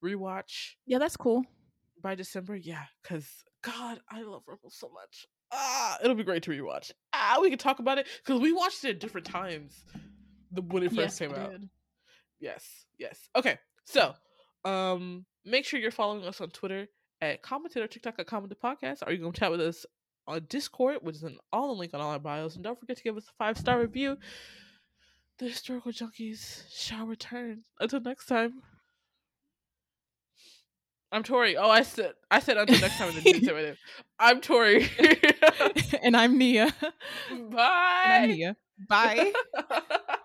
Rewatch 0.04 0.72
yeah, 0.86 0.98
that's 0.98 1.16
cool. 1.16 1.44
by 2.02 2.14
December. 2.14 2.56
Yeah, 2.56 2.84
because 3.02 3.28
God, 3.62 4.00
I 4.10 4.22
love 4.22 4.42
Rebel 4.46 4.70
so 4.70 4.88
much. 4.88 5.26
Ah, 5.52 5.98
it'll 6.02 6.16
be 6.16 6.24
great 6.24 6.42
to 6.44 6.50
rewatch. 6.50 6.90
Ah, 7.12 7.38
we 7.40 7.50
can 7.50 7.58
talk 7.58 7.80
about 7.80 7.98
it 7.98 8.06
because 8.24 8.40
we 8.40 8.52
watched 8.52 8.84
it 8.84 8.90
at 8.90 9.00
different 9.00 9.26
times. 9.26 9.84
The 10.52 10.62
when 10.62 10.82
it 10.82 10.88
first 10.90 10.98
Yes, 10.98 11.18
came 11.18 11.34
out. 11.34 11.50
did. 11.52 11.68
Yes, 12.40 12.86
yes. 12.98 13.28
Okay, 13.36 13.58
so 13.84 14.14
um, 14.64 15.26
make 15.44 15.64
sure 15.64 15.78
you're 15.78 15.90
following 15.90 16.24
us 16.24 16.40
on 16.40 16.50
Twitter 16.50 16.88
at 17.20 17.42
commented 17.42 17.82
or 17.82 17.86
TikTok 17.86 18.18
at 18.18 18.26
commented 18.26 18.58
podcast. 18.60 19.02
Or 19.06 19.12
you 19.12 19.18
going 19.18 19.32
to 19.32 19.38
chat 19.38 19.50
with 19.50 19.60
us 19.60 19.84
on 20.26 20.46
Discord, 20.48 20.98
which 21.02 21.16
is 21.16 21.22
in 21.22 21.36
all 21.52 21.68
the 21.68 21.78
link 21.78 21.94
on 21.94 22.00
all 22.00 22.10
our 22.10 22.18
bios. 22.18 22.54
And 22.54 22.64
don't 22.64 22.78
forget 22.78 22.96
to 22.96 23.02
give 23.02 23.16
us 23.16 23.28
a 23.28 23.32
five 23.38 23.58
star 23.58 23.78
review. 23.78 24.16
The 25.38 25.46
historical 25.46 25.92
junkies 25.92 26.64
shall 26.70 27.06
return. 27.06 27.62
Until 27.78 28.00
next 28.00 28.26
time. 28.26 28.62
I'm 31.12 31.24
Tori. 31.24 31.56
Oh, 31.56 31.68
I 31.68 31.82
said 31.82 32.12
I 32.30 32.38
said 32.38 32.56
until 32.56 32.80
next 32.80 32.96
time. 32.96 33.08
And 33.08 33.16
then 33.16 33.24
didn't 33.24 33.44
say 33.44 33.52
my. 33.52 33.76
I'm 34.18 34.40
Tori. 34.40 34.88
and 36.02 36.16
I'm 36.16 36.38
Nia. 36.38 36.72
Bye. 37.50 38.02
And 38.04 38.22
I'm 38.22 38.30
Nia. 38.30 38.56
Bye. 38.88 39.32